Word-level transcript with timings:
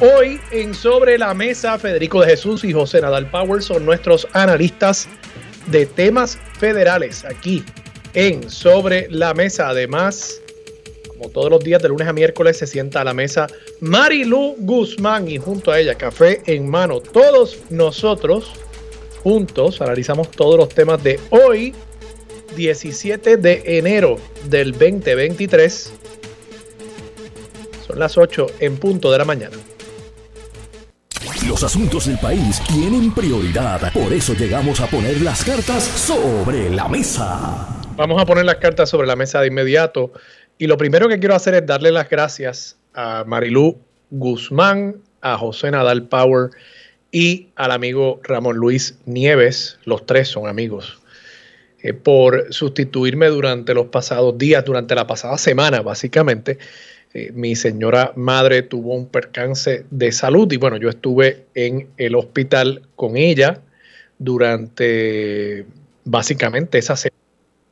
Hoy 0.00 0.40
en 0.50 0.74
Sobre 0.74 1.16
la 1.18 1.34
Mesa, 1.34 1.78
Federico 1.78 2.20
de 2.20 2.30
Jesús 2.30 2.64
y 2.64 2.72
José 2.72 3.00
Nadal 3.00 3.30
Power 3.30 3.62
son 3.62 3.86
nuestros 3.86 4.26
analistas 4.32 5.08
de 5.68 5.86
temas 5.86 6.36
federales 6.58 7.24
aquí 7.24 7.62
en 8.14 8.50
Sobre 8.50 9.06
la 9.08 9.34
Mesa. 9.34 9.68
Además, 9.68 10.40
como 11.06 11.28
todos 11.28 11.48
los 11.48 11.62
días 11.62 11.80
de 11.80 11.90
lunes 11.90 12.08
a 12.08 12.12
miércoles, 12.12 12.58
se 12.58 12.66
sienta 12.66 13.02
a 13.02 13.04
la 13.04 13.14
mesa 13.14 13.46
Marilu 13.80 14.56
Guzmán 14.58 15.28
y 15.28 15.38
junto 15.38 15.70
a 15.70 15.78
ella, 15.78 15.94
café 15.94 16.42
en 16.46 16.68
mano. 16.68 16.98
Todos 17.00 17.58
nosotros 17.70 18.50
juntos 19.22 19.80
analizamos 19.80 20.28
todos 20.32 20.56
los 20.56 20.70
temas 20.70 21.04
de 21.04 21.20
hoy 21.30 21.72
17 22.56 23.36
de 23.36 23.62
enero 23.64 24.18
del 24.50 24.72
2023. 24.72 25.92
Son 27.86 27.98
las 28.00 28.18
8 28.18 28.46
en 28.58 28.76
punto 28.76 29.12
de 29.12 29.18
la 29.18 29.24
mañana. 29.24 29.56
Los 31.54 31.62
asuntos 31.62 32.06
del 32.06 32.18
país 32.18 32.60
tienen 32.66 33.14
prioridad, 33.14 33.92
por 33.92 34.12
eso 34.12 34.34
llegamos 34.34 34.80
a 34.80 34.88
poner 34.88 35.20
las 35.20 35.44
cartas 35.44 35.84
sobre 35.84 36.68
la 36.68 36.88
mesa. 36.88 37.68
Vamos 37.94 38.20
a 38.20 38.26
poner 38.26 38.44
las 38.44 38.56
cartas 38.56 38.90
sobre 38.90 39.06
la 39.06 39.14
mesa 39.14 39.40
de 39.40 39.46
inmediato. 39.46 40.12
Y 40.58 40.66
lo 40.66 40.76
primero 40.76 41.08
que 41.08 41.20
quiero 41.20 41.36
hacer 41.36 41.54
es 41.54 41.64
darle 41.64 41.92
las 41.92 42.10
gracias 42.10 42.76
a 42.92 43.22
Marilú 43.24 43.78
Guzmán, 44.10 44.96
a 45.20 45.38
José 45.38 45.70
Nadal 45.70 46.08
Power 46.08 46.50
y 47.12 47.50
al 47.54 47.70
amigo 47.70 48.20
Ramón 48.24 48.56
Luis 48.56 48.98
Nieves. 49.04 49.78
Los 49.84 50.06
tres 50.06 50.26
son 50.26 50.48
amigos 50.48 50.98
eh, 51.84 51.92
por 51.92 52.52
sustituirme 52.52 53.28
durante 53.28 53.74
los 53.74 53.86
pasados 53.86 54.36
días, 54.36 54.64
durante 54.64 54.96
la 54.96 55.06
pasada 55.06 55.38
semana, 55.38 55.82
básicamente. 55.82 56.58
Eh, 57.14 57.30
mi 57.32 57.54
señora 57.54 58.12
madre 58.16 58.62
tuvo 58.62 58.92
un 58.92 59.06
percance 59.06 59.86
de 59.88 60.10
salud 60.10 60.50
y 60.52 60.56
bueno, 60.56 60.78
yo 60.78 60.88
estuve 60.88 61.46
en 61.54 61.88
el 61.96 62.16
hospital 62.16 62.82
con 62.96 63.16
ella 63.16 63.60
durante 64.18 65.64
básicamente 66.04 66.78
esa 66.78 66.96
semana, 66.96 67.20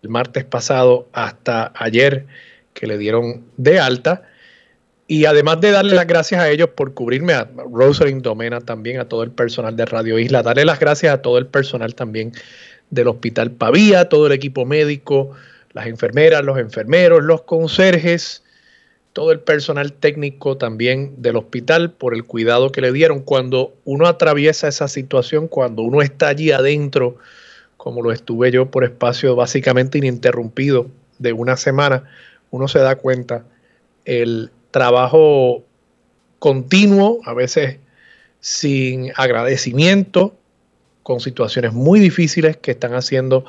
el 0.03 0.09
martes 0.11 0.45
pasado 0.45 1.09
hasta 1.13 1.73
ayer 1.75 2.27
que 2.73 2.87
le 2.87 2.99
dieron 2.99 3.45
de 3.57 3.81
alta. 3.81 4.23
Y 5.09 5.25
además 5.25 5.61
de 5.61 5.73
darle 5.73 5.97
las 5.97 6.07
gracias 6.07 6.41
a 6.41 6.49
ellos 6.49 6.71
por 6.71 6.95
cubrirme, 6.95 7.33
a 7.33 7.49
Rosalind 7.71 8.23
Domena 8.23 8.61
también, 8.61 9.01
a 9.01 9.09
todo 9.09 9.25
el 9.25 9.33
personal 9.33 9.77
de 9.77 9.85
Radio 9.87 10.21
Isla, 10.21 10.43
darle 10.45 10.65
las 10.65 10.79
gracias 10.79 11.13
a 11.13 11.21
todo 11.21 11.39
el 11.39 11.47
personal 11.47 11.97
también 11.97 12.33
del 12.91 13.09
Hospital 13.09 13.51
Pavía, 13.51 14.09
todo 14.09 14.29
el 14.29 14.33
equipo 14.33 14.65
médico, 14.65 15.33
las 15.73 15.87
enfermeras, 15.87 16.45
los 16.45 16.59
enfermeros, 16.59 17.25
los 17.25 17.43
conserjes, 17.43 18.42
todo 19.13 19.33
el 19.33 19.41
personal 19.41 19.93
técnico 19.93 20.57
también 20.57 21.21
del 21.21 21.37
hospital 21.37 21.91
por 21.93 22.15
el 22.15 22.25
cuidado 22.25 22.73
que 22.73 22.81
le 22.81 22.93
dieron. 22.93 23.21
Cuando 23.21 23.75
uno 23.85 24.07
atraviesa 24.07 24.69
esa 24.69 24.89
situación, 24.89 25.49
cuando 25.49 25.83
uno 25.83 26.03
está 26.03 26.29
allí 26.29 26.51
adentro, 26.51 27.17
como 27.77 28.03
lo 28.03 28.13
estuve 28.13 28.51
yo 28.51 28.71
por 28.71 28.85
espacio 28.85 29.37
básicamente 29.37 29.99
ininterrumpido 29.99 30.87
de 31.19 31.33
una 31.33 31.57
semana, 31.57 32.05
uno 32.51 32.69
se 32.69 32.79
da 32.79 32.97
cuenta 32.97 33.45
el 34.05 34.51
trabajo 34.71 35.65
continuo, 36.39 37.21
a 37.25 37.35
veces 37.35 37.79
sin 38.41 39.13
agradecimiento, 39.17 40.35
con 41.03 41.21
situaciones 41.21 41.73
muy 41.73 42.01
difíciles 42.01 42.57
que 42.57 42.71
están 42.71 42.95
haciendo 42.95 43.45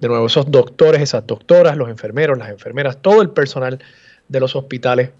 de 0.00 0.08
nuevo 0.08 0.26
esos 0.26 0.50
doctores, 0.50 1.02
esas 1.02 1.26
doctoras, 1.26 1.76
los 1.76 1.88
enfermeros, 1.88 2.38
las 2.38 2.50
enfermeras, 2.50 3.00
todo 3.02 3.22
el 3.22 3.30
personal 3.30 3.80
de 4.30 4.40
los 4.40 4.56
hospitales, 4.56 5.10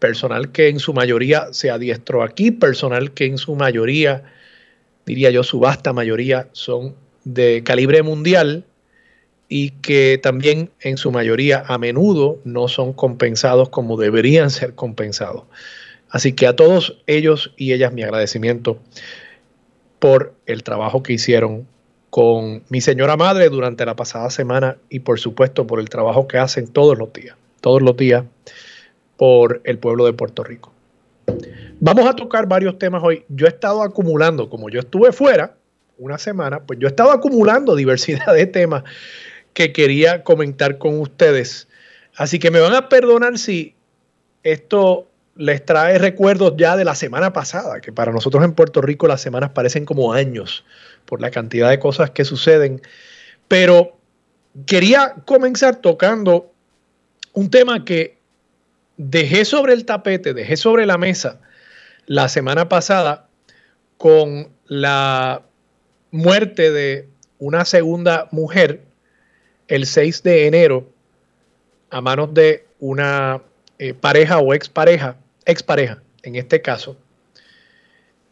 personal 0.00 0.50
que 0.50 0.68
en 0.68 0.80
su 0.80 0.92
mayoría 0.92 1.52
se 1.52 1.70
adiestró 1.70 2.24
aquí, 2.24 2.50
personal 2.50 3.12
que 3.12 3.26
en 3.26 3.38
su 3.38 3.54
mayoría, 3.54 4.24
diría 5.06 5.30
yo, 5.30 5.44
su 5.44 5.60
vasta 5.60 5.92
mayoría 5.92 6.48
son 6.52 6.96
de 7.24 7.62
calibre 7.62 8.02
mundial 8.02 8.64
y 9.48 9.70
que 9.70 10.18
también 10.20 10.70
en 10.80 10.96
su 10.96 11.12
mayoría 11.12 11.64
a 11.66 11.78
menudo 11.78 12.40
no 12.44 12.66
son 12.66 12.92
compensados 12.92 13.68
como 13.68 13.96
deberían 13.96 14.50
ser 14.50 14.74
compensados. 14.74 15.44
Así 16.10 16.32
que 16.32 16.46
a 16.46 16.56
todos 16.56 16.98
ellos 17.06 17.52
y 17.56 17.72
ellas 17.72 17.92
mi 17.92 18.02
agradecimiento 18.02 18.78
por 19.98 20.34
el 20.46 20.62
trabajo 20.62 21.02
que 21.02 21.12
hicieron 21.12 21.66
con 22.10 22.62
mi 22.68 22.80
señora 22.80 23.16
madre 23.16 23.48
durante 23.48 23.84
la 23.84 23.96
pasada 23.96 24.30
semana 24.30 24.78
y 24.88 25.00
por 25.00 25.18
supuesto 25.18 25.66
por 25.66 25.80
el 25.80 25.88
trabajo 25.88 26.28
que 26.28 26.38
hacen 26.38 26.68
todos 26.68 26.96
los 26.96 27.12
días, 27.12 27.36
todos 27.66 27.82
los 27.82 27.96
días 27.96 28.22
por 29.16 29.60
el 29.64 29.80
pueblo 29.80 30.06
de 30.06 30.12
Puerto 30.12 30.44
Rico. 30.44 30.72
Vamos 31.80 32.06
a 32.06 32.14
tocar 32.14 32.46
varios 32.46 32.78
temas 32.78 33.02
hoy. 33.02 33.24
Yo 33.28 33.46
he 33.46 33.48
estado 33.48 33.82
acumulando, 33.82 34.48
como 34.48 34.70
yo 34.70 34.78
estuve 34.78 35.10
fuera 35.10 35.56
una 35.98 36.16
semana, 36.16 36.60
pues 36.60 36.78
yo 36.78 36.86
he 36.86 36.90
estado 36.90 37.10
acumulando 37.10 37.74
diversidad 37.74 38.32
de 38.34 38.46
temas 38.46 38.84
que 39.52 39.72
quería 39.72 40.22
comentar 40.22 40.78
con 40.78 41.00
ustedes. 41.00 41.66
Así 42.14 42.38
que 42.38 42.52
me 42.52 42.60
van 42.60 42.72
a 42.72 42.88
perdonar 42.88 43.36
si 43.36 43.74
esto 44.44 45.08
les 45.34 45.64
trae 45.64 45.98
recuerdos 45.98 46.54
ya 46.56 46.76
de 46.76 46.84
la 46.84 46.94
semana 46.94 47.32
pasada, 47.32 47.80
que 47.80 47.92
para 47.92 48.12
nosotros 48.12 48.44
en 48.44 48.52
Puerto 48.52 48.80
Rico 48.80 49.08
las 49.08 49.20
semanas 49.20 49.50
parecen 49.50 49.86
como 49.86 50.12
años 50.12 50.64
por 51.04 51.20
la 51.20 51.32
cantidad 51.32 51.68
de 51.68 51.80
cosas 51.80 52.10
que 52.10 52.24
suceden. 52.24 52.80
Pero 53.48 53.96
quería 54.66 55.16
comenzar 55.24 55.74
tocando 55.74 56.52
un 57.36 57.50
tema 57.50 57.84
que 57.84 58.16
dejé 58.96 59.44
sobre 59.44 59.74
el 59.74 59.84
tapete, 59.84 60.32
dejé 60.32 60.56
sobre 60.56 60.86
la 60.86 60.96
mesa 60.96 61.38
la 62.06 62.30
semana 62.30 62.68
pasada 62.70 63.28
con 63.98 64.48
la 64.64 65.42
muerte 66.10 66.70
de 66.72 67.08
una 67.38 67.66
segunda 67.66 68.26
mujer 68.30 68.80
el 69.68 69.84
6 69.84 70.22
de 70.22 70.46
enero 70.46 70.88
a 71.90 72.00
manos 72.00 72.32
de 72.32 72.64
una 72.80 73.42
eh, 73.78 73.92
pareja 73.92 74.38
o 74.38 74.54
expareja 74.54 75.18
expareja, 75.44 76.02
en 76.22 76.36
este 76.36 76.62
caso. 76.62 76.96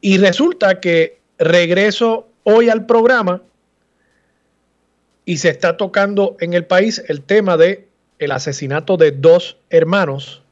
Y 0.00 0.16
resulta 0.16 0.80
que 0.80 1.20
regreso 1.38 2.26
hoy 2.42 2.70
al 2.70 2.86
programa 2.86 3.42
y 5.26 5.36
se 5.36 5.50
está 5.50 5.76
tocando 5.76 6.38
en 6.40 6.54
el 6.54 6.64
país 6.64 7.04
el 7.08 7.20
tema 7.20 7.58
de 7.58 7.86
el 8.18 8.32
asesinato 8.32 8.96
de 8.96 9.12
dos 9.12 9.56
hermanos 9.70 10.42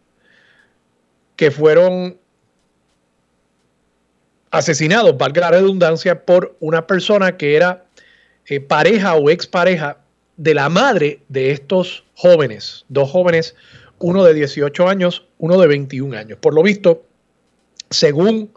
que 1.36 1.50
fueron 1.50 2.18
asesinados, 4.50 5.16
valga 5.16 5.40
la 5.42 5.50
redundancia, 5.52 6.24
por 6.24 6.56
una 6.60 6.86
persona 6.86 7.36
que 7.36 7.56
era 7.56 7.86
eh, 8.46 8.60
pareja 8.60 9.14
o 9.14 9.30
expareja 9.30 9.98
de 10.36 10.54
la 10.54 10.68
madre 10.68 11.20
de 11.28 11.50
estos 11.52 12.04
jóvenes, 12.14 12.84
dos 12.88 13.10
jóvenes 13.10 13.54
uno 14.02 14.24
de 14.24 14.34
18 14.34 14.88
años, 14.88 15.26
uno 15.38 15.58
de 15.58 15.68
21 15.68 16.16
años. 16.16 16.38
Por 16.40 16.54
lo 16.54 16.62
visto, 16.62 17.04
según 17.90 18.52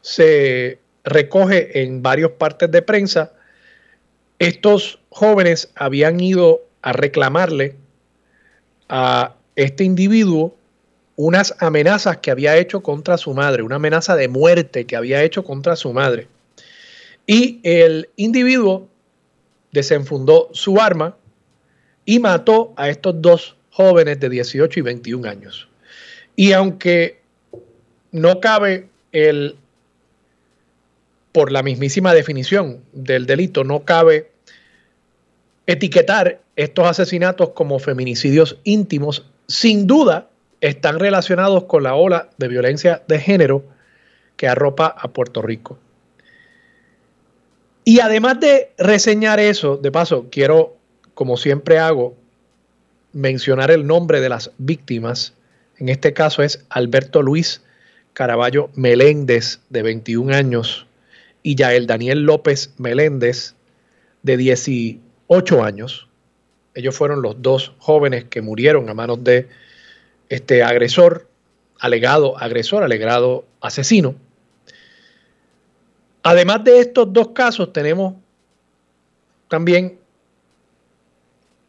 se 0.00 0.78
recoge 1.02 1.82
en 1.82 2.02
varias 2.02 2.30
partes 2.30 2.70
de 2.70 2.80
prensa, 2.80 3.32
estos 4.38 5.00
jóvenes 5.10 5.70
habían 5.74 6.20
ido 6.20 6.62
a 6.82 6.92
reclamarle 6.92 7.76
a 8.88 9.34
este 9.56 9.84
individuo 9.84 10.56
unas 11.16 11.54
amenazas 11.60 12.18
que 12.18 12.30
había 12.30 12.56
hecho 12.56 12.82
contra 12.82 13.16
su 13.16 13.34
madre, 13.34 13.62
una 13.62 13.76
amenaza 13.76 14.16
de 14.16 14.28
muerte 14.28 14.84
que 14.84 14.96
había 14.96 15.22
hecho 15.22 15.44
contra 15.44 15.76
su 15.76 15.92
madre. 15.92 16.26
Y 17.26 17.60
el 17.62 18.08
individuo 18.16 18.88
desenfundó 19.72 20.48
su 20.52 20.80
arma 20.80 21.16
y 22.04 22.18
mató 22.18 22.74
a 22.76 22.88
estos 22.88 23.20
dos 23.20 23.56
jóvenes 23.70 24.20
de 24.20 24.28
18 24.28 24.80
y 24.80 24.82
21 24.82 25.28
años. 25.28 25.68
Y 26.36 26.52
aunque 26.52 27.20
no 28.12 28.40
cabe 28.40 28.88
el, 29.12 29.56
por 31.32 31.50
la 31.50 31.62
mismísima 31.62 32.12
definición 32.12 32.84
del 32.92 33.26
delito, 33.26 33.64
no 33.64 33.84
cabe 33.84 34.30
etiquetar 35.66 36.40
estos 36.56 36.86
asesinatos 36.86 37.50
como 37.50 37.78
feminicidios 37.78 38.58
íntimos, 38.64 39.26
sin 39.48 39.86
duda 39.86 40.28
están 40.60 40.98
relacionados 40.98 41.64
con 41.64 41.82
la 41.82 41.94
ola 41.94 42.30
de 42.38 42.48
violencia 42.48 43.02
de 43.06 43.18
género 43.18 43.64
que 44.36 44.48
arropa 44.48 44.86
a 44.86 45.08
Puerto 45.08 45.42
Rico. 45.42 45.78
Y 47.84 48.00
además 48.00 48.40
de 48.40 48.72
reseñar 48.78 49.40
eso, 49.40 49.76
de 49.76 49.92
paso, 49.92 50.28
quiero, 50.30 50.76
como 51.12 51.36
siempre 51.36 51.78
hago, 51.78 52.16
mencionar 53.12 53.70
el 53.70 53.86
nombre 53.86 54.20
de 54.20 54.30
las 54.30 54.50
víctimas. 54.56 55.34
En 55.78 55.88
este 55.88 56.14
caso 56.14 56.42
es 56.42 56.64
Alberto 56.70 57.20
Luis 57.20 57.62
Caraballo 58.14 58.70
Meléndez, 58.74 59.60
de 59.68 59.82
21 59.82 60.34
años, 60.34 60.86
y 61.42 61.56
Yael 61.56 61.86
Daniel 61.86 62.22
López 62.22 62.72
Meléndez, 62.78 63.54
de 64.22 64.36
18 64.36 65.62
años. 65.62 66.08
Ellos 66.74 66.96
fueron 66.96 67.22
los 67.22 67.40
dos 67.40 67.72
jóvenes 67.78 68.24
que 68.24 68.42
murieron 68.42 68.88
a 68.88 68.94
manos 68.94 69.22
de 69.22 69.48
este 70.28 70.62
agresor, 70.62 71.28
alegado 71.78 72.38
agresor, 72.38 72.82
alegado 72.82 73.44
asesino. 73.60 74.14
Además 76.22 76.64
de 76.64 76.80
estos 76.80 77.12
dos 77.12 77.28
casos, 77.28 77.72
tenemos 77.72 78.14
también 79.48 79.98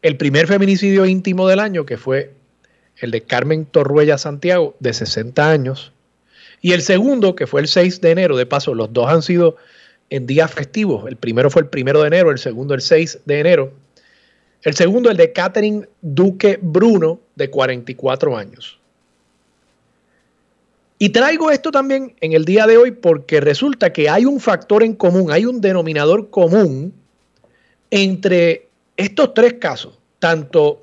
el 0.02 0.16
primer 0.16 0.46
feminicidio 0.46 1.04
íntimo 1.04 1.46
del 1.46 1.60
año, 1.60 1.84
que 1.84 1.98
fue 1.98 2.32
el 2.98 3.10
de 3.10 3.22
Carmen 3.22 3.66
Torruella 3.66 4.18
Santiago, 4.18 4.74
de 4.80 4.92
60 4.92 5.50
años, 5.50 5.92
y 6.60 6.72
el 6.72 6.82
segundo, 6.82 7.36
que 7.36 7.46
fue 7.46 7.60
el 7.60 7.68
6 7.68 8.00
de 8.00 8.10
enero, 8.10 8.36
de 8.36 8.46
paso, 8.46 8.74
los 8.74 8.92
dos 8.92 9.08
han 9.08 9.22
sido 9.22 9.56
en 10.10 10.26
días 10.26 10.52
festivos. 10.52 11.06
El 11.06 11.16
primero 11.16 11.50
fue 11.50 11.62
el 11.62 11.68
primero 11.68 12.00
de 12.00 12.08
enero, 12.08 12.30
el 12.30 12.38
segundo 12.38 12.74
el 12.74 12.80
6 12.80 13.20
de 13.24 13.40
enero. 13.40 13.72
El 14.66 14.74
segundo, 14.74 15.12
el 15.12 15.16
de 15.16 15.32
Catherine 15.32 15.88
Duque 16.02 16.58
Bruno, 16.60 17.20
de 17.36 17.48
44 17.48 18.36
años. 18.36 18.80
Y 20.98 21.10
traigo 21.10 21.52
esto 21.52 21.70
también 21.70 22.16
en 22.20 22.32
el 22.32 22.44
día 22.44 22.66
de 22.66 22.76
hoy 22.76 22.90
porque 22.90 23.40
resulta 23.40 23.92
que 23.92 24.10
hay 24.10 24.24
un 24.24 24.40
factor 24.40 24.82
en 24.82 24.96
común, 24.96 25.30
hay 25.30 25.44
un 25.44 25.60
denominador 25.60 26.30
común 26.30 26.92
entre 27.92 28.66
estos 28.96 29.34
tres 29.34 29.54
casos, 29.60 30.00
tanto 30.18 30.82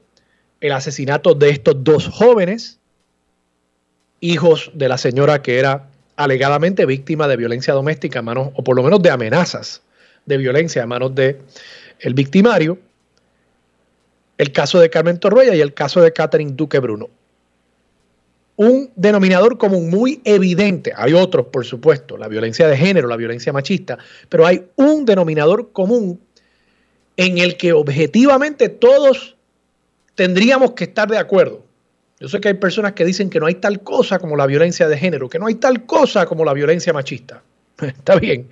el 0.61 0.71
asesinato 0.71 1.33
de 1.33 1.49
estos 1.49 1.83
dos 1.83 2.07
jóvenes, 2.07 2.79
hijos 4.21 4.71
de 4.73 4.87
la 4.87 4.97
señora 4.97 5.41
que 5.41 5.59
era 5.59 5.89
alegadamente 6.15 6.85
víctima 6.85 7.27
de 7.27 7.35
violencia 7.35 7.73
doméstica 7.73 8.19
a 8.19 8.21
manos, 8.21 8.51
o 8.53 8.63
por 8.63 8.77
lo 8.77 8.83
menos 8.83 9.01
de 9.01 9.09
amenazas 9.09 9.81
de 10.25 10.37
violencia 10.37 10.83
a 10.83 10.87
manos 10.87 11.13
del 11.13 11.39
el 11.99 12.13
victimario, 12.13 12.79
el 14.43 14.51
caso 14.51 14.79
de 14.79 14.89
Carmen 14.89 15.19
Torruella 15.19 15.55
y 15.55 15.61
el 15.61 15.73
caso 15.73 16.01
de 16.01 16.13
Catherine 16.13 16.53
Duque 16.53 16.79
Bruno 16.79 17.09
un 18.55 18.91
denominador 18.95 19.57
común 19.57 19.89
muy 19.89 20.21
evidente. 20.25 20.93
Hay 20.95 21.13
otros, 21.13 21.47
por 21.47 21.65
supuesto, 21.65 22.17
la 22.17 22.27
violencia 22.27 22.67
de 22.67 22.77
género, 22.77 23.07
la 23.07 23.17
violencia 23.17 23.51
machista, 23.51 23.97
pero 24.29 24.45
hay 24.45 24.63
un 24.75 25.05
denominador 25.05 25.71
común 25.71 26.19
en 27.17 27.37
el 27.37 27.57
que 27.57 27.73
objetivamente 27.73 28.69
todos 28.69 29.35
tendríamos 30.15 30.73
que 30.73 30.85
estar 30.85 31.09
de 31.09 31.17
acuerdo. 31.17 31.63
Yo 32.19 32.29
sé 32.29 32.39
que 32.39 32.49
hay 32.49 32.53
personas 32.53 32.93
que 32.93 33.05
dicen 33.05 33.29
que 33.29 33.39
no 33.39 33.47
hay 33.47 33.55
tal 33.55 33.81
cosa 33.81 34.19
como 34.19 34.35
la 34.35 34.45
violencia 34.45 34.87
de 34.87 34.97
género, 34.97 35.29
que 35.29 35.39
no 35.39 35.47
hay 35.47 35.55
tal 35.55 35.85
cosa 35.85 36.25
como 36.25 36.45
la 36.45 36.53
violencia 36.53 36.93
machista. 36.93 37.43
Está 37.81 38.15
bien. 38.15 38.47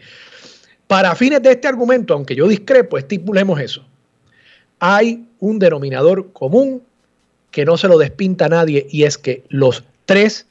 Para 0.88 1.16
fines 1.16 1.42
de 1.42 1.52
este 1.52 1.68
argumento, 1.68 2.14
aunque 2.14 2.36
yo 2.36 2.48
discrepo, 2.48 2.98
estipulemos 2.98 3.60
eso. 3.62 3.86
Hay 4.84 5.28
un 5.40 5.60
denominador 5.60 6.34
común 6.34 6.82
que 7.52 7.66
no 7.66 7.78
se 7.78 7.88
lo 7.88 8.00
despinta 8.00 8.46
a 8.46 8.50
nadie 8.50 8.88
y 8.90 9.04
es 9.04 9.20
que 9.20 9.44
los 9.50 9.84
tres, 10.06 10.48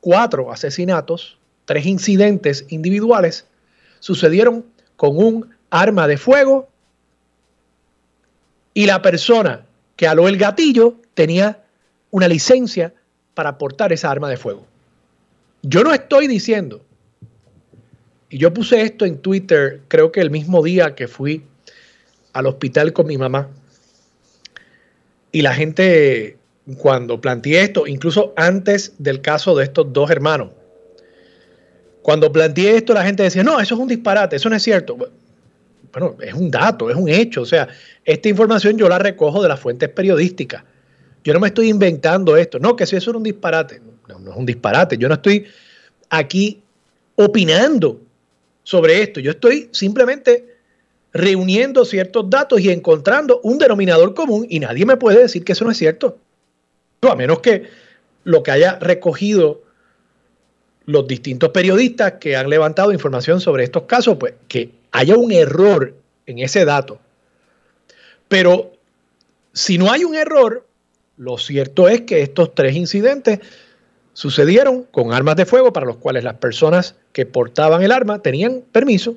cuatro 0.00 0.50
asesinatos, 0.50 1.36
tres 1.66 1.84
incidentes 1.84 2.64
individuales 2.70 3.44
sucedieron 4.00 4.64
con 4.96 5.18
un 5.18 5.54
arma 5.68 6.08
de 6.08 6.16
fuego 6.16 6.70
y 8.72 8.86
la 8.86 9.02
persona 9.02 9.66
que 9.94 10.08
aló 10.08 10.26
el 10.26 10.38
gatillo 10.38 10.96
tenía 11.12 11.62
una 12.10 12.28
licencia 12.28 12.94
para 13.34 13.58
portar 13.58 13.92
esa 13.92 14.10
arma 14.10 14.30
de 14.30 14.38
fuego. 14.38 14.66
Yo 15.60 15.84
no 15.84 15.92
estoy 15.92 16.28
diciendo, 16.28 16.80
y 18.30 18.38
yo 18.38 18.54
puse 18.54 18.80
esto 18.80 19.04
en 19.04 19.18
Twitter 19.18 19.82
creo 19.88 20.12
que 20.12 20.22
el 20.22 20.30
mismo 20.30 20.62
día 20.62 20.94
que 20.94 21.08
fui 21.08 21.44
al 22.32 22.46
hospital 22.46 22.94
con 22.94 23.06
mi 23.06 23.18
mamá, 23.18 23.50
y 25.36 25.42
la 25.42 25.52
gente 25.52 26.38
cuando 26.78 27.20
planteé 27.20 27.60
esto, 27.60 27.86
incluso 27.86 28.32
antes 28.38 28.94
del 28.96 29.20
caso 29.20 29.54
de 29.54 29.64
estos 29.64 29.92
dos 29.92 30.10
hermanos, 30.10 30.48
cuando 32.00 32.32
planteé 32.32 32.78
esto 32.78 32.94
la 32.94 33.04
gente 33.04 33.22
decía, 33.22 33.44
no, 33.44 33.60
eso 33.60 33.74
es 33.74 33.80
un 33.82 33.86
disparate, 33.86 34.36
eso 34.36 34.48
no 34.48 34.56
es 34.56 34.62
cierto. 34.62 34.96
Bueno, 35.92 36.16
es 36.22 36.32
un 36.32 36.50
dato, 36.50 36.88
es 36.88 36.96
un 36.96 37.10
hecho. 37.10 37.42
O 37.42 37.44
sea, 37.44 37.68
esta 38.02 38.30
información 38.30 38.78
yo 38.78 38.88
la 38.88 38.98
recojo 38.98 39.42
de 39.42 39.50
las 39.50 39.60
fuentes 39.60 39.90
periodísticas. 39.90 40.64
Yo 41.22 41.34
no 41.34 41.40
me 41.40 41.48
estoy 41.48 41.68
inventando 41.68 42.34
esto. 42.34 42.58
No, 42.58 42.74
que 42.74 42.86
si 42.86 42.96
eso 42.96 43.10
es 43.10 43.16
un 43.18 43.22
disparate. 43.22 43.82
No, 44.08 44.18
no 44.18 44.30
es 44.30 44.36
un 44.38 44.46
disparate. 44.46 44.96
Yo 44.96 45.06
no 45.06 45.16
estoy 45.16 45.44
aquí 46.08 46.62
opinando 47.14 48.00
sobre 48.62 49.02
esto. 49.02 49.20
Yo 49.20 49.32
estoy 49.32 49.68
simplemente 49.70 50.55
reuniendo 51.16 51.84
ciertos 51.84 52.28
datos 52.30 52.60
y 52.60 52.70
encontrando 52.70 53.40
un 53.42 53.58
denominador 53.58 54.14
común 54.14 54.46
y 54.48 54.60
nadie 54.60 54.86
me 54.86 54.96
puede 54.96 55.22
decir 55.22 55.44
que 55.44 55.52
eso 55.52 55.64
no 55.64 55.70
es 55.70 55.76
cierto 55.76 56.18
a 57.10 57.16
menos 57.16 57.40
que 57.40 57.64
lo 58.24 58.42
que 58.42 58.50
haya 58.50 58.78
recogido 58.78 59.62
los 60.84 61.06
distintos 61.06 61.50
periodistas 61.50 62.14
que 62.14 62.36
han 62.36 62.48
levantado 62.48 62.92
información 62.92 63.40
sobre 63.40 63.64
estos 63.64 63.84
casos, 63.84 64.16
pues 64.18 64.34
que 64.48 64.72
haya 64.92 65.16
un 65.16 65.32
error 65.32 65.94
en 66.26 66.38
ese 66.38 66.64
dato. 66.64 66.98
Pero 68.28 68.72
si 69.52 69.78
no 69.78 69.90
hay 69.90 70.04
un 70.04 70.14
error, 70.14 70.66
lo 71.16 71.38
cierto 71.38 71.88
es 71.88 72.02
que 72.02 72.22
estos 72.22 72.54
tres 72.54 72.76
incidentes 72.76 73.40
sucedieron 74.12 74.84
con 74.84 75.12
armas 75.12 75.36
de 75.36 75.46
fuego 75.46 75.72
para 75.72 75.86
los 75.86 75.96
cuales 75.96 76.24
las 76.24 76.34
personas 76.34 76.94
que 77.12 77.26
portaban 77.26 77.82
el 77.82 77.92
arma 77.92 78.22
tenían 78.22 78.62
permiso. 78.72 79.16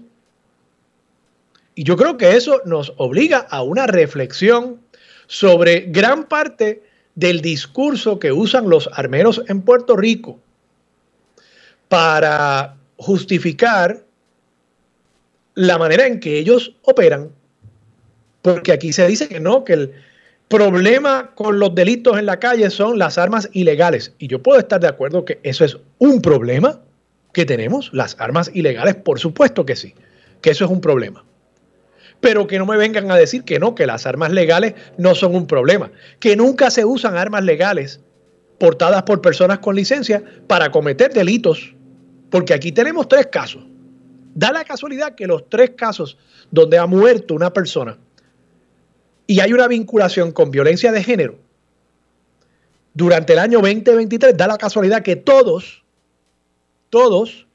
Y 1.80 1.84
yo 1.86 1.96
creo 1.96 2.18
que 2.18 2.36
eso 2.36 2.62
nos 2.66 2.92
obliga 2.98 3.38
a 3.50 3.64
una 3.64 3.88
reflexión 3.88 4.82
sobre 5.28 5.86
gran 5.88 6.26
parte 6.26 6.84
del 7.16 7.40
discurso 7.40 8.20
que 8.20 8.34
usan 8.34 8.70
los 8.70 8.90
armeros 8.92 9.42
en 9.48 9.62
Puerto 9.62 9.96
Rico 9.96 10.42
para 11.88 12.76
justificar 12.98 14.04
la 15.56 15.78
manera 15.78 16.06
en 16.06 16.20
que 16.20 16.38
ellos 16.38 16.76
operan. 16.82 17.30
Porque 18.42 18.74
aquí 18.74 18.92
se 18.92 19.08
dice 19.08 19.30
que 19.30 19.40
no, 19.40 19.64
que 19.64 19.72
el 19.72 19.94
problema 20.50 21.32
con 21.34 21.60
los 21.60 21.74
delitos 21.74 22.20
en 22.20 22.26
la 22.26 22.42
calle 22.42 22.70
son 22.72 23.00
las 23.00 23.18
armas 23.18 23.50
ilegales. 23.54 24.14
Y 24.20 24.28
yo 24.28 24.44
puedo 24.44 24.60
estar 24.60 24.82
de 24.82 24.90
acuerdo 24.90 25.24
que 25.24 25.40
eso 25.44 25.64
es 25.64 25.78
un 25.98 26.22
problema 26.22 26.82
que 27.32 27.46
tenemos, 27.46 27.90
las 27.94 28.20
armas 28.20 28.52
ilegales, 28.54 28.96
por 28.96 29.18
supuesto 29.18 29.66
que 29.66 29.78
sí, 29.78 29.96
que 30.42 30.50
eso 30.50 30.66
es 30.66 30.72
un 30.72 30.82
problema 30.82 31.24
pero 32.20 32.48
que 32.48 32.60
no 32.60 32.66
me 32.66 32.78
vengan 32.78 33.10
a 33.12 33.16
decir 33.16 33.44
que 33.44 33.60
no, 33.60 33.76
que 33.76 33.86
las 33.86 34.06
armas 34.06 34.32
legales 34.32 34.74
no 34.98 35.16
son 35.16 35.36
un 35.36 35.48
problema, 35.48 35.92
que 36.20 36.36
nunca 36.36 36.70
se 36.70 36.86
usan 36.86 37.16
armas 37.16 37.44
legales 37.44 38.02
portadas 38.58 39.04
por 39.04 39.22
personas 39.22 39.60
con 39.60 39.76
licencia 39.76 40.24
para 40.48 40.72
cometer 40.72 41.14
delitos, 41.14 41.74
porque 42.30 42.54
aquí 42.54 42.72
tenemos 42.72 43.08
tres 43.08 43.28
casos. 43.28 43.64
Da 44.36 44.52
la 44.52 44.64
casualidad 44.64 45.16
que 45.16 45.28
los 45.28 45.50
tres 45.50 45.72
casos 45.72 46.18
donde 46.52 46.78
ha 46.78 46.86
muerto 46.86 47.34
una 47.34 47.52
persona 47.52 47.98
y 49.26 49.40
hay 49.40 49.54
una 49.54 49.68
vinculación 49.68 50.32
con 50.32 50.52
violencia 50.52 50.92
de 50.92 51.04
género, 51.04 51.40
durante 52.94 53.34
el 53.34 53.40
año 53.40 53.60
2023, 53.60 54.36
da 54.36 54.48
la 54.48 54.58
casualidad 54.58 55.04
que 55.04 55.16
todos, 55.16 55.84
todos, 56.90 57.48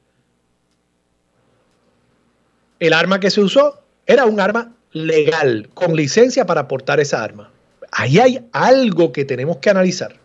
el 2.80 2.92
arma 2.92 3.20
que 3.20 3.30
se 3.30 3.40
usó 3.40 3.83
era 4.06 4.26
un 4.26 4.40
arma 4.40 4.74
legal, 4.92 5.68
con 5.74 5.94
licencia 5.96 6.46
para 6.46 6.68
portar 6.68 7.00
esa 7.00 7.22
arma. 7.22 7.50
Ahí 7.90 8.18
hay 8.18 8.44
algo 8.52 9.12
que 9.12 9.24
tenemos 9.24 9.58
que 9.58 9.70
analizar. 9.70 10.16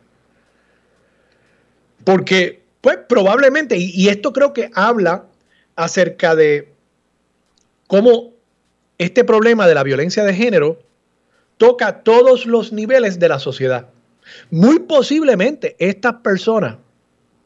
Porque, 2.04 2.64
pues 2.82 2.98
probablemente, 3.08 3.78
y, 3.78 4.08
esto 4.10 4.34
creo 4.34 4.54
que 4.54 4.72
habla 4.74 5.26
acerca 5.76 6.36
de 6.36 6.72
cómo 7.88 8.34
este 8.98 9.24
problema 9.24 9.68
de 9.68 9.76
la 9.76 9.84
violencia 9.84 10.24
de 10.24 10.34
género 10.34 10.80
toca 11.58 12.04
todos 12.04 12.46
los 12.46 12.72
niveles 12.72 13.20
de 13.20 13.30
la 13.30 13.40
sociedad. 13.40 13.88
Muy 14.52 14.80
posiblemente 14.80 15.76
estas 15.80 16.16
personas, 16.16 16.78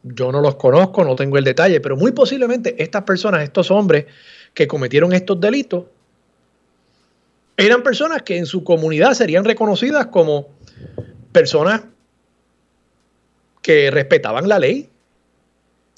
yo 0.03 0.31
no 0.31 0.41
los 0.41 0.55
conozco, 0.55 1.03
no 1.03 1.15
tengo 1.15 1.37
el 1.37 1.43
detalle, 1.43 1.79
pero 1.79 1.95
muy 1.95 2.11
posiblemente 2.11 2.81
estas 2.81 3.03
personas, 3.03 3.43
estos 3.43 3.71
hombres 3.71 4.05
que 4.53 4.67
cometieron 4.67 5.13
estos 5.13 5.39
delitos, 5.39 5.85
eran 7.57 7.83
personas 7.83 8.23
que 8.23 8.37
en 8.37 8.45
su 8.45 8.63
comunidad 8.63 9.13
serían 9.13 9.45
reconocidas 9.45 10.07
como 10.07 10.49
personas 11.31 11.83
que 13.61 13.91
respetaban 13.91 14.47
la 14.47 14.59
ley, 14.59 14.89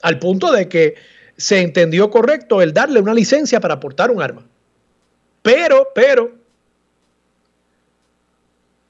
al 0.02 0.20
punto 0.20 0.52
de 0.52 0.70
que 0.70 0.96
se 1.38 1.62
entendió 1.62 2.10
correcto 2.10 2.62
el 2.62 2.74
darle 2.74 3.00
una 3.00 3.14
licencia 3.14 3.60
para 3.60 3.80
portar 3.80 4.12
un 4.12 4.22
arma. 4.22 4.46
Pero, 5.42 5.90
pero, 5.94 6.34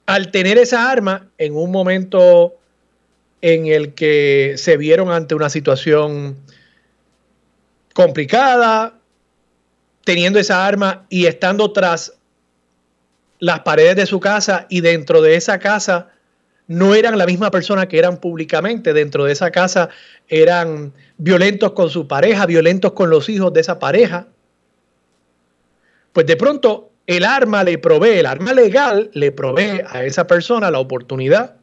al 0.05 0.31
tener 0.31 0.57
esa 0.57 0.89
arma 0.89 1.29
en 1.37 1.55
un 1.55 1.71
momento 1.71 2.55
en 3.41 3.67
el 3.67 3.93
que 3.93 4.55
se 4.57 4.77
vieron 4.77 5.09
ante 5.09 5.35
una 5.35 5.49
situación 5.49 6.37
complicada, 7.93 8.99
teniendo 10.03 10.39
esa 10.39 10.65
arma 10.65 11.05
y 11.09 11.25
estando 11.25 11.71
tras 11.71 12.14
las 13.39 13.61
paredes 13.61 13.95
de 13.95 14.05
su 14.05 14.19
casa 14.19 14.65
y 14.69 14.81
dentro 14.81 15.21
de 15.21 15.35
esa 15.35 15.59
casa 15.59 16.09
no 16.67 16.95
eran 16.95 17.17
la 17.17 17.25
misma 17.25 17.51
persona 17.51 17.87
que 17.87 17.99
eran 17.99 18.17
públicamente. 18.17 18.93
Dentro 18.93 19.25
de 19.25 19.33
esa 19.33 19.51
casa 19.51 19.89
eran 20.27 20.93
violentos 21.17 21.73
con 21.73 21.89
su 21.89 22.07
pareja, 22.07 22.45
violentos 22.45 22.93
con 22.93 23.09
los 23.09 23.29
hijos 23.29 23.53
de 23.53 23.61
esa 23.61 23.79
pareja. 23.79 24.27
Pues 26.13 26.25
de 26.25 26.37
pronto 26.37 26.91
el 27.07 27.23
arma 27.23 27.63
le 27.63 27.77
provee, 27.77 28.19
el 28.19 28.25
arma 28.25 28.53
legal 28.53 29.11
le 29.13 29.31
provee 29.31 29.81
a 29.87 30.03
esa 30.03 30.25
persona 30.25 30.71
la 30.71 30.79
oportunidad 30.79 31.57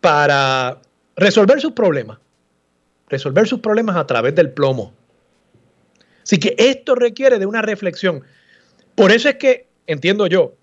para 0.00 0.80
resolver 1.16 1.60
sus 1.60 1.72
problemas. 1.72 2.18
Resolver 3.08 3.46
sus 3.46 3.60
problemas 3.60 3.96
a 3.96 4.06
través 4.06 4.34
del 4.34 4.50
plomo. 4.50 4.92
Así 6.22 6.38
que 6.38 6.56
esto 6.58 6.96
requiere 6.96 7.38
de 7.38 7.46
una 7.46 7.62
reflexión. 7.62 8.24
Por 8.96 9.12
eso 9.12 9.28
es 9.28 9.36
que, 9.36 9.68
entiendo 9.86 10.26
yo, 10.26 10.54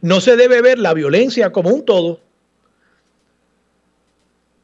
no 0.00 0.20
se 0.20 0.36
debe 0.36 0.62
ver 0.62 0.78
la 0.78 0.94
violencia 0.94 1.52
como 1.52 1.70
un 1.70 1.84
todo, 1.84 2.20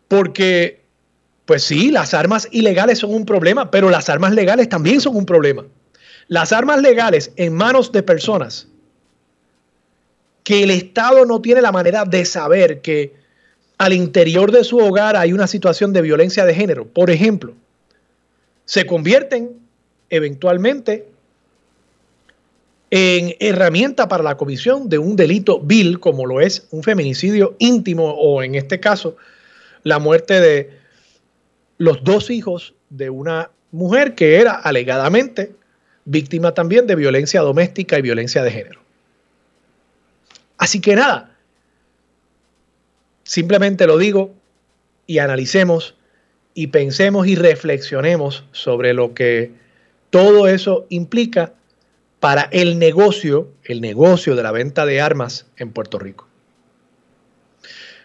porque, 0.09 0.81
pues 1.45 1.63
sí, 1.63 1.91
las 1.91 2.15
armas 2.15 2.49
ilegales 2.51 2.99
son 2.99 3.15
un 3.15 3.25
problema, 3.25 3.71
pero 3.71 3.91
las 3.91 4.09
armas 4.09 4.33
legales 4.33 4.69
también 4.69 5.01
son 5.01 5.17
un 5.17 5.27
problema. 5.27 5.67
Las 6.29 6.53
armas 6.53 6.81
legales 6.81 7.33
en 7.37 7.55
manos 7.55 7.93
de 7.93 8.03
personas 8.03 8.69
que 10.45 10.63
el 10.63 10.71
Estado 10.71 11.27
no 11.27 11.43
tiene 11.43 11.61
la 11.61 11.73
manera 11.73 12.05
de 12.05 12.25
saber 12.25 12.81
que 12.81 13.15
al 13.77 13.93
interior 13.93 14.51
de 14.51 14.65
su 14.65 14.79
hogar 14.79 15.17
hay 15.17 15.33
una 15.33 15.47
situación 15.47 15.93
de 15.93 16.03
violencia 16.03 16.45
de 16.45 16.55
género, 16.55 16.87
por 16.87 17.11
ejemplo, 17.11 17.55
se 18.65 18.87
convierten 18.87 19.59
eventualmente 20.11 21.07
en 22.91 23.35
herramienta 23.39 24.09
para 24.09 24.23
la 24.23 24.37
comisión 24.37 24.89
de 24.89 24.99
un 24.99 25.17
delito 25.17 25.61
vil 25.61 26.01
como 26.01 26.27
lo 26.27 26.41
es 26.41 26.67
un 26.71 26.83
feminicidio 26.83 27.55
íntimo 27.59 28.11
o 28.11 28.43
en 28.43 28.55
este 28.55 28.81
caso 28.81 29.17
la 29.83 29.99
muerte 29.99 30.41
de 30.41 30.71
los 31.77 32.03
dos 32.03 32.31
hijos 32.31 32.75
de 32.89 33.11
una 33.11 33.51
mujer 33.71 34.15
que 34.15 34.37
era 34.37 34.53
alegadamente 34.53 35.53
víctima 36.05 36.55
también 36.55 36.87
de 36.87 36.97
violencia 36.97 37.43
doméstica 37.43 37.99
y 37.99 38.03
violencia 38.03 38.43
de 38.43 38.51
género. 38.51 38.81
Así 40.57 40.81
que 40.81 40.97
nada, 40.97 41.37
simplemente 43.23 43.87
lo 43.87 43.99
digo 43.99 44.35
y 45.07 45.19
analicemos 45.19 45.95
y 46.55 46.69
pensemos 46.69 47.27
y 47.27 47.37
reflexionemos 47.37 48.45
sobre 48.53 48.95
lo 48.95 49.15
que 49.15 49.53
todo 50.11 50.49
eso 50.49 50.87
implica 50.89 51.53
para 52.21 52.49
el 52.53 52.79
negocio, 52.79 53.53
el 53.65 53.81
negocio 53.81 54.35
de 54.35 54.43
la 54.43 54.53
venta 54.53 54.87
de 54.87 55.01
armas 55.01 55.47
en 55.57 55.71
Puerto 55.73 55.99
Rico. 55.99 56.27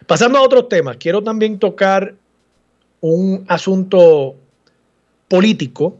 Pasando 0.06 0.38
a 0.38 0.42
otros 0.42 0.68
temas, 0.68 0.98
quiero 0.98 1.22
también 1.22 1.58
tocar 1.58 2.14
un 3.00 3.44
asunto 3.48 4.36
político 5.28 5.98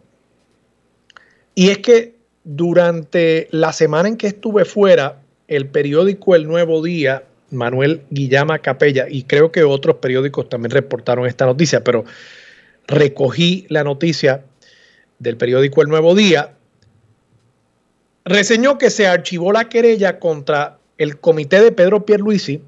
y 1.54 1.70
es 1.70 1.78
que 1.78 2.14
durante 2.44 3.48
la 3.50 3.72
semana 3.72 4.08
en 4.08 4.16
que 4.16 4.26
estuve 4.26 4.64
fuera, 4.64 5.22
el 5.48 5.68
periódico 5.68 6.34
El 6.34 6.46
Nuevo 6.46 6.82
Día, 6.82 7.24
Manuel 7.50 8.02
Guillama 8.10 8.58
Capella, 8.58 9.06
y 9.08 9.24
creo 9.24 9.50
que 9.52 9.64
otros 9.64 9.96
periódicos 9.96 10.48
también 10.48 10.70
reportaron 10.70 11.26
esta 11.26 11.46
noticia, 11.46 11.82
pero 11.82 12.04
recogí 12.86 13.66
la 13.68 13.84
noticia 13.84 14.44
del 15.18 15.36
periódico 15.36 15.82
El 15.82 15.88
Nuevo 15.88 16.14
Día, 16.14 16.53
reseñó 18.24 18.78
que 18.78 18.90
se 18.90 19.06
archivó 19.06 19.52
la 19.52 19.68
querella 19.68 20.18
contra 20.18 20.78
el 20.98 21.18
comité 21.18 21.60
de 21.60 21.72
Pedro 21.72 22.04
Pierluisi 22.06 22.62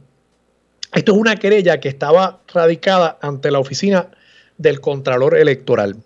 esto 0.96 1.12
es 1.12 1.18
una 1.18 1.36
querella 1.36 1.78
que 1.78 1.90
estaba 1.90 2.40
radicada 2.52 3.18
ante 3.20 3.50
la 3.50 3.58
oficina 3.58 4.08
del 4.56 4.80
Contralor 4.80 5.36
Electoral. 5.36 5.96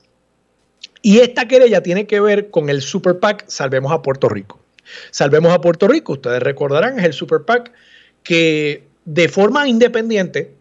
Y 1.03 1.21
esta 1.21 1.47
querella 1.47 1.83
tiene 1.83 2.09
que 2.09 2.21
ver 2.21 2.51
con 2.51 2.69
el 2.69 2.83
Super 2.83 3.21
PAC 3.21 3.45
Salvemos 3.47 3.93
a 3.93 4.03
Puerto 4.03 4.29
Rico. 4.29 4.59
Salvemos 5.13 5.53
a 5.53 5.61
Puerto 5.61 5.87
Rico, 5.87 6.15
ustedes 6.15 6.43
recordarán, 6.43 6.99
es 6.99 7.05
el 7.05 7.13
Super 7.13 7.43
PAC 7.43 7.71
que 8.25 8.83
de 9.05 9.29
forma 9.29 9.69
independiente, 9.69 10.53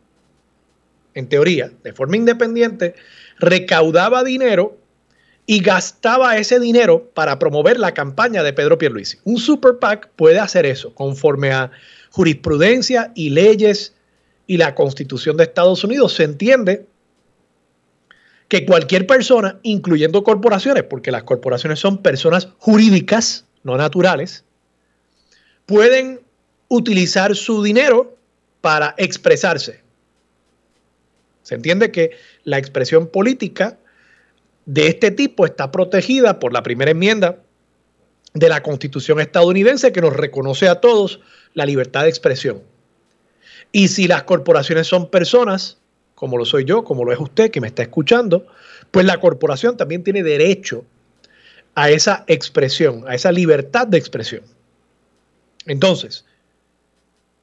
en 1.15 1.27
teoría, 1.27 1.71
de 1.83 1.93
forma 1.93 2.15
independiente, 2.15 2.93
recaudaba 3.39 4.23
dinero 4.23 4.77
y 5.49 5.61
gastaba 5.61 6.37
ese 6.37 6.59
dinero 6.59 7.09
para 7.15 7.39
promover 7.39 7.79
la 7.79 7.95
campaña 7.95 8.43
de 8.43 8.53
Pedro 8.53 8.77
Pierluisi. 8.77 9.17
Un 9.23 9.39
Super 9.39 9.79
PAC 9.79 10.11
puede 10.15 10.37
hacer 10.37 10.67
eso 10.67 10.93
conforme 10.93 11.51
a 11.51 11.71
jurisprudencia 12.11 13.11
y 13.15 13.31
leyes 13.31 13.95
y 14.45 14.57
la 14.57 14.75
Constitución 14.75 15.37
de 15.37 15.45
Estados 15.45 15.83
Unidos, 15.83 16.13
se 16.13 16.25
entiende 16.25 16.85
que 18.47 18.63
cualquier 18.63 19.07
persona, 19.07 19.57
incluyendo 19.63 20.23
corporaciones, 20.23 20.83
porque 20.83 21.09
las 21.09 21.23
corporaciones 21.23 21.79
son 21.79 22.03
personas 22.03 22.49
jurídicas, 22.59 23.45
no 23.63 23.75
naturales, 23.75 24.43
pueden 25.65 26.19
utilizar 26.67 27.35
su 27.35 27.63
dinero 27.63 28.15
para 28.61 28.93
expresarse. 28.99 29.81
Se 31.41 31.55
entiende 31.55 31.91
que 31.91 32.11
la 32.43 32.59
expresión 32.59 33.07
política 33.07 33.78
de 34.69 34.85
este 34.85 35.09
tipo 35.09 35.47
está 35.47 35.71
protegida 35.71 36.37
por 36.37 36.53
la 36.53 36.61
primera 36.61 36.91
enmienda 36.91 37.39
de 38.35 38.49
la 38.49 38.61
Constitución 38.61 39.19
estadounidense 39.19 39.91
que 39.91 39.99
nos 39.99 40.15
reconoce 40.15 40.67
a 40.67 40.75
todos 40.75 41.21
la 41.55 41.65
libertad 41.65 42.03
de 42.03 42.09
expresión. 42.09 42.61
Y 43.71 43.87
si 43.87 44.07
las 44.07 44.23
corporaciones 44.23 44.85
son 44.85 45.09
personas, 45.09 45.79
como 46.13 46.37
lo 46.37 46.45
soy 46.45 46.65
yo, 46.65 46.83
como 46.83 47.03
lo 47.03 47.11
es 47.11 47.19
usted 47.19 47.49
que 47.49 47.61
me 47.61 47.65
está 47.65 47.81
escuchando, 47.81 48.45
pues 48.91 49.07
la 49.07 49.19
corporación 49.19 49.75
también 49.75 50.03
tiene 50.03 50.21
derecho 50.21 50.85
a 51.73 51.89
esa 51.89 52.23
expresión, 52.27 53.05
a 53.07 53.15
esa 53.15 53.31
libertad 53.31 53.87
de 53.87 53.97
expresión. 53.97 54.43
Entonces, 55.65 56.25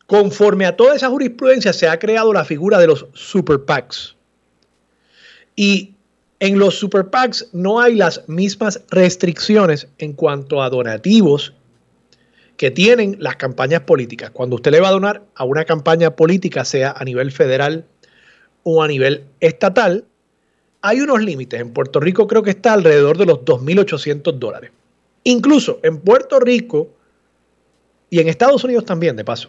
conforme 0.07 0.65
a 0.65 0.77
toda 0.77 0.95
esa 0.95 1.09
jurisprudencia 1.09 1.73
se 1.73 1.89
ha 1.89 1.99
creado 1.99 2.33
la 2.33 2.45
figura 2.45 2.79
de 2.79 2.87
los 2.87 3.07
super 3.15 3.65
PACs. 3.65 4.15
Y 5.57 5.96
en 6.41 6.59
los 6.59 6.79
super 6.79 7.07
PACs 7.07 7.49
no 7.53 7.81
hay 7.81 7.95
las 7.95 8.29
mismas 8.29 8.83
restricciones 8.91 9.89
en 9.99 10.13
cuanto 10.13 10.63
a 10.63 10.71
donativos 10.71 11.55
que 12.57 12.71
tienen 12.71 13.17
las 13.21 13.37
campañas 13.37 13.83
políticas. 13.83 14.31
Cuando 14.31 14.57
usted 14.57 14.71
le 14.71 14.81
va 14.81 14.89
a 14.89 14.93
donar 14.93 15.23
a 15.35 15.45
una 15.45 15.65
campaña 15.65 16.17
política, 16.17 16.65
sea 16.65 16.93
a 16.97 17.05
nivel 17.05 17.33
federal 17.33 17.85
o 18.63 18.83
a 18.83 18.89
nivel 18.89 19.25
estatal, 19.41 20.05
hay 20.81 21.01
unos 21.01 21.23
límites. 21.23 21.61
En 21.61 21.73
Puerto 21.73 22.01
Rico 22.01 22.27
creo 22.27 22.43
que 22.43 22.51
está 22.51 22.73
alrededor 22.73 23.19
de 23.19 23.27
los 23.27 23.41
2.800 23.41 24.39
dólares. 24.39 24.71
Incluso 25.25 25.81
en 25.83 26.01
Puerto 26.01 26.39
Rico 26.39 26.89
y 28.09 28.21
en 28.21 28.29
Estados 28.29 28.63
Unidos 28.65 28.85
también, 28.85 29.17
de 29.17 29.25
paso, 29.25 29.49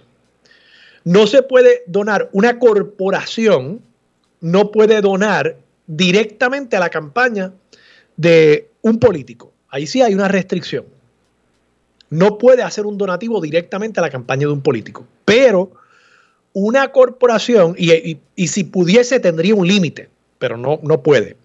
no 1.03 1.27
se 1.27 1.43
puede 1.43 1.83
donar, 1.85 2.29
una 2.33 2.59
corporación 2.59 3.81
no 4.41 4.71
puede 4.71 5.01
donar 5.01 5.57
directamente 5.87 6.75
a 6.75 6.79
la 6.79 6.89
campaña 6.89 7.53
de 8.15 8.69
un 8.81 8.99
político. 8.99 9.51
Ahí 9.69 9.87
sí 9.87 10.01
hay 10.01 10.13
una 10.13 10.27
restricción 10.27 10.85
no 12.09 12.37
puede 12.37 12.63
hacer 12.63 12.85
un 12.85 12.97
donativo 12.97 13.41
directamente 13.41 13.99
a 13.99 14.03
la 14.03 14.09
campaña 14.09 14.47
de 14.47 14.53
un 14.53 14.61
político. 14.61 15.05
Pero 15.25 15.71
una 16.53 16.91
corporación, 16.91 17.75
y, 17.77 18.47
si 18.47 18.63
pudiese, 18.63 19.19
tendría 19.19 19.55
un 19.55 19.67
límite, 19.67 20.09
pero 20.39 20.57
no, 20.57 20.79
no 20.83 21.01
puede. 21.01 21.37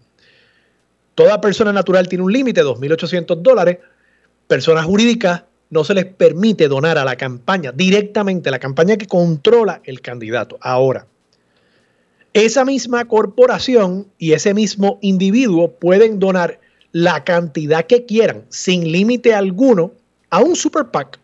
Toda 1.15 1.41
persona 1.41 1.73
natural 1.73 2.09
tiene 2.09 2.25
un 2.25 2.33
límite, 2.33 2.63
2.800 2.63 3.43
dólares. 3.43 3.79
Personas 4.47 4.87
jurídicas 4.87 5.43
no 5.71 5.85
se 5.85 5.95
les 5.95 6.07
permite 6.07 6.69
donar 6.69 6.99
a 6.99 7.05
la 7.05 7.17
campaña 7.17 7.73
directamente, 7.73 8.49
a 8.49 8.53
la 8.53 8.59
campaña 8.59 8.97
que 8.97 9.07
controla 9.07 9.81
el 9.85 10.01
candidato. 10.01 10.59
Ahora, 10.61 11.07
esa 12.35 12.65
misma 12.65 13.05
corporación 13.07 14.07
y 14.19 14.33
ese 14.33 14.55
mismo 14.55 14.99
individuo 15.03 15.73
pueden 15.73 16.19
donar 16.19 16.59
la 16.93 17.25
cantidad 17.25 17.87
que 17.87 18.05
quieran, 18.05 18.45
sin 18.49 18.91
límite 18.91 19.35
alguno, 19.35 19.93
a 20.31 20.41
un 20.41 20.57
super 20.57 20.87
PAC. 20.87 21.19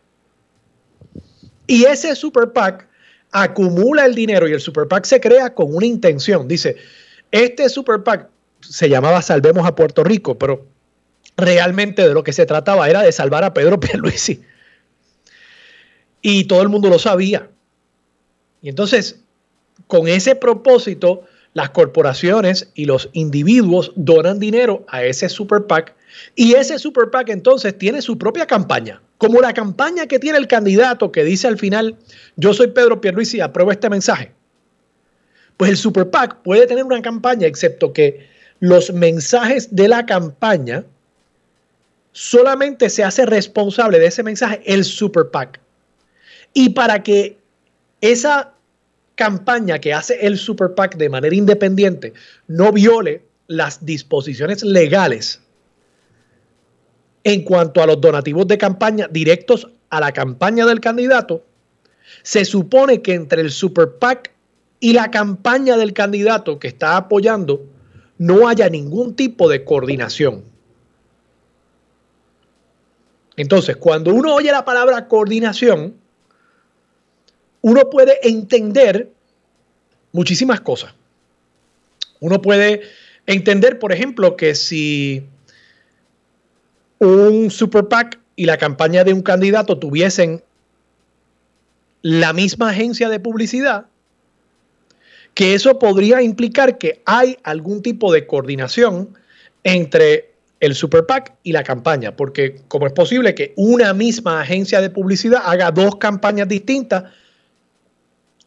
Y 1.66 1.84
ese 1.84 2.14
super 2.14 2.52
PAC 2.52 2.86
acumula 3.30 4.06
el 4.06 4.14
dinero 4.14 4.48
y 4.48 4.52
el 4.52 4.60
super 4.60 4.88
PAC 4.88 5.04
se 5.04 5.20
crea 5.20 5.54
con 5.54 5.74
una 5.74 5.86
intención. 5.86 6.48
Dice, 6.48 6.76
este 7.30 7.68
super 7.68 8.02
PAC 8.02 8.28
se 8.60 8.88
llamaba 8.88 9.22
Salvemos 9.22 9.66
a 9.66 9.74
Puerto 9.74 10.04
Rico, 10.04 10.38
pero 10.38 10.66
realmente 11.36 12.06
de 12.06 12.14
lo 12.14 12.24
que 12.24 12.32
se 12.32 12.46
trataba 12.46 12.88
era 12.88 13.02
de 13.02 13.12
salvar 13.12 13.44
a 13.44 13.54
Pedro 13.54 13.78
Pierluisi. 13.80 14.42
Y 16.20 16.44
todo 16.44 16.62
el 16.62 16.68
mundo 16.68 16.88
lo 16.88 16.98
sabía. 16.98 17.48
Y 18.60 18.68
entonces, 18.68 19.20
con 19.88 20.06
ese 20.06 20.36
propósito, 20.36 21.24
las 21.54 21.70
corporaciones 21.70 22.68
y 22.74 22.84
los 22.84 23.10
individuos 23.14 23.92
donan 23.96 24.38
dinero 24.38 24.84
a 24.86 25.02
ese 25.02 25.28
super 25.28 25.66
PAC 25.66 25.94
y 26.36 26.54
ese 26.54 26.78
super 26.78 27.10
PAC 27.10 27.30
entonces 27.30 27.76
tiene 27.76 28.00
su 28.02 28.16
propia 28.16 28.46
campaña, 28.46 29.02
como 29.16 29.40
la 29.40 29.52
campaña 29.52 30.06
que 30.06 30.18
tiene 30.18 30.38
el 30.38 30.46
candidato 30.46 31.10
que 31.10 31.24
dice 31.24 31.48
al 31.48 31.58
final, 31.58 31.96
yo 32.36 32.54
soy 32.54 32.68
Pedro 32.68 33.00
Pierluisi 33.00 33.40
apruebo 33.40 33.72
este 33.72 33.90
mensaje. 33.90 34.32
Pues 35.56 35.70
el 35.70 35.76
super 35.76 36.08
PAC 36.08 36.42
puede 36.42 36.66
tener 36.66 36.84
una 36.84 37.02
campaña, 37.02 37.46
excepto 37.46 37.92
que 37.92 38.28
los 38.60 38.92
mensajes 38.92 39.74
de 39.74 39.88
la 39.88 40.06
campaña 40.06 40.84
solamente 42.12 42.90
se 42.90 43.02
hace 43.04 43.26
responsable 43.26 43.98
de 43.98 44.06
ese 44.06 44.22
mensaje 44.22 44.60
el 44.66 44.84
super 44.84 45.30
PAC. 45.30 45.60
Y 46.52 46.70
para 46.70 47.02
que 47.02 47.38
esa 48.00 48.52
campaña 49.18 49.80
que 49.80 49.92
hace 49.92 50.24
el 50.24 50.38
super 50.38 50.74
PAC 50.74 50.96
de 50.96 51.10
manera 51.10 51.34
independiente 51.34 52.14
no 52.46 52.72
viole 52.72 53.24
las 53.48 53.84
disposiciones 53.84 54.62
legales 54.62 55.42
en 57.24 57.42
cuanto 57.42 57.82
a 57.82 57.86
los 57.86 58.00
donativos 58.00 58.46
de 58.46 58.56
campaña 58.56 59.08
directos 59.10 59.68
a 59.90 60.00
la 60.00 60.12
campaña 60.12 60.64
del 60.66 60.80
candidato, 60.80 61.44
se 62.22 62.44
supone 62.44 63.02
que 63.02 63.14
entre 63.14 63.42
el 63.42 63.50
super 63.50 63.98
PAC 63.98 64.32
y 64.80 64.92
la 64.92 65.10
campaña 65.10 65.76
del 65.76 65.92
candidato 65.92 66.60
que 66.60 66.68
está 66.68 66.96
apoyando 66.96 67.66
no 68.18 68.48
haya 68.48 68.70
ningún 68.70 69.14
tipo 69.14 69.48
de 69.48 69.64
coordinación. 69.64 70.44
Entonces, 73.36 73.76
cuando 73.76 74.14
uno 74.14 74.34
oye 74.34 74.52
la 74.52 74.64
palabra 74.64 75.08
coordinación, 75.08 75.94
uno 77.60 77.90
puede 77.90 78.18
entender 78.28 79.10
muchísimas 80.12 80.60
cosas. 80.60 80.94
Uno 82.20 82.42
puede 82.42 82.82
entender, 83.26 83.78
por 83.78 83.92
ejemplo, 83.92 84.36
que 84.36 84.54
si 84.54 85.24
un 86.98 87.50
super 87.50 87.86
PAC 87.86 88.18
y 88.36 88.46
la 88.46 88.56
campaña 88.56 89.04
de 89.04 89.12
un 89.12 89.22
candidato 89.22 89.78
tuviesen 89.78 90.42
la 92.02 92.32
misma 92.32 92.70
agencia 92.70 93.08
de 93.08 93.20
publicidad, 93.20 93.86
que 95.34 95.54
eso 95.54 95.78
podría 95.78 96.22
implicar 96.22 96.78
que 96.78 97.02
hay 97.04 97.36
algún 97.44 97.82
tipo 97.82 98.12
de 98.12 98.26
coordinación 98.26 99.16
entre 99.62 100.32
el 100.60 100.74
Super 100.74 101.06
PAC 101.06 101.34
y 101.44 101.52
la 101.52 101.62
campaña, 101.62 102.16
porque 102.16 102.62
como 102.66 102.86
es 102.86 102.92
posible 102.92 103.34
que 103.34 103.52
una 103.56 103.92
misma 103.94 104.40
agencia 104.40 104.80
de 104.80 104.90
publicidad 104.90 105.42
haga 105.44 105.70
dos 105.70 105.96
campañas 105.96 106.48
distintas 106.48 107.04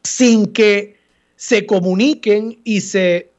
sin 0.03 0.53
que 0.53 0.97
se 1.35 1.65
comuniquen 1.65 2.59
y 2.63 2.81
se 2.81 3.31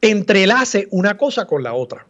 entrelace 0.00 0.88
una 0.90 1.16
cosa 1.16 1.46
con 1.46 1.62
la 1.62 1.74
otra. 1.74 2.06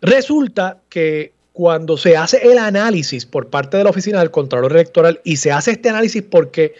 Resulta 0.00 0.80
que 0.88 1.32
cuando 1.52 1.96
se 1.96 2.16
hace 2.16 2.36
el 2.48 2.58
análisis 2.58 3.24
por 3.24 3.48
parte 3.48 3.78
de 3.78 3.84
la 3.84 3.90
Oficina 3.90 4.20
del 4.20 4.30
Contralor 4.30 4.72
Electoral 4.72 5.20
y 5.24 5.38
se 5.38 5.50
hace 5.50 5.72
este 5.72 5.88
análisis 5.88 6.22
porque 6.22 6.74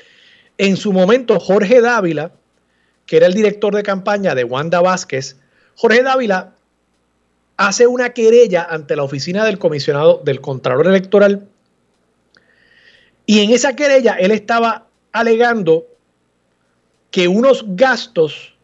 en 0.58 0.76
su 0.76 0.92
momento 0.92 1.40
Jorge 1.40 1.80
Dávila, 1.80 2.32
que 3.06 3.16
era 3.16 3.26
el 3.26 3.34
director 3.34 3.74
de 3.74 3.82
campaña 3.82 4.34
de 4.34 4.44
Wanda 4.44 4.80
Vázquez, 4.80 5.36
Jorge 5.76 6.02
Dávila 6.02 6.52
hace 7.56 7.86
una 7.86 8.10
querella 8.10 8.66
ante 8.68 8.96
la 8.96 9.02
oficina 9.02 9.44
del 9.44 9.58
comisionado 9.58 10.20
del 10.24 10.40
Contralor 10.40 10.86
Electoral 10.86 11.48
y 13.26 13.40
en 13.40 13.50
esa 13.50 13.74
querella 13.74 14.14
él 14.14 14.30
estaba 14.30 14.86
alegando 15.12 15.86
que 17.10 17.28
unos 17.28 17.64
gastos 17.66 18.54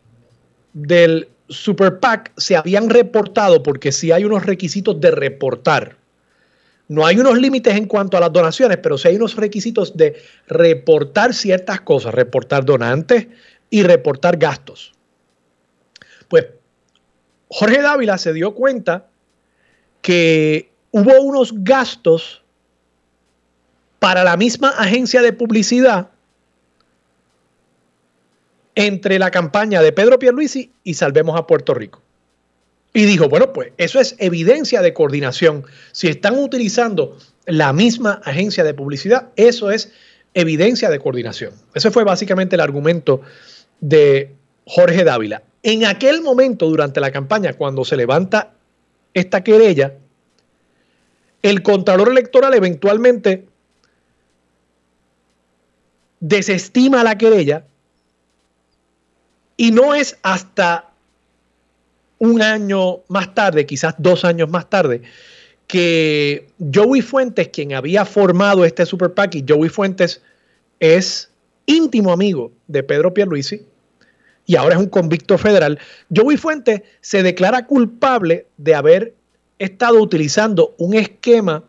del 0.72 1.28
Super 1.48 1.98
PAC 2.00 2.32
se 2.36 2.56
habían 2.56 2.88
reportado 2.88 3.62
porque 3.62 3.92
sí 3.92 4.12
hay 4.12 4.24
unos 4.24 4.46
requisitos 4.46 5.00
de 5.00 5.10
reportar. 5.10 5.96
No 6.88 7.06
hay 7.06 7.18
unos 7.18 7.38
límites 7.38 7.74
en 7.76 7.86
cuanto 7.86 8.16
a 8.16 8.20
las 8.20 8.32
donaciones, 8.32 8.78
pero 8.78 8.98
sí 8.98 9.08
hay 9.08 9.16
unos 9.16 9.36
requisitos 9.36 9.96
de 9.96 10.16
reportar 10.46 11.34
ciertas 11.34 11.80
cosas, 11.80 12.14
reportar 12.14 12.64
donantes 12.64 13.28
y 13.70 13.82
reportar 13.82 14.36
gastos. 14.36 14.92
Pues 16.28 16.46
Jorge 17.48 17.82
Dávila 17.82 18.18
se 18.18 18.32
dio 18.32 18.54
cuenta 18.54 19.08
que 20.02 20.70
hubo 20.90 21.20
unos 21.20 21.52
gastos 21.64 22.41
para 24.02 24.24
la 24.24 24.36
misma 24.36 24.70
agencia 24.70 25.22
de 25.22 25.32
publicidad 25.32 26.08
entre 28.74 29.20
la 29.20 29.30
campaña 29.30 29.80
de 29.80 29.92
Pedro 29.92 30.18
Pierluisi 30.18 30.72
y 30.82 30.94
Salvemos 30.94 31.38
a 31.38 31.46
Puerto 31.46 31.72
Rico. 31.72 32.02
Y 32.92 33.04
dijo, 33.04 33.28
bueno, 33.28 33.52
pues 33.52 33.70
eso 33.76 34.00
es 34.00 34.16
evidencia 34.18 34.82
de 34.82 34.92
coordinación. 34.92 35.64
Si 35.92 36.08
están 36.08 36.36
utilizando 36.36 37.16
la 37.46 37.72
misma 37.72 38.20
agencia 38.24 38.64
de 38.64 38.74
publicidad, 38.74 39.28
eso 39.36 39.70
es 39.70 39.92
evidencia 40.34 40.90
de 40.90 40.98
coordinación. 40.98 41.52
Ese 41.72 41.92
fue 41.92 42.02
básicamente 42.02 42.56
el 42.56 42.60
argumento 42.60 43.20
de 43.80 44.34
Jorge 44.66 45.04
Dávila. 45.04 45.44
En 45.62 45.84
aquel 45.84 46.22
momento, 46.22 46.66
durante 46.66 46.98
la 46.98 47.12
campaña, 47.12 47.52
cuando 47.52 47.84
se 47.84 47.96
levanta 47.96 48.54
esta 49.14 49.44
querella, 49.44 49.94
el 51.42 51.62
Contralor 51.62 52.08
Electoral 52.08 52.54
eventualmente 52.54 53.51
desestima 56.22 57.02
la 57.02 57.18
querella 57.18 57.64
y 59.56 59.72
no 59.72 59.92
es 59.92 60.16
hasta 60.22 60.88
un 62.18 62.40
año 62.40 63.00
más 63.08 63.34
tarde, 63.34 63.66
quizás 63.66 63.96
dos 63.98 64.24
años 64.24 64.48
más 64.48 64.70
tarde, 64.70 65.02
que 65.66 66.46
Joey 66.72 67.02
Fuentes, 67.02 67.48
quien 67.48 67.74
había 67.74 68.04
formado 68.04 68.64
este 68.64 68.86
Super 68.86 69.12
PAC, 69.12 69.34
y 69.34 69.44
Joey 69.46 69.68
Fuentes 69.68 70.22
es 70.78 71.28
íntimo 71.66 72.12
amigo 72.12 72.52
de 72.68 72.84
Pedro 72.84 73.12
Pierluisi 73.12 73.66
y 74.46 74.54
ahora 74.56 74.76
es 74.76 74.80
un 74.80 74.88
convicto 74.88 75.36
federal, 75.38 75.78
Joey 76.14 76.36
Fuentes 76.36 76.82
se 77.00 77.24
declara 77.24 77.66
culpable 77.66 78.46
de 78.58 78.74
haber 78.76 79.14
estado 79.58 80.00
utilizando 80.00 80.74
un 80.78 80.94
esquema 80.94 81.64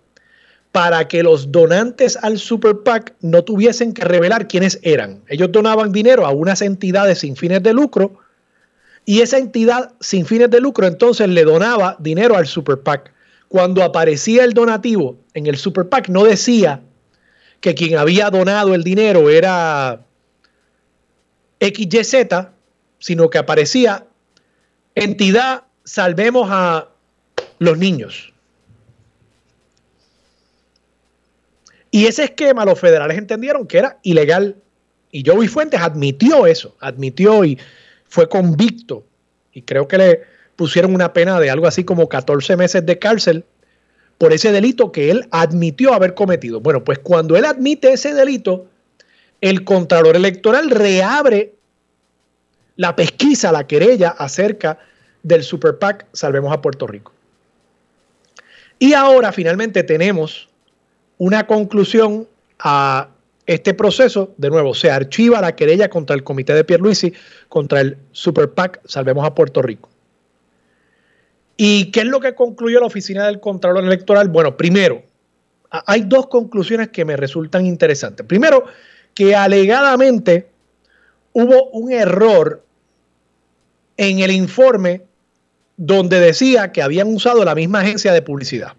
para 0.73 1.07
que 1.07 1.21
los 1.21 1.51
donantes 1.51 2.17
al 2.23 2.39
Super 2.39 2.79
PAC 2.79 3.13
no 3.21 3.43
tuviesen 3.43 3.93
que 3.93 4.03
revelar 4.03 4.47
quiénes 4.47 4.79
eran. 4.81 5.21
Ellos 5.27 5.51
donaban 5.51 5.91
dinero 5.91 6.25
a 6.25 6.31
unas 6.31 6.63
entidades 6.63 7.19
sin 7.19 7.35
fines 7.35 7.61
de 7.61 7.73
lucro 7.73 8.17
y 9.05 9.21
esa 9.21 9.37
entidad 9.37 9.93
sin 9.99 10.25
fines 10.25 10.49
de 10.49 10.59
lucro 10.59 10.87
entonces 10.87 11.29
le 11.29 11.43
donaba 11.43 11.95
dinero 11.99 12.35
al 12.35 12.47
Super 12.47 12.79
PAC. 12.79 13.13
Cuando 13.49 13.83
aparecía 13.83 14.43
el 14.43 14.53
donativo 14.53 15.15
en 15.35 15.45
el 15.45 15.57
Super 15.57 15.89
PAC 15.89 16.09
no 16.09 16.23
decía 16.23 16.81
que 17.59 17.75
quien 17.75 17.99
había 17.99 18.31
donado 18.31 18.73
el 18.73 18.83
dinero 18.83 19.29
era 19.29 20.01
XYZ, 21.61 22.47
sino 22.97 23.29
que 23.29 23.37
aparecía 23.37 24.07
entidad 24.95 25.65
salvemos 25.83 26.47
a 26.49 26.89
los 27.59 27.77
niños. 27.77 28.32
Y 31.93 32.07
ese 32.07 32.23
esquema 32.23 32.65
los 32.65 32.79
federales 32.79 33.19
entendieron 33.19 33.67
que 33.67 33.77
era 33.77 33.99
ilegal. 34.01 34.55
Y 35.11 35.23
Joey 35.23 35.47
Fuentes 35.47 35.79
admitió 35.79 36.47
eso, 36.47 36.75
admitió 36.79 37.45
y 37.45 37.59
fue 38.09 38.27
convicto. 38.27 39.05
Y 39.51 39.61
creo 39.61 39.87
que 39.87 39.99
le 39.99 40.23
pusieron 40.55 40.95
una 40.95 41.13
pena 41.13 41.39
de 41.39 41.51
algo 41.51 41.67
así 41.67 41.83
como 41.83 42.09
14 42.09 42.57
meses 42.57 42.83
de 42.83 42.97
cárcel 42.97 43.45
por 44.17 44.33
ese 44.33 44.51
delito 44.51 44.91
que 44.91 45.11
él 45.11 45.27
admitió 45.29 45.93
haber 45.93 46.15
cometido. 46.15 46.59
Bueno, 46.59 46.83
pues 46.83 46.97
cuando 46.97 47.37
él 47.37 47.45
admite 47.45 47.93
ese 47.93 48.15
delito, 48.15 48.65
el 49.39 49.63
Contralor 49.63 50.15
Electoral 50.15 50.71
reabre 50.71 51.53
la 52.75 52.95
pesquisa, 52.95 53.51
la 53.51 53.67
querella 53.67 54.09
acerca 54.09 54.79
del 55.21 55.43
Super 55.43 55.77
PAC 55.77 56.07
Salvemos 56.11 56.51
a 56.51 56.59
Puerto 56.59 56.87
Rico. 56.87 57.13
Y 58.79 58.93
ahora 58.93 59.31
finalmente 59.31 59.83
tenemos 59.83 60.49
una 61.23 61.47
conclusión 61.47 62.27
a 62.59 63.07
este 63.45 63.73
proceso, 63.73 64.33
de 64.35 64.49
nuevo, 64.49 64.73
se 64.73 64.91
archiva 64.91 65.39
la 65.39 65.55
querella 65.55 65.89
contra 65.89 66.17
el 66.17 66.23
comité 66.25 66.53
de 66.53 66.65
Pierluisi, 66.65 67.13
contra 67.47 67.79
el 67.79 67.97
Super 68.11 68.51
PAC 68.51 68.81
Salvemos 68.83 69.25
a 69.25 69.33
Puerto 69.33 69.61
Rico. 69.61 69.87
¿Y 71.55 71.91
qué 71.91 72.01
es 72.01 72.07
lo 72.07 72.19
que 72.19 72.35
concluyó 72.35 72.81
la 72.81 72.87
oficina 72.87 73.25
del 73.25 73.39
Contralor 73.39 73.85
Electoral? 73.85 74.27
Bueno, 74.27 74.57
primero, 74.57 75.01
hay 75.69 76.01
dos 76.01 76.27
conclusiones 76.27 76.89
que 76.89 77.05
me 77.05 77.15
resultan 77.15 77.65
interesantes. 77.65 78.25
Primero, 78.25 78.65
que 79.13 79.33
alegadamente 79.33 80.49
hubo 81.31 81.69
un 81.69 81.93
error 81.93 82.65
en 83.95 84.19
el 84.19 84.31
informe 84.31 85.03
donde 85.77 86.19
decía 86.19 86.73
que 86.73 86.81
habían 86.81 87.15
usado 87.15 87.45
la 87.45 87.55
misma 87.55 87.79
agencia 87.79 88.11
de 88.11 88.21
publicidad 88.21 88.73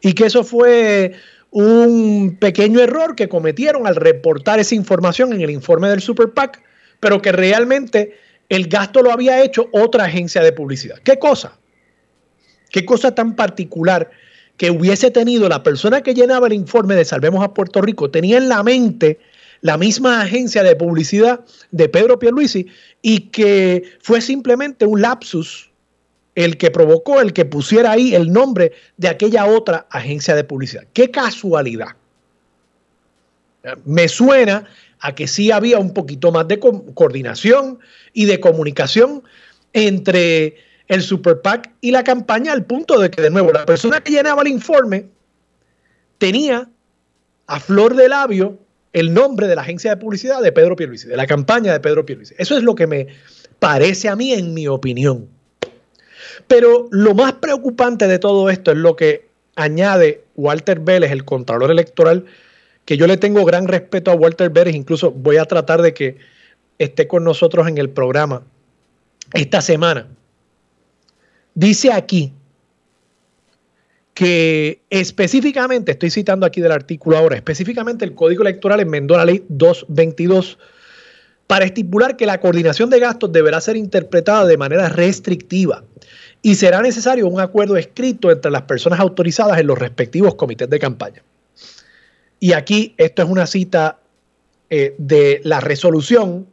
y 0.00 0.14
que 0.14 0.26
eso 0.26 0.42
fue 0.42 1.14
un 1.50 2.36
pequeño 2.38 2.80
error 2.80 3.14
que 3.14 3.28
cometieron 3.28 3.86
al 3.86 3.96
reportar 3.96 4.60
esa 4.60 4.74
información 4.74 5.32
en 5.32 5.40
el 5.40 5.50
informe 5.50 5.88
del 5.88 6.00
Super 6.00 6.30
PAC, 6.32 6.62
pero 7.00 7.22
que 7.22 7.32
realmente 7.32 8.16
el 8.48 8.68
gasto 8.68 9.02
lo 9.02 9.12
había 9.12 9.42
hecho 9.42 9.68
otra 9.72 10.04
agencia 10.04 10.42
de 10.42 10.52
publicidad. 10.52 10.98
¿Qué 11.04 11.18
cosa? 11.18 11.58
¿Qué 12.70 12.84
cosa 12.84 13.14
tan 13.14 13.34
particular 13.36 14.10
que 14.56 14.70
hubiese 14.70 15.10
tenido 15.10 15.48
la 15.48 15.62
persona 15.62 16.02
que 16.02 16.14
llenaba 16.14 16.48
el 16.48 16.52
informe 16.52 16.94
de 16.94 17.04
Salvemos 17.04 17.42
a 17.42 17.54
Puerto 17.54 17.80
Rico? 17.80 18.10
Tenía 18.10 18.38
en 18.38 18.48
la 18.48 18.62
mente 18.62 19.18
la 19.60 19.76
misma 19.76 20.20
agencia 20.22 20.62
de 20.62 20.76
publicidad 20.76 21.40
de 21.70 21.88
Pedro 21.88 22.18
Pierluisi 22.18 22.66
y 23.02 23.30
que 23.30 23.84
fue 24.00 24.20
simplemente 24.20 24.86
un 24.86 25.02
lapsus 25.02 25.67
el 26.38 26.56
que 26.56 26.70
provocó 26.70 27.20
el 27.20 27.32
que 27.32 27.44
pusiera 27.44 27.90
ahí 27.90 28.14
el 28.14 28.32
nombre 28.32 28.70
de 28.96 29.08
aquella 29.08 29.44
otra 29.44 29.88
agencia 29.90 30.36
de 30.36 30.44
publicidad. 30.44 30.84
Qué 30.92 31.10
casualidad. 31.10 31.96
Me 33.84 34.06
suena 34.06 34.64
a 35.00 35.16
que 35.16 35.26
sí 35.26 35.50
había 35.50 35.80
un 35.80 35.92
poquito 35.92 36.30
más 36.30 36.46
de 36.46 36.60
coordinación 36.60 37.80
y 38.12 38.26
de 38.26 38.38
comunicación 38.38 39.24
entre 39.72 40.58
el 40.86 41.02
Super 41.02 41.40
PAC 41.40 41.72
y 41.80 41.90
la 41.90 42.04
campaña 42.04 42.52
al 42.52 42.64
punto 42.64 43.00
de 43.00 43.10
que, 43.10 43.20
de 43.20 43.30
nuevo, 43.30 43.50
la 43.50 43.66
persona 43.66 44.00
que 44.00 44.12
llenaba 44.12 44.42
el 44.42 44.48
informe 44.48 45.06
tenía 46.18 46.70
a 47.48 47.58
flor 47.58 47.96
de 47.96 48.08
labio 48.08 48.60
el 48.92 49.12
nombre 49.12 49.48
de 49.48 49.56
la 49.56 49.62
agencia 49.62 49.90
de 49.90 49.96
publicidad 49.96 50.40
de 50.40 50.52
Pedro 50.52 50.76
Pierluisi, 50.76 51.08
de 51.08 51.16
la 51.16 51.26
campaña 51.26 51.72
de 51.72 51.80
Pedro 51.80 52.06
Pierluisi. 52.06 52.36
Eso 52.38 52.56
es 52.56 52.62
lo 52.62 52.76
que 52.76 52.86
me 52.86 53.08
parece 53.58 54.08
a 54.08 54.14
mí, 54.14 54.34
en 54.34 54.54
mi 54.54 54.68
opinión. 54.68 55.36
Pero 56.46 56.88
lo 56.90 57.14
más 57.14 57.34
preocupante 57.34 58.06
de 58.06 58.18
todo 58.18 58.50
esto 58.50 58.72
es 58.72 58.78
lo 58.78 58.96
que 58.96 59.28
añade 59.56 60.24
Walter 60.36 60.80
Vélez, 60.80 61.10
el 61.10 61.24
Contralor 61.24 61.70
Electoral, 61.70 62.24
que 62.84 62.96
yo 62.96 63.06
le 63.06 63.16
tengo 63.16 63.44
gran 63.44 63.68
respeto 63.68 64.10
a 64.10 64.14
Walter 64.14 64.50
Vélez, 64.50 64.74
incluso 64.74 65.10
voy 65.10 65.36
a 65.36 65.44
tratar 65.44 65.82
de 65.82 65.92
que 65.92 66.16
esté 66.78 67.08
con 67.08 67.24
nosotros 67.24 67.66
en 67.68 67.76
el 67.78 67.90
programa 67.90 68.42
esta 69.34 69.60
semana. 69.60 70.06
Dice 71.54 71.92
aquí 71.92 72.32
que 74.14 74.80
específicamente, 74.90 75.92
estoy 75.92 76.10
citando 76.10 76.46
aquí 76.46 76.60
del 76.60 76.72
artículo 76.72 77.16
ahora, 77.16 77.36
específicamente 77.36 78.04
el 78.04 78.14
Código 78.14 78.42
Electoral 78.42 78.80
enmendó 78.80 79.16
la 79.16 79.24
ley 79.24 79.44
222 79.48 80.58
para 81.48 81.64
estipular 81.64 82.16
que 82.16 82.26
la 82.26 82.38
coordinación 82.38 82.90
de 82.90 83.00
gastos 83.00 83.32
deberá 83.32 83.60
ser 83.60 83.76
interpretada 83.76 84.44
de 84.44 84.58
manera 84.58 84.88
restrictiva 84.90 85.82
y 86.42 86.54
será 86.54 86.82
necesario 86.82 87.26
un 87.26 87.40
acuerdo 87.40 87.76
escrito 87.76 88.30
entre 88.30 88.50
las 88.50 88.62
personas 88.62 89.00
autorizadas 89.00 89.58
en 89.58 89.66
los 89.66 89.78
respectivos 89.78 90.36
comités 90.36 90.70
de 90.70 90.78
campaña. 90.78 91.22
Y 92.38 92.52
aquí 92.52 92.94
esto 92.98 93.22
es 93.22 93.28
una 93.28 93.46
cita 93.46 93.98
eh, 94.70 94.94
de 94.98 95.40
la 95.42 95.60
resolución 95.60 96.46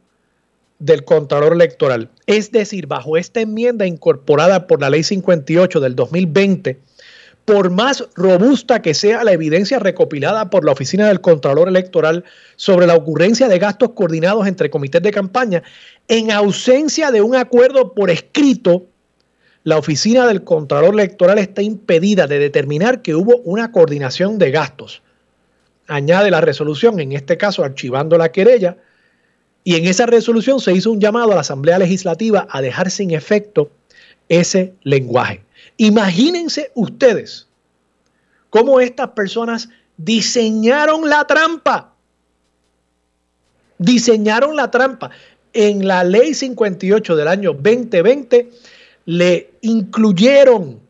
del 0.78 1.04
Contralor 1.04 1.52
Electoral. 1.52 2.08
Es 2.26 2.50
decir, 2.50 2.86
bajo 2.86 3.18
esta 3.18 3.40
enmienda 3.40 3.86
incorporada 3.86 4.66
por 4.66 4.80
la 4.80 4.88
Ley 4.88 5.02
58 5.02 5.78
del 5.78 5.94
2020, 5.94 6.78
por 7.46 7.70
más 7.70 8.04
robusta 8.14 8.82
que 8.82 8.92
sea 8.92 9.24
la 9.24 9.32
evidencia 9.32 9.78
recopilada 9.78 10.50
por 10.50 10.66
la 10.66 10.72
Oficina 10.72 11.08
del 11.08 11.22
Contralor 11.22 11.68
Electoral 11.68 12.24
sobre 12.56 12.86
la 12.86 12.94
ocurrencia 12.94 13.48
de 13.48 13.58
gastos 13.58 13.92
coordinados 13.92 14.46
entre 14.46 14.68
comités 14.68 15.00
de 15.00 15.12
campaña, 15.12 15.62
en 16.08 16.30
ausencia 16.30 17.10
de 17.10 17.22
un 17.22 17.36
acuerdo 17.36 17.94
por 17.94 18.10
escrito, 18.10 18.84
la 19.64 19.78
Oficina 19.78 20.26
del 20.26 20.44
Contralor 20.44 20.92
Electoral 20.92 21.38
está 21.38 21.62
impedida 21.62 22.26
de 22.26 22.38
determinar 22.38 23.00
que 23.00 23.14
hubo 23.14 23.38
una 23.38 23.72
coordinación 23.72 24.38
de 24.38 24.50
gastos 24.50 25.02
añade 25.88 26.30
la 26.30 26.40
resolución, 26.40 27.00
en 27.00 27.12
este 27.12 27.36
caso 27.36 27.64
archivando 27.64 28.18
la 28.18 28.32
querella, 28.32 28.76
y 29.64 29.74
en 29.76 29.86
esa 29.86 30.06
resolución 30.06 30.60
se 30.60 30.72
hizo 30.72 30.92
un 30.92 31.00
llamado 31.00 31.32
a 31.32 31.34
la 31.34 31.40
Asamblea 31.40 31.78
Legislativa 31.78 32.46
a 32.50 32.60
dejar 32.60 32.90
sin 32.90 33.10
efecto 33.10 33.70
ese 34.28 34.74
lenguaje. 34.82 35.42
Imagínense 35.76 36.70
ustedes 36.74 37.46
cómo 38.50 38.80
estas 38.80 39.10
personas 39.10 39.68
diseñaron 39.96 41.08
la 41.08 41.26
trampa. 41.26 41.94
Diseñaron 43.78 44.56
la 44.56 44.70
trampa. 44.70 45.10
En 45.52 45.86
la 45.86 46.04
ley 46.04 46.34
58 46.34 47.16
del 47.16 47.28
año 47.28 47.52
2020 47.52 48.50
le 49.06 49.50
incluyeron 49.62 50.80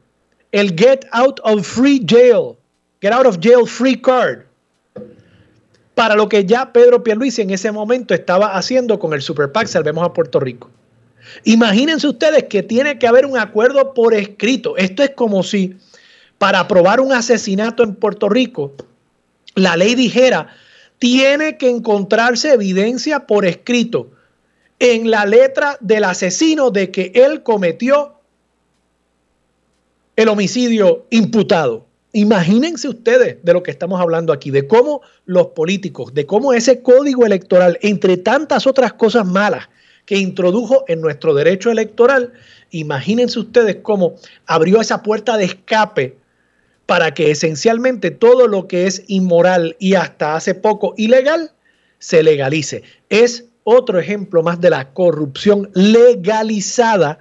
el 0.53 0.75
Get 0.77 1.07
Out 1.13 1.41
of 1.43 1.67
Free 1.67 2.05
Jail, 2.07 2.57
Get 3.01 3.13
Out 3.13 3.27
of 3.27 3.39
Jail 3.41 3.67
Free 3.67 4.01
Card 4.01 4.47
para 5.97 6.15
lo 6.15 6.29
que 6.29 6.45
ya 6.45 6.75
Pedro 6.75 7.03
Pierluisi 7.03 7.41
en 7.41 7.51
ese 7.51 7.73
momento 7.73 8.13
estaba 8.13 8.55
haciendo 8.55 8.99
con 8.99 9.15
el 9.15 9.23
Super 9.23 9.51
PAC 9.51 9.67
Salvemos 9.67 10.05
a 10.05 10.13
Puerto 10.13 10.39
Rico. 10.39 10.71
Imagínense 11.45 12.07
ustedes 12.07 12.45
que 12.45 12.63
tiene 12.63 12.99
que 12.99 13.07
haber 13.07 13.27
un 13.27 13.39
acuerdo 13.39 13.95
por 13.95 14.15
escrito. 14.15 14.77
Esto 14.77 15.03
es 15.03 15.11
como 15.11 15.43
si 15.43 15.77
para 16.39 16.61
aprobar 16.61 17.01
un 17.01 17.13
asesinato 17.13 17.83
en 17.83 17.95
Puerto 17.95 18.29
Rico, 18.29 18.73
la 19.55 19.77
ley 19.77 19.95
dijera, 19.95 20.49
tiene 20.99 21.57
que 21.57 21.71
encontrarse 21.71 22.53
evidencia 22.53 23.27
por 23.27 23.45
escrito 23.47 24.11
en 24.79 25.11
la 25.11 25.25
letra 25.25 25.79
del 25.81 26.05
asesino 26.05 26.71
de 26.71 26.91
que 26.91 27.13
él 27.15 27.43
cometió 27.43 28.15
el 30.17 30.29
homicidio 30.29 31.07
imputado. 31.11 31.87
Imagínense 32.13 32.89
ustedes 32.89 33.39
de 33.43 33.53
lo 33.53 33.63
que 33.63 33.71
estamos 33.71 34.01
hablando 34.01 34.33
aquí, 34.33 34.51
de 34.51 34.67
cómo 34.67 35.03
los 35.27 35.49
políticos, 35.49 36.15
de 36.15 36.25
cómo 36.25 36.53
ese 36.53 36.83
código 36.83 37.27
electoral, 37.27 37.79
entre 37.83 38.17
tantas 38.17 38.67
otras 38.67 38.95
cosas 38.95 39.27
malas 39.27 39.69
que 40.07 40.17
introdujo 40.17 40.85
en 40.89 41.01
nuestro 41.01 41.35
derecho 41.35 41.71
electoral, 41.71 42.33
imagínense 42.71 43.39
ustedes 43.39 43.79
cómo 43.83 44.15
abrió 44.47 44.81
esa 44.81 45.03
puerta 45.03 45.37
de 45.37 45.45
escape 45.45 46.17
para 46.87 47.13
que 47.13 47.33
esencialmente 47.33 48.13
todo 48.13 48.47
lo 48.47 48.69
que 48.69 48.87
es 48.87 49.03
inmoral 49.09 49.77
y 49.79 49.95
hasta 49.95 50.37
hace 50.37 50.55
poco 50.55 50.95
ilegal 50.97 51.51
se 51.99 52.23
legalice. 52.23 52.85
Es 53.09 53.47
otro 53.65 53.99
ejemplo 53.99 54.43
más 54.45 54.61
de 54.61 54.71
la 54.71 54.93
corrupción 54.93 55.71
legalizada 55.75 57.19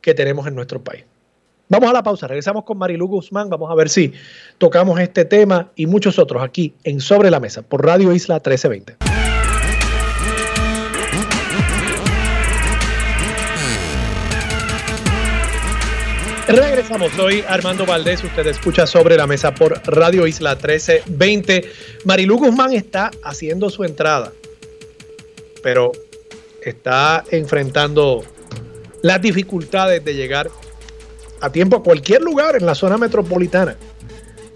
que 0.00 0.12
tenemos 0.14 0.46
en 0.48 0.56
nuestro 0.56 0.82
país. 0.82 1.04
Vamos 1.68 1.90
a 1.90 1.92
la 1.92 2.02
pausa, 2.02 2.26
regresamos 2.26 2.64
con 2.64 2.78
Marilu 2.78 3.06
Guzmán, 3.06 3.50
vamos 3.50 3.70
a 3.70 3.74
ver 3.74 3.90
si 3.90 4.12
tocamos 4.56 4.98
este 4.98 5.26
tema 5.26 5.70
y 5.76 5.86
muchos 5.86 6.18
otros 6.18 6.42
aquí 6.42 6.74
en 6.82 7.00
Sobre 7.00 7.30
la 7.30 7.40
Mesa 7.40 7.62
por 7.62 7.84
Radio 7.84 8.12
Isla 8.12 8.36
1320. 8.36 9.07
Regresamos, 16.48 17.12
soy 17.12 17.44
Armando 17.46 17.84
Valdés, 17.84 18.24
usted 18.24 18.46
escucha 18.46 18.86
sobre 18.86 19.18
la 19.18 19.26
mesa 19.26 19.54
por 19.54 19.82
Radio 19.86 20.26
Isla 20.26 20.54
1320. 20.54 21.70
Marilu 22.06 22.38
Guzmán 22.38 22.72
está 22.72 23.10
haciendo 23.22 23.68
su 23.68 23.84
entrada, 23.84 24.32
pero 25.62 25.92
está 26.64 27.22
enfrentando 27.30 28.24
las 29.02 29.20
dificultades 29.20 30.02
de 30.02 30.14
llegar 30.14 30.48
a 31.42 31.52
tiempo 31.52 31.76
a 31.76 31.82
cualquier 31.82 32.22
lugar 32.22 32.56
en 32.56 32.64
la 32.64 32.74
zona 32.74 32.96
metropolitana 32.96 33.76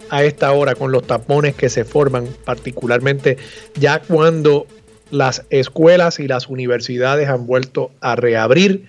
a 0.09 0.24
esta 0.24 0.50
hora 0.52 0.74
con 0.74 0.92
los 0.92 1.07
tapones 1.07 1.55
que 1.55 1.68
se 1.68 1.85
forman, 1.85 2.26
particularmente 2.46 3.37
ya 3.74 4.00
cuando 4.00 4.66
las 5.11 5.44
escuelas 5.50 6.20
y 6.20 6.26
las 6.26 6.48
universidades 6.48 7.28
han 7.28 7.46
vuelto 7.46 7.90
a 8.00 8.16
reabrir. 8.16 8.88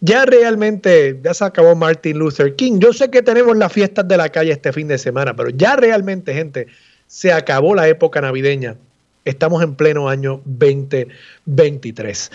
Ya 0.00 0.26
realmente, 0.26 1.18
ya 1.22 1.32
se 1.34 1.44
acabó 1.44 1.74
Martin 1.74 2.18
Luther 2.18 2.54
King. 2.56 2.78
Yo 2.78 2.92
sé 2.92 3.10
que 3.10 3.22
tenemos 3.22 3.56
las 3.56 3.72
fiestas 3.72 4.06
de 4.06 4.16
la 4.16 4.28
calle 4.28 4.52
este 4.52 4.72
fin 4.72 4.88
de 4.88 4.98
semana, 4.98 5.34
pero 5.34 5.50
ya 5.50 5.76
realmente, 5.76 6.34
gente, 6.34 6.66
se 7.06 7.32
acabó 7.32 7.74
la 7.74 7.88
época 7.88 8.20
navideña. 8.20 8.76
Estamos 9.24 9.62
en 9.62 9.74
pleno 9.74 10.08
año 10.08 10.42
2023. 10.44 12.30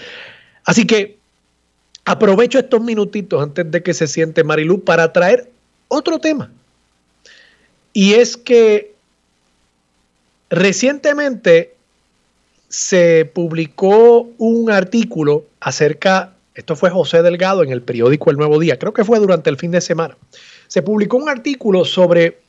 Así 0.66 0.88
que 0.88 1.20
Aprovecho 2.10 2.58
estos 2.58 2.82
minutitos 2.82 3.40
antes 3.40 3.70
de 3.70 3.84
que 3.84 3.94
se 3.94 4.08
siente 4.08 4.44
Marilu 4.44 4.84
para 4.84 5.14
traer 5.14 5.52
otro 5.90 6.18
tema. 6.18 6.52
Y 7.94 8.14
es 8.14 8.36
que 8.36 8.96
recientemente 10.50 11.76
se 12.68 13.30
publicó 13.32 14.28
un 14.40 14.72
artículo 14.72 15.46
acerca, 15.60 16.34
esto 16.56 16.76
fue 16.76 16.90
José 16.90 17.22
Delgado 17.22 17.64
en 17.64 17.72
el 17.72 17.82
periódico 17.82 18.32
El 18.32 18.38
Nuevo 18.38 18.60
Día, 18.60 18.78
creo 18.78 18.94
que 18.94 19.06
fue 19.06 19.20
durante 19.20 19.50
el 19.50 19.58
fin 19.58 19.72
de 19.72 19.82
semana. 19.82 20.18
Se 20.68 20.82
publicó 20.82 21.18
un 21.18 21.30
artículo 21.30 21.86
sobre 21.86 22.40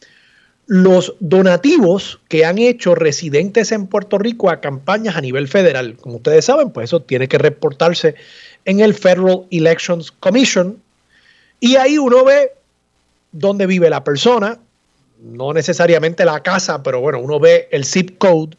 los 0.66 1.14
donativos 1.20 2.20
que 2.28 2.44
han 2.44 2.58
hecho 2.58 2.94
residentes 2.94 3.72
en 3.72 3.86
Puerto 3.86 4.18
Rico 4.18 4.50
a 4.50 4.60
campañas 4.60 5.16
a 5.16 5.20
nivel 5.20 5.48
federal. 5.48 5.96
Como 5.96 6.16
ustedes 6.16 6.44
saben, 6.44 6.70
pues 6.70 6.84
eso 6.84 7.02
tiene 7.02 7.28
que 7.28 7.38
reportarse 7.38 8.14
en 8.64 8.80
el 8.80 8.94
Federal 8.94 9.46
Elections 9.50 10.12
Commission. 10.12 10.80
Y 11.58 11.76
ahí 11.76 11.98
uno 11.98 12.24
ve 12.24 12.52
dónde 13.32 13.66
vive 13.66 13.90
la 13.90 14.04
persona, 14.04 14.58
no 15.20 15.52
necesariamente 15.52 16.24
la 16.24 16.42
casa, 16.42 16.82
pero 16.82 17.00
bueno, 17.00 17.20
uno 17.20 17.40
ve 17.40 17.68
el 17.72 17.84
zip 17.84 18.18
code 18.18 18.56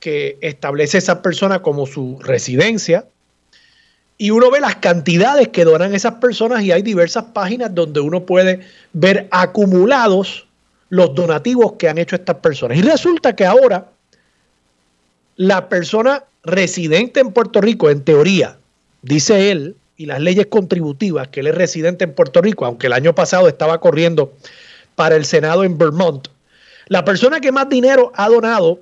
que 0.00 0.38
establece 0.40 0.98
esa 0.98 1.22
persona 1.22 1.62
como 1.62 1.86
su 1.86 2.18
residencia 2.20 3.06
y 4.16 4.30
uno 4.30 4.50
ve 4.50 4.60
las 4.60 4.76
cantidades 4.76 5.48
que 5.48 5.64
donan 5.64 5.94
esas 5.94 6.14
personas 6.14 6.62
y 6.62 6.72
hay 6.72 6.82
diversas 6.82 7.24
páginas 7.32 7.74
donde 7.74 8.00
uno 8.00 8.24
puede 8.24 8.60
ver 8.92 9.28
acumulados 9.30 10.46
los 10.88 11.14
donativos 11.14 11.72
que 11.72 11.88
han 11.88 11.98
hecho 11.98 12.16
estas 12.16 12.36
personas. 12.36 12.78
Y 12.78 12.82
resulta 12.82 13.34
que 13.34 13.44
ahora 13.44 13.88
la 15.36 15.68
persona 15.68 16.24
residente 16.44 17.20
en 17.20 17.32
Puerto 17.32 17.60
Rico, 17.60 17.90
en 17.90 18.04
teoría, 18.04 18.56
dice 19.02 19.50
él, 19.50 19.76
y 19.96 20.06
las 20.06 20.20
leyes 20.20 20.46
contributivas, 20.46 21.28
que 21.28 21.40
él 21.40 21.48
es 21.48 21.54
residente 21.54 22.04
en 22.04 22.14
Puerto 22.14 22.40
Rico, 22.40 22.66
aunque 22.66 22.86
el 22.88 22.92
año 22.92 23.14
pasado 23.14 23.48
estaba 23.48 23.80
corriendo 23.80 24.32
para 24.94 25.16
el 25.16 25.24
Senado 25.24 25.64
en 25.64 25.78
Vermont, 25.78 26.28
la 26.88 27.04
persona 27.04 27.40
que 27.40 27.52
más 27.52 27.68
dinero 27.68 28.12
ha 28.14 28.28
donado 28.28 28.80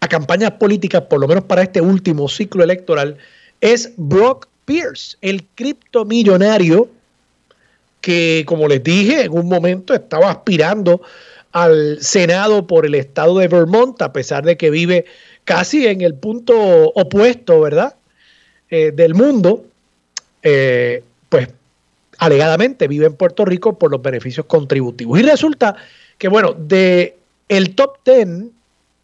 a 0.00 0.08
campañas 0.08 0.52
políticas, 0.52 1.02
por 1.02 1.18
lo 1.20 1.26
menos 1.26 1.44
para 1.44 1.62
este 1.62 1.80
último 1.80 2.28
ciclo 2.28 2.62
electoral, 2.62 3.18
es 3.60 3.92
Brock 3.96 4.48
Pierce, 4.64 5.16
el 5.20 5.44
criptomillonario 5.54 6.88
que, 8.00 8.44
como 8.46 8.68
les 8.68 8.82
dije, 8.82 9.22
en 9.22 9.32
un 9.32 9.48
momento 9.48 9.94
estaba 9.94 10.30
aspirando 10.30 11.02
al 11.52 11.98
Senado 12.00 12.66
por 12.66 12.86
el 12.86 12.94
estado 12.94 13.38
de 13.38 13.48
Vermont, 13.48 14.00
a 14.02 14.12
pesar 14.12 14.44
de 14.44 14.56
que 14.56 14.70
vive 14.70 15.06
casi 15.44 15.86
en 15.86 16.02
el 16.02 16.14
punto 16.14 16.54
opuesto, 16.94 17.60
¿verdad? 17.60 17.94
Eh, 18.70 18.92
del 18.92 19.14
mundo, 19.14 19.64
eh, 20.42 21.02
pues 21.28 21.48
alegadamente 22.18 22.86
vive 22.86 23.06
en 23.06 23.14
Puerto 23.14 23.44
Rico 23.44 23.78
por 23.78 23.90
los 23.90 24.02
beneficios 24.02 24.46
contributivos. 24.46 25.18
Y 25.18 25.22
resulta 25.22 25.76
que, 26.18 26.28
bueno, 26.28 26.52
de 26.52 27.16
el 27.48 27.74
top 27.74 27.98
10 28.04 28.28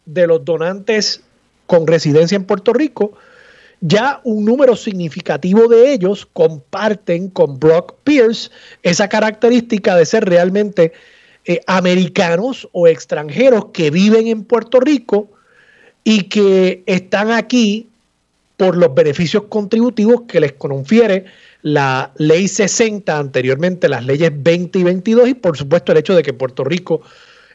de 0.05 0.27
los 0.27 0.45
donantes 0.45 1.21
con 1.65 1.87
residencia 1.87 2.35
en 2.35 2.45
Puerto 2.45 2.73
Rico, 2.73 3.13
ya 3.87 4.19
un 4.23 4.45
número 4.45 4.75
significativo 4.75 5.67
de 5.67 5.93
ellos 5.93 6.27
comparten 6.33 7.29
con 7.29 7.59
Brock 7.59 7.93
Pierce 8.03 8.49
esa 8.81 9.07
característica 9.09 9.95
de 9.95 10.07
ser 10.07 10.25
realmente 10.25 10.91
eh, 11.45 11.61
americanos 11.67 12.67
o 12.71 12.87
extranjeros 12.87 13.65
que 13.65 13.91
viven 13.91 14.25
en 14.25 14.43
Puerto 14.43 14.79
Rico 14.79 15.29
y 16.03 16.23
que 16.23 16.81
están 16.87 17.31
aquí 17.31 17.87
por 18.57 18.75
los 18.75 18.95
beneficios 18.95 19.43
contributivos 19.49 20.23
que 20.27 20.39
les 20.39 20.53
confiere 20.53 21.25
la 21.61 22.11
ley 22.17 22.47
60, 22.47 23.15
anteriormente 23.15 23.87
las 23.87 24.03
leyes 24.03 24.31
20 24.35 24.79
y 24.79 24.83
22, 24.83 25.29
y 25.29 25.33
por 25.35 25.57
supuesto 25.57 25.91
el 25.91 25.99
hecho 25.99 26.15
de 26.15 26.23
que 26.23 26.33
Puerto 26.33 26.63
Rico, 26.63 27.01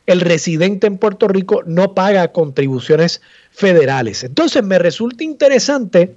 el 0.06 0.20
residente 0.20 0.86
en 0.86 0.98
Puerto 0.98 1.26
Rico 1.26 1.62
no 1.66 1.94
paga 1.94 2.28
contribuciones 2.28 3.20
federales. 3.50 4.22
Entonces 4.22 4.62
me 4.62 4.78
resulta 4.78 5.24
interesante 5.24 6.14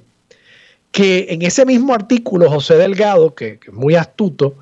que 0.93 1.25
en 1.29 1.41
ese 1.41 1.65
mismo 1.65 1.95
artículo 1.95 2.49
José 2.49 2.75
Delgado, 2.75 3.33
que, 3.33 3.59
es 3.65 3.73
muy 3.73 3.95
astuto, 3.95 4.53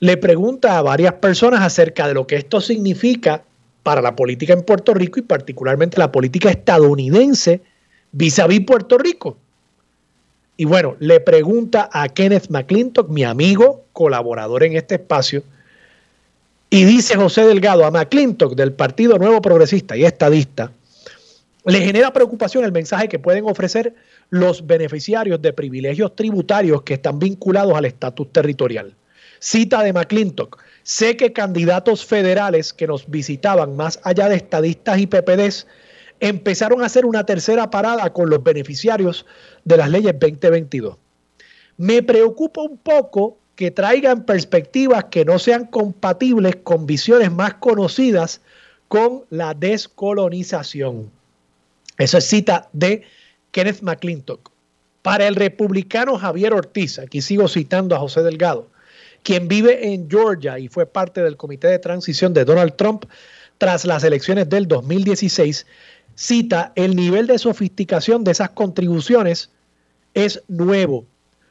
le 0.00 0.16
pregunta 0.16 0.76
a 0.76 0.82
varias 0.82 1.14
personas 1.14 1.62
acerca 1.62 2.08
de 2.08 2.14
lo 2.14 2.26
que 2.26 2.34
esto 2.34 2.60
significa 2.60 3.44
para 3.84 4.02
la 4.02 4.16
política 4.16 4.52
en 4.52 4.62
Puerto 4.62 4.92
Rico 4.92 5.20
y 5.20 5.22
particularmente 5.22 5.96
la 5.96 6.10
política 6.10 6.50
estadounidense 6.50 7.60
vis 8.10 8.40
a 8.40 8.48
vis 8.48 8.62
Puerto 8.62 8.98
Rico. 8.98 9.36
Y 10.56 10.64
bueno, 10.64 10.96
le 10.98 11.20
pregunta 11.20 11.88
a 11.92 12.08
Kenneth 12.08 12.50
McClintock, 12.50 13.08
mi 13.08 13.22
amigo, 13.22 13.84
colaborador 13.92 14.64
en 14.64 14.76
este 14.76 14.96
espacio, 14.96 15.44
y 16.68 16.82
dice 16.82 17.14
José 17.14 17.44
Delgado 17.44 17.84
a 17.84 17.92
McClintock 17.92 18.56
del 18.56 18.72
Partido 18.72 19.18
Nuevo 19.18 19.40
Progresista 19.40 19.96
y 19.96 20.04
Estadista, 20.04 20.72
le 21.64 21.80
genera 21.80 22.12
preocupación 22.12 22.64
el 22.64 22.72
mensaje 22.72 23.08
que 23.08 23.18
pueden 23.18 23.44
ofrecer 23.44 23.94
los 24.30 24.66
beneficiarios 24.66 25.42
de 25.42 25.52
privilegios 25.52 26.16
tributarios 26.16 26.82
que 26.82 26.94
están 26.94 27.18
vinculados 27.18 27.74
al 27.74 27.84
estatus 27.84 28.32
territorial. 28.32 28.94
Cita 29.38 29.82
de 29.82 29.92
McClintock. 29.92 30.62
Sé 30.82 31.16
que 31.16 31.32
candidatos 31.32 32.04
federales 32.04 32.72
que 32.72 32.86
nos 32.86 33.08
visitaban 33.08 33.76
más 33.76 34.00
allá 34.02 34.28
de 34.28 34.36
estadistas 34.36 34.98
y 34.98 35.06
PPDs 35.06 35.66
empezaron 36.20 36.82
a 36.82 36.86
hacer 36.86 37.04
una 37.04 37.24
tercera 37.24 37.70
parada 37.70 38.12
con 38.12 38.28
los 38.30 38.42
beneficiarios 38.42 39.26
de 39.64 39.76
las 39.76 39.90
leyes 39.90 40.14
2022. 40.18 40.96
Me 41.76 42.02
preocupa 42.02 42.62
un 42.62 42.76
poco 42.78 43.38
que 43.54 43.70
traigan 43.70 44.24
perspectivas 44.24 45.04
que 45.04 45.24
no 45.24 45.38
sean 45.38 45.66
compatibles 45.66 46.56
con 46.62 46.86
visiones 46.86 47.30
más 47.30 47.54
conocidas 47.54 48.40
con 48.88 49.24
la 49.30 49.54
descolonización. 49.54 51.10
Eso 52.00 52.16
es 52.16 52.24
cita 52.24 52.70
de 52.72 53.02
Kenneth 53.50 53.82
McClintock. 53.82 54.50
Para 55.02 55.28
el 55.28 55.34
republicano 55.34 56.18
Javier 56.18 56.54
Ortiz, 56.54 56.98
aquí 56.98 57.20
sigo 57.20 57.46
citando 57.46 57.94
a 57.94 57.98
José 57.98 58.22
Delgado, 58.22 58.70
quien 59.22 59.48
vive 59.48 59.92
en 59.92 60.08
Georgia 60.08 60.58
y 60.58 60.68
fue 60.68 60.86
parte 60.86 61.22
del 61.22 61.36
comité 61.36 61.68
de 61.68 61.78
transición 61.78 62.32
de 62.32 62.46
Donald 62.46 62.74
Trump 62.76 63.04
tras 63.58 63.84
las 63.84 64.02
elecciones 64.02 64.48
del 64.48 64.66
2016, 64.66 65.66
cita 66.14 66.72
el 66.74 66.96
nivel 66.96 67.26
de 67.26 67.38
sofisticación 67.38 68.24
de 68.24 68.30
esas 68.30 68.48
contribuciones 68.50 69.50
es 70.14 70.42
nuevo. 70.48 71.04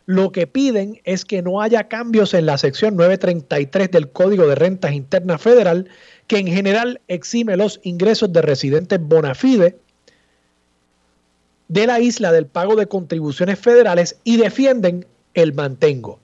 Lo 0.07 0.31
que 0.31 0.47
piden 0.47 0.99
es 1.03 1.25
que 1.25 1.43
no 1.43 1.61
haya 1.61 1.87
cambios 1.87 2.33
en 2.33 2.47
la 2.47 2.57
sección 2.57 2.95
933 2.95 3.91
del 3.91 4.09
Código 4.09 4.47
de 4.47 4.55
Rentas 4.55 4.93
Internas 4.93 5.43
Federal, 5.43 5.87
que 6.25 6.39
en 6.39 6.47
general 6.47 7.01
exime 7.07 7.55
los 7.55 7.79
ingresos 7.83 8.33
de 8.33 8.41
residentes 8.41 8.99
bona 8.99 9.35
fide 9.35 9.77
de 11.69 11.87
la 11.87 11.99
isla 11.99 12.33
del 12.33 12.47
pago 12.47 12.75
de 12.75 12.87
contribuciones 12.87 13.57
federales 13.57 14.17
y 14.25 14.37
defienden 14.37 15.05
el 15.35 15.53
mantengo. 15.53 16.19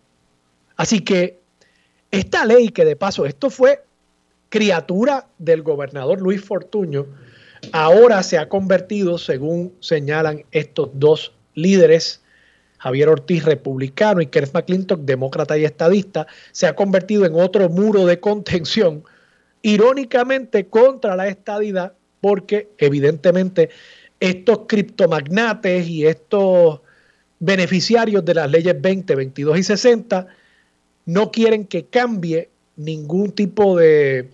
Así 0.76 1.00
que 1.00 1.40
esta 2.12 2.46
ley, 2.46 2.70
que 2.70 2.84
de 2.84 2.96
paso, 2.96 3.26
esto 3.26 3.50
fue 3.50 3.84
criatura 4.50 5.28
del 5.38 5.62
gobernador 5.62 6.22
Luis 6.22 6.44
Fortuño, 6.44 7.06
ahora 7.72 8.24
se 8.24 8.38
ha 8.38 8.50
convertido, 8.50 9.18
según 9.18 9.74
señalan 9.80 10.44
estos 10.52 10.90
dos 10.94 11.34
líderes, 11.54 12.22
Javier 12.80 13.10
Ortiz, 13.10 13.46
republicano, 13.46 14.22
y 14.22 14.28
Kenneth 14.28 14.54
McClintock, 14.54 15.02
demócrata 15.02 15.58
y 15.58 15.66
estadista, 15.66 16.28
se 16.52 16.68
ha 16.68 16.76
convertido 16.76 17.26
en 17.26 17.36
otro 17.36 17.70
muro 17.70 18.06
de 18.06 18.20
contención, 18.20 19.04
irónicamente 19.62 20.68
contra 20.68 21.16
la 21.16 21.28
estadidad, 21.28 21.94
porque 22.22 22.70
evidentemente 22.78 23.70
estos 24.26 24.62
criptomagnates 24.68 25.88
y 25.88 26.06
estos 26.06 26.82
beneficiarios 27.40 28.24
de 28.26 28.34
las 28.34 28.50
leyes 28.50 28.80
20, 28.80 29.16
22 29.16 29.60
y 29.60 29.64
60 29.64 30.28
no 31.06 31.32
quieren 31.32 31.66
que 31.66 31.86
cambie 31.86 32.50
ningún 32.76 33.32
tipo 33.32 33.78
de... 33.78 34.32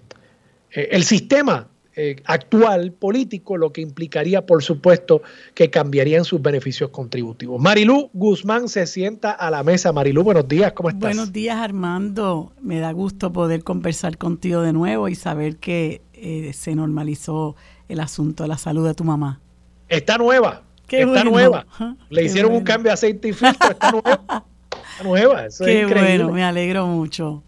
Eh, 0.74 0.90
el 0.92 1.04
sistema 1.04 1.68
eh, 1.94 2.16
actual 2.24 2.94
político, 2.94 3.58
lo 3.58 3.74
que 3.74 3.82
implicaría, 3.82 4.46
por 4.46 4.64
supuesto, 4.64 5.22
que 5.54 5.70
cambiarían 5.70 6.24
sus 6.24 6.42
beneficios 6.42 6.90
contributivos. 6.90 7.62
Marilú 7.62 8.10
Guzmán 8.14 8.70
se 8.70 8.88
sienta 8.88 9.32
a 9.32 9.52
la 9.52 9.62
mesa. 9.64 9.92
Marilú, 9.92 10.24
buenos 10.24 10.48
días, 10.48 10.72
¿cómo 10.72 10.88
estás? 10.88 11.02
Buenos 11.02 11.34
días, 11.34 11.58
Armando. 11.58 12.54
Me 12.62 12.80
da 12.80 12.94
gusto 12.94 13.34
poder 13.34 13.66
conversar 13.66 14.18
contigo 14.18 14.62
de 14.62 14.72
nuevo 14.72 15.10
y 15.10 15.16
saber 15.16 15.58
que 15.58 16.02
eh, 16.14 16.54
se 16.54 16.76
normalizó 16.76 17.58
el 17.90 18.00
asunto 18.00 18.44
de 18.44 18.50
la 18.50 18.58
salud 18.58 18.88
de 18.88 18.94
tu 18.94 19.04
mamá. 19.04 19.42
Está 19.92 20.18
nueva. 20.18 20.64
está 20.90 21.24
nueva. 21.26 21.66
Le 22.10 22.24
hicieron 22.24 22.54
un 22.54 22.64
cambio 22.64 22.90
de 22.90 22.94
aceite 22.94 23.28
y 23.28 23.34
filtro. 23.34 23.72
Está 23.72 23.92
nueva. 23.92 24.22
Está 24.92 25.04
nueva. 25.04 25.46
Eso 25.46 25.66
Qué 25.66 25.82
es 25.82 25.90
bueno, 25.90 26.32
me 26.32 26.44
alegro 26.44 26.88
mucho. 26.88 27.44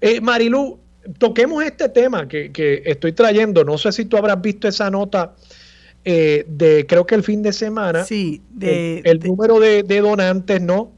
Eh, 0.00 0.20
Marilu, 0.20 0.78
toquemos 1.18 1.64
este 1.64 1.88
tema 1.88 2.28
que, 2.28 2.82
estoy 2.84 3.12
trayendo. 3.12 3.64
No 3.64 3.78
sé 3.78 3.90
si 3.90 4.04
tú 4.04 4.16
habrás 4.16 4.40
visto 4.40 4.68
esa 4.68 4.90
nota 4.90 5.34
eh, 6.04 6.44
de, 6.46 6.86
creo 6.86 7.04
que 7.04 7.16
el 7.16 7.24
fin 7.24 7.42
de 7.42 7.52
semana. 7.52 8.04
Sí, 8.04 8.42
de, 8.50 9.02
el, 9.04 9.18
número 9.18 9.58
de, 9.58 9.82
donantes, 9.82 10.60
¿no? 10.62 10.92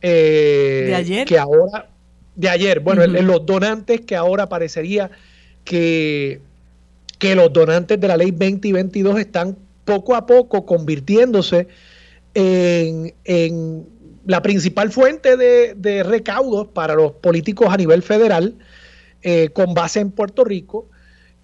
Eh, 0.00 0.84
de 0.86 0.94
ayer. 0.94 1.26
Que 1.26 1.38
ahora, 1.38 1.90
de 2.34 2.48
ayer, 2.48 2.80
bueno, 2.80 3.06
los 3.06 3.44
donantes 3.44 4.00
que 4.00 4.16
ahora 4.16 4.48
parecería 4.48 5.10
que, 5.64 6.40
que 7.18 7.34
los 7.34 7.52
donantes 7.52 8.00
de 8.00 8.08
la 8.08 8.16
ley 8.16 8.30
20 8.30 8.68
y 8.68 8.72
22 8.72 9.20
están 9.20 9.56
poco 9.84 10.14
a 10.14 10.26
poco 10.26 10.64
convirtiéndose 10.66 11.68
en, 12.34 13.86
la 14.24 14.40
principal 14.40 14.92
fuente 14.92 15.36
de, 15.36 16.02
recaudos 16.04 16.68
para 16.68 16.94
los 16.94 17.12
políticos 17.12 17.68
a 17.70 17.76
nivel 17.76 18.02
federal, 18.02 18.54
eh, 19.22 19.50
con 19.52 19.74
base 19.74 20.00
en 20.00 20.10
Puerto 20.10 20.44
Rico. 20.44 20.88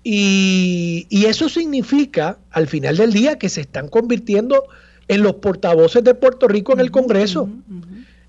Y, 0.05 1.07
eso 1.11 1.49
significa, 1.49 2.39
al 2.51 2.69
final 2.69 2.97
del 2.97 3.13
día, 3.13 3.39
que 3.39 3.49
se 3.49 3.61
están 3.61 3.89
convirtiendo 3.89 4.65
en 5.09 5.23
los 5.23 5.35
portavoces 5.37 6.05
de 6.05 6.15
Puerto 6.15 6.49
Rico 6.49 6.73
en 6.73 6.81
el 6.81 6.91
Congreso. 6.91 7.49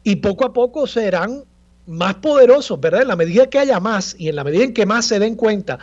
y 0.03 0.17
poco 0.17 0.45
a 0.45 0.53
poco 0.53 0.87
serán 0.87 1.43
más 1.85 2.15
poderosos, 2.15 2.79
¿verdad? 2.79 3.01
En 3.01 3.07
la 3.07 3.15
medida 3.15 3.47
que 3.47 3.59
haya 3.59 3.79
más 3.79 4.15
y 4.17 4.29
en 4.29 4.35
la 4.35 4.43
medida 4.43 4.63
en 4.63 4.73
que 4.73 4.85
más 4.85 5.05
se 5.05 5.19
den 5.19 5.35
cuenta 5.35 5.79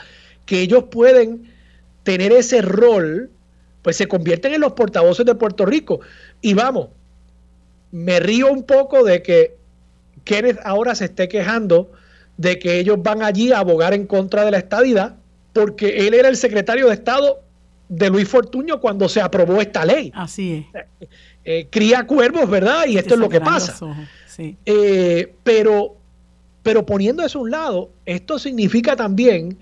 que 0.47 0.61
ellos 0.61 0.85
pueden 0.85 1.53
tener 2.05 2.33
ese 2.33 2.62
rol, 2.62 3.31
pues 3.87 3.99
se 3.99 4.09
convierten 4.09 4.53
en 4.53 4.61
los 4.62 4.72
portavoces 4.72 5.25
de 5.25 5.37
Puerto 5.37 5.64
Rico. 5.64 6.01
Y 6.40 6.55
vamos, 6.55 6.88
me 7.92 8.18
río 8.18 8.51
un 8.51 8.64
poco 8.64 9.05
de 9.05 9.22
que 9.22 9.59
Kenneth 10.25 10.59
ahora 10.64 10.96
se 10.96 11.05
esté 11.05 11.29
quejando 11.29 11.92
de 12.37 12.59
que 12.59 12.81
ellos 12.81 13.01
van 13.01 13.22
allí 13.22 13.53
a 13.53 13.61
abogar 13.61 13.94
en 13.94 14.05
contra 14.09 14.44
de 14.44 14.51
la 14.51 14.59
estadidad, 14.59 15.14
porque 15.53 16.09
él 16.09 16.14
era 16.14 16.29
el 16.29 16.37
secretario 16.37 16.88
de 16.88 16.94
Estado 16.94 17.44
de 17.88 18.11
Luis 18.11 18.29
Fortuño 18.29 18.81
cuando 18.81 19.09
se 19.09 19.20
aprobó 19.20 19.61
esta 19.61 19.85
ley. 19.85 20.11
Así 20.16 20.66
es. 20.75 20.83
Eh, 21.01 21.09
eh, 21.44 21.68
cría 21.70 22.09
cuervos, 22.09 22.51
¿verdad? 22.51 22.87
Y 22.88 22.99
esto 22.99 23.14
es 23.14 23.20
lo 23.20 23.29
que 23.29 23.40
pasa. 23.40 23.79
Eh, 24.64 25.33
pero, 25.44 25.94
pero 26.64 26.85
poniendo 26.85 27.25
eso 27.25 27.38
a 27.38 27.42
un 27.42 27.51
lado, 27.53 27.90
esto 28.05 28.40
significa 28.40 28.96
también 28.96 29.57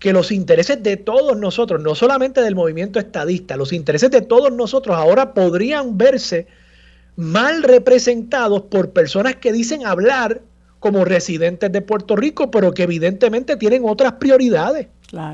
que 0.00 0.12
los 0.12 0.32
intereses 0.32 0.82
de 0.82 0.96
todos 0.96 1.36
nosotros, 1.36 1.80
no 1.80 1.94
solamente 1.94 2.40
del 2.40 2.56
movimiento 2.56 2.98
estadista, 2.98 3.56
los 3.56 3.72
intereses 3.72 4.10
de 4.10 4.22
todos 4.22 4.50
nosotros 4.50 4.96
ahora 4.96 5.34
podrían 5.34 5.96
verse 5.98 6.46
mal 7.16 7.62
representados 7.62 8.62
por 8.62 8.90
personas 8.90 9.36
que 9.36 9.52
dicen 9.52 9.86
hablar 9.86 10.40
como 10.80 11.04
residentes 11.04 11.70
de 11.70 11.82
Puerto 11.82 12.16
Rico, 12.16 12.50
pero 12.50 12.72
que 12.72 12.84
evidentemente 12.84 13.56
tienen 13.56 13.82
otras 13.84 14.14
prioridades. 14.14 14.88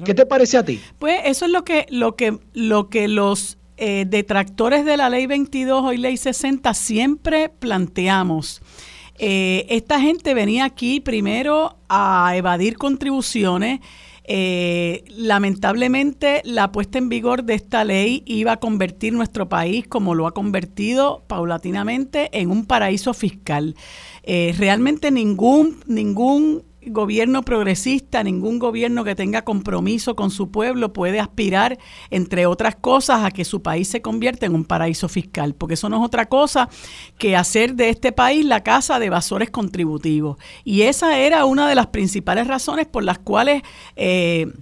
¿Qué 0.05 0.15
te 0.15 0.27
parece 0.27 0.59
a 0.59 0.65
ti? 0.65 0.81
Pues 0.99 1.21
eso 1.25 1.45
es 1.45 1.53
lo 1.53 1.65
que, 1.65 1.87
lo 1.89 2.17
que, 2.17 2.37
lo 2.53 2.89
que 2.89 3.07
los 3.07 3.59
eh, 3.77 4.05
detractores 4.09 4.85
de 4.85 4.97
la 4.97 5.09
ley 5.11 5.27
22 5.27 5.95
y 5.95 5.99
ley 5.99 6.17
60 6.17 6.75
siempre 6.75 7.51
planteamos. 7.51 8.63
Eh, 9.19 9.67
esta 9.69 10.01
gente 10.01 10.35
venía 10.35 10.65
aquí 10.65 10.99
primero 11.01 11.77
a 11.89 12.33
evadir 12.35 12.77
contribuciones. 12.79 13.81
Eh, 14.29 15.05
lamentablemente 15.09 16.43
la 16.45 16.73
puesta 16.73 16.99
en 16.99 17.09
vigor 17.09 17.45
de 17.45 17.55
esta 17.55 17.85
ley 17.85 18.23
iba 18.27 18.53
a 18.53 18.57
convertir 18.59 19.13
nuestro 19.13 19.49
país, 19.49 19.87
como 19.87 20.15
lo 20.15 20.27
ha 20.27 20.33
convertido 20.33 21.23
paulatinamente, 21.27 22.29
en 22.33 22.51
un 22.51 22.67
paraíso 22.67 23.15
fiscal. 23.15 23.77
realmente 24.25 25.13
ningún, 25.13 25.79
ningún 25.87 26.65
gobierno 26.87 27.43
progresista, 27.43 28.23
ningún 28.23 28.59
gobierno 28.59 29.05
que 29.05 29.15
tenga 29.15 29.43
compromiso 29.43 30.17
con 30.17 30.31
su 30.31 30.51
pueblo 30.51 30.93
puede 30.93 31.21
aspirar, 31.21 31.79
entre 32.11 32.47
otras 32.47 32.77
cosas, 32.77 33.25
a 33.25 33.31
que 33.31 33.45
su 33.45 33.63
país 33.63 33.89
se 33.89 34.03
convierta 34.03 34.47
en 34.47 34.55
un 34.55 34.65
paraíso 34.65 35.09
fiscal, 35.09 35.55
porque 35.55 35.75
eso 35.75 35.89
no 35.89 35.99
es 35.99 36.03
otra 36.05 36.27
cosa 36.27 36.69
que 37.19 37.37
hacer 37.37 37.75
de 37.75 37.89
este 37.89 38.13
país 38.13 38.45
la 38.45 38.63
casa 38.63 38.99
de 38.99 39.07
evasores 39.07 39.51
contributivos. 39.51 40.39
Y 40.65 40.83
esa 40.83 41.19
era 41.19 41.45
una 41.45 41.69
de 41.69 41.75
las 41.75 41.89
principales 41.89 42.47
razones 42.47 42.87
por 42.87 43.05
las 43.05 43.19
cuales... 43.19 43.63
Eh, 43.97 44.53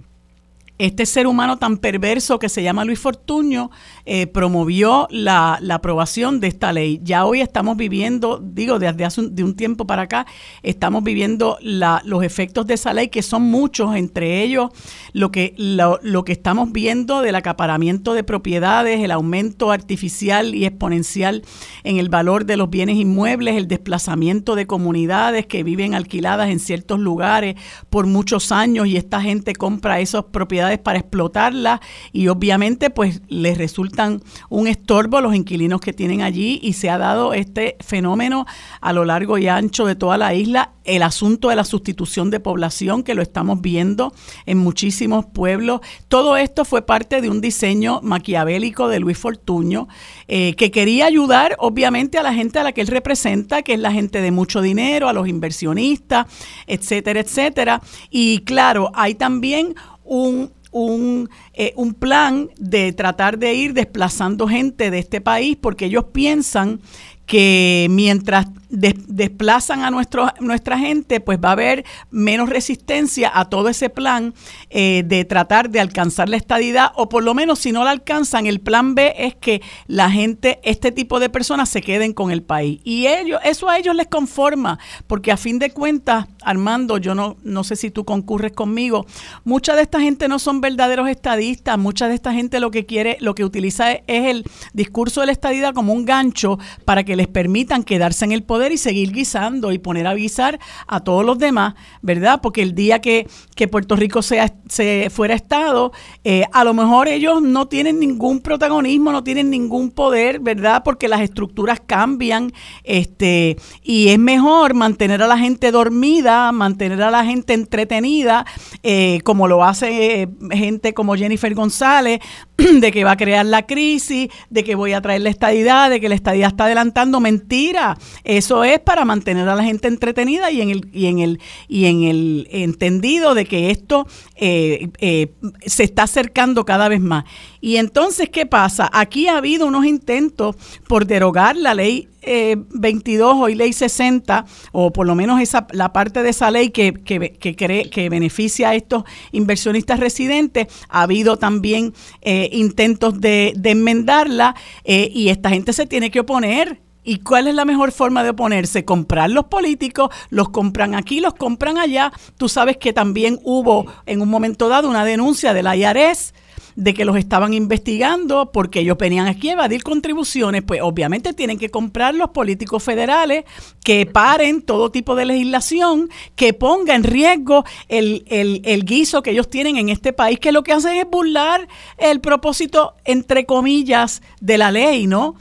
este 0.77 1.05
ser 1.05 1.25
humano 1.25 1.57
tan 1.57 1.77
perverso 1.77 2.37
que 2.37 2.49
se 2.49 2.61
llama 2.61 2.83
Luis 2.83 2.99
Fortuño 2.99 3.71
eh, 4.05 4.27
promovió 4.27 5.07
la, 5.09 5.59
aprobación 5.69 6.39
de 6.39 6.47
esta 6.47 6.73
ley. 6.73 6.99
Ya 7.03 7.25
hoy 7.25 7.41
estamos 7.41 7.77
viviendo, 7.77 8.41
digo, 8.41 8.79
desde 8.79 9.05
hace 9.05 9.21
un, 9.21 9.35
de 9.35 9.43
un 9.43 9.55
tiempo 9.55 9.87
para 9.87 10.03
acá, 10.03 10.25
estamos 10.63 11.03
viviendo 11.03 11.57
los 11.61 12.23
efectos 12.23 12.65
de 12.67 12.75
esa 12.75 12.93
ley, 12.93 13.09
que 13.09 13.21
son 13.21 13.43
muchos, 13.43 13.95
entre 13.95 14.41
ellos 14.41 14.69
lo 15.13 15.31
que, 15.31 15.53
lo, 15.57 15.99
lo 16.01 16.23
que 16.23 16.31
estamos 16.31 16.71
viendo 16.71 17.21
del 17.21 17.35
acaparamiento 17.35 18.13
de 18.13 18.23
propiedades, 18.23 19.01
el 19.01 19.11
aumento 19.11 19.71
artificial 19.71 20.55
y 20.55 20.65
exponencial 20.65 21.43
en 21.83 21.97
el 21.97 22.09
valor 22.09 22.45
de 22.45 22.57
los 22.57 22.69
bienes 22.69 22.97
inmuebles, 22.97 23.55
el 23.55 23.67
desplazamiento 23.67 24.55
de 24.55 24.67
comunidades 24.67 25.45
que 25.45 25.63
viven 25.63 25.93
alquiladas 25.93 26.49
en 26.49 26.59
ciertos 26.59 26.99
lugares 26.99 27.55
por 27.89 28.07
muchos 28.07 28.51
años 28.51 28.87
y 28.87 28.97
esta 28.97 29.21
gente 29.21 29.53
compra 29.53 29.99
esas 29.99 30.25
propiedades 30.25 30.64
para 30.81 30.99
explotarla 30.99 31.81
y 32.11 32.27
obviamente 32.27 32.89
pues 32.89 33.21
les 33.27 33.57
resultan 33.57 34.21
un 34.49 34.67
estorbo 34.67 35.21
los 35.21 35.35
inquilinos 35.35 35.81
que 35.81 35.93
tienen 35.93 36.21
allí 36.21 36.59
y 36.61 36.73
se 36.73 36.89
ha 36.89 36.97
dado 36.97 37.33
este 37.33 37.77
fenómeno 37.79 38.45
a 38.81 38.93
lo 38.93 39.05
largo 39.05 39.37
y 39.37 39.47
ancho 39.47 39.85
de 39.85 39.95
toda 39.95 40.17
la 40.17 40.33
isla, 40.33 40.71
el 40.83 41.01
asunto 41.01 41.49
de 41.49 41.55
la 41.55 41.63
sustitución 41.63 42.29
de 42.29 42.39
población 42.39 43.03
que 43.03 43.15
lo 43.15 43.21
estamos 43.21 43.61
viendo 43.61 44.13
en 44.45 44.57
muchísimos 44.57 45.25
pueblos. 45.25 45.81
Todo 46.07 46.37
esto 46.37 46.65
fue 46.65 46.85
parte 46.85 47.21
de 47.21 47.29
un 47.29 47.41
diseño 47.41 48.01
maquiavélico 48.03 48.87
de 48.87 48.99
Luis 48.99 49.17
Fortuño 49.17 49.87
eh, 50.27 50.55
que 50.55 50.71
quería 50.71 51.05
ayudar 51.05 51.55
obviamente 51.59 52.17
a 52.17 52.23
la 52.23 52.33
gente 52.33 52.59
a 52.59 52.63
la 52.63 52.71
que 52.71 52.81
él 52.81 52.87
representa, 52.87 53.61
que 53.61 53.73
es 53.73 53.79
la 53.79 53.91
gente 53.91 54.21
de 54.21 54.31
mucho 54.31 54.61
dinero, 54.61 55.09
a 55.09 55.13
los 55.13 55.27
inversionistas, 55.27 56.27
etcétera, 56.67 57.19
etcétera. 57.19 57.81
Y 58.09 58.39
claro, 58.39 58.91
hay 58.93 59.15
también 59.15 59.75
un, 60.05 60.51
un, 60.71 61.29
eh, 61.53 61.73
un 61.75 61.93
plan 61.93 62.49
de 62.57 62.93
tratar 62.93 63.37
de 63.37 63.53
ir 63.53 63.73
desplazando 63.73 64.47
gente 64.47 64.91
de 64.91 64.99
este 64.99 65.21
país 65.21 65.57
porque 65.59 65.85
ellos 65.85 66.05
piensan 66.11 66.79
que 67.25 67.87
mientras 67.89 68.45
desplazan 68.75 69.83
a 69.83 69.91
nuestro, 69.91 70.27
nuestra 70.39 70.77
gente, 70.77 71.19
pues 71.19 71.39
va 71.43 71.49
a 71.49 71.53
haber 71.53 71.85
menos 72.11 72.49
resistencia 72.49 73.31
a 73.33 73.49
todo 73.49 73.69
ese 73.69 73.89
plan 73.89 74.33
eh, 74.69 75.03
de 75.05 75.25
tratar 75.25 75.69
de 75.69 75.79
alcanzar 75.79 76.29
la 76.29 76.37
estadidad, 76.37 76.91
o 76.95 77.09
por 77.09 77.23
lo 77.23 77.33
menos 77.33 77.59
si 77.59 77.71
no 77.71 77.83
la 77.83 77.91
alcanzan, 77.91 78.45
el 78.45 78.59
plan 78.59 78.95
B 78.95 79.13
es 79.17 79.35
que 79.35 79.61
la 79.87 80.09
gente, 80.09 80.59
este 80.63 80.91
tipo 80.91 81.19
de 81.19 81.29
personas 81.29 81.69
se 81.69 81.81
queden 81.81 82.13
con 82.13 82.31
el 82.31 82.43
país. 82.43 82.81
Y 82.83 83.07
ellos, 83.07 83.39
eso 83.43 83.69
a 83.69 83.77
ellos 83.77 83.95
les 83.95 84.07
conforma, 84.07 84.79
porque 85.07 85.31
a 85.31 85.37
fin 85.37 85.59
de 85.59 85.71
cuentas, 85.71 86.27
Armando, 86.43 86.97
yo 86.97 87.15
no, 87.15 87.37
no 87.43 87.63
sé 87.63 87.75
si 87.75 87.91
tú 87.91 88.05
concurres 88.05 88.51
conmigo, 88.51 89.05
mucha 89.43 89.75
de 89.75 89.81
esta 89.81 89.99
gente 89.99 90.27
no 90.27 90.39
son 90.39 90.61
verdaderos 90.61 91.07
estadistas, 91.09 91.77
mucha 91.77 92.07
de 92.07 92.15
esta 92.15 92.33
gente 92.33 92.59
lo 92.59 92.71
que 92.71 92.85
quiere, 92.85 93.17
lo 93.19 93.35
que 93.35 93.43
utiliza 93.43 93.91
es 93.91 94.03
el 94.07 94.45
discurso 94.73 95.21
de 95.21 95.27
la 95.27 95.31
estadidad 95.31 95.73
como 95.73 95.93
un 95.93 96.05
gancho 96.05 96.59
para 96.85 97.03
que 97.03 97.15
les 97.15 97.27
permitan 97.27 97.83
quedarse 97.83 98.25
en 98.25 98.31
el 98.31 98.43
poder 98.43 98.64
y 98.71 98.77
seguir 98.77 99.11
guisando 99.11 99.71
y 99.71 99.77
poner 99.77 100.07
a 100.07 100.13
guisar 100.13 100.59
a 100.87 100.99
todos 101.01 101.25
los 101.25 101.37
demás, 101.37 101.75
¿verdad? 102.01 102.39
Porque 102.41 102.61
el 102.61 102.75
día 102.75 102.99
que, 102.99 103.27
Puerto 103.71 103.95
Rico 103.95 104.21
sea, 104.21 104.53
se 104.69 105.09
fuera 105.09 105.33
Estado, 105.33 105.91
eh, 106.23 106.45
a 106.53 106.63
lo 106.63 106.73
mejor 106.73 107.07
ellos 107.07 107.41
no 107.41 107.67
tienen 107.67 107.99
ningún 107.99 108.39
protagonismo, 108.39 109.11
no 109.11 109.23
tienen 109.23 109.49
ningún 109.49 109.91
poder, 109.91 110.39
¿verdad? 110.39 110.83
Porque 110.83 111.07
las 111.07 111.21
estructuras 111.21 111.81
cambian 111.85 112.53
este, 112.83 113.57
y 113.81 114.09
es 114.09 114.19
mejor 114.19 114.73
mantener 114.73 115.21
a 115.21 115.27
la 115.27 115.37
gente 115.37 115.71
dormida, 115.71 116.51
mantener 116.51 117.01
a 117.01 117.11
la 117.11 117.25
gente 117.25 117.53
entretenida, 117.53 118.45
eh, 118.83 119.19
como 119.23 119.47
lo 119.47 119.63
hace 119.63 120.21
eh, 120.21 120.29
gente 120.51 120.93
como 120.93 121.15
Jennifer 121.15 121.53
González, 121.53 122.19
de 122.57 122.91
que 122.91 123.03
va 123.03 123.11
a 123.11 123.17
crear 123.17 123.45
la 123.45 123.65
crisis, 123.65 124.29
de 124.49 124.63
que 124.63 124.75
voy 124.75 124.93
a 124.93 125.01
traer 125.01 125.21
la 125.21 125.29
estadidad, 125.29 125.89
de 125.89 125.99
que 125.99 126.09
la 126.09 126.15
estadidad 126.15 126.49
está 126.49 126.65
adelantando. 126.65 127.19
Mentira. 127.19 127.97
Eso 128.45 128.63
es 128.63 128.79
para 128.79 129.05
mantener 129.05 129.49
a 129.49 129.55
la 129.55 129.63
gente 129.63 129.87
entretenida 129.87 130.51
y 130.51 130.61
en 130.61 130.69
el, 130.69 130.87
y 130.93 131.07
en 131.07 131.17
el, 131.17 131.39
y 131.67 131.85
en 131.85 132.03
el 132.03 132.47
entendido 132.51 133.33
de 133.33 133.45
que 133.45 133.71
esto 133.71 134.05
eh, 134.35 134.89
eh, 134.99 135.33
se 135.65 135.83
está 135.83 136.03
acercando 136.03 136.63
cada 136.63 136.87
vez 136.87 137.01
más. 137.01 137.25
Y 137.59 137.77
entonces, 137.77 138.29
¿qué 138.29 138.45
pasa? 138.45 138.87
Aquí 138.93 139.27
ha 139.27 139.37
habido 139.37 139.65
unos 139.65 139.87
intentos 139.87 140.57
por 140.87 141.07
derogar 141.07 141.57
la 141.57 141.73
ley 141.73 142.07
22 142.25 143.35
o 143.35 143.47
ley 143.47 143.73
60, 143.73 144.45
o 144.71 144.91
por 144.91 145.07
lo 145.07 145.15
menos 145.15 145.41
esa, 145.41 145.67
la 145.71 145.93
parte 145.93 146.23
de 146.23 146.29
esa 146.29 146.51
ley 146.51 146.69
que, 146.69 146.93
que, 146.93 147.31
que, 147.33 147.55
que 147.89 148.09
beneficia 148.09 148.69
a 148.69 148.75
estos 148.75 149.03
inversionistas 149.31 149.99
residentes. 149.99 150.67
Ha 150.89 151.03
habido 151.03 151.37
también 151.37 151.93
eh, 152.21 152.49
intentos 152.51 153.19
de, 153.19 153.53
enmendarla 153.63 154.55
eh, 154.83 155.09
y 155.13 155.29
esta 155.29 155.49
gente 155.49 155.73
se 155.73 155.85
tiene 155.85 156.11
que 156.11 156.19
oponer. 156.19 156.84
¿Y 157.05 157.19
cuál 157.19 157.47
es 157.47 157.53
la 157.53 157.65
mejor 157.65 157.91
forma 157.91 158.23
de 158.23 158.31
oponerse? 158.31 158.83
Comprar 158.83 159.29
los 159.29 159.45
políticos, 159.45 160.09
los 160.31 160.49
compran 160.49 160.95
aquí, 160.95 161.19
los 161.19 161.35
compran 161.35 161.77
allá. 161.77 162.11
Tú 162.37 162.49
sabes 162.49 162.77
que 162.77 162.93
también 162.93 163.39
hubo 163.43 163.85
en 164.07 164.21
un 164.21 164.29
momento 164.29 164.67
dado 164.69 164.89
una 164.89 165.05
denuncia 165.05 165.53
de 165.53 165.61
la 165.61 165.75
IARES 165.75 166.33
de 166.75 166.93
que 166.93 167.05
los 167.05 167.15
estaban 167.15 167.53
investigando 167.53 168.51
porque 168.51 168.81
ellos 168.81 168.97
venían 168.97 169.27
aquí 169.27 169.49
a 169.49 169.53
evadir 169.53 169.83
contribuciones, 169.83 170.63
pues 170.63 170.81
obviamente 170.81 171.33
tienen 171.33 171.57
que 171.57 171.69
comprar 171.69 172.15
los 172.15 172.31
políticos 172.31 172.83
federales 172.83 173.45
que 173.83 174.05
paren 174.05 174.61
todo 174.61 174.91
tipo 174.91 175.15
de 175.15 175.25
legislación 175.25 176.09
que 176.35 176.53
ponga 176.53 176.95
en 176.95 177.03
riesgo 177.03 177.63
el, 177.87 178.25
el 178.27 178.83
guiso 178.83 179.21
que 179.21 179.31
ellos 179.31 179.49
tienen 179.49 179.77
en 179.77 179.89
este 179.89 180.11
país, 180.11 180.39
que 180.39 180.51
lo 180.51 180.63
que 180.63 180.73
hacen 180.73 180.97
es 180.97 181.05
burlar 181.09 181.67
el 181.97 182.19
propósito, 182.19 182.95
entre 183.05 183.45
comillas, 183.45 184.21
de 184.41 184.57
la 184.57 184.71
ley, 184.71 185.07
¿no? 185.07 185.35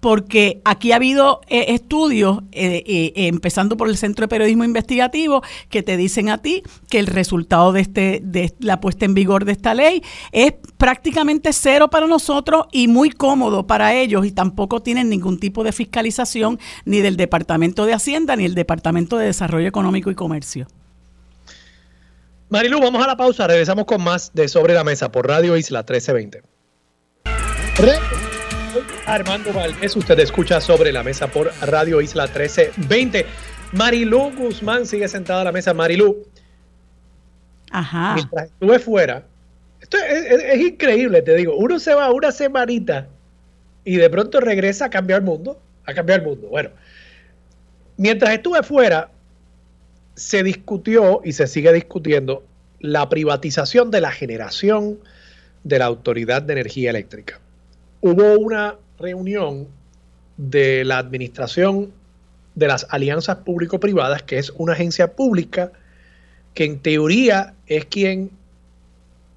Porque 0.00 0.60
aquí 0.64 0.92
ha 0.92 0.96
habido 0.96 1.40
eh, 1.48 1.66
estudios, 1.68 2.40
eh, 2.52 2.82
eh, 2.86 3.12
empezando 3.28 3.76
por 3.76 3.88
el 3.88 3.96
Centro 3.96 4.24
de 4.24 4.28
Periodismo 4.28 4.64
Investigativo, 4.64 5.42
que 5.70 5.82
te 5.82 5.96
dicen 5.96 6.28
a 6.28 6.38
ti 6.38 6.62
que 6.88 6.98
el 6.98 7.06
resultado 7.06 7.72
de, 7.72 7.80
este, 7.80 8.20
de 8.22 8.54
la 8.60 8.80
puesta 8.80 9.04
en 9.04 9.14
vigor 9.14 9.44
de 9.44 9.52
esta 9.52 9.74
ley 9.74 10.02
es 10.32 10.54
prácticamente 10.76 11.52
cero 11.52 11.88
para 11.90 12.06
nosotros 12.06 12.66
y 12.72 12.88
muy 12.88 13.10
cómodo 13.10 13.66
para 13.66 13.94
ellos 13.94 14.24
y 14.24 14.30
tampoco 14.30 14.82
tienen 14.82 15.08
ningún 15.08 15.38
tipo 15.38 15.64
de 15.64 15.72
fiscalización 15.72 16.58
ni 16.84 17.00
del 17.00 17.16
Departamento 17.16 17.86
de 17.86 17.94
Hacienda 17.94 18.36
ni 18.36 18.44
el 18.44 18.54
Departamento 18.54 19.18
de 19.18 19.26
Desarrollo 19.26 19.66
Económico 19.66 20.10
y 20.10 20.14
Comercio. 20.14 20.66
Marilu, 22.50 22.80
vamos 22.80 23.02
a 23.04 23.06
la 23.06 23.16
pausa, 23.16 23.46
regresamos 23.46 23.84
con 23.84 24.02
más 24.02 24.32
de 24.32 24.48
Sobre 24.48 24.72
la 24.72 24.84
Mesa 24.84 25.12
por 25.12 25.26
Radio 25.26 25.56
Isla 25.56 25.80
1320. 25.80 26.42
Armando 29.08 29.54
Valdés, 29.54 29.96
usted 29.96 30.18
escucha 30.18 30.60
sobre 30.60 30.92
la 30.92 31.02
mesa 31.02 31.28
por 31.28 31.50
Radio 31.62 32.02
Isla 32.02 32.24
1320. 32.24 33.24
Marilu 33.72 34.30
Guzmán 34.36 34.84
sigue 34.84 35.08
sentada 35.08 35.40
a 35.40 35.44
la 35.44 35.52
mesa. 35.52 35.72
Marilu, 35.72 36.26
Ajá. 37.70 38.16
mientras 38.16 38.50
estuve 38.50 38.78
fuera, 38.78 39.24
esto 39.80 39.96
es, 39.96 40.60
increíble, 40.60 41.22
te 41.22 41.34
digo, 41.36 41.56
uno 41.56 41.78
se 41.78 41.94
va 41.94 42.12
una 42.12 42.30
semanita 42.30 43.08
y 43.82 43.96
de 43.96 44.10
pronto 44.10 44.40
regresa 44.40 44.84
a 44.84 44.90
cambiar 44.90 45.20
el 45.20 45.24
mundo, 45.24 45.58
a 45.86 45.94
cambiar 45.94 46.20
el 46.20 46.26
mundo. 46.26 46.48
Bueno, 46.48 46.68
mientras 47.96 48.34
estuve 48.34 48.62
fuera, 48.62 49.10
se 50.16 50.42
discutió 50.42 51.22
y 51.24 51.32
se 51.32 51.46
sigue 51.46 51.72
discutiendo 51.72 52.44
la 52.78 53.08
privatización 53.08 53.90
de 53.90 54.02
la 54.02 54.10
generación 54.10 54.98
de 55.64 55.78
la 55.78 55.86
Autoridad 55.86 56.42
de 56.42 56.52
Energía 56.52 56.90
Eléctrica. 56.90 57.40
Hubo 58.02 58.38
una 58.38 58.76
reunión 58.98 59.68
de 60.36 60.84
la 60.84 60.98
Administración 60.98 61.92
de 62.54 62.68
las 62.68 62.86
Alianzas 62.90 63.38
Público-Privadas, 63.38 64.22
que 64.22 64.38
es 64.38 64.50
una 64.56 64.72
agencia 64.72 65.12
pública 65.14 65.72
que 66.54 66.64
en 66.64 66.80
teoría 66.80 67.54
es 67.66 67.84
quien 67.84 68.30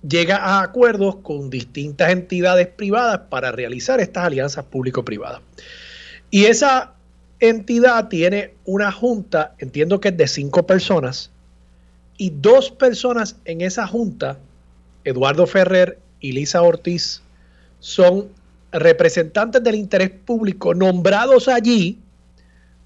llega 0.08 0.38
a 0.38 0.64
acuerdos 0.64 1.18
con 1.18 1.50
distintas 1.50 2.12
entidades 2.12 2.68
privadas 2.68 3.22
para 3.30 3.52
realizar 3.52 4.00
estas 4.00 4.26
alianzas 4.26 4.66
público-privadas. 4.66 5.42
Y 6.32 6.46
esa 6.46 6.94
entidad 7.40 8.08
tiene 8.08 8.56
una 8.66 8.92
junta, 8.92 9.54
entiendo 9.60 10.00
que 10.00 10.10
es 10.10 10.18
de 10.18 10.28
cinco 10.28 10.66
personas, 10.66 11.30
y 12.18 12.32
dos 12.32 12.72
personas 12.72 13.36
en 13.46 13.62
esa 13.62 13.86
junta, 13.86 14.38
Eduardo 15.04 15.46
Ferrer 15.46 16.00
y 16.20 16.32
Lisa 16.32 16.62
Ortiz, 16.62 17.22
son 17.80 18.30
representantes 18.72 19.64
del 19.64 19.76
interés 19.76 20.12
público 20.12 20.74
nombrados 20.74 21.48
allí 21.48 22.00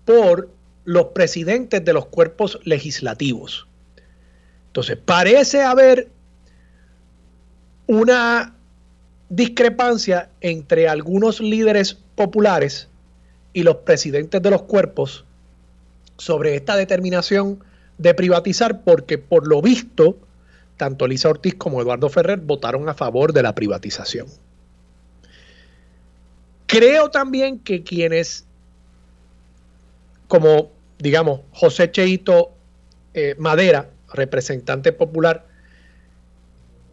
por 0.05 0.49
los 0.83 1.07
presidentes 1.07 1.83
de 1.83 1.93
los 1.93 2.07
cuerpos 2.07 2.59
legislativos. 2.63 3.67
Entonces, 4.67 4.97
parece 5.03 5.63
haber 5.63 6.09
una 7.87 8.55
discrepancia 9.29 10.29
entre 10.41 10.87
algunos 10.87 11.39
líderes 11.39 11.97
populares 12.15 12.87
y 13.53 13.63
los 13.63 13.77
presidentes 13.77 14.41
de 14.41 14.51
los 14.51 14.63
cuerpos 14.63 15.25
sobre 16.17 16.55
esta 16.55 16.75
determinación 16.75 17.63
de 17.97 18.13
privatizar 18.13 18.81
porque 18.83 19.17
por 19.17 19.47
lo 19.47 19.61
visto 19.61 20.17
tanto 20.77 21.07
Lisa 21.07 21.29
Ortiz 21.29 21.55
como 21.55 21.81
Eduardo 21.81 22.09
Ferrer 22.09 22.39
votaron 22.39 22.89
a 22.89 22.93
favor 22.93 23.33
de 23.33 23.43
la 23.43 23.55
privatización. 23.55 24.27
Creo 26.67 27.09
también 27.09 27.59
que 27.59 27.83
quienes, 27.83 28.45
como 30.27 30.71
digamos 30.97 31.41
José 31.51 31.91
Cheito 31.91 32.51
eh, 33.13 33.35
Madera, 33.37 33.89
representante 34.13 34.91
popular, 34.91 35.45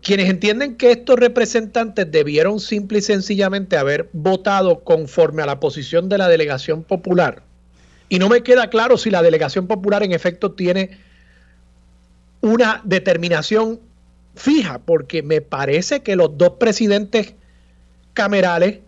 quienes 0.02 0.28
entienden 0.28 0.76
que 0.76 0.90
estos 0.90 1.16
representantes 1.16 2.10
debieron 2.10 2.58
simple 2.58 2.98
y 2.98 3.02
sencillamente 3.02 3.76
haber 3.76 4.10
votado 4.12 4.80
conforme 4.80 5.42
a 5.42 5.46
la 5.46 5.60
posición 5.60 6.08
de 6.08 6.18
la 6.18 6.28
delegación 6.28 6.82
popular. 6.82 7.42
Y 8.08 8.18
no 8.18 8.28
me 8.28 8.42
queda 8.42 8.68
claro 8.68 8.98
si 8.98 9.10
la 9.10 9.22
delegación 9.22 9.68
popular 9.68 10.02
en 10.02 10.12
efecto 10.12 10.52
tiene 10.52 10.98
una 12.40 12.82
determinación 12.84 13.80
fija, 14.34 14.80
porque 14.80 15.22
me 15.22 15.40
parece 15.40 16.02
que 16.02 16.16
los 16.16 16.36
dos 16.36 16.54
presidentes 16.58 17.34
camerales 18.12 18.80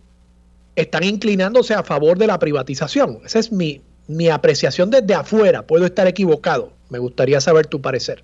están 0.75 1.03
inclinándose 1.03 1.73
a 1.73 1.83
favor 1.83 2.17
de 2.17 2.27
la 2.27 2.39
privatización. 2.39 3.19
Esa 3.25 3.39
es 3.39 3.51
mi, 3.51 3.81
mi 4.07 4.29
apreciación 4.29 4.89
desde 4.89 5.13
afuera. 5.13 5.65
Puedo 5.65 5.85
estar 5.85 6.07
equivocado. 6.07 6.73
Me 6.89 6.99
gustaría 6.99 7.39
saber 7.41 7.67
tu 7.67 7.81
parecer. 7.81 8.23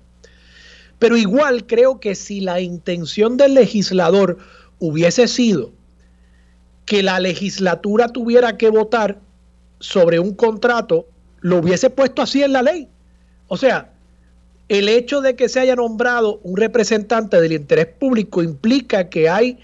Pero 0.98 1.16
igual 1.16 1.66
creo 1.66 1.98
que 1.98 2.14
si 2.14 2.40
la 2.40 2.60
intención 2.60 3.36
del 3.36 3.54
legislador 3.54 4.38
hubiese 4.78 5.26
sido 5.28 5.72
que 6.84 7.02
la 7.02 7.20
legislatura 7.20 8.08
tuviera 8.08 8.56
que 8.56 8.68
votar 8.68 9.18
sobre 9.78 10.18
un 10.18 10.34
contrato, 10.34 11.08
lo 11.40 11.58
hubiese 11.58 11.90
puesto 11.90 12.22
así 12.22 12.42
en 12.42 12.52
la 12.52 12.62
ley. 12.62 12.88
O 13.48 13.56
sea, 13.56 13.92
el 14.68 14.88
hecho 14.88 15.20
de 15.20 15.36
que 15.36 15.48
se 15.48 15.60
haya 15.60 15.76
nombrado 15.76 16.40
un 16.44 16.56
representante 16.56 17.40
del 17.40 17.52
interés 17.52 17.86
público 17.86 18.42
implica 18.42 19.08
que 19.08 19.28
hay 19.28 19.58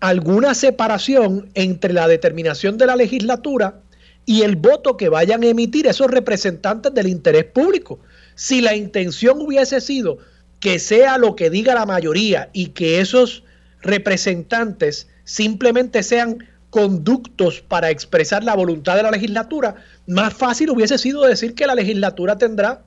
alguna 0.00 0.54
separación 0.54 1.50
entre 1.54 1.92
la 1.92 2.06
determinación 2.06 2.78
de 2.78 2.86
la 2.86 2.96
legislatura 2.96 3.80
y 4.24 4.42
el 4.42 4.56
voto 4.56 4.96
que 4.96 5.08
vayan 5.08 5.42
a 5.42 5.46
emitir 5.46 5.86
esos 5.86 6.10
representantes 6.10 6.92
del 6.94 7.08
interés 7.08 7.44
público. 7.44 7.98
Si 8.34 8.60
la 8.60 8.76
intención 8.76 9.40
hubiese 9.40 9.80
sido 9.80 10.18
que 10.60 10.78
sea 10.78 11.18
lo 11.18 11.34
que 11.34 11.50
diga 11.50 11.74
la 11.74 11.86
mayoría 11.86 12.50
y 12.52 12.68
que 12.68 13.00
esos 13.00 13.42
representantes 13.80 15.08
simplemente 15.24 16.02
sean 16.02 16.46
conductos 16.70 17.62
para 17.62 17.90
expresar 17.90 18.44
la 18.44 18.54
voluntad 18.54 18.96
de 18.96 19.02
la 19.02 19.10
legislatura, 19.10 19.76
más 20.06 20.34
fácil 20.34 20.70
hubiese 20.70 20.98
sido 20.98 21.22
decir 21.22 21.54
que 21.54 21.66
la 21.66 21.74
legislatura 21.74 22.36
tendrá 22.36 22.82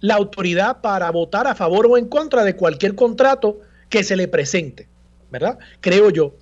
la 0.00 0.14
autoridad 0.14 0.80
para 0.80 1.10
votar 1.10 1.46
a 1.46 1.54
favor 1.54 1.86
o 1.86 1.96
en 1.96 2.08
contra 2.08 2.42
de 2.42 2.56
cualquier 2.56 2.94
contrato 2.94 3.60
que 3.88 4.02
se 4.02 4.16
le 4.16 4.28
presente. 4.28 4.88
¿Verdad? 5.30 5.58
Creo 5.80 6.10
yo. 6.10 6.34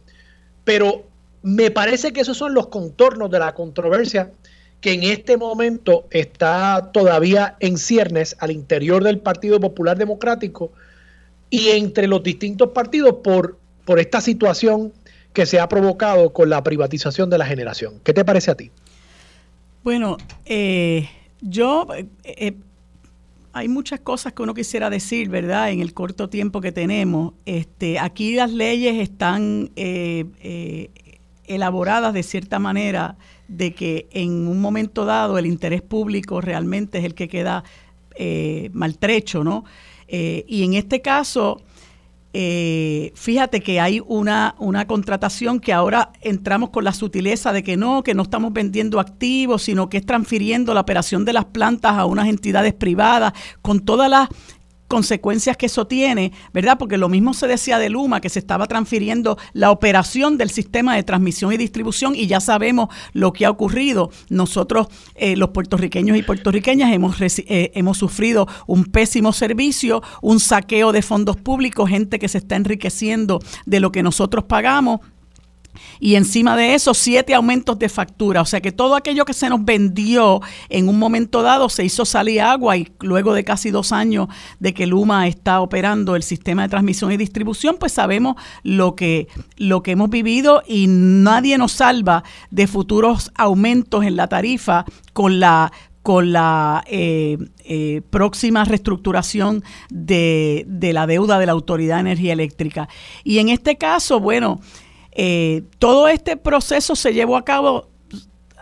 Pero 0.64 1.04
me 1.42 1.70
parece 1.70 2.12
que 2.12 2.20
esos 2.20 2.36
son 2.36 2.54
los 2.54 2.68
contornos 2.68 3.30
de 3.30 3.38
la 3.38 3.54
controversia 3.54 4.30
que 4.80 4.92
en 4.92 5.02
este 5.02 5.36
momento 5.36 6.06
está 6.10 6.90
todavía 6.92 7.56
en 7.60 7.78
ciernes 7.78 8.36
al 8.38 8.50
interior 8.50 9.02
del 9.02 9.18
Partido 9.18 9.58
Popular 9.58 9.98
Democrático 9.98 10.72
y 11.50 11.68
entre 11.70 12.06
los 12.06 12.22
distintos 12.22 12.70
partidos 12.70 13.16
por, 13.24 13.58
por 13.84 13.98
esta 13.98 14.20
situación 14.20 14.92
que 15.32 15.46
se 15.46 15.60
ha 15.60 15.68
provocado 15.68 16.32
con 16.32 16.50
la 16.50 16.62
privatización 16.62 17.30
de 17.30 17.38
la 17.38 17.46
generación. 17.46 18.00
¿Qué 18.04 18.12
te 18.12 18.24
parece 18.24 18.50
a 18.50 18.54
ti? 18.54 18.70
Bueno, 19.82 20.16
eh, 20.44 21.08
yo 21.40 21.86
eh, 21.94 22.06
eh, 22.24 22.54
hay 23.58 23.68
muchas 23.68 23.98
cosas 24.00 24.32
que 24.32 24.42
uno 24.42 24.54
quisiera 24.54 24.88
decir, 24.88 25.28
¿verdad? 25.28 25.70
En 25.70 25.80
el 25.80 25.92
corto 25.92 26.28
tiempo 26.28 26.60
que 26.60 26.70
tenemos. 26.70 27.34
Este, 27.44 27.98
aquí 27.98 28.34
las 28.34 28.52
leyes 28.52 28.96
están 29.00 29.70
eh, 29.74 30.26
eh, 30.40 30.90
elaboradas 31.44 32.14
de 32.14 32.22
cierta 32.22 32.60
manera 32.60 33.16
de 33.48 33.74
que 33.74 34.06
en 34.12 34.46
un 34.46 34.60
momento 34.60 35.04
dado 35.04 35.38
el 35.38 35.46
interés 35.46 35.82
público 35.82 36.40
realmente 36.40 36.98
es 36.98 37.04
el 37.04 37.14
que 37.14 37.28
queda 37.28 37.64
eh, 38.14 38.70
maltrecho, 38.72 39.44
¿no? 39.44 39.64
y 40.10 40.64
en 40.64 40.72
este 40.72 41.02
caso, 41.02 41.60
eh, 42.34 43.12
fíjate 43.14 43.60
que 43.60 43.80
hay 43.80 44.02
una, 44.06 44.54
una 44.58 44.86
contratación 44.86 45.60
que 45.60 45.72
ahora 45.72 46.12
entramos 46.20 46.70
con 46.70 46.84
la 46.84 46.92
sutileza 46.92 47.52
de 47.52 47.62
que 47.62 47.76
no, 47.76 48.02
que 48.02 48.14
no 48.14 48.22
estamos 48.22 48.52
vendiendo 48.52 49.00
activos, 49.00 49.62
sino 49.62 49.88
que 49.88 49.96
es 49.96 50.06
transfiriendo 50.06 50.74
la 50.74 50.80
operación 50.80 51.24
de 51.24 51.32
las 51.32 51.46
plantas 51.46 51.92
a 51.96 52.04
unas 52.04 52.28
entidades 52.28 52.74
privadas, 52.74 53.32
con 53.62 53.80
todas 53.80 54.10
las 54.10 54.28
consecuencias 54.88 55.56
que 55.56 55.66
eso 55.66 55.86
tiene, 55.86 56.32
¿verdad? 56.52 56.78
Porque 56.78 56.96
lo 56.96 57.08
mismo 57.08 57.34
se 57.34 57.46
decía 57.46 57.78
de 57.78 57.90
Luma, 57.90 58.20
que 58.20 58.30
se 58.30 58.38
estaba 58.38 58.66
transfiriendo 58.66 59.38
la 59.52 59.70
operación 59.70 60.38
del 60.38 60.50
sistema 60.50 60.96
de 60.96 61.02
transmisión 61.02 61.52
y 61.52 61.56
distribución 61.56 62.14
y 62.16 62.26
ya 62.26 62.40
sabemos 62.40 62.88
lo 63.12 63.32
que 63.32 63.46
ha 63.46 63.50
ocurrido. 63.50 64.10
Nosotros, 64.30 64.88
eh, 65.14 65.36
los 65.36 65.50
puertorriqueños 65.50 66.16
y 66.16 66.22
puertorriqueñas, 66.22 66.92
hemos, 66.92 67.20
eh, 67.20 67.70
hemos 67.74 67.98
sufrido 67.98 68.48
un 68.66 68.86
pésimo 68.86 69.32
servicio, 69.32 70.02
un 70.22 70.40
saqueo 70.40 70.92
de 70.92 71.02
fondos 71.02 71.36
públicos, 71.36 71.88
gente 71.88 72.18
que 72.18 72.28
se 72.28 72.38
está 72.38 72.56
enriqueciendo 72.56 73.40
de 73.66 73.80
lo 73.80 73.92
que 73.92 74.02
nosotros 74.02 74.44
pagamos 74.44 75.00
y 76.00 76.14
encima 76.14 76.56
de 76.56 76.74
eso 76.74 76.94
siete 76.94 77.34
aumentos 77.34 77.78
de 77.78 77.88
factura. 77.88 78.40
O 78.42 78.44
sea 78.44 78.60
que 78.60 78.72
todo 78.72 78.94
aquello 78.96 79.24
que 79.24 79.32
se 79.32 79.48
nos 79.48 79.64
vendió 79.64 80.40
en 80.68 80.88
un 80.88 80.98
momento 80.98 81.42
dado 81.42 81.68
se 81.68 81.84
hizo 81.84 82.04
salir 82.04 82.40
agua 82.40 82.76
y 82.76 82.88
luego 83.00 83.34
de 83.34 83.44
casi 83.44 83.70
dos 83.70 83.92
años 83.92 84.28
de 84.60 84.74
que 84.74 84.86
Luma 84.86 85.26
está 85.26 85.60
operando 85.60 86.16
el 86.16 86.22
sistema 86.22 86.62
de 86.62 86.68
transmisión 86.68 87.12
y 87.12 87.16
distribución, 87.16 87.76
pues 87.78 87.92
sabemos 87.92 88.36
lo 88.62 88.94
que, 88.94 89.28
lo 89.56 89.82
que 89.82 89.92
hemos 89.92 90.10
vivido 90.10 90.62
y 90.66 90.86
nadie 90.88 91.58
nos 91.58 91.72
salva 91.72 92.24
de 92.50 92.66
futuros 92.66 93.30
aumentos 93.34 94.04
en 94.04 94.16
la 94.16 94.28
tarifa 94.28 94.84
con 95.12 95.40
la 95.40 95.72
con 96.08 96.32
la 96.32 96.84
eh, 96.86 97.36
eh, 97.66 98.00
próxima 98.08 98.64
reestructuración 98.64 99.62
de, 99.90 100.64
de 100.66 100.94
la 100.94 101.06
deuda 101.06 101.38
de 101.38 101.44
la 101.44 101.52
Autoridad 101.52 101.96
de 101.96 102.00
Energía 102.00 102.32
Eléctrica. 102.32 102.88
Y 103.24 103.40
en 103.40 103.50
este 103.50 103.76
caso, 103.76 104.18
bueno, 104.18 104.58
eh, 105.20 105.64
todo 105.80 106.06
este 106.06 106.36
proceso 106.36 106.94
se 106.94 107.12
llevó 107.12 107.36
a 107.36 107.44
cabo 107.44 107.88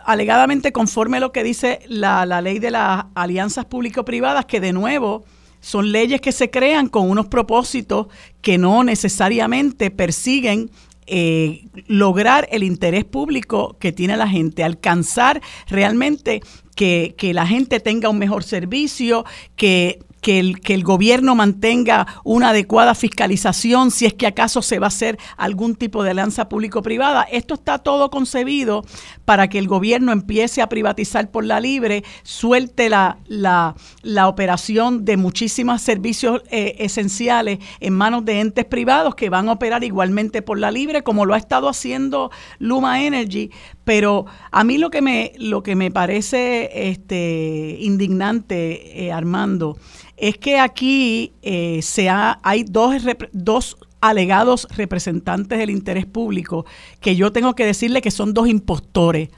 alegadamente 0.03 0.71
conforme 0.71 1.17
a 1.17 1.19
lo 1.19 1.31
que 1.31 1.43
dice 1.43 1.81
la, 1.87 2.25
ley 2.41 2.57
de 2.57 2.71
las 2.71 3.05
alianzas 3.13 3.65
público-privadas, 3.65 4.47
que 4.47 4.59
de 4.59 4.73
nuevo 4.73 5.23
son 5.59 5.91
leyes 5.91 6.19
que 6.19 6.31
se 6.31 6.49
crean 6.49 6.87
con 6.87 7.11
unos 7.11 7.27
propósitos 7.27 8.07
que 8.41 8.57
no 8.57 8.83
necesariamente 8.83 9.91
persiguen 9.91 10.71
eh, 11.05 11.67
lograr 11.85 12.47
el 12.51 12.63
interés 12.63 13.05
público 13.05 13.77
que 13.79 13.91
tiene 13.91 14.17
la 14.17 14.27
gente, 14.27 14.63
alcanzar 14.63 15.39
realmente 15.67 16.41
que, 16.75 17.13
que, 17.19 17.35
la 17.35 17.45
gente 17.45 17.79
tenga 17.79 18.09
un 18.09 18.17
mejor 18.17 18.43
servicio, 18.43 19.25
que 19.55 19.99
que 20.27 20.39
el, 20.39 20.59
que 20.59 20.73
el 20.73 20.83
gobierno 20.83 21.35
mantenga 21.35 22.05
una 22.25 22.49
adecuada 22.49 22.95
fiscalización 22.95 23.91
si 23.91 24.05
es 24.05 24.13
que 24.13 24.27
acaso 24.27 24.61
se 24.61 24.77
va 24.77 24.87
a 24.87 24.89
hacer 24.89 25.17
algún 25.37 25.73
tipo 25.73 26.03
de 26.03 26.09
alianza 26.09 26.49
público-privada. 26.49 27.23
Esto 27.31 27.53
está 27.53 27.77
todo 27.79 28.09
concebido 28.09 28.83
para 29.23 29.47
que 29.47 29.57
el 29.57 29.69
gobierno 29.69 30.11
empiece 30.11 30.61
a 30.61 30.67
privatizar 30.67 31.31
por 31.31 31.45
la 31.45 31.61
libre, 31.61 32.03
suelte 32.23 32.89
la, 32.89 33.19
la, 33.27 33.75
la 34.01 34.27
operación 34.27 35.05
de 35.05 35.15
muchísimos 35.15 35.81
servicios 35.81 36.41
eh, 36.51 36.75
esenciales 36.79 37.59
en 37.79 37.93
manos 37.93 38.25
de 38.25 38.41
entes 38.41 38.65
privados 38.65 39.15
que 39.15 39.29
van 39.29 39.47
a 39.47 39.53
operar 39.53 39.85
igualmente 39.85 40.41
por 40.41 40.59
la 40.59 40.71
libre, 40.71 41.03
como 41.03 41.25
lo 41.25 41.35
ha 41.35 41.37
estado 41.37 41.69
haciendo 41.69 42.31
Luma 42.59 43.01
Energy. 43.01 43.49
Pero 43.87 44.25
a 44.51 44.65
mí 44.65 44.77
lo 44.77 44.89
que 44.89 45.01
me, 45.01 45.31
lo 45.37 45.63
que 45.63 45.77
me 45.77 45.91
parece 45.91 46.89
este, 46.89 47.77
indignante, 47.79 49.05
eh, 49.05 49.13
Armando, 49.13 49.77
es 50.17 50.37
que 50.37 50.59
aquí 50.59 51.31
eh, 51.41 51.79
se 51.81 52.09
hay 52.09 52.65
dos, 52.65 53.01
dos 53.31 53.77
alegados 54.01 54.67
representantes 54.75 55.57
del 55.57 55.69
interés 55.69 56.05
público 56.05 56.65
que 56.99 57.15
yo 57.15 57.31
tengo 57.31 57.55
que 57.55 57.65
decirle 57.65 58.01
que 58.01 58.11
son 58.11 58.33
dos 58.33 58.49
impostores. 58.49 59.29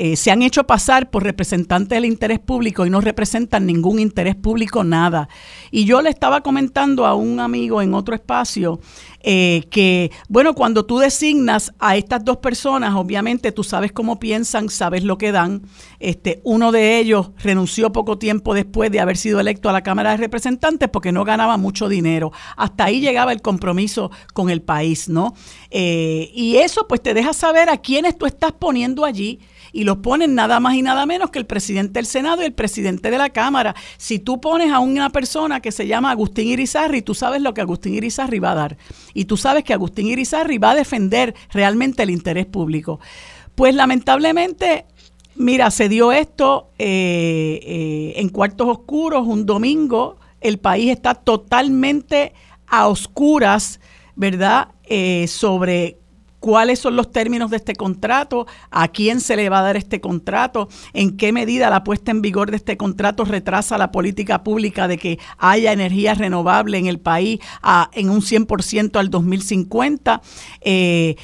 Eh, 0.00 0.14
se 0.14 0.30
han 0.30 0.42
hecho 0.42 0.64
pasar 0.64 1.10
por 1.10 1.24
representantes 1.24 1.96
del 1.96 2.04
interés 2.04 2.38
público 2.38 2.86
y 2.86 2.90
no 2.90 3.00
representan 3.00 3.66
ningún 3.66 3.98
interés 3.98 4.36
público, 4.36 4.84
nada. 4.84 5.28
Y 5.72 5.86
yo 5.86 6.02
le 6.02 6.08
estaba 6.08 6.40
comentando 6.40 7.04
a 7.04 7.16
un 7.16 7.40
amigo 7.40 7.82
en 7.82 7.94
otro 7.94 8.14
espacio 8.14 8.78
eh, 9.24 9.64
que, 9.72 10.12
bueno, 10.28 10.54
cuando 10.54 10.86
tú 10.86 10.98
designas 10.98 11.74
a 11.80 11.96
estas 11.96 12.24
dos 12.24 12.36
personas, 12.36 12.94
obviamente 12.94 13.50
tú 13.50 13.64
sabes 13.64 13.90
cómo 13.90 14.20
piensan, 14.20 14.68
sabes 14.68 15.02
lo 15.02 15.18
que 15.18 15.32
dan. 15.32 15.62
Este, 15.98 16.40
uno 16.44 16.70
de 16.70 17.00
ellos 17.00 17.32
renunció 17.42 17.90
poco 17.90 18.18
tiempo 18.18 18.54
después 18.54 18.92
de 18.92 19.00
haber 19.00 19.16
sido 19.16 19.40
electo 19.40 19.68
a 19.68 19.72
la 19.72 19.82
Cámara 19.82 20.12
de 20.12 20.18
Representantes 20.18 20.88
porque 20.90 21.10
no 21.10 21.24
ganaba 21.24 21.56
mucho 21.56 21.88
dinero. 21.88 22.30
Hasta 22.56 22.84
ahí 22.84 23.00
llegaba 23.00 23.32
el 23.32 23.42
compromiso 23.42 24.12
con 24.32 24.48
el 24.48 24.62
país, 24.62 25.08
¿no? 25.08 25.34
Eh, 25.70 26.30
y 26.32 26.58
eso 26.58 26.86
pues 26.86 27.02
te 27.02 27.14
deja 27.14 27.32
saber 27.32 27.68
a 27.68 27.78
quiénes 27.78 28.16
tú 28.16 28.26
estás 28.26 28.52
poniendo 28.52 29.04
allí 29.04 29.40
y 29.72 29.84
los 29.84 29.98
ponen 29.98 30.34
nada 30.34 30.60
más 30.60 30.74
y 30.74 30.82
nada 30.82 31.06
menos 31.06 31.30
que 31.30 31.38
el 31.38 31.46
presidente 31.46 31.94
del 31.94 32.06
Senado 32.06 32.42
y 32.42 32.46
el 32.46 32.54
presidente 32.54 33.10
de 33.10 33.18
la 33.18 33.30
Cámara. 33.30 33.74
Si 33.96 34.18
tú 34.18 34.40
pones 34.40 34.72
a 34.72 34.78
una 34.78 35.10
persona 35.10 35.60
que 35.60 35.72
se 35.72 35.86
llama 35.86 36.10
Agustín 36.10 36.48
Irizarri, 36.48 37.02
tú 37.02 37.14
sabes 37.14 37.42
lo 37.42 37.54
que 37.54 37.60
Agustín 37.60 37.94
Irizarri 37.94 38.38
va 38.38 38.52
a 38.52 38.56
dar. 38.56 38.76
Y 39.14 39.24
tú 39.26 39.36
sabes 39.36 39.64
que 39.64 39.74
Agustín 39.74 40.06
Irizarri 40.06 40.58
va 40.58 40.72
a 40.72 40.74
defender 40.74 41.34
realmente 41.50 42.02
el 42.02 42.10
interés 42.10 42.46
público. 42.46 43.00
Pues 43.54 43.74
lamentablemente 43.74 44.86
Mira, 45.38 45.70
se 45.70 45.88
dio 45.88 46.10
esto 46.10 46.72
eh, 46.80 47.60
eh, 47.62 48.14
en 48.16 48.28
cuartos 48.28 48.66
oscuros 48.66 49.24
un 49.24 49.46
domingo. 49.46 50.16
El 50.40 50.58
país 50.58 50.90
está 50.90 51.14
totalmente 51.14 52.32
a 52.66 52.88
oscuras, 52.88 53.78
¿verdad? 54.16 54.70
Eh, 54.82 55.26
sobre 55.28 55.98
cuáles 56.48 56.78
son 56.78 56.96
los 56.96 57.12
términos 57.12 57.50
de 57.50 57.58
este 57.58 57.74
contrato, 57.74 58.46
a 58.70 58.88
quién 58.88 59.20
se 59.20 59.36
le 59.36 59.50
va 59.50 59.58
a 59.58 59.62
dar 59.64 59.76
este 59.76 60.00
contrato, 60.00 60.70
en 60.94 61.18
qué 61.18 61.30
medida 61.30 61.68
la 61.68 61.84
puesta 61.84 62.10
en 62.10 62.22
vigor 62.22 62.50
de 62.50 62.56
este 62.56 62.78
contrato 62.78 63.26
retrasa 63.26 63.76
la 63.76 63.92
política 63.92 64.42
pública 64.44 64.88
de 64.88 64.96
que 64.96 65.18
haya 65.36 65.74
energía 65.74 66.14
renovable 66.14 66.78
en 66.78 66.86
el 66.86 67.00
país 67.00 67.38
a, 67.60 67.90
en 67.92 68.08
un 68.08 68.22
100% 68.22 68.98
al 68.98 69.10
2050. 69.10 70.22
Eh, 70.62 71.16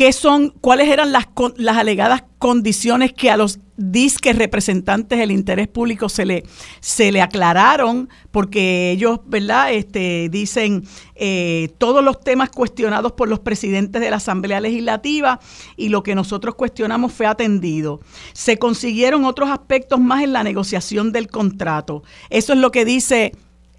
¿Qué 0.00 0.14
son, 0.14 0.54
cuáles 0.62 0.88
eran 0.88 1.12
las, 1.12 1.28
las 1.58 1.76
alegadas 1.76 2.24
condiciones 2.38 3.12
que 3.12 3.30
a 3.30 3.36
los 3.36 3.58
disques 3.76 4.34
representantes 4.34 5.18
del 5.18 5.30
interés 5.30 5.68
público 5.68 6.08
se 6.08 6.24
le, 6.24 6.44
se 6.80 7.12
le 7.12 7.20
aclararon, 7.20 8.08
porque 8.30 8.92
ellos, 8.92 9.20
¿verdad?, 9.26 9.74
este, 9.74 10.30
dicen 10.30 10.84
eh, 11.16 11.68
todos 11.76 12.02
los 12.02 12.18
temas 12.18 12.48
cuestionados 12.48 13.12
por 13.12 13.28
los 13.28 13.40
presidentes 13.40 14.00
de 14.00 14.08
la 14.08 14.16
Asamblea 14.16 14.62
Legislativa 14.62 15.38
y 15.76 15.90
lo 15.90 16.02
que 16.02 16.14
nosotros 16.14 16.54
cuestionamos 16.54 17.12
fue 17.12 17.26
atendido. 17.26 18.00
Se 18.32 18.56
consiguieron 18.56 19.26
otros 19.26 19.50
aspectos 19.50 20.00
más 20.00 20.22
en 20.22 20.32
la 20.32 20.42
negociación 20.42 21.12
del 21.12 21.28
contrato. 21.28 22.04
Eso 22.30 22.54
es 22.54 22.58
lo 22.58 22.70
que 22.70 22.86
dice 22.86 23.32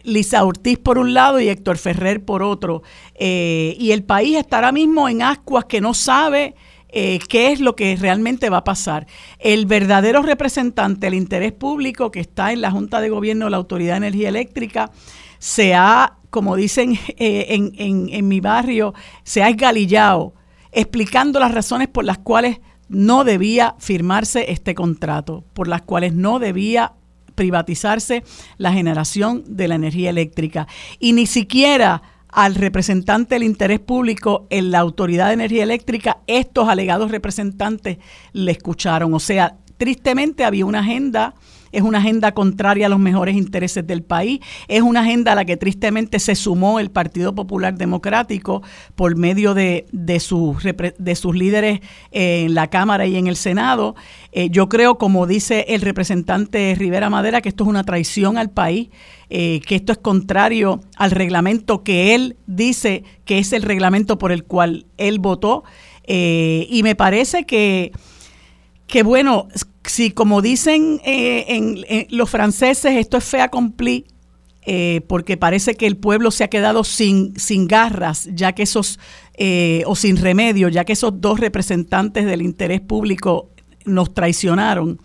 Lisa 0.03 0.43
Ortiz 0.43 0.79
por 0.79 0.97
un 0.97 1.13
lado 1.13 1.39
y 1.39 1.49
Héctor 1.49 1.77
Ferrer 1.77 2.23
por 2.23 2.43
otro. 2.43 2.83
Eh, 3.15 3.75
y 3.79 3.91
el 3.91 4.03
país 4.03 4.37
está 4.37 4.57
ahora 4.57 4.71
mismo 4.71 5.07
en 5.09 5.21
ascuas 5.21 5.65
que 5.65 5.81
no 5.81 5.93
sabe 5.93 6.55
eh, 6.89 7.19
qué 7.29 7.51
es 7.51 7.59
lo 7.59 7.75
que 7.75 7.95
realmente 7.95 8.49
va 8.49 8.57
a 8.57 8.63
pasar. 8.63 9.07
El 9.39 9.65
verdadero 9.65 10.21
representante 10.21 11.07
del 11.07 11.13
interés 11.13 11.53
público 11.53 12.11
que 12.11 12.19
está 12.19 12.51
en 12.51 12.61
la 12.61 12.71
Junta 12.71 12.99
de 13.01 13.09
Gobierno 13.09 13.45
de 13.45 13.51
la 13.51 13.57
Autoridad 13.57 13.93
de 13.93 14.07
Energía 14.07 14.29
Eléctrica 14.29 14.91
se 15.39 15.73
ha, 15.73 16.17
como 16.29 16.55
dicen 16.55 16.99
eh, 17.17 17.45
en, 17.49 17.71
en, 17.77 18.09
en 18.11 18.27
mi 18.27 18.39
barrio, 18.39 18.93
se 19.23 19.41
ha 19.41 19.49
esgalillado 19.49 20.33
explicando 20.71 21.39
las 21.39 21.53
razones 21.53 21.87
por 21.87 22.05
las 22.05 22.17
cuales 22.17 22.59
no 22.87 23.23
debía 23.23 23.75
firmarse 23.79 24.51
este 24.51 24.75
contrato, 24.75 25.45
por 25.53 25.67
las 25.67 25.81
cuales 25.81 26.13
no 26.13 26.39
debía 26.39 26.93
privatizarse 27.41 28.23
la 28.59 28.71
generación 28.71 29.43
de 29.47 29.67
la 29.67 29.73
energía 29.73 30.11
eléctrica. 30.11 30.67
Y 30.99 31.13
ni 31.13 31.25
siquiera 31.25 32.03
al 32.29 32.53
representante 32.53 33.33
del 33.33 33.41
interés 33.41 33.79
público 33.79 34.45
en 34.51 34.69
la 34.69 34.77
Autoridad 34.77 35.29
de 35.29 35.33
Energía 35.33 35.63
Eléctrica, 35.63 36.19
estos 36.27 36.69
alegados 36.69 37.09
representantes 37.09 37.97
le 38.31 38.51
escucharon. 38.51 39.15
O 39.15 39.19
sea, 39.19 39.57
tristemente 39.77 40.43
había 40.43 40.67
una 40.67 40.81
agenda 40.81 41.33
es 41.71 41.81
una 41.81 41.99
agenda 41.99 42.33
contraria 42.33 42.87
a 42.87 42.89
los 42.89 42.99
mejores 42.99 43.35
intereses 43.35 43.85
del 43.85 44.03
país, 44.03 44.39
es 44.67 44.81
una 44.81 45.01
agenda 45.01 45.31
a 45.31 45.35
la 45.35 45.45
que 45.45 45.57
tristemente 45.57 46.19
se 46.19 46.35
sumó 46.35 46.79
el 46.79 46.91
Partido 46.91 47.33
Popular 47.35 47.75
Democrático 47.75 48.61
por 48.95 49.15
medio 49.15 49.53
de, 49.53 49.85
de, 49.91 50.19
sus, 50.19 50.63
de 50.63 51.15
sus 51.15 51.35
líderes 51.35 51.81
en 52.11 52.53
la 52.53 52.69
Cámara 52.69 53.05
y 53.07 53.17
en 53.17 53.27
el 53.27 53.35
Senado. 53.35 53.95
Eh, 54.31 54.49
yo 54.49 54.69
creo, 54.69 54.97
como 54.97 55.27
dice 55.27 55.65
el 55.69 55.81
representante 55.81 56.75
Rivera 56.77 57.09
Madera, 57.09 57.41
que 57.41 57.49
esto 57.49 57.63
es 57.63 57.69
una 57.69 57.83
traición 57.83 58.37
al 58.37 58.49
país. 58.49 58.89
Eh, 59.33 59.61
que 59.65 59.75
esto 59.75 59.93
es 59.93 59.97
contrario 59.97 60.81
al 60.97 61.11
reglamento 61.11 61.83
que 61.83 62.13
él 62.15 62.35
dice 62.47 63.05
que 63.23 63.39
es 63.39 63.53
el 63.53 63.61
reglamento 63.61 64.17
por 64.17 64.33
el 64.33 64.43
cual 64.43 64.87
él 64.97 65.19
votó. 65.19 65.63
Eh, 66.03 66.67
y 66.69 66.83
me 66.83 66.95
parece 66.95 67.45
que, 67.45 67.93
que 68.91 69.03
bueno, 69.03 69.47
si 69.85 70.11
como 70.11 70.41
dicen 70.41 70.99
eh, 71.05 71.45
en, 71.47 72.07
los 72.09 72.29
franceses, 72.29 72.97
esto 72.97 73.15
es 73.15 73.23
fea 73.23 73.45
accompli, 73.45 74.05
eh, 74.63 74.99
porque 75.07 75.37
parece 75.37 75.75
que 75.75 75.87
el 75.87 75.95
pueblo 75.95 76.29
se 76.29 76.43
ha 76.43 76.49
quedado 76.49 76.83
sin, 76.83 77.33
sin 77.39 77.69
garras, 77.69 78.27
ya 78.33 78.51
que 78.51 78.63
esos, 78.63 78.99
eh, 79.37 79.83
o 79.87 79.95
sin 79.95 80.17
remedio, 80.17 80.67
ya 80.67 80.83
que 80.83 80.91
esos 80.91 81.21
dos 81.21 81.39
representantes 81.39 82.25
del 82.25 82.41
interés 82.41 82.81
público 82.81 83.49
nos 83.85 84.13
traicionaron, 84.13 84.99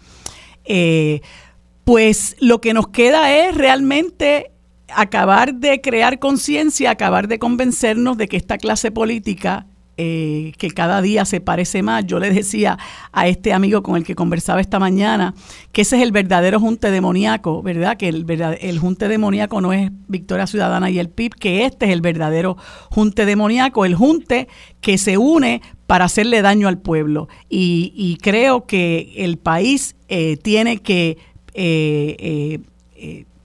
pues 1.85 2.35
lo 2.41 2.61
que 2.61 2.75
nos 2.75 2.89
queda 2.89 3.33
es 3.33 3.55
realmente 3.55 4.51
acabar 4.89 5.55
de 5.55 5.81
crear 5.81 6.19
conciencia, 6.19 6.91
acabar 6.91 7.29
de 7.29 7.39
convencernos 7.39 8.19
de 8.19 8.27
que 8.27 8.37
esta 8.37 8.59
clase 8.59 8.91
política 8.91 9.67
eh, 9.99 10.53
que 10.59 10.71
cada 10.71 11.01
día 11.01 11.25
se 11.25 11.41
parece 11.41 11.83
más. 11.83 12.05
Yo 12.07 12.19
le 12.19 12.31
decía 12.31 12.79
a 13.13 13.29
este 13.29 13.55
amigo 13.55 13.83
con 13.83 13.97
el 13.97 14.05
que 14.05 14.15
conversaba 14.15 14.61
esta 14.61 14.79
mañana 14.79 15.35
que 15.73 15.83
ese 15.83 15.97
es 15.97 16.03
el 16.03 16.13
verdadero 16.13 16.61
junte 16.61 16.91
demoníaco, 16.91 17.63
¿verdad? 17.63 17.97
Que 17.97 18.09
el, 18.09 18.27
el 18.61 18.79
junte 18.79 19.09
demoníaco 19.09 19.63
no 19.63 19.73
es 19.73 19.91
Victoria 20.07 20.47
Ciudadana 20.47 20.91
y 20.91 20.99
el 20.99 21.09
PIB, 21.09 21.35
que 21.37 21.65
este 21.65 21.87
es 21.87 21.93
el 21.93 22.03
verdadero 22.03 22.59
junte 22.91 23.25
demoníaco, 23.25 23.87
el 23.87 23.95
junte 23.95 24.49
que 24.83 24.99
se 24.99 25.17
une 25.17 25.63
para 25.87 26.05
hacerle 26.05 26.43
daño 26.43 26.69
al 26.69 26.77
pueblo. 26.79 27.29
Y, 27.49 28.19
creo 28.21 28.67
que 28.67 29.15
el 29.17 29.39
país 29.39 29.97
eh, 30.09 30.37
tiene 30.37 30.79
que 30.79 31.17
eh, 31.55 32.61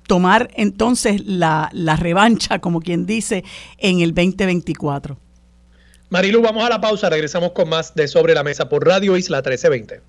tomar 0.05 0.49
entonces 0.55 1.25
la, 1.25 1.69
la 1.71 1.95
revancha, 1.95 2.59
como 2.59 2.81
quien 2.81 3.05
dice, 3.05 3.45
en 3.77 4.01
el 4.01 4.13
2024. 4.13 5.17
Marilu, 6.11 6.41
vamos 6.41 6.65
a 6.65 6.67
la 6.67 6.81
pausa, 6.81 7.09
regresamos 7.09 7.53
con 7.53 7.69
más 7.69 7.95
de 7.95 8.05
Sobre 8.05 8.33
la 8.33 8.43
Mesa 8.43 8.67
por 8.67 8.85
Radio 8.85 9.15
Isla 9.15 9.37
1320. 9.37 10.01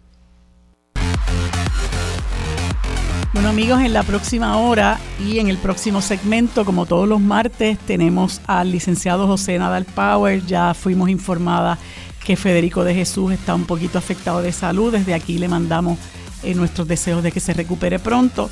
Bueno 3.33 3.49
amigos, 3.49 3.81
en 3.81 3.93
la 3.93 4.03
próxima 4.03 4.57
hora 4.59 4.99
y 5.21 5.39
en 5.39 5.49
el 5.49 5.59
próximo 5.59 6.03
segmento, 6.03 6.65
como 6.65 6.87
todos 6.87 7.09
los 7.09 7.21
martes, 7.21 7.79
tenemos 7.87 8.41
al 8.49 8.73
licenciado 8.73 9.29
José 9.29 9.57
Nadal 9.61 9.85
Power. 9.85 10.45
Ya 10.45 10.75
fuimos 10.75 11.09
informadas 11.09 11.79
que 12.25 12.35
Federico 12.35 12.83
de 12.83 12.97
Jesús 12.97 13.33
está 13.33 13.55
un 13.55 13.67
poquito 13.67 13.97
afectado 13.97 14.43
de 14.43 14.51
salud. 14.51 14.91
Desde 14.91 15.15
aquí 15.15 15.39
le 15.39 15.47
mandamos 15.47 16.01
eh, 16.43 16.57
nuestros 16.57 16.89
deseos 16.89 17.23
de 17.23 17.31
que 17.31 17.39
se 17.39 17.55
recupere 17.55 18.01
pronto. 18.01 18.51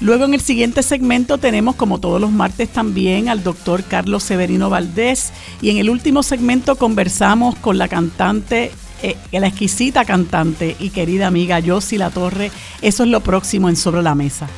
Luego 0.00 0.24
en 0.24 0.32
el 0.32 0.40
siguiente 0.40 0.82
segmento 0.82 1.36
tenemos, 1.36 1.76
como 1.76 2.00
todos 2.00 2.20
los 2.20 2.30
martes 2.30 2.70
también, 2.70 3.28
al 3.28 3.42
doctor 3.42 3.84
Carlos 3.84 4.22
Severino 4.22 4.70
Valdés. 4.70 5.32
Y 5.60 5.70
en 5.70 5.76
el 5.76 5.90
último 5.90 6.22
segmento 6.22 6.76
conversamos 6.76 7.54
con 7.56 7.76
la 7.76 7.86
cantante, 7.86 8.72
eh, 9.02 9.16
la 9.30 9.46
exquisita 9.46 10.06
cantante 10.06 10.74
y 10.78 10.90
querida 10.90 11.26
amiga 11.26 11.60
Yossi 11.60 11.98
La 11.98 12.10
Torre. 12.10 12.50
Eso 12.80 13.02
es 13.02 13.10
lo 13.10 13.20
próximo 13.20 13.68
en 13.68 13.76
Sobre 13.76 14.02
la 14.02 14.14
Mesa. 14.14 14.48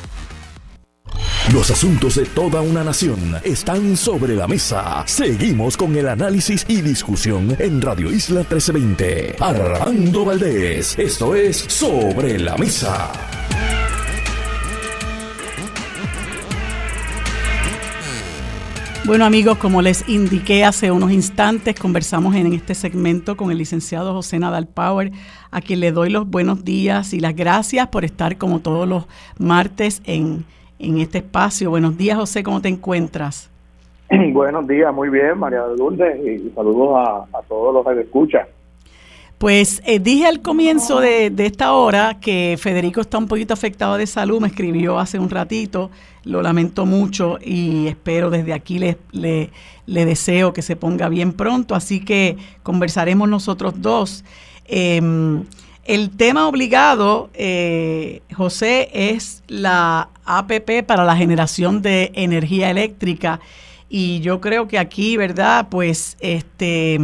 Los 1.51 1.69
asuntos 1.69 2.15
de 2.15 2.25
toda 2.25 2.61
una 2.61 2.85
nación 2.85 3.35
están 3.43 3.97
sobre 3.97 4.35
la 4.35 4.47
mesa. 4.47 5.03
Seguimos 5.05 5.75
con 5.75 5.93
el 5.95 6.07
análisis 6.07 6.65
y 6.69 6.81
discusión 6.81 7.55
en 7.59 7.81
Radio 7.81 8.11
Isla 8.11 8.39
1320. 8.39 9.35
Armando 9.39 10.23
Valdés, 10.23 10.97
esto 10.97 11.35
es 11.35 11.57
Sobre 11.57 12.39
la 12.39 12.55
Mesa. 12.57 13.11
Bueno 19.05 19.25
amigos, 19.25 19.57
como 19.57 19.81
les 19.81 20.07
indiqué 20.07 20.63
hace 20.63 20.89
unos 20.89 21.11
instantes, 21.11 21.77
conversamos 21.77 22.35
en 22.35 22.53
este 22.53 22.73
segmento 22.73 23.35
con 23.35 23.51
el 23.51 23.57
licenciado 23.57 24.13
José 24.13 24.39
Nadal 24.39 24.65
Power, 24.65 25.11
a 25.51 25.59
quien 25.59 25.81
le 25.81 25.91
doy 25.91 26.09
los 26.09 26.25
buenos 26.25 26.63
días 26.63 27.13
y 27.13 27.19
las 27.19 27.35
gracias 27.35 27.89
por 27.89 28.05
estar 28.05 28.37
como 28.37 28.61
todos 28.61 28.87
los 28.87 29.05
martes 29.37 30.01
en, 30.05 30.45
este 30.79 31.17
espacio. 31.17 31.69
Buenos 31.69 31.97
días 31.97 32.17
José, 32.17 32.43
¿cómo 32.43 32.61
te 32.61 32.69
encuentras? 32.69 33.51
Buenos 34.31 34.65
días, 34.67 34.93
muy 34.93 35.09
bien, 35.09 35.37
María 35.37 35.63
Lourdes, 35.77 36.25
y 36.25 36.49
saludos 36.51 36.95
a, 37.33 37.41
todos 37.49 37.73
los 37.73 37.85
que 37.85 38.01
escuchan. 38.03 38.47
Pues 39.37 39.81
eh, 39.85 39.99
dije 39.99 40.27
al 40.27 40.41
comienzo 40.41 41.01
de, 41.01 41.29
de, 41.29 41.45
esta 41.45 41.73
hora 41.73 42.21
que 42.21 42.55
Federico 42.57 43.01
está 43.01 43.17
un 43.17 43.27
poquito 43.27 43.53
afectado 43.53 43.97
de 43.97 44.07
salud, 44.07 44.39
me 44.39 44.47
escribió 44.47 44.97
hace 44.97 45.19
un 45.19 45.29
ratito, 45.29 45.91
lo 46.23 46.41
lamento 46.41 46.85
mucho 46.85 47.37
y 47.43 47.87
espero 47.87 48.29
desde 48.29 48.53
aquí 48.53 48.79
le, 48.79 48.97
le, 49.11 49.49
deseo 50.05 50.53
que 50.53 50.61
se 50.61 50.75
ponga 50.75 51.09
bien 51.09 51.33
pronto, 51.33 51.75
así 51.75 51.99
que 51.99 52.37
conversaremos 52.63 53.27
nosotros 53.27 53.75
dos. 53.77 54.23
Em, 54.65 55.43
el 55.83 56.11
tema 56.11 56.47
obligado, 56.47 57.29
eh, 57.33 58.21
José, 58.33 58.89
es 58.93 59.43
la 59.47 60.09
APP 60.25 60.83
para 60.85 61.03
la 61.03 61.17
generación 61.17 61.81
de 61.81 62.11
energía 62.15 62.69
eléctrica 62.69 63.41
y 63.89 64.21
yo 64.21 64.39
creo 64.39 64.67
que 64.67 64.79
aquí, 64.79 65.17
¿verdad? 65.17 65.67
Pues 65.69 66.15
este 66.21 66.99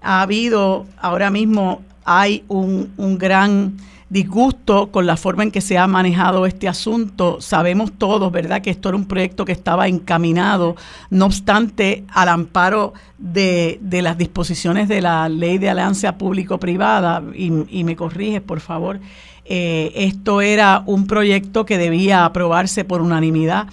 ha 0.00 0.22
habido, 0.22 0.86
ahora 0.96 1.30
mismo 1.30 1.82
hay 2.04 2.44
un, 2.48 2.92
un 2.96 3.18
gran 3.18 3.76
disgusto 4.10 4.90
con 4.90 5.06
la 5.06 5.16
forma 5.16 5.42
en 5.42 5.50
que 5.50 5.60
se 5.60 5.76
ha 5.76 5.86
manejado 5.86 6.46
este 6.46 6.68
asunto. 6.68 7.40
Sabemos 7.40 7.92
todos, 7.92 8.32
¿verdad?, 8.32 8.62
que 8.62 8.70
esto 8.70 8.88
era 8.88 8.96
un 8.96 9.06
proyecto 9.06 9.44
que 9.44 9.52
estaba 9.52 9.88
encaminado, 9.88 10.76
no 11.10 11.26
obstante, 11.26 12.04
al 12.08 12.28
amparo 12.28 12.94
de, 13.18 13.78
las 13.82 14.16
disposiciones 14.16 14.88
de 14.88 15.00
la 15.00 15.28
ley 15.28 15.58
de 15.58 15.70
alianza 15.70 16.16
público-privada, 16.16 17.22
y, 17.34 17.50
me 17.84 17.96
corriges, 17.96 18.40
por 18.40 18.60
favor, 18.60 19.00
eh, 19.44 19.92
esto 19.94 20.40
era 20.40 20.82
un 20.86 21.06
proyecto 21.06 21.64
que 21.64 21.78
debía 21.78 22.24
aprobarse 22.24 22.84
por 22.84 23.02
unanimidad. 23.02 23.66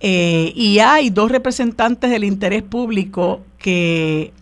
Eh, 0.00 0.52
y 0.56 0.78
hay 0.78 1.10
dos 1.10 1.30
representantes 1.30 2.10
del 2.10 2.24
interés 2.24 2.62
público 2.62 3.42
que 3.58 4.32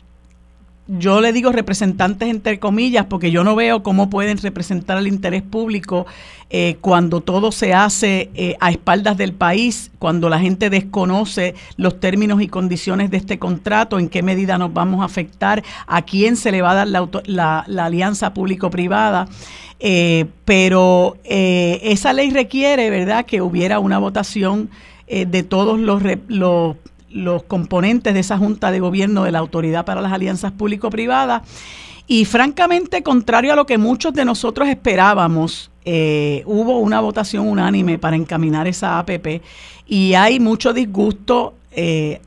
yo 0.88 1.20
le 1.20 1.34
digo 1.34 1.52
representantes 1.52 2.28
entre 2.30 2.58
comillas 2.58 3.04
porque 3.06 3.30
yo 3.30 3.44
no 3.44 3.54
veo 3.54 3.82
cómo 3.82 4.08
pueden 4.08 4.38
representar 4.38 4.96
el 4.96 5.06
interés 5.06 5.42
público 5.42 6.06
eh, 6.48 6.78
cuando 6.80 7.20
todo 7.20 7.52
se 7.52 7.74
hace 7.74 8.30
eh, 8.34 8.56
a 8.58 8.70
espaldas 8.70 9.18
del 9.18 9.34
país, 9.34 9.90
cuando 9.98 10.30
la 10.30 10.40
gente 10.40 10.70
desconoce 10.70 11.54
los 11.76 12.00
términos 12.00 12.40
y 12.40 12.48
condiciones 12.48 13.10
de 13.10 13.18
este 13.18 13.38
contrato, 13.38 13.98
en 13.98 14.08
qué 14.08 14.22
medida 14.22 14.56
nos 14.56 14.72
vamos 14.72 15.02
a 15.02 15.04
afectar, 15.04 15.62
a 15.86 16.02
quién 16.02 16.36
se 16.36 16.50
le 16.50 16.62
va 16.62 16.70
a 16.70 16.74
dar 16.74 16.88
la, 16.88 17.64
la, 17.66 17.84
alianza 17.84 18.32
público-privada. 18.32 19.28
Eh, 19.80 20.24
pero 20.46 21.18
esa 21.24 22.14
ley 22.14 22.30
requiere, 22.30 22.88
¿verdad?, 22.88 23.26
que 23.26 23.42
hubiera 23.42 23.78
una 23.78 23.98
votación 23.98 24.70
de 25.06 25.42
todos 25.42 25.78
los, 25.78 26.02
los 26.28 26.76
los 27.10 27.42
componentes 27.44 28.14
de 28.14 28.20
esa 28.20 28.38
Junta 28.38 28.70
de 28.70 28.80
Gobierno 28.80 29.24
de 29.24 29.32
la 29.32 29.38
Autoridad 29.38 29.84
para 29.84 30.00
las 30.00 30.12
Alianzas 30.12 30.52
Público-Privadas. 30.52 31.42
Y 32.06 32.24
francamente, 32.24 33.02
contrario 33.02 33.52
a 33.52 33.56
lo 33.56 33.66
que 33.66 33.76
muchos 33.76 34.14
de 34.14 34.24
nosotros 34.24 34.68
esperábamos, 34.68 35.70
eh, 35.84 36.42
hubo 36.46 36.78
una 36.78 37.00
votación 37.00 37.46
unánime 37.46 37.98
para 37.98 38.16
encaminar 38.16 38.66
esa 38.66 38.98
APP 38.98 39.42
y 39.86 40.14
hay 40.14 40.40
mucho 40.40 40.72
disgusto 40.72 41.54
eh, 41.70 42.20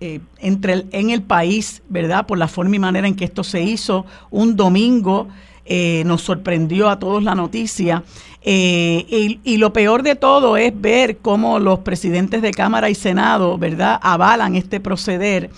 eh, 0.00 0.20
entre 0.38 0.86
en 0.90 1.10
el 1.10 1.22
país, 1.22 1.82
¿verdad? 1.88 2.26
Por 2.26 2.38
la 2.38 2.48
forma 2.48 2.74
y 2.76 2.78
manera 2.80 3.06
en 3.06 3.14
que 3.14 3.24
esto 3.24 3.44
se 3.44 3.62
hizo 3.62 4.04
un 4.30 4.56
domingo. 4.56 5.28
Nos 6.04 6.22
sorprendió 6.22 6.88
a 6.88 6.98
todos 6.98 7.22
la 7.22 7.34
noticia 7.34 8.02
eh, 8.44 9.38
y, 9.44 9.56
lo 9.58 9.72
peor 9.72 10.02
de 10.02 10.16
todo 10.16 10.56
es 10.56 10.72
ver 10.80 11.18
cómo 11.18 11.60
los 11.60 11.80
presidentes 11.80 12.42
de 12.42 12.50
Cámara 12.50 12.90
y 12.90 12.94
Senado, 12.94 13.56
¿verdad?, 13.56 14.00
avalan 14.02 14.56
este 14.56 14.80
proceder 14.80 15.50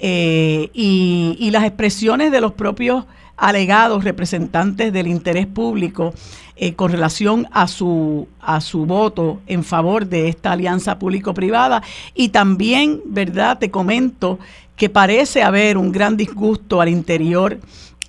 eh, 0.00 0.68
y, 0.74 1.48
las 1.52 1.64
expresiones 1.64 2.32
de 2.32 2.40
los 2.40 2.52
propios 2.52 3.04
alegados 3.36 4.02
representantes 4.02 4.92
del 4.92 5.06
interés 5.06 5.46
público 5.46 6.14
eh, 6.56 6.74
con 6.74 6.90
relación 6.90 7.48
a 7.52 7.68
su, 7.68 8.28
a 8.40 8.60
su 8.60 8.86
voto 8.86 9.40
en 9.46 9.62
favor 9.62 10.06
de 10.06 10.28
esta 10.28 10.52
alianza 10.52 10.98
público-privada. 10.98 11.82
Y 12.14 12.30
también, 12.30 13.02
¿verdad?, 13.04 13.58
te 13.58 13.70
comento 13.70 14.40
que 14.74 14.88
parece 14.88 15.44
haber 15.44 15.78
un 15.78 15.92
gran 15.92 16.16
disgusto 16.16 16.80
al 16.80 16.88
interior 16.88 17.60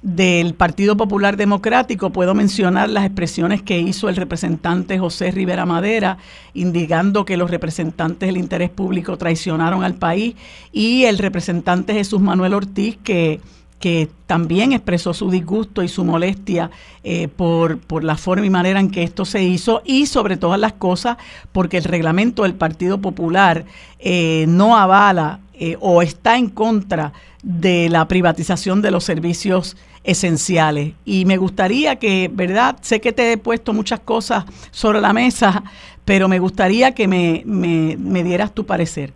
del 0.03 0.53
Partido 0.53 0.97
Popular 0.97 1.37
Democrático, 1.37 2.09
puedo 2.09 2.35
mencionar 2.35 2.89
las 2.89 3.05
expresiones 3.05 3.61
que 3.61 3.79
hizo 3.79 4.09
el 4.09 4.17
representante 4.17 4.99
José 4.99 5.31
Rivera 5.31 5.65
Madera, 5.65 6.17
indicando 6.53 7.23
que 7.23 7.37
los 7.37 7.49
representantes 7.49 8.27
del 8.27 8.35
interés 8.35 8.69
público 8.69 9.17
traicionaron 9.17 9.81
al 9.81 9.95
país, 9.95 10.35
y 10.73 11.05
el 11.05 11.17
representante 11.17 11.93
Jesús 11.93 12.19
Manuel 12.19 12.53
Ortiz, 12.53 12.97
que, 13.01 13.39
que 13.79 14.09
también 14.27 14.73
expresó 14.73 15.13
su 15.13 15.31
disgusto 15.31 15.81
y 15.83 15.87
su 15.87 16.03
molestia 16.03 16.69
eh, 17.05 17.29
por, 17.29 17.79
por 17.79 18.03
la 18.03 18.17
forma 18.17 18.45
y 18.45 18.49
manera 18.49 18.81
en 18.81 18.91
que 18.91 19.03
esto 19.03 19.23
se 19.23 19.41
hizo, 19.41 19.83
y 19.85 20.07
sobre 20.07 20.35
todas 20.35 20.59
las 20.59 20.73
cosas, 20.73 21.15
porque 21.53 21.77
el 21.77 21.85
reglamento 21.85 22.43
del 22.43 22.55
Partido 22.55 22.99
Popular 22.99 23.63
eh, 23.99 24.43
no 24.49 24.75
avala 24.75 25.39
eh, 25.53 25.77
o 25.79 26.01
está 26.01 26.37
en 26.37 26.49
contra 26.49 27.13
de 27.41 27.87
la 27.87 28.07
privatización 28.09 28.81
de 28.81 28.91
los 28.91 29.05
servicios 29.05 29.77
esenciales. 30.03 30.93
Y 31.05 31.25
me 31.25 31.37
gustaría 31.37 31.95
que, 31.97 32.29
¿verdad? 32.31 32.75
Sé 32.81 32.99
que 32.99 33.13
te 33.13 33.33
he 33.33 33.37
puesto 33.37 33.73
muchas 33.73 33.99
cosas 34.01 34.45
sobre 34.71 34.99
la 35.01 35.13
mesa, 35.13 35.63
pero 36.05 36.27
me 36.27 36.39
gustaría 36.39 36.93
que 36.93 37.07
me, 37.07 37.43
me, 37.45 38.23
dieras 38.23 38.51
tu 38.53 38.65
parecer. 38.65 39.11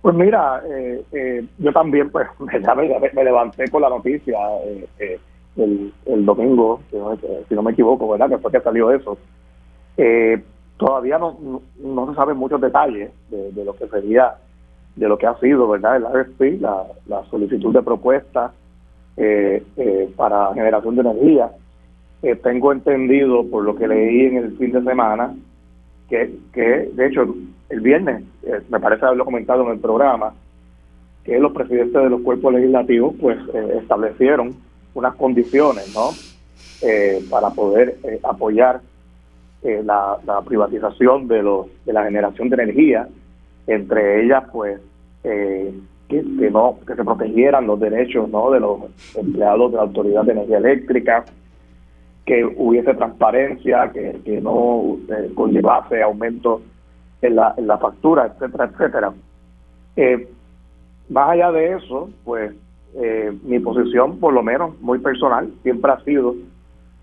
Pues 0.00 0.14
mira, 0.14 0.62
eh, 0.70 1.02
eh, 1.12 1.44
yo 1.58 1.72
también 1.72 2.10
pues 2.10 2.26
me, 2.38 3.24
levanté 3.24 3.68
con 3.68 3.82
la 3.82 3.90
noticia 3.90 4.38
eh, 4.98 5.18
el, 5.56 5.92
el, 6.06 6.24
domingo, 6.24 6.80
si 6.90 7.54
no, 7.54 7.62
me 7.62 7.72
equivoco, 7.72 8.08
¿verdad? 8.08 8.30
Que 8.30 8.38
fue 8.38 8.52
que 8.52 8.60
salió 8.60 8.90
eso. 8.92 9.18
todavía 10.78 11.18
no, 11.18 11.60
no, 11.82 12.08
se 12.08 12.14
saben 12.14 12.36
muchos 12.36 12.60
detalles 12.60 13.10
de, 13.28 13.52
de, 13.52 13.64
lo 13.64 13.74
que 13.74 13.88
sería 13.88 14.36
de 14.96 15.08
lo 15.08 15.18
que 15.18 15.26
ha 15.26 15.38
sido, 15.40 15.68
¿verdad? 15.68 15.96
El 15.96 16.06
RFP, 16.06 16.60
la, 16.60 16.84
la 17.06 17.24
solicitud 17.24 17.74
de 17.74 17.82
propuesta 17.82 18.52
eh, 19.20 19.64
eh, 19.76 20.08
para 20.14 20.54
generación 20.54 20.94
de 20.94 21.00
energía. 21.00 21.50
Eh, 22.22 22.36
tengo 22.36 22.70
entendido, 22.70 23.44
por 23.50 23.64
lo 23.64 23.74
que 23.74 23.88
leí 23.88 24.26
en 24.26 24.36
el 24.36 24.56
fin 24.56 24.70
de 24.70 24.80
semana, 24.84 25.34
que, 26.08 26.36
que 26.52 26.88
de 26.94 27.06
hecho 27.06 27.34
el 27.68 27.80
viernes, 27.80 28.22
me 28.70 28.78
parece 28.78 29.04
haberlo 29.04 29.24
comentado 29.24 29.64
en 29.64 29.72
el 29.72 29.80
programa, 29.80 30.34
que 31.24 31.36
los 31.40 31.52
presidentes 31.52 32.00
de 32.00 32.08
los 32.08 32.20
cuerpos 32.20 32.54
legislativos 32.54 33.16
pues 33.20 33.36
establecieron 33.82 34.54
unas 34.94 35.16
condiciones, 35.16 35.92
¿no? 35.94 36.10
para 37.28 37.50
poder 37.50 37.98
apoyar 38.22 38.80
la, 39.62 40.16
la, 40.24 40.40
privatización 40.42 41.26
de, 41.26 41.42
los, 41.42 41.66
de 41.84 41.92
la 41.92 42.04
generación 42.04 42.48
de 42.48 42.62
energía, 42.62 43.08
entre 43.66 44.24
ellas 44.24 44.44
pues 44.52 44.80
eh, 46.08 46.24
que, 46.38 46.50
no 46.50 46.78
que 46.86 46.94
se 46.94 47.04
protegieran 47.04 47.66
los 47.66 47.78
derechos 47.80 48.28
¿no? 48.28 48.50
de 48.50 48.60
los 48.60 48.80
empleados 49.14 49.72
de 49.72 49.76
la 49.76 49.82
Autoridad 49.82 50.24
de 50.24 50.32
Energía 50.32 50.58
Eléctrica, 50.58 51.24
que 52.24 52.44
hubiese 52.44 52.94
transparencia, 52.94 53.90
que, 53.92 54.20
que 54.24 54.40
no 54.40 54.98
eh, 55.08 55.30
conllevase 55.34 56.02
aumento 56.02 56.62
en 57.22 57.36
la, 57.36 57.54
en 57.56 57.66
la 57.66 57.78
factura, 57.78 58.26
etcétera, 58.26 58.70
etcétera. 58.72 59.12
Eh, 59.96 60.28
más 61.08 61.30
allá 61.30 61.52
de 61.52 61.72
eso, 61.72 62.10
pues 62.24 62.54
eh, 62.94 63.32
mi 63.44 63.58
posición, 63.60 64.18
por 64.18 64.32
lo 64.32 64.42
menos 64.42 64.78
muy 64.80 64.98
personal, 64.98 65.50
siempre 65.62 65.92
ha 65.92 66.00
sido 66.04 66.34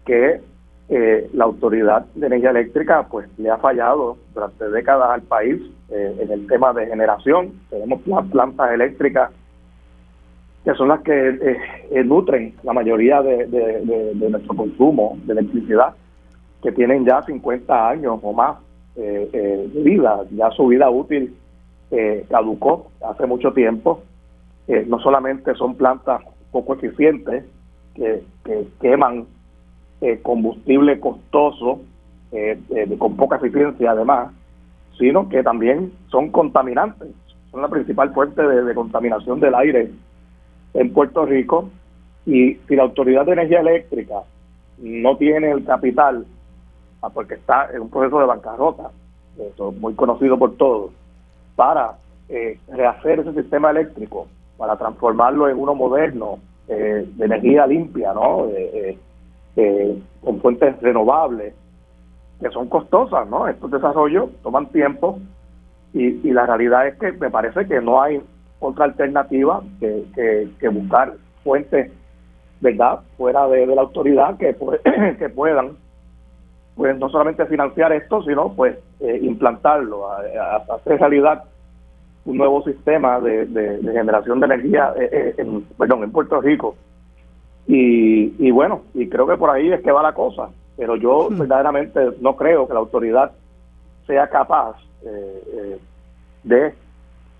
que 0.06 0.42
eh, 0.88 1.32
la 1.34 1.46
Autoridad 1.46 2.06
de 2.14 2.28
Energía 2.28 2.52
Eléctrica 2.52 3.08
pues 3.10 3.28
le 3.40 3.50
ha 3.50 3.58
fallado 3.58 4.18
durante 4.36 4.70
décadas 4.70 5.10
al 5.10 5.24
país 5.24 5.60
eh, 5.90 6.16
en 6.20 6.32
el 6.32 6.46
tema 6.46 6.74
de 6.74 6.86
generación. 6.86 7.54
Tenemos 7.72 8.02
plantas 8.32 8.72
eléctricas 8.72 9.32
que 10.64 10.76
son 10.76 10.90
las 10.90 11.02
que 11.02 11.58
eh, 11.92 12.04
nutren 12.04 12.54
la 12.62 12.74
mayoría 12.74 13.24
de, 13.24 14.14
nuestro 14.30 14.56
consumo 14.56 15.18
de 15.26 15.34
electricidad, 15.34 15.96
que 16.62 16.72
tienen 16.72 17.04
ya 17.06 17.22
50 17.24 17.90
años 17.90 18.20
o 18.22 18.34
más 18.34 18.58
de 18.96 19.70
vida, 19.84 20.22
ya 20.32 20.50
su 20.52 20.68
vida 20.68 20.90
útil 20.90 21.36
caducó 22.30 22.90
hace 23.08 23.28
mucho 23.28 23.54
tiempo. 23.54 24.02
no 24.88 25.00
solamente 25.00 25.54
son 25.54 25.76
plantas 25.76 26.22
poco 26.52 26.74
eficientes 26.74 27.44
que 27.94 28.24
queman 28.82 29.28
eh, 30.02 30.20
combustible 30.22 31.00
costoso, 31.00 31.80
eh, 32.34 32.60
eh, 32.70 32.98
con 32.98 33.16
poca 33.16 33.38
eficiencia 33.38 33.92
además, 33.92 34.34
sino 34.98 35.30
que 35.30 35.42
también 35.42 35.94
son 36.10 36.32
contaminantes, 36.32 37.08
son 37.50 37.62
la 37.62 37.70
principal 37.70 38.14
fuente 38.14 38.42
de, 38.44 38.76
contaminación 38.76 39.40
del 39.40 39.56
aire 39.56 39.92
en 40.74 40.92
Puerto 40.92 41.26
Rico. 41.26 41.70
Y 42.26 42.56
si 42.68 42.76
la 42.76 42.84
Autoridad 42.84 43.26
de 43.26 43.34
Energía 43.34 43.62
Eléctrica 43.62 44.16
no 44.80 45.16
tiene 45.16 45.52
el 45.52 45.64
capital, 45.64 46.26
ah, 47.02 47.10
porque 47.10 47.36
está 47.36 47.70
en 47.74 47.84
un 47.84 47.90
proceso 47.90 48.20
de 48.20 48.26
bancarrota, 48.26 48.92
eso 49.40 49.72
muy 49.72 49.94
conocido 49.94 50.38
por 50.38 50.58
todos, 50.58 50.92
para 51.56 51.96
rehacer 52.68 53.20
ese 53.20 53.34
sistema 53.34 53.70
eléctrico, 53.70 54.28
para 54.58 54.76
transformarlo 54.76 55.48
en 55.48 55.58
uno 55.58 55.74
moderno, 55.74 56.40
de 56.68 57.06
energía 57.20 57.68
limpia, 57.68 58.12
¿no? 58.14 58.48
eh, 58.50 58.98
con 60.22 60.42
fuentes 60.42 60.80
renovables, 60.82 61.54
que 62.42 62.50
son 62.50 62.68
costosas, 62.68 63.28
¿no? 63.30 63.48
Estos 63.48 63.72
desarrollos 63.72 64.30
toman 64.44 64.68
tiempo 64.68 65.20
y, 65.94 66.32
la 66.32 66.46
realidad 66.46 66.88
es 66.88 66.96
que 66.96 67.14
me 67.14 67.30
parece 67.30 67.66
que 67.66 67.80
no 67.80 68.02
hay 68.02 68.22
otra 68.60 68.86
alternativa 68.86 69.62
que, 69.80 70.04
que, 70.60 70.68
buscar 70.68 71.14
fuentes, 71.44 71.92
¿verdad?, 72.60 73.00
fuera 73.18 73.48
de, 73.48 73.66
la 73.68 73.82
autoridad 73.82 74.38
que, 74.38 74.56
que 75.20 75.30
puedan 75.30 75.78
pues 76.76 76.98
no 76.98 77.10
solamente 77.10 77.46
financiar 77.46 77.94
esto, 77.94 78.22
sino 78.24 78.52
pues 78.54 78.78
eh, 79.00 79.20
implantarlo, 79.22 80.12
a, 80.12 80.58
hacer 80.76 81.00
realidad 81.00 81.46
un 82.26 82.38
nuevo 82.38 82.62
sistema 82.64 83.22
de, 83.22 83.80
generación 83.82 84.42
de 84.42 84.46
energía 84.48 84.94
eh, 85.00 85.10
eh, 85.12 85.36
en 85.38 86.12
Puerto 86.12 86.42
Rico 86.42 86.76
y, 87.68 88.52
bueno, 88.52 88.82
y 88.94 89.10
creo 89.10 89.26
que 89.26 89.38
por 89.38 89.50
ahí 89.50 89.72
es 89.72 89.82
que 89.82 89.92
va 89.92 90.04
la 90.04 90.14
cosa, 90.14 90.50
pero 90.78 90.96
yo 90.96 91.30
hmm. 91.30 91.40
verdaderamente 91.40 92.00
no 92.22 92.36
creo 92.36 92.68
que 92.68 92.74
la 92.74 92.80
autoridad 92.80 93.32
sea 94.06 94.28
capaz 94.28 94.76
eh, 95.04 95.44
eh, 95.54 95.80
de 96.44 96.74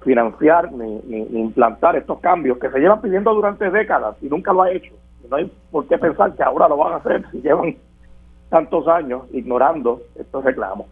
financiar 0.04 0.72
ni, 0.72 1.02
implantar 1.40 1.96
estos 1.96 2.20
cambios 2.20 2.58
que 2.58 2.70
se 2.70 2.80
llevan 2.80 3.02
pidiendo 3.02 3.34
durante 3.34 3.70
décadas 3.70 4.16
y 4.22 4.28
nunca 4.28 4.54
lo 4.54 4.64
ha 4.64 4.72
hecho. 4.72 4.94
no 5.30 5.38
hay 5.38 5.52
por 5.72 5.88
qué 5.88 5.98
pensar 5.98 6.34
que 6.36 6.44
ahora 6.44 6.68
lo 6.68 6.78
van 6.78 6.94
a 6.94 6.98
hacer 6.98 7.24
si 7.32 7.42
llevan 7.42 7.76
tantos 8.50 8.88
años 8.88 9.24
ignorando 9.32 10.02
estos 10.16 10.44
reclamos. 10.44 10.88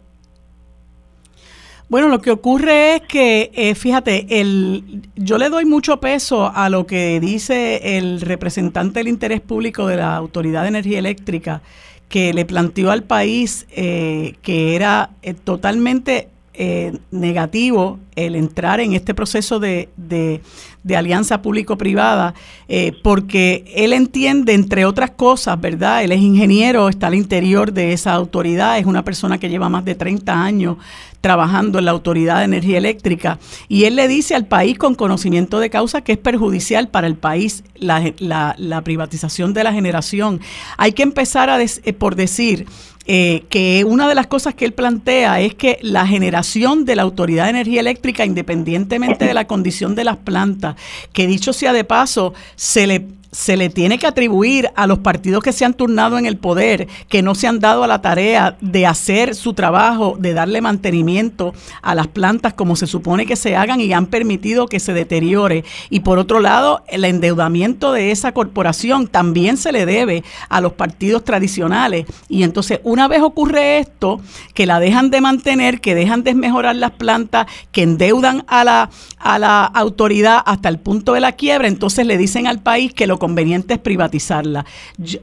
Bueno, 1.88 2.08
lo 2.08 2.20
que 2.20 2.30
ocurre 2.30 2.96
es 2.96 3.02
que, 3.02 3.50
eh, 3.54 3.74
fíjate, 3.74 4.40
el, 4.40 5.02
yo 5.16 5.36
le 5.36 5.50
doy 5.50 5.66
mucho 5.66 6.00
peso 6.00 6.50
a 6.54 6.70
lo 6.70 6.86
que 6.86 7.20
dice 7.20 7.98
el 7.98 8.22
representante 8.22 9.00
del 9.00 9.08
interés 9.08 9.42
público 9.42 9.86
de 9.86 9.96
la 9.98 10.16
Autoridad 10.16 10.62
de 10.62 10.68
Energía 10.68 10.98
Eléctrica, 10.98 11.60
que 12.08 12.32
le 12.32 12.46
planteó 12.46 12.90
al 12.90 13.02
país 13.02 13.66
eh, 13.70 14.34
que 14.42 14.74
era 14.76 15.10
eh, 15.22 15.34
totalmente 15.34 16.28
negativo 17.10 17.98
el 18.16 18.36
entrar 18.36 18.80
en 18.80 18.92
este 18.92 19.14
proceso 19.14 19.58
de, 19.58 19.88
de, 19.96 20.40
alianza 20.96 21.42
público-privada, 21.42 22.34
eh, 22.68 22.92
porque 23.02 23.64
él 23.74 23.92
entiende, 23.92 24.52
entre 24.52 24.84
otras 24.84 25.10
cosas, 25.10 25.60
¿verdad? 25.60 26.04
Él 26.04 26.12
es 26.12 26.20
ingeniero, 26.20 26.88
está 26.88 27.08
al 27.08 27.14
interior 27.14 27.72
de 27.72 27.92
esa 27.92 28.12
autoridad, 28.12 28.78
es 28.78 28.86
una 28.86 29.02
persona 29.02 29.38
que 29.38 29.48
lleva 29.48 29.68
más 29.68 29.84
de 29.84 29.94
30 29.94 30.44
años 30.44 30.76
trabajando 31.20 31.78
en 31.78 31.86
la 31.86 31.90
Autoridad 31.90 32.38
de 32.38 32.44
Energía 32.44 32.78
Eléctrica, 32.78 33.38
y 33.66 33.84
él 33.84 33.96
le 33.96 34.06
dice 34.08 34.34
al 34.34 34.46
país 34.46 34.76
con 34.76 34.94
conocimiento 34.94 35.58
de 35.58 35.70
causa 35.70 36.02
que 36.02 36.12
es 36.12 36.18
perjudicial 36.18 36.88
para 36.88 37.06
el 37.06 37.16
país 37.16 37.64
la, 37.74 38.12
la, 38.18 38.54
la 38.58 38.82
privatización 38.82 39.54
de 39.54 39.64
la 39.64 39.72
generación. 39.72 40.40
Hay 40.76 40.92
que 40.92 41.02
empezar 41.02 41.48
a 41.48 41.60
eh, 41.62 41.92
por 41.94 42.14
decir 42.14 42.66
eh, 43.06 43.44
que 43.50 43.84
una 43.86 44.08
de 44.08 44.14
las 44.14 44.26
cosas 44.26 44.54
que 44.54 44.64
él 44.64 44.72
plantea 44.72 45.40
es 45.40 45.54
que 45.54 45.78
la 45.82 46.06
generación 46.06 46.84
de 46.84 46.96
la 46.96 47.02
Autoridad 47.02 47.44
de 47.44 47.50
Energía 47.50 47.80
Eléctrica, 47.80 48.24
independientemente 48.24 49.26
de 49.26 49.34
la 49.34 49.46
condición 49.46 49.94
de 49.94 50.04
las 50.04 50.16
plantas, 50.16 50.76
que 51.12 51.26
dicho 51.26 51.52
sea 51.52 51.72
de 51.72 51.84
paso, 51.84 52.32
se 52.56 52.86
le 52.86 53.06
se 53.34 53.56
le 53.56 53.68
tiene 53.68 53.98
que 53.98 54.06
atribuir 54.06 54.70
a 54.76 54.86
los 54.86 55.00
partidos 55.00 55.42
que 55.42 55.52
se 55.52 55.64
han 55.64 55.74
turnado 55.74 56.18
en 56.18 56.24
el 56.24 56.36
poder, 56.36 56.86
que 57.08 57.20
no 57.20 57.34
se 57.34 57.48
han 57.48 57.58
dado 57.58 57.82
a 57.82 57.88
la 57.88 58.00
tarea 58.00 58.56
de 58.60 58.86
hacer 58.86 59.34
su 59.34 59.54
trabajo, 59.54 60.16
de 60.18 60.34
darle 60.34 60.60
mantenimiento 60.60 61.52
a 61.82 61.96
las 61.96 62.06
plantas 62.06 62.54
como 62.54 62.76
se 62.76 62.86
supone 62.86 63.26
que 63.26 63.34
se 63.34 63.56
hagan 63.56 63.80
y 63.80 63.92
han 63.92 64.06
permitido 64.06 64.68
que 64.68 64.78
se 64.78 64.92
deteriore. 64.92 65.64
Y 65.90 66.00
por 66.00 66.20
otro 66.20 66.38
lado, 66.38 66.84
el 66.86 67.04
endeudamiento 67.04 67.90
de 67.90 68.12
esa 68.12 68.30
corporación 68.30 69.08
también 69.08 69.56
se 69.56 69.72
le 69.72 69.84
debe 69.84 70.22
a 70.48 70.60
los 70.60 70.74
partidos 70.74 71.24
tradicionales. 71.24 72.06
Y 72.28 72.44
entonces, 72.44 72.80
una 72.84 73.08
vez 73.08 73.20
ocurre 73.20 73.78
esto, 73.78 74.20
que 74.54 74.66
la 74.66 74.78
dejan 74.78 75.10
de 75.10 75.20
mantener, 75.20 75.80
que 75.80 75.96
dejan 75.96 76.22
de 76.22 76.34
mejorar 76.34 76.76
las 76.76 76.92
plantas, 76.92 77.46
que 77.72 77.82
endeudan 77.82 78.44
a 78.46 78.62
la, 78.62 78.90
a 79.18 79.40
la 79.40 79.64
autoridad 79.64 80.40
hasta 80.46 80.68
el 80.68 80.78
punto 80.78 81.14
de 81.14 81.20
la 81.20 81.32
quiebra, 81.32 81.66
entonces 81.66 82.06
le 82.06 82.16
dicen 82.16 82.46
al 82.46 82.62
país 82.62 82.94
que 82.94 83.08
lo 83.08 83.18
conveniente 83.24 83.72
es 83.72 83.80
privatizarla. 83.80 84.66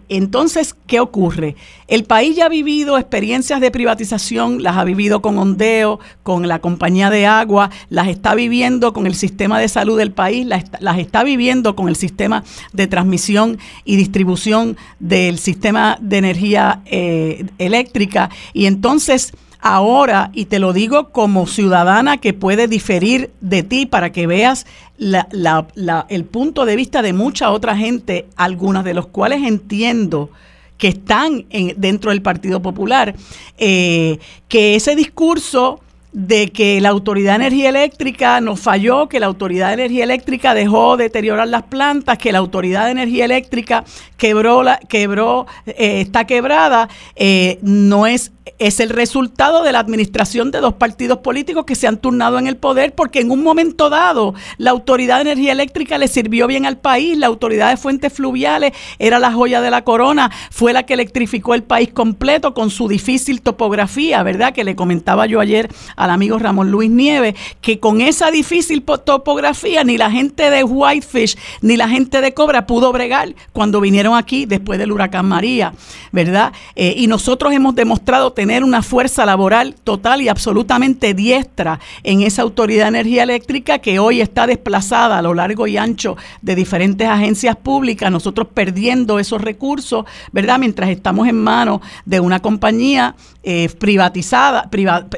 Entonces, 0.10 0.76
¿qué 0.88 0.99
ocurre? 0.99 1.56
El 1.88 2.04
país 2.04 2.36
ya 2.36 2.47
ha 2.47 2.49
vivido 2.49 2.97
experiencias 2.97 3.62
de 3.62 3.70
privatización, 3.70 4.64
las 4.64 4.76
ha 4.76 4.84
vivido 4.84 5.22
con 5.22 5.38
Ondeo, 5.38 5.99
con 6.24 6.47
la 6.47 6.58
compañía 6.58 7.12
de 7.12 7.28
agua, 7.28 7.70
las 7.89 8.08
está 8.08 8.34
viviendo 8.34 8.91
con 8.91 9.06
el 9.06 9.14
sistema 9.14 9.60
de 9.60 9.68
salud 9.68 9.99
del 9.99 10.14
país, 10.14 10.47
las, 10.47 10.97
está 10.97 11.24
viviendo 11.24 11.76
con 11.76 11.89
el 11.89 11.95
sistema 11.95 12.43
de 12.74 12.88
transmisión 12.88 13.60
y 13.86 13.97
distribución 13.97 14.78
del 14.97 15.38
sistema 15.38 15.99
de 16.02 16.18
energía 16.18 16.82
eh, 16.88 17.45
eléctrica. 17.60 18.32
Y 18.52 18.66
entonces, 18.66 19.32
ahora, 19.62 20.32
y 20.34 20.45
te 20.45 20.59
lo 20.59 20.74
digo 20.74 21.09
como 21.09 21.47
ciudadana 21.47 22.18
que 22.18 22.34
puede 22.34 22.68
diferir 22.68 23.32
de 23.41 23.64
ti 23.64 23.86
para 23.86 24.12
que 24.12 24.28
veas 24.28 24.66
el 24.99 26.26
punto 26.26 26.66
de 26.66 26.76
vista 26.76 27.01
de 27.01 27.14
mucha 27.14 27.51
otra 27.51 27.78
gente, 27.78 28.28
algunas 28.36 28.84
de 28.84 28.93
los 28.93 29.07
cuales 29.07 29.43
entiendo 29.43 30.30
que 30.78 30.88
están 30.88 31.45
dentro 31.78 32.09
del 32.09 32.24
Partido 32.24 32.62
Popular, 32.62 33.16
eh, 33.57 34.18
que 34.47 34.76
ese 34.76 34.95
discurso 34.95 35.80
de 36.14 36.51
que 36.51 36.82
la 36.82 36.89
Autoridad 36.89 37.34
de 37.34 37.45
Energía 37.47 37.70
Eléctrica 37.70 38.41
nos 38.41 38.59
falló, 38.59 39.07
que 39.07 39.20
la 39.20 39.28
Autoridad 39.28 39.68
de 39.68 39.74
Energía 39.74 40.03
Eléctrica 40.03 40.53
dejó 40.53 40.97
deteriorar 40.97 41.47
las 41.47 41.64
plantas, 41.64 42.18
que 42.18 42.32
la 42.32 42.39
Autoridad 42.39 42.86
de 42.86 42.91
Energía 42.91 43.26
Eléctrica 43.26 43.84
quebró, 44.18 44.64
quebró 44.89 45.47
eh, 45.66 46.01
está 46.01 46.26
quebrada, 46.26 46.89
eh, 47.16 47.59
no 47.62 48.07
es 48.07 48.32
es 48.57 48.80
el 48.80 48.89
resultado 48.89 49.64
de 49.64 49.72
la 49.72 49.80
administración 49.80 50.51
de 50.51 50.59
dos 50.59 50.74
partidos 50.74 51.20
políticos 51.20 51.66
que 51.66 51.76
se 51.76 51.88
han 51.88 51.97
turnado 51.97 52.38
en 52.38 52.47
el 52.47 52.57
poder 52.57 52.93
porque 52.93 53.20
en 53.20 53.32
un 53.32 53.43
momento 53.43 53.89
dado 53.89 54.34
la 54.57 54.72
Autoridad 54.72 55.18
de 55.18 55.32
Energía 55.32 55.51
Eléctrica 55.51 55.97
le 55.97 56.07
sirvió 56.07 56.47
bien 56.47 56.66
al 56.66 56.78
país, 56.78 57.18
la 57.18 57.28
Autoridad 57.28 57.70
de 57.72 57.78
Fuentes 57.78 58.14
Fluviales 58.14 58.74
era 58.99 59.18
la 59.18 59.32
joya 59.32 59.62
de 59.62 59.72
la 59.72 59.84
corona, 59.84 60.32
fue 60.51 60.74
la 60.74 60.84
que 60.84 60.93
electrificó 60.93 61.55
el 61.55 61.64
país 61.64 61.89
completo 61.91 62.53
con 62.53 62.70
su 62.70 62.88
difícil 62.88 63.41
topografía, 63.41 64.22
¿verdad? 64.24 64.53
Que 64.53 64.64
le 64.64 64.76
comentaba 64.76 65.26
yo 65.26 65.39
ayer 65.39 65.70
al 66.04 66.10
amigo 66.10 66.39
Ramón 66.39 66.72
Luis 66.72 66.89
Nieves, 66.89 67.36
que 67.62 67.80
con 67.80 68.02
esa 68.02 68.32
difícil 68.32 68.84
topografía 68.84 69.84
ni 69.84 69.97
la 69.97 70.10
gente 70.10 70.49
de 70.49 70.64
Whitefish 70.64 71.38
ni 71.62 71.78
la 71.78 71.88
gente 71.88 72.22
de 72.22 72.34
Cobra 72.34 72.66
pudo 72.66 72.91
bregar 72.91 73.36
cuando 73.54 73.80
vinieron 73.80 74.16
aquí 74.16 74.45
después 74.45 74.80
del 74.80 74.91
huracán 74.91 75.28
María, 75.28 75.74
¿verdad? 76.12 76.54
Eh, 76.76 76.95
y 76.97 77.08
nosotros 77.08 77.54
hemos 77.54 77.76
demostrado 77.76 78.34
tener 78.34 78.64
una 78.64 78.82
fuerza 78.82 79.26
laboral 79.26 79.76
total 79.84 80.22
y 80.22 80.28
absolutamente 80.28 81.14
diestra 81.14 81.80
en 82.04 82.22
esa 82.22 82.41
Autoridad 82.41 82.86
de 82.86 82.99
Energía 82.99 83.24
Eléctrica 83.24 83.80
que 83.80 83.99
hoy 83.99 84.22
está 84.22 84.47
desplazada 84.47 85.20
a 85.20 85.22
lo 85.22 85.34
largo 85.34 85.68
y 85.68 85.78
ancho 85.78 86.18
de 86.41 86.56
diferentes 86.56 87.08
agencias 87.08 87.56
públicas, 87.56 88.12
nosotros 88.12 88.47
perdiendo 88.54 89.20
esos 89.20 89.41
recursos, 89.41 90.06
¿verdad? 90.32 90.58
Mientras 90.58 90.89
estamos 90.89 91.28
en 91.28 91.38
manos 91.38 91.82
de 92.06 92.20
una 92.20 92.39
compañía 92.39 93.16
eh, 93.44 93.70
privatizada, 93.78 94.70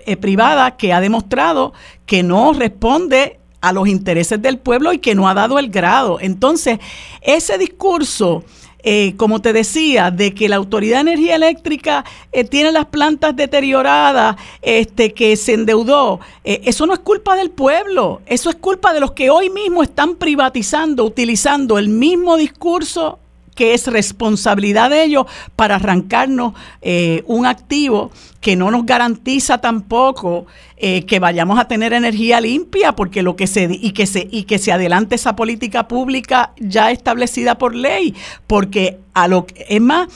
eh, 0.06 0.18
privada 0.18 0.78
que 0.78 0.94
ha 0.94 1.02
demostrado 1.02 1.74
que 2.06 2.24
no 2.24 2.54
responde 2.54 3.40
a 3.62 3.72
los 3.72 3.88
intereses 3.88 4.42
del 4.42 4.58
pueblo 4.58 4.92
y 4.94 5.00
que 5.00 5.16
no 5.16 5.28
ha 5.28 5.34
dado 5.34 5.60
el 5.60 5.70
grado. 5.70 6.20
Entonces, 6.20 6.80
ese 7.22 7.58
discurso 7.58 8.44
eh, 8.86 9.14
como 9.16 9.42
te 9.42 9.54
decía, 9.54 10.12
de 10.12 10.36
que 10.36 10.50
la 10.50 10.58
Autoridad 10.58 10.98
de 10.98 11.12
Energía 11.14 11.38
Eléctrica 11.38 12.04
eh, 12.34 12.44
tiene 12.44 12.74
las 12.74 12.88
plantas 12.88 13.34
deterioradas, 13.34 14.36
este, 14.62 15.14
que 15.14 15.38
se 15.38 15.54
endeudó, 15.54 16.20
eh, 16.44 16.60
eso 16.66 16.86
no 16.86 16.94
es 16.94 17.00
culpa 17.00 17.38
del 17.38 17.50
pueblo, 17.50 18.22
eso 18.26 18.50
es 18.50 18.58
culpa 18.58 18.94
de 18.94 19.00
los 19.00 19.14
que 19.14 19.30
hoy 19.30 19.50
mismo 19.50 19.84
están 19.84 20.16
privatizando, 20.16 21.06
utilizando 21.06 21.78
el 21.78 21.88
mismo 21.88 22.36
discurso 22.36 23.20
que 23.56 23.74
es 23.74 23.88
responsabilidad 23.88 24.90
de 24.90 25.04
ellos 25.04 25.26
para 25.56 25.76
arrancarnos 25.76 26.54
eh, 26.82 27.24
un 27.28 27.46
activo 27.46 28.12
que 28.42 28.56
no 28.56 28.72
nos 28.72 28.86
garantiza 28.86 29.60
tampoco 29.60 30.46
eh, 30.78 31.06
que 31.06 31.20
vayamos 31.20 31.60
a 31.60 31.68
tener 31.68 31.94
energía 31.94 32.42
limpia, 32.42 32.94
porque 32.94 33.24
lo 33.24 33.36
que 33.36 33.48
se 33.48 33.70
y 33.72 33.92
que 33.92 34.06
se 34.06 34.28
y 34.30 34.44
que 34.44 34.60
se 34.60 34.72
adelante 34.72 35.16
esa 35.16 35.36
política 35.36 35.88
pública 35.88 36.52
ya 36.60 36.92
establecida 36.92 37.58
por 37.58 37.76
ley, 37.76 38.14
porque 38.48 39.00
a 39.14 39.28
lo 39.28 39.48
es 39.56 39.82
más 39.82 40.10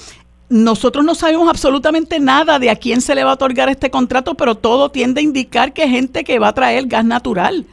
nosotros 0.49 1.03
no 1.03 1.13
sabemos 1.13 1.49
absolutamente 1.49 2.19
nada 2.19 2.57
de 2.57 2.69
a 2.69 2.75
quién 2.75 3.01
se 3.01 3.15
le 3.15 3.23
va 3.23 3.31
a 3.31 3.33
otorgar 3.33 3.69
este 3.69 3.89
contrato, 3.89 4.35
pero 4.35 4.55
todo 4.55 4.89
tiende 4.89 5.19
a 5.19 5.23
indicar 5.23 5.73
que 5.73 5.89
gente 5.89 6.23
que 6.23 6.39
va 6.39 6.49
a 6.49 6.53
traer 6.53 6.87
gas 6.87 7.05
natural. 7.05 7.65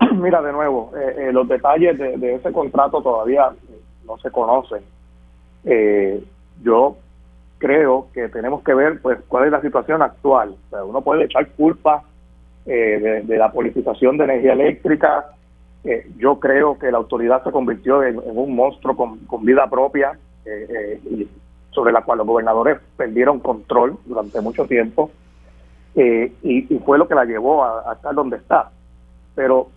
Mira, 0.14 0.42
de 0.42 0.52
nuevo, 0.52 0.92
eh, 0.96 1.28
eh, 1.28 1.32
los 1.32 1.48
detalles 1.48 1.98
de, 1.98 2.34
ese 2.34 2.52
contrato 2.52 3.02
todavía 3.02 3.50
no 4.06 4.18
se 4.18 4.30
conocen. 4.30 4.82
Eh, 5.64 6.22
yo 6.62 6.96
creo 7.58 8.08
que 8.12 8.28
tenemos 8.28 8.62
que 8.62 8.74
ver 8.74 9.00
pues 9.02 9.18
cuál 9.26 9.46
es 9.46 9.52
la 9.52 9.60
situación 9.60 10.02
actual. 10.02 10.54
uno 10.84 11.00
puede 11.02 11.24
echar 11.24 11.48
culpa 11.50 12.04
de, 12.64 13.24
la 13.26 13.50
politización 13.50 14.16
de 14.18 14.24
energía 14.24 14.52
eléctrica. 14.52 15.32
yo 16.16 16.38
creo 16.38 16.78
que 16.78 16.92
la 16.92 16.98
autoridad 16.98 17.42
se 17.42 17.50
convirtió 17.50 18.02
en, 18.04 18.20
un 18.24 18.54
monstruo 18.54 18.96
con, 18.96 19.44
vida 19.44 19.68
propia, 19.68 20.16
sobre 21.70 21.92
la 21.92 22.02
cual 22.02 22.18
los 22.18 22.26
gobernadores 22.26 22.78
perdieron 22.96 23.40
control 23.40 23.98
durante 24.06 24.40
mucho 24.40 24.66
tiempo. 24.66 25.10
Y, 25.96 26.78
fue 26.84 26.98
lo 26.98 27.08
que 27.08 27.16
la 27.16 27.24
llevó 27.24 27.64
a, 27.64 27.90
a 27.90 27.94
estar 27.94 28.14
donde 28.14 28.36
está. 28.36 28.70
Pero 29.34 29.68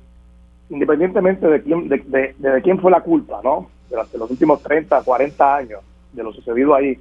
independientemente 0.72 1.46
de 1.48 1.62
quién, 1.62 1.90
de, 1.90 2.34
de, 2.38 2.62
quién 2.62 2.80
fue 2.80 2.92
la 2.92 3.02
culpa, 3.02 3.42
¿no? 3.44 3.68
Durante 3.90 4.18
los 4.18 4.32
últimos 4.32 4.64
30, 4.64 5.04
40 5.04 5.56
años 5.56 5.82
de 6.14 6.24
lo 6.24 6.32
sucedido 6.32 6.74
ahí, 6.74 6.98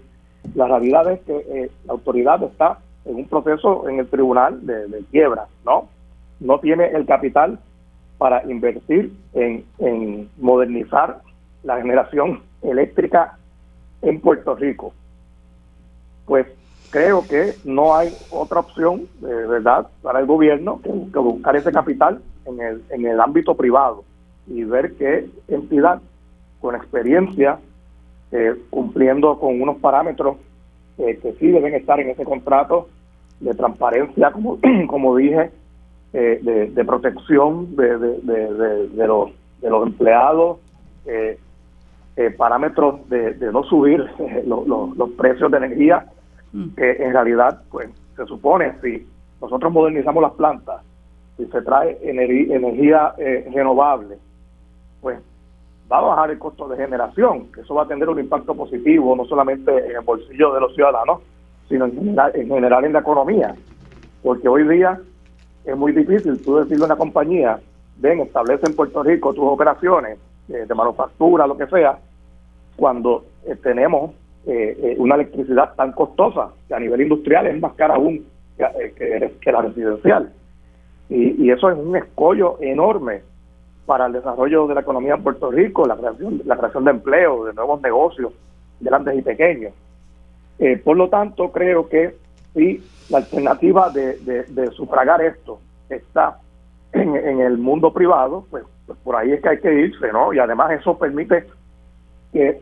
la 0.54 0.66
realidad 0.66 1.10
es 1.12 1.20
que 1.20 1.36
eh, 1.36 1.70
la 1.86 1.92
autoridad 1.92 2.42
está 2.42 2.78
en 3.04 3.16
un 3.16 3.26
proceso 3.26 3.88
en 3.88 4.00
el 4.00 4.08
tribunal 4.08 4.66
de, 4.66 5.04
quiebra, 5.12 5.46
¿no? 5.64 5.88
No 6.40 6.58
tiene 6.58 6.88
el 6.88 7.06
capital 7.06 7.60
para 8.18 8.42
invertir 8.50 9.12
en, 9.34 9.64
en 9.78 10.28
modernizar 10.38 11.20
la 11.62 11.80
generación 11.80 12.42
eléctrica 12.62 13.38
en 14.02 14.20
Puerto 14.20 14.56
Rico. 14.56 14.92
Pues 16.26 16.46
creo 16.90 17.26
que 17.26 17.54
no 17.64 17.94
hay 17.94 18.12
otra 18.30 18.60
opción, 18.60 19.06
de 19.20 19.46
verdad, 19.46 19.86
para 20.02 20.18
el 20.18 20.26
gobierno 20.26 20.80
que 20.82 21.18
buscar 21.18 21.54
ese 21.54 21.70
capital 21.70 22.20
en 22.46 22.60
el, 22.60 22.82
en 22.90 23.06
el 23.06 23.20
ámbito 23.20 23.54
privado 23.54 24.04
y 24.46 24.64
ver 24.64 24.94
qué 24.94 25.28
entidad 25.48 26.00
con 26.60 26.74
experiencia, 26.74 27.58
eh, 28.32 28.54
cumpliendo 28.70 29.38
con 29.38 29.60
unos 29.60 29.78
parámetros 29.78 30.36
eh, 30.98 31.18
que 31.20 31.32
sí 31.34 31.48
deben 31.48 31.74
estar 31.74 31.98
en 32.00 32.10
ese 32.10 32.24
contrato 32.24 32.88
de 33.40 33.54
transparencia, 33.54 34.30
como, 34.32 34.58
como 34.88 35.16
dije, 35.16 35.50
eh, 36.12 36.68
de, 36.72 36.84
protección 36.84 37.74
de, 37.76 37.98
de, 37.98 39.06
los, 39.06 39.30
de 39.60 39.70
los 39.70 39.86
empleados, 39.86 40.58
parámetros 42.36 43.08
de, 43.08 43.34
no 43.52 43.62
subir 43.64 44.04
los, 44.44 44.66
los, 44.66 45.10
precios 45.16 45.50
de 45.50 45.56
energía, 45.56 46.04
mm. 46.52 46.68
que 46.76 46.90
en 46.90 47.12
realidad, 47.12 47.62
pues 47.70 47.88
se 48.16 48.26
supone, 48.26 48.74
si 48.82 49.06
nosotros 49.40 49.72
modernizamos 49.72 50.22
las 50.22 50.32
plantas, 50.32 50.82
si 51.40 51.50
se 51.50 51.62
trae 51.62 51.98
energía, 52.02 53.14
eh, 53.16 53.48
renovable, 53.52 54.18
pues 55.00 55.18
va 55.90 55.98
a 55.98 56.02
bajar 56.02 56.30
el 56.30 56.38
costo 56.38 56.68
de 56.68 56.76
generación, 56.76 57.50
que 57.52 57.62
eso 57.62 57.74
va 57.74 57.84
a 57.84 57.88
tener 57.88 58.08
un 58.08 58.20
impacto 58.20 58.54
positivo 58.54 59.16
no 59.16 59.24
solamente 59.24 59.70
en 59.86 59.96
el 59.96 60.02
bolsillo 60.02 60.52
de 60.52 60.60
los 60.60 60.74
ciudadanos, 60.74 61.22
sino 61.68 61.86
en 61.86 61.94
general 61.94 62.32
en, 62.34 62.48
general 62.48 62.84
en 62.84 62.92
la 62.92 62.98
economía. 63.00 63.54
Porque 64.22 64.48
hoy 64.48 64.68
día 64.68 65.00
es 65.64 65.76
muy 65.76 65.92
difícil 65.92 66.42
tú 66.42 66.56
decirle 66.56 66.84
a 66.84 66.86
una 66.86 66.96
compañía, 66.96 67.58
ven, 67.96 68.20
establece 68.20 68.66
en 68.66 68.76
Puerto 68.76 69.02
Rico 69.02 69.32
tus 69.32 69.44
operaciones 69.44 70.18
eh, 70.48 70.66
de 70.68 70.74
manufactura, 70.74 71.46
lo 71.46 71.56
que 71.56 71.66
sea, 71.68 71.98
cuando 72.76 73.24
eh, 73.46 73.56
tenemos 73.56 74.12
una 74.96 75.16
electricidad 75.16 75.74
tan 75.74 75.92
costosa 75.92 76.48
que 76.66 76.74
a 76.74 76.80
nivel 76.80 77.02
industrial 77.02 77.46
es 77.46 77.60
más 77.60 77.74
cara 77.74 77.94
aún 77.94 78.24
que 78.56 79.52
la 79.52 79.60
residencial. 79.60 80.32
Y, 81.10 81.50
eso 81.50 81.68
es 81.68 81.76
un 81.76 81.96
escollo 81.96 82.56
enorme 82.60 83.22
para 83.84 84.06
el 84.06 84.12
desarrollo 84.12 84.68
de 84.68 84.76
la 84.76 84.82
economía 84.82 85.14
en 85.14 85.22
Puerto 85.24 85.50
Rico, 85.50 85.84
la 85.84 85.96
creación, 85.96 86.40
la 86.44 86.56
creación 86.56 86.84
de 86.84 86.92
empleo, 86.92 87.44
de 87.44 87.52
nuevos 87.52 87.82
negocios, 87.82 88.32
grandes 88.78 89.18
y 89.18 89.22
pequeños. 89.22 89.72
Eh, 90.60 90.76
por 90.76 90.96
lo 90.96 91.08
tanto, 91.08 91.50
creo 91.50 91.88
que 91.88 92.14
sí, 92.54 92.80
la 93.08 93.18
alternativa 93.18 93.90
de, 93.90 94.70
sufragar 94.72 95.20
esto 95.22 95.58
está 95.88 96.38
en, 96.92 97.40
el 97.40 97.58
mundo 97.58 97.92
privado, 97.92 98.46
pues, 98.48 98.62
pues, 98.86 98.96
por 99.02 99.16
ahí 99.16 99.32
es 99.32 99.42
que 99.42 99.48
hay 99.48 99.58
que 99.58 99.74
irse, 99.74 100.12
¿no? 100.12 100.32
Y 100.32 100.38
además 100.38 100.70
eso 100.70 100.96
permite 100.96 101.44
que, 102.32 102.60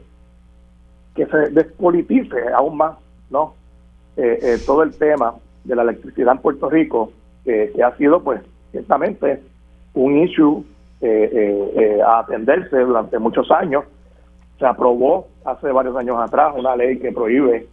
que 1.15 1.27
se 1.27 1.37
despolitice 1.51 2.49
aún 2.55 2.79
más, 2.79 2.97
¿no? 3.29 3.55
Eh, 4.17 4.39
eh, 4.41 4.59
todo 4.65 4.83
el 4.83 4.97
tema 4.97 5.35
de 5.65 5.77
la 5.77 5.83
electricidad 5.83 6.33
en 6.33 6.41
Puerto 6.41 6.71
Rico 6.71 7.13
que, 7.49 7.83
ha 7.83 7.97
sido, 7.97 8.23
pues, 8.23 8.41
ciertamente 8.73 9.43
un 9.95 10.19
issue 10.19 10.65
eh, 11.01 11.31
eh, 11.33 11.73
eh, 11.77 12.03
a 12.03 12.21
atenderse 12.21 12.79
durante 12.79 13.19
muchos 13.19 13.51
años. 13.51 13.85
Se 14.59 14.67
aprobó 14.67 15.29
hace 15.45 15.71
varios 15.73 15.97
años 15.97 16.19
atrás 16.21 16.55
una 16.57 16.77
ley 16.77 16.99
que 16.99 17.13
prohíbe 17.13 17.67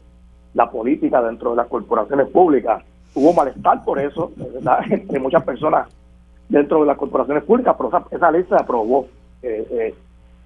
la 0.53 0.69
política 0.69 1.21
dentro 1.21 1.51
de 1.51 1.57
las 1.57 1.67
corporaciones 1.67 2.28
públicas. 2.30 2.84
Hubo 3.13 3.34
malestar 3.34 3.84
por 3.84 3.99
eso, 3.99 4.32
¿verdad? 4.36 4.80
entre 4.89 5.19
muchas 5.19 5.43
personas 5.43 5.89
dentro 6.47 6.82
de 6.82 6.86
las 6.86 6.97
corporaciones 6.97 7.43
públicas, 7.43 7.76
pero 7.78 8.05
esa, 8.11 8.32
ley 8.32 8.43
se 8.47 8.55
aprobó 8.55 9.07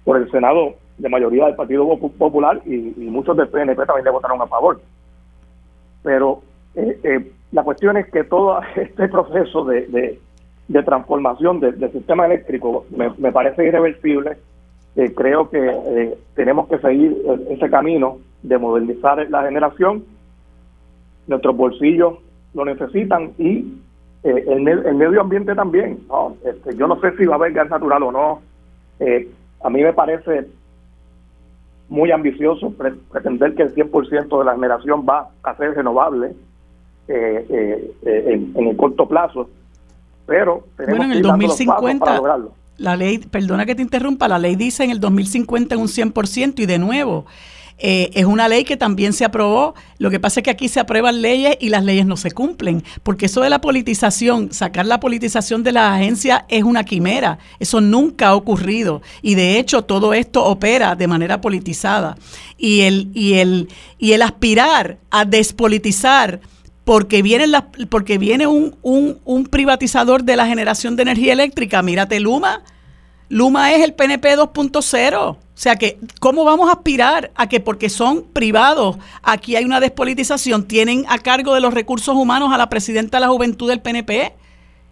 por 0.04 0.16
el 0.16 0.30
Senado 0.30 0.74
de 0.96 1.08
mayoría 1.08 1.46
del 1.46 1.54
Partido 1.54 1.86
Popular 1.98 2.60
y, 2.64 2.94
muchos 2.96 3.36
del 3.36 3.48
PNP 3.48 3.84
también 3.86 4.04
le 4.04 4.10
votaron 4.10 4.40
a 4.40 4.46
favor. 4.46 4.80
Pero 6.02 6.40
eh, 6.74 7.30
la 7.52 7.62
cuestión 7.62 7.96
es 7.96 8.10
que 8.10 8.24
todo 8.24 8.60
este 8.76 9.08
proceso 9.08 9.64
de, 9.64 10.18
de, 10.68 10.82
transformación 10.84 11.60
del 11.60 11.90
sistema 11.92 12.26
eléctrico 12.26 12.86
me, 12.96 13.32
parece 13.32 13.66
irreversible. 13.66 14.38
Eh, 14.96 15.12
creo 15.14 15.50
que 15.50 15.58
eh, 15.58 16.18
tenemos 16.34 16.68
que 16.68 16.78
seguir 16.78 17.16
ese 17.48 17.68
camino 17.68 18.18
de 18.42 18.58
modernizar 18.58 19.28
la 19.30 19.42
generación. 19.42 20.04
Nuestros 21.26 21.56
bolsillos 21.56 22.18
lo 22.54 22.64
necesitan 22.64 23.32
y 23.38 23.80
eh, 24.22 24.44
el, 24.46 24.68
el, 24.68 24.94
medio 24.94 25.20
ambiente 25.20 25.54
también. 25.54 26.00
Este, 26.44 26.76
yo 26.76 26.86
no 26.86 27.00
sé 27.00 27.16
si 27.16 27.24
va 27.24 27.34
a 27.34 27.38
haber 27.38 27.52
gas 27.52 27.70
natural 27.70 28.02
o 28.02 28.12
no. 28.12 28.40
Eh, 29.00 29.28
a 29.62 29.70
mí 29.70 29.82
me 29.82 29.92
parece 29.92 30.46
muy 31.88 32.10
ambicioso 32.12 32.72
pretender 33.10 33.54
que 33.54 33.62
el 33.62 33.74
100% 33.74 34.38
de 34.38 34.44
la 34.44 34.54
generación 34.54 35.04
va 35.08 35.30
a 35.42 35.56
ser 35.56 35.74
renovable 35.74 36.34
eh, 37.10 37.92
en, 38.02 38.52
en, 38.54 38.66
el 38.68 38.76
corto 38.76 39.08
plazo, 39.08 39.48
pero 40.26 40.66
tenemos 40.76 40.98
bueno, 40.98 41.12
en 41.12 41.18
el 41.18 41.22
2050, 41.22 42.04
para 42.04 42.16
lograrlo. 42.16 42.52
La 42.78 42.96
ley, 42.96 43.18
perdona 43.18 43.66
que 43.66 43.74
te 43.74 43.82
interrumpa, 43.82 44.28
la 44.28 44.38
ley 44.38 44.56
dice 44.56 44.84
en 44.84 44.90
el 44.90 45.00
2050 45.00 45.74
en 45.74 45.80
un 45.80 45.88
100% 45.88 46.60
y 46.60 46.66
de 46.66 46.78
nuevo, 46.78 47.26
eh, 47.82 48.10
es 48.12 48.26
una 48.26 48.46
ley 48.46 48.64
que 48.64 48.76
también 48.76 49.12
se 49.12 49.24
aprobó. 49.24 49.74
Lo 49.98 50.10
que 50.10 50.20
pasa 50.20 50.40
es 50.40 50.44
que 50.44 50.50
aquí 50.50 50.68
se 50.68 50.80
aprueban 50.80 51.22
leyes 51.22 51.56
y 51.60 51.70
las 51.70 51.82
leyes 51.82 52.06
no 52.06 52.16
se 52.16 52.30
cumplen. 52.30 52.84
Porque 53.02 53.26
eso 53.26 53.40
de 53.40 53.50
la 53.50 53.60
politización, 53.60 54.52
sacar 54.52 54.86
la 54.86 55.00
politización 55.00 55.62
de 55.62 55.72
la 55.72 55.94
agencia 55.94 56.44
es 56.48 56.62
una 56.62 56.84
quimera. 56.84 57.38
Eso 57.58 57.80
nunca 57.80 58.28
ha 58.28 58.34
ocurrido. 58.34 59.00
Y 59.22 59.34
de 59.34 59.58
hecho 59.58 59.82
todo 59.82 60.12
esto 60.12 60.44
opera 60.44 60.94
de 60.94 61.06
manera 61.06 61.40
politizada. 61.40 62.16
Y 62.58 62.82
el, 62.82 63.10
y 63.14 63.34
el, 63.34 63.68
y 63.98 64.12
el 64.12 64.22
aspirar 64.22 64.98
a 65.10 65.24
despolitizar 65.24 66.40
porque 66.84 67.22
viene, 67.22 67.46
la, 67.46 67.68
porque 67.88 68.18
viene 68.18 68.46
un, 68.46 68.76
un, 68.82 69.18
un 69.24 69.44
privatizador 69.46 70.24
de 70.24 70.36
la 70.36 70.46
generación 70.46 70.96
de 70.96 71.02
energía 71.02 71.32
eléctrica. 71.32 71.82
Mírate 71.82 72.20
Luma. 72.20 72.62
Luma 73.28 73.72
es 73.72 73.82
el 73.82 73.94
PNP 73.94 74.36
2.0. 74.36 75.36
O 75.60 75.62
sea 75.62 75.76
que, 75.76 75.98
¿cómo 76.20 76.44
vamos 76.44 76.68
a 76.68 76.72
aspirar 76.72 77.30
a 77.36 77.48
que 77.48 77.60
porque 77.60 77.90
son 77.90 78.24
privados, 78.32 78.96
aquí 79.22 79.56
hay 79.56 79.64
una 79.64 79.78
despolitización, 79.78 80.66
tienen 80.66 81.04
a 81.08 81.18
cargo 81.18 81.54
de 81.54 81.60
los 81.60 81.74
recursos 81.74 82.16
humanos 82.16 82.50
a 82.52 82.58
la 82.58 82.70
presidenta 82.70 83.18
de 83.18 83.20
la 83.20 83.28
juventud 83.28 83.68
del 83.68 83.80
PNP? 83.80 84.34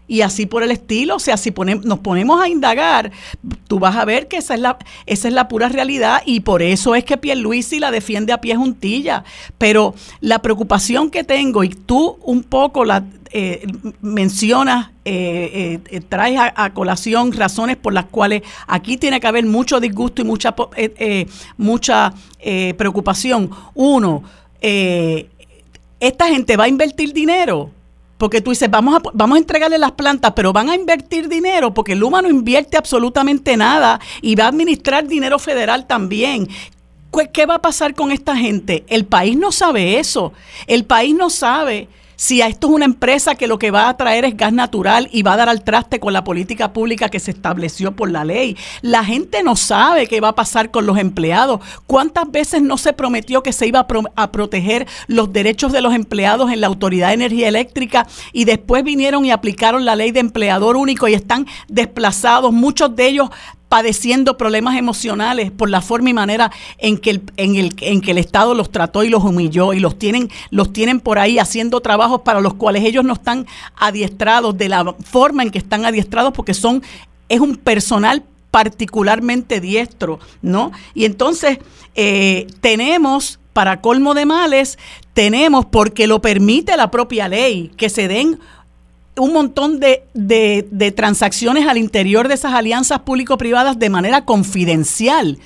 Y 0.09 0.22
así 0.22 0.46
por 0.46 0.62
el 0.62 0.70
estilo, 0.70 1.16
o 1.16 1.20
sea, 1.20 1.36
si 1.36 1.52
nos 1.84 1.98
ponemos 2.00 2.40
a 2.40 2.48
indagar, 2.48 3.12
tú 3.68 3.78
vas 3.78 3.94
a 3.94 4.04
ver 4.04 4.26
que 4.26 4.38
esa 4.38 4.54
es 4.54 4.61
la, 4.61 4.78
esa 5.06 5.28
es 5.28 5.34
la 5.34 5.48
pura 5.48 5.68
realidad 5.68 6.22
y 6.24 6.40
por 6.40 6.62
eso 6.62 6.94
es 6.94 7.04
que 7.04 7.18
Pierluisi 7.18 7.78
la 7.78 7.90
defiende 7.90 8.32
a 8.32 8.40
pie 8.40 8.56
juntilla. 8.56 9.24
Pero 9.59 9.94
la 10.20 10.40
preocupación 10.40 11.11
que 11.11 11.24
tengo, 11.24 11.62
y 11.62 11.68
tú 11.68 12.18
un 12.22 12.42
poco 12.42 12.86
la, 12.86 13.04
eh, 13.30 13.66
mencionas, 14.00 14.90
eh, 15.04 15.80
eh, 15.90 16.00
traes 16.00 16.38
a, 16.54 16.72
colación 16.72 17.32
razones 17.32 17.76
por 17.76 17.92
las 17.92 18.06
cuales 18.06 18.42
aquí 18.66 18.96
tiene 18.96 19.20
que 19.20 19.26
haber 19.26 19.44
mucho 19.44 19.80
disgusto 19.80 20.22
y 20.22 20.24
mucha, 20.24 20.54
mucha 21.56 22.14
preocupación. 22.76 23.50
Uno, 23.74 24.22
esta 24.61 26.28
gente 26.28 26.56
va 26.56 26.64
a 26.64 26.68
invertir 26.68 27.12
dinero. 27.12 27.70
Porque 28.18 28.40
tú 28.40 28.50
dices, 28.50 28.70
vamos 28.70 28.96
a, 28.96 29.02
vamos 29.14 29.36
a 29.36 29.38
entregarle 29.38 29.78
las 29.78 29.92
plantas, 29.92 30.32
pero 30.34 30.52
van 30.52 30.68
a 30.68 30.74
invertir 30.74 31.28
dinero 31.28 31.72
porque 31.72 31.94
Luma 31.94 32.20
no 32.20 32.28
invierte 32.28 32.76
absolutamente 32.76 33.56
nada 33.56 34.00
y 34.20 34.34
va 34.34 34.44
a 34.44 34.48
administrar 34.48 35.06
dinero 35.06 35.38
federal 35.38 35.86
también. 35.86 36.48
¿Qué 37.32 37.46
va 37.46 37.54
a 37.54 37.62
pasar 37.62 37.94
con 37.94 38.12
esta 38.12 38.36
gente? 38.36 38.84
El 38.88 39.06
país 39.06 39.36
no 39.36 39.50
sabe 39.50 39.98
eso. 39.98 40.32
El 40.66 40.84
país 40.84 41.14
no 41.14 41.30
sabe 41.30 41.88
si 42.18 42.42
esto 42.42 42.66
es 42.66 42.72
una 42.74 42.84
empresa 42.84 43.36
que 43.36 43.46
lo 43.46 43.60
que 43.60 43.70
va 43.70 43.88
a 43.88 43.96
traer 43.96 44.24
es 44.24 44.36
gas 44.36 44.52
natural 44.52 45.08
y 45.12 45.22
va 45.22 45.34
a 45.34 45.36
dar 45.36 45.48
al 45.48 45.62
traste 45.62 46.00
con 46.00 46.12
la 46.12 46.24
política 46.24 46.72
pública 46.72 47.08
que 47.08 47.20
se 47.20 47.30
estableció 47.30 47.94
por 47.94 48.10
la 48.10 48.24
ley. 48.24 48.56
La 48.82 49.04
gente 49.04 49.44
no 49.44 49.54
sabe 49.54 50.08
qué 50.08 50.20
va 50.20 50.30
a 50.30 50.34
pasar 50.34 50.72
con 50.72 50.84
los 50.84 50.98
empleados. 50.98 51.60
¿Cuántas 51.86 52.28
veces 52.28 52.60
no 52.60 52.76
se 52.76 52.92
prometió 52.92 53.44
que 53.44 53.52
se 53.52 53.68
iba 53.68 53.86
a, 54.16 54.32
proteger 54.32 54.88
los 55.06 55.32
derechos 55.32 55.70
de 55.70 55.80
los 55.80 55.94
empleados 55.94 56.50
en 56.50 56.60
la 56.60 56.66
Autoridad 56.66 57.08
de 57.08 57.14
Energía 57.14 57.46
Eléctrica 57.46 58.08
y 58.32 58.46
después 58.46 58.82
vinieron 58.82 59.24
y 59.24 59.30
aplicaron 59.30 59.84
la 59.84 59.94
ley 59.94 60.10
de 60.10 60.18
empleador 60.18 60.76
único 60.76 61.06
y 61.06 61.14
están 61.14 61.46
desplazados, 61.68 62.52
muchos 62.52 62.96
de 62.96 63.06
ellos 63.06 63.30
padeciendo 63.68 64.36
problemas 64.36 64.76
emocionales 64.76 65.50
por 65.50 65.70
la 65.70 65.82
forma 65.82 66.10
y 66.10 66.14
manera 66.14 66.50
en 66.78 66.98
que 66.98 67.10
el, 67.10 67.22
en 67.36 67.56
el, 67.56 67.74
en 67.80 68.00
que 68.00 68.12
el 68.12 68.18
Estado 68.18 68.54
los 68.54 68.70
trató 68.70 69.04
y 69.04 69.08
los 69.08 69.24
humilló 69.24 69.72
y 69.72 69.80
los 69.80 69.98
tienen, 69.98 70.30
los 70.50 70.72
tienen 70.72 71.00
por 71.00 71.18
ahí 71.18 71.38
haciendo 71.38 71.80
trabajos 71.80 72.22
para 72.22 72.40
los 72.40 72.54
cuales 72.54 72.84
ellos 72.84 73.04
no 73.04 73.12
están 73.12 73.46
adiestrados 73.76 74.56
de 74.56 74.68
la 74.68 74.94
forma 75.04 75.42
en 75.42 75.50
que 75.50 75.58
están 75.58 75.84
adiestrados 75.84 76.32
porque 76.32 76.54
son, 76.54 76.82
es 77.28 77.40
un 77.40 77.56
personal 77.56 78.24
particularmente 78.50 79.60
diestro, 79.60 80.18
¿no? 80.40 80.72
Y 80.94 81.04
entonces 81.04 81.58
eh, 81.94 82.46
tenemos, 82.60 83.38
para 83.52 83.80
colmo 83.80 84.14
de 84.14 84.24
males, 84.24 84.78
tenemos, 85.12 85.66
porque 85.66 86.06
lo 86.06 86.22
permite 86.22 86.76
la 86.76 86.90
propia 86.90 87.28
ley, 87.28 87.70
que 87.76 87.90
se 87.90 88.08
den 88.08 88.38
un 89.18 89.32
montón 89.32 89.80
de, 89.80 90.04
de, 90.14 90.92
transacciones 90.92 91.66
al 91.66 91.78
interior 91.78 92.28
de 92.28 92.34
esas 92.34 92.52
alianzas 92.52 93.00
público-privadas 93.00 93.78
de 93.78 93.90
manera 93.90 94.24
confidencial. 94.24 95.38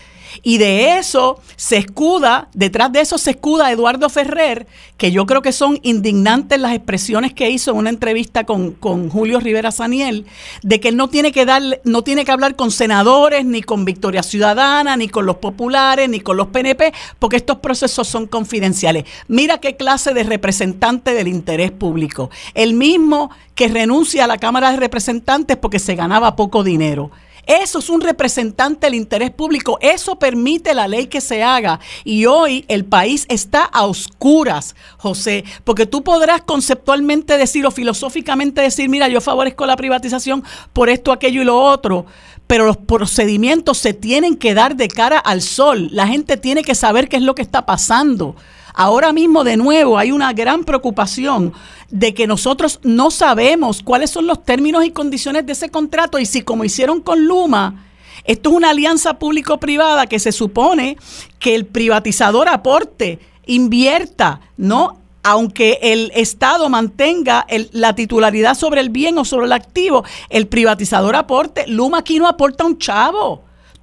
Y 0.43 0.59
de 0.59 0.99
eso 0.99 1.41
se 1.57 1.77
escuda, 1.77 2.49
detrás 2.55 2.93
de 2.93 3.01
eso 3.01 3.19
se 3.19 3.31
escuda 3.31 3.71
Eduardo 3.71 4.09
Ferrer, 4.09 4.67
que 4.97 5.11
yo 5.11 5.27
creo 5.27 5.43
que 5.43 5.53
son 5.53 5.79
indignantes 5.83 6.61
las 6.61 6.75
expresiones 6.75 7.33
que 7.35 7.51
hizo 7.51 7.73
en 7.73 7.77
una 7.79 7.91
entrevista 7.91 8.45
con, 8.45 8.77
Julio 9.11 9.41
Rivera 9.41 9.73
Saniel, 9.73 10.27
de 10.63 10.81
que 10.81 10.89
él 10.89 10.97
no 10.97 11.09
tiene 11.09 11.33
que 11.33 11.45
dar, 11.45 11.63
no 11.85 12.03
tiene 12.03 12.25
que 12.25 12.33
hablar 12.33 12.57
con 12.57 12.71
senadores, 12.71 13.45
ni 13.45 13.63
con 13.63 13.85
Victoria 13.85 14.23
Ciudadana, 14.23 14.97
ni 14.97 15.09
con 15.09 15.27
los 15.27 15.37
populares, 15.37 16.09
ni 16.09 16.21
con 16.21 16.37
los 16.37 16.49
PNP, 16.49 16.93
porque 17.19 17.37
estos 17.37 17.59
procesos 17.59 18.07
son 18.09 18.27
confidenciales. 18.27 19.05
Mira 19.29 19.59
qué 19.59 19.77
clase 19.77 20.15
de 20.15 20.23
representante 20.23 21.15
del 21.15 21.29
interés 21.29 21.71
público. 21.71 22.31
El 22.55 22.75
mismo 22.75 23.31
que 23.55 23.69
renuncia 23.69 24.25
a 24.25 24.27
la 24.27 24.39
Cámara 24.39 24.71
de 24.71 24.79
Representantes 24.79 25.57
porque 25.57 25.79
se 25.79 25.95
ganaba 25.95 26.37
poco 26.37 26.65
dinero. 26.65 27.11
Eso 27.47 27.81
es 27.81 27.91
un 27.91 28.01
representante 28.01 28.87
del 28.87 28.95
interés 28.95 29.31
público. 29.31 29.79
Eso 29.81 30.17
permite 30.17 30.75
la 30.75 30.87
ley 30.87 31.07
que 31.07 31.21
se 31.21 31.43
haga. 31.43 31.81
Y 32.05 32.27
hoy 32.27 32.65
el 32.69 32.85
país 32.85 33.27
está 33.29 33.65
a 33.65 33.85
oscuras, 33.87 34.77
José, 34.99 35.45
porque 35.65 35.87
tú 35.87 36.05
podrás 36.05 36.43
conceptualmente 36.43 37.37
decir 37.39 37.67
o 37.67 37.71
filosóficamente 37.71 38.63
decir, 38.63 38.89
mira, 38.89 39.09
yo 39.09 39.21
favorezco 39.21 39.67
la 39.67 39.77
privatización 39.77 40.45
por 40.73 40.89
esto, 40.89 41.13
aquello 41.13 41.43
y 41.43 41.45
lo 41.45 41.59
otro. 41.61 42.07
Pero 42.47 42.67
los 42.67 42.77
procedimientos 42.77 43.79
se 43.79 43.95
tienen 43.95 44.37
que 44.37 44.55
dar 44.55 44.77
de 44.77 44.89
cara 44.89 45.19
al 45.19 45.43
sol. 45.43 45.89
La 45.91 46.07
gente 46.07 46.37
tiene 46.37 46.63
que 46.63 46.75
saber 46.75 47.09
qué 47.09 47.17
es 47.17 47.23
lo 47.23 47.35
que 47.35 47.43
está 47.43 47.67
pasando. 47.67 48.37
Ahora 48.75 49.13
mismo, 49.13 49.45
de 49.45 49.57
nuevo, 49.57 49.99
hay 49.99 50.13
una 50.13 50.33
gran 50.33 50.65
preocupación 50.65 51.53
de 51.91 52.15
que 52.15 52.27
nosotros 52.27 52.81
no 52.83 53.11
sabemos 53.11 53.83
cuáles 53.83 54.11
son 54.11 54.27
los 54.27 54.45
términos 54.45 54.85
y 54.85 54.91
condiciones 54.91 55.45
de 55.45 55.53
ese 55.53 55.71
contrato 55.71 56.19
y 56.19 56.27
si 56.27 56.43
como 56.43 56.65
hicieron 56.65 57.01
con 57.01 57.27
Luma, 57.27 57.87
esto 58.25 58.51
es 58.51 58.57
una 58.57 58.71
alianza 58.71 59.19
público-privada 59.19 60.07
que 60.07 60.19
se 60.19 60.33
supone 60.33 60.97
que 61.39 61.55
el 61.55 61.67
privatizador 61.67 62.49
aporte, 62.49 63.19
invierta, 63.47 64.41
¿no? 64.57 64.99
Aunque 65.25 65.79
el 65.83 66.11
Estado 66.15 66.69
mantenga 66.69 67.47
la 67.73 67.95
titularidad 67.95 68.55
sobre 68.55 68.81
el 68.81 68.91
bien 68.91 69.19
o 69.19 69.25
sobre 69.25 69.47
el 69.47 69.53
activo, 69.53 70.05
el 70.31 70.47
privatizador 70.47 71.15
aporte. 71.15 71.67
Luma 71.67 71.99
aquí 71.99 72.19
no 72.19 72.27
aporta 72.27 72.65
un 72.65 72.79
chavo 72.79 73.43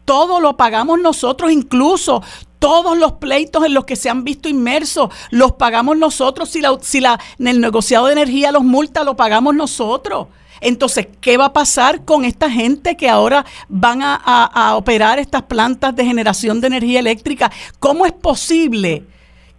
todo 0.10 0.40
lo 0.40 0.58
pagamos 0.58 1.00
nosotros, 1.00 1.52
incluso 1.52 2.24
todos 2.60 2.98
los 2.98 3.14
pleitos 3.14 3.66
en 3.66 3.74
los 3.74 3.86
que 3.86 3.96
se 3.96 4.10
han 4.10 4.24
visto 4.24 4.50
inmersos 4.50 5.10
los 5.32 5.54
pagamos 5.54 5.98
nosotros. 5.98 6.50
Si, 6.50 6.62
la, 6.62 6.78
si 6.82 7.00
la, 7.00 7.20
en 7.40 7.48
el 7.48 7.62
negociado 7.62 8.08
de 8.08 8.14
energía 8.14 8.52
los 8.52 8.64
multa, 8.64 9.04
lo 9.04 9.16
pagamos 9.16 9.56
nosotros. 9.56 10.28
Entonces, 10.62 11.08
¿qué 11.22 11.38
va 11.38 11.46
a 11.46 11.54
pasar 11.54 12.04
con 12.04 12.26
esta 12.26 12.52
gente 12.52 12.98
que 12.98 13.10
ahora 13.10 13.46
van 13.70 14.02
a, 14.02 14.16
a, 14.16 14.76
operar 14.76 15.18
estas 15.18 15.44
plantas 15.44 15.96
de 15.96 16.06
generación 16.06 16.60
de 16.60 16.68
energía 16.68 17.00
eléctrica? 17.00 17.50
¿Cómo 17.80 18.06
es 18.06 18.12
posible 18.12 19.06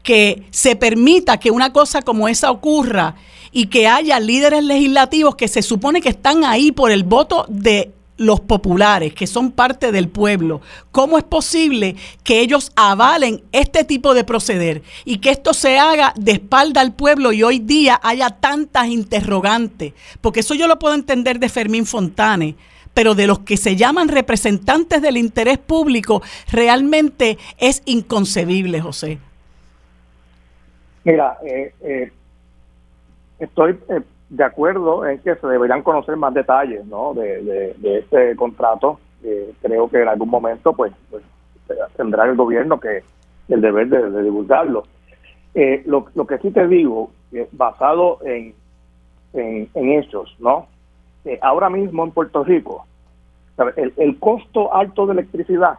que 0.03 0.47
se 0.51 0.77
permita 0.77 1.39
que 1.39 1.51
una 1.51 1.73
cosa 1.73 2.03
como 2.03 2.29
esa 2.29 2.51
ocurra 2.51 3.17
y 3.53 3.67
que 3.67 3.89
haya 3.89 4.21
líderes 4.21 4.63
legislativos 4.65 5.37
que 5.37 5.49
se 5.49 5.63
supone 5.63 6.01
que 6.01 6.11
están 6.11 6.45
ahí 6.45 6.71
por 6.71 6.91
el 6.91 7.03
voto 7.03 7.47
de 7.49 7.93
los 8.21 8.41
populares, 8.41 9.15
que 9.15 9.27
son 9.27 9.51
parte 9.51 9.93
del 9.93 10.11
pueblo, 10.11 10.61
¿cómo 10.93 11.17
es 11.17 11.25
posible 11.25 11.97
que 12.23 12.41
ellos 12.41 12.71
avalen 12.77 13.43
este 13.51 13.83
tipo 13.83 14.13
de 14.13 14.25
proceder 14.25 14.83
y 15.07 15.19
que 15.19 15.31
esto 15.31 15.55
se 15.55 15.79
haga 15.79 16.13
de 16.17 16.33
espalda 16.33 16.83
al 16.83 16.93
pueblo 16.93 17.33
y 17.33 17.43
hoy 17.43 17.61
día 17.61 17.99
haya 18.03 18.29
tantas 18.29 18.89
interrogantes? 18.89 19.95
Porque 20.21 20.41
eso 20.41 20.55
yo 20.55 20.69
lo 20.69 20.79
puedo 20.79 20.95
entender 20.95 21.39
de 21.39 21.49
Fermín 21.49 21.87
Fontane, 21.87 22.57
pero 22.93 23.15
de 23.15 23.27
los 23.27 23.39
que 23.39 23.57
se 23.57 23.75
llaman 23.75 24.09
representantes 24.09 25.01
del 25.01 25.17
interés 25.17 25.57
público, 25.57 26.23
realmente 26.53 27.39
es 27.57 27.81
inconcebible, 27.87 28.83
José. 28.83 29.19
Mira, 31.05 31.39
eh, 31.43 31.73
eh, 31.81 32.13
estoy 33.39 33.79
eh, 33.89 34.03
de 34.31 34.45
acuerdo 34.45 35.07
en 35.07 35.19
que 35.19 35.35
se 35.35 35.47
deberían 35.47 35.83
conocer 35.83 36.17
más 36.17 36.33
detalles 36.33 36.87
¿no? 36.87 37.13
de, 37.15 37.75
este 37.83 38.37
contrato. 38.37 38.99
Eh, 39.23 39.53
creo 39.61 39.89
que 39.91 40.01
en 40.01 40.09
algún 40.09 40.31
momento 40.31 40.73
pues, 40.73 40.93
pues 41.11 41.23
tendrá 41.97 42.25
el 42.25 42.37
gobierno 42.37 42.81
que 42.81 43.03
el 43.49 43.61
deber 43.61 43.89
de, 43.89 44.23
divulgarlo. 44.23 44.85
Eh, 45.55 45.83
lo, 45.85 46.05
que 46.27 46.39
sí 46.39 46.53
te 46.53 46.67
digo, 46.69 47.11
basado 47.53 48.19
en, 48.25 48.55
en, 49.35 49.69
hechos, 49.75 50.35
¿no? 50.39 50.69
Eh, 51.25 51.39
ahora 51.43 51.69
mismo 51.69 52.05
en 52.05 52.13
Puerto 52.13 52.45
Rico, 52.45 52.87
el 53.77 54.19
costo 54.19 54.73
alto 54.73 55.07
de 55.07 55.13
electricidad 55.13 55.79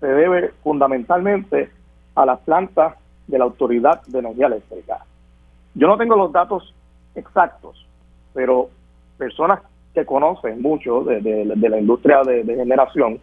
se 0.00 0.06
debe 0.06 0.52
fundamentalmente 0.62 1.68
a 2.14 2.24
las 2.24 2.38
plantas 2.40 2.94
de 3.26 3.38
la 3.38 3.44
Autoridad 3.44 4.02
de 4.06 4.20
Energía 4.20 4.46
Eléctrica. 4.46 5.04
Yo 5.74 5.88
no 5.88 5.98
tengo 5.98 6.16
los 6.16 6.32
datos 6.32 6.74
exactos, 7.14 7.87
pero 8.38 8.70
personas 9.18 9.58
que 9.92 10.06
conocen 10.06 10.62
mucho 10.62 11.02
de, 11.02 11.44
la 11.44 11.76
industria 11.80 12.22
de, 12.22 12.44
generación 12.44 13.18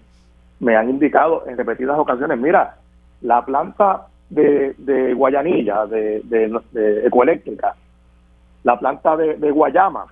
me 0.60 0.76
han 0.76 0.90
indicado 0.90 1.48
en 1.48 1.58
repetidas 1.58 1.98
ocasiones, 1.98 2.38
mira, 2.38 2.76
la 3.22 3.46
planta 3.46 4.08
de, 4.30 5.14
Guayanilla, 5.16 5.86
de, 5.86 7.02
Ecoeléctrica, 7.06 7.76
la 8.66 8.78
planta 8.78 9.16
de, 9.16 9.52
Guayama, 9.52 10.06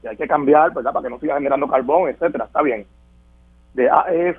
que 0.00 0.08
hay 0.08 0.16
que 0.16 0.28
cambiar, 0.28 0.72
¿verdad? 0.72 0.92
Para 0.92 1.02
que 1.02 1.10
no 1.10 1.18
siga 1.18 1.34
generando 1.34 1.66
carbón, 1.66 2.08
etcétera, 2.08 2.44
está 2.44 2.62
bien. 2.62 2.86
De 3.74 3.90
AES, 3.90 4.36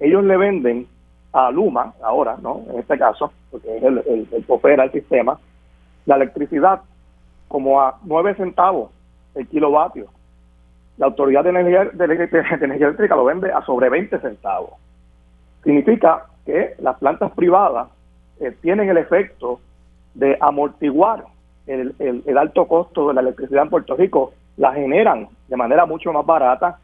ellos 0.00 0.24
le 0.24 0.38
venden 0.38 0.86
a 1.34 1.50
Luma, 1.50 1.92
ahora, 2.02 2.38
¿no? 2.40 2.62
En 2.70 2.78
este 2.78 2.96
caso, 2.96 3.30
porque 3.50 3.76
es 3.76 3.82
el, 3.82 3.98
el, 4.06 4.44
opera 4.48 4.84
el 4.84 4.92
sistema, 4.92 5.38
la 6.06 6.16
electricidad 6.16 6.80
como 7.46 7.82
a 7.82 7.98
9 8.04 8.36
centavos 8.36 8.94
el 9.34 9.46
kilovatio. 9.48 10.06
La 10.96 11.06
Autoridad 11.06 11.44
de 11.44 11.50
Energía, 11.50 11.84
de, 11.92 12.04
Energía 12.04 12.86
Eléctrica 12.86 13.16
lo 13.16 13.24
vende 13.24 13.52
a 13.52 13.62
sobre 13.62 13.88
20 13.88 14.18
centavos. 14.20 14.74
Significa 15.62 16.26
que 16.46 16.74
las 16.78 16.98
plantas 16.98 17.32
privadas 17.32 17.88
eh, 18.40 18.54
tienen 18.60 18.88
el 18.88 18.98
efecto 18.98 19.60
de 20.14 20.36
amortiguar 20.40 21.24
el, 21.66 21.94
el, 21.98 22.38
alto 22.38 22.66
costo 22.66 23.08
de 23.08 23.14
la 23.14 23.22
electricidad 23.22 23.62
en 23.62 23.70
Puerto 23.70 23.96
Rico, 23.96 24.32
la 24.56 24.72
generan 24.72 25.28
de 25.48 25.56
manera 25.56 25.86
mucho 25.86 26.12
más 26.12 26.24
barata 26.24 26.78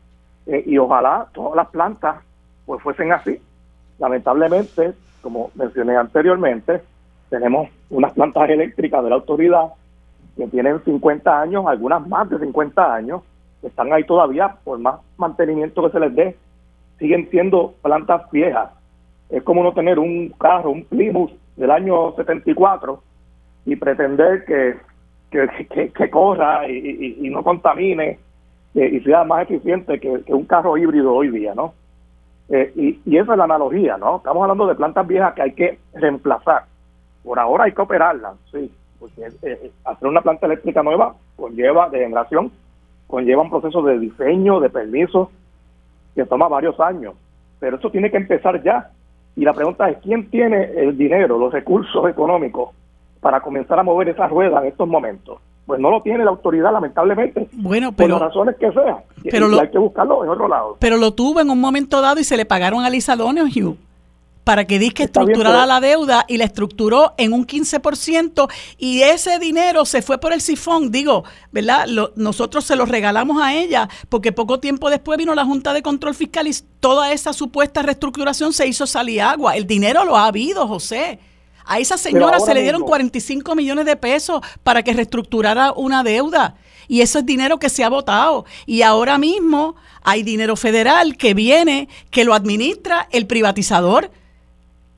eh, 0.46 0.64
y 0.66 0.78
ojalá 0.78 1.26
todas 1.32 1.54
las 1.54 1.68
plantas 1.68 2.16
pues 2.66 2.82
fuesen 2.82 3.12
así. 3.12 3.38
Lamentablemente, 3.98 4.92
como 5.20 5.50
mencioné 5.54 5.96
anteriormente, 5.96 6.80
tenemos 7.28 7.68
unas 7.90 8.12
plantas 8.12 8.48
eléctricas 8.48 9.04
de 9.04 9.10
la 9.10 9.16
autoridad 9.16 9.66
que 10.40 10.48
tienen 10.48 10.82
50 10.82 11.40
años, 11.40 11.66
algunas 11.66 12.06
más 12.08 12.30
de 12.30 12.38
50 12.38 12.94
años, 12.94 13.22
están 13.62 13.92
ahí 13.92 14.04
todavía, 14.04 14.56
por 14.64 14.78
más 14.78 15.00
mantenimiento 15.18 15.82
que 15.82 15.90
se 15.90 16.00
les 16.00 16.14
dé, 16.14 16.36
siguen 16.98 17.28
siendo 17.30 17.74
plantas 17.82 18.30
viejas. 18.30 18.70
Es 19.28 19.42
como 19.42 19.62
no 19.62 19.74
tener 19.74 19.98
un 19.98 20.30
carro, 20.38 20.70
un 20.70 20.84
Plymouth 20.84 21.32
del 21.56 21.70
año 21.70 22.12
74 22.16 23.02
y 23.66 23.76
pretender 23.76 24.46
que, 24.46 24.76
que, 25.30 26.10
corra 26.10 26.66
y, 26.66 27.28
no 27.30 27.44
contamine 27.44 28.18
eh, 28.74 28.90
y 28.92 29.00
sea 29.00 29.24
más 29.24 29.42
eficiente 29.42 30.00
que, 30.00 30.22
un 30.32 30.46
carro 30.46 30.78
híbrido 30.78 31.12
hoy 31.12 31.28
día, 31.28 31.54
¿no? 31.54 31.74
Eh, 32.48 32.72
y, 32.74 33.00
y 33.04 33.18
esa 33.18 33.32
es 33.32 33.38
la 33.38 33.44
analogía, 33.44 33.98
¿no? 33.98 34.16
Estamos 34.16 34.42
hablando 34.42 34.66
de 34.66 34.74
plantas 34.74 35.06
viejas 35.06 35.34
que 35.34 35.42
hay 35.42 35.52
que 35.52 35.78
reemplazar. 35.92 36.64
Por 37.22 37.38
ahora 37.38 37.64
hay 37.64 37.72
que 37.72 37.82
operarlas, 37.82 38.36
sí, 38.50 38.72
porque 39.00 39.28
eh, 39.42 39.72
hacer 39.84 40.08
una 40.08 40.20
planta 40.20 40.46
eléctrica 40.46 40.82
nueva 40.82 41.14
conlleva 41.36 41.88
de 41.88 42.00
generación, 42.00 42.52
conlleva 43.06 43.42
un 43.42 43.50
proceso 43.50 43.82
de 43.82 43.98
diseño, 43.98 44.60
de 44.60 44.68
permiso, 44.68 45.30
que 46.14 46.26
toma 46.26 46.48
varios 46.48 46.78
años. 46.78 47.14
Pero 47.58 47.78
eso 47.78 47.90
tiene 47.90 48.10
que 48.10 48.18
empezar 48.18 48.62
ya. 48.62 48.90
Y 49.34 49.44
la 49.44 49.54
pregunta 49.54 49.88
es, 49.88 49.98
¿quién 50.02 50.28
tiene 50.28 50.70
el 50.76 50.96
dinero, 50.96 51.38
los 51.38 51.52
recursos 51.52 52.08
económicos 52.08 52.70
para 53.20 53.40
comenzar 53.40 53.78
a 53.78 53.82
mover 53.82 54.10
esa 54.10 54.28
rueda 54.28 54.60
en 54.60 54.66
estos 54.68 54.86
momentos? 54.86 55.38
Pues 55.66 55.80
no 55.80 55.90
lo 55.90 56.02
tiene 56.02 56.24
la 56.24 56.30
autoridad, 56.30 56.72
lamentablemente. 56.72 57.48
Bueno, 57.52 57.92
pero, 57.92 58.14
por 58.14 58.22
las 58.22 58.28
razones 58.30 58.56
que 58.56 58.72
sean. 58.72 58.98
Pero 59.30 59.60
hay 59.60 59.70
que 59.70 59.78
buscarlo 59.78 60.24
en 60.24 60.30
otro 60.30 60.48
lado. 60.48 60.76
Pero 60.78 60.96
lo 60.96 61.12
tuvo 61.12 61.40
en 61.40 61.48
un 61.48 61.60
momento 61.60 62.00
dado 62.00 62.20
y 62.20 62.24
se 62.24 62.36
le 62.36 62.44
pagaron 62.44 62.84
a 62.84 62.90
Lisa 62.90 63.14
Hugh 63.14 63.76
para 64.44 64.66
que 64.66 64.80
que 64.90 65.04
estructurara 65.04 65.66
la 65.66 65.80
deuda 65.80 66.24
y 66.26 66.36
la 66.36 66.44
estructuró 66.44 67.14
en 67.18 67.32
un 67.32 67.46
15% 67.46 68.50
y 68.78 69.02
ese 69.02 69.38
dinero 69.38 69.84
se 69.84 70.02
fue 70.02 70.18
por 70.18 70.32
el 70.32 70.40
sifón, 70.40 70.90
digo, 70.90 71.24
¿verdad? 71.52 71.86
nosotros 72.16 72.64
se 72.64 72.76
lo 72.76 72.86
regalamos 72.86 73.42
a 73.42 73.54
ella 73.54 73.88
porque 74.08 74.32
poco 74.32 74.58
tiempo 74.58 74.90
después 74.90 75.18
vino 75.18 75.34
la 75.34 75.44
Junta 75.44 75.72
de 75.72 75.82
Control 75.82 76.14
Fiscal 76.14 76.48
y 76.48 76.54
toda 76.80 77.12
esa 77.12 77.32
supuesta 77.32 77.82
reestructuración 77.82 78.52
se 78.52 78.66
hizo 78.66 78.86
salir 78.86 79.22
agua. 79.22 79.56
El 79.56 79.66
dinero 79.66 80.04
lo 80.04 80.16
ha 80.16 80.26
habido, 80.26 80.66
José. 80.66 81.18
A 81.64 81.78
esa 81.78 81.98
señora 81.98 82.40
se 82.40 82.54
le 82.54 82.62
dieron 82.62 82.82
45 82.82 83.54
millones 83.54 83.84
de 83.84 83.96
pesos 83.96 84.40
para 84.64 84.82
que 84.82 84.92
reestructurara 84.92 85.72
una 85.72 86.02
deuda. 86.02 86.56
Y 86.88 87.02
eso 87.02 87.20
es 87.20 87.26
dinero 87.26 87.58
que 87.58 87.68
se 87.68 87.84
ha 87.84 87.88
votado. 87.88 88.44
Y 88.66 88.82
ahora 88.82 89.18
mismo 89.18 89.76
hay 90.02 90.24
dinero 90.24 90.56
federal 90.56 91.16
que 91.16 91.34
viene, 91.34 91.88
que 92.10 92.24
lo 92.24 92.34
administra 92.34 93.06
el 93.12 93.28
privatizador 93.28 94.10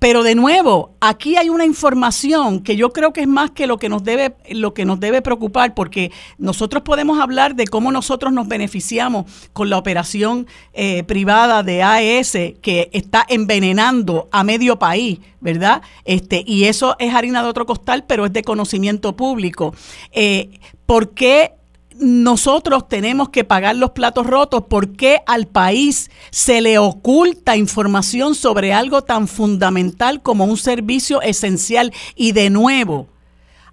pero 0.02 0.24
de 0.24 0.34
nuevo, 0.34 0.96
aquí 1.00 1.36
hay 1.36 1.48
una 1.48 1.64
información 1.64 2.58
que 2.64 2.74
yo 2.74 2.92
creo 2.92 3.12
que 3.12 3.20
es 3.20 3.28
más 3.28 3.52
que 3.52 3.68
lo 3.68 3.78
que 3.78 3.88
nos 3.88 4.02
debe, 4.02 4.34
lo 4.50 4.74
que 4.74 4.84
nos 4.84 4.98
debe 4.98 5.22
preocupar, 5.22 5.74
porque 5.74 6.10
nosotros 6.38 6.82
podemos 6.82 7.20
hablar 7.20 7.54
de 7.54 7.68
cómo 7.68 7.92
nosotros 7.92 8.32
nos 8.32 8.48
beneficiamos 8.48 9.26
con 9.52 9.70
la 9.70 9.78
operación 9.78 10.48
eh, 10.72 11.04
privada 11.04 11.62
de 11.62 11.84
AES 11.84 12.32
que 12.60 12.90
está 12.92 13.24
envenenando 13.28 14.28
a 14.32 14.42
medio 14.42 14.76
país, 14.76 15.20
¿verdad? 15.38 15.82
Este, 16.04 16.42
y 16.44 16.64
eso 16.64 16.96
es 16.98 17.14
harina 17.14 17.40
de 17.40 17.48
otro 17.48 17.64
costal, 17.64 18.02
pero 18.04 18.26
es 18.26 18.32
de 18.32 18.42
conocimiento 18.42 19.14
público. 19.14 19.72
Eh, 20.10 20.58
¿Por 20.84 21.14
qué 21.14 21.52
nosotros 21.98 22.88
tenemos 22.88 23.28
que 23.28 23.44
pagar 23.44 23.76
los 23.76 23.90
platos 23.90 24.26
rotos 24.26 24.64
porque 24.68 25.20
al 25.26 25.46
país 25.46 26.10
se 26.30 26.60
le 26.60 26.78
oculta 26.78 27.56
información 27.56 28.34
sobre 28.34 28.72
algo 28.72 29.02
tan 29.02 29.28
fundamental 29.28 30.22
como 30.22 30.44
un 30.44 30.56
servicio 30.56 31.22
esencial. 31.22 31.92
Y 32.14 32.32
de 32.32 32.50
nuevo, 32.50 33.08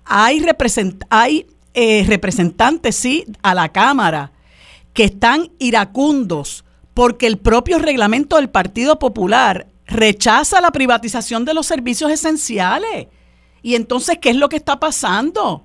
hay, 0.06 0.46
hay 1.10 1.48
eh, 1.74 2.04
representantes, 2.08 2.96
sí, 2.96 3.26
a 3.42 3.54
la 3.54 3.70
Cámara 3.70 4.32
que 4.94 5.06
están 5.06 5.52
iracundos 5.60 6.66
porque 6.94 7.28
el 7.28 7.38
propio 7.38 7.80
reglamento 7.80 8.36
del 8.36 8.50
Partido 8.50 9.00
Popular 9.00 9.68
rechaza 9.86 10.62
la 10.62 10.72
privatización 10.72 11.46
de 11.46 11.54
los 11.54 11.66
servicios 11.68 12.12
esenciales. 12.12 13.08
Y 13.62 13.76
entonces, 13.76 14.18
¿qué 14.20 14.32
es 14.32 14.36
lo 14.36 14.50
que 14.50 14.58
está 14.58 14.80
pasando? 14.80 15.64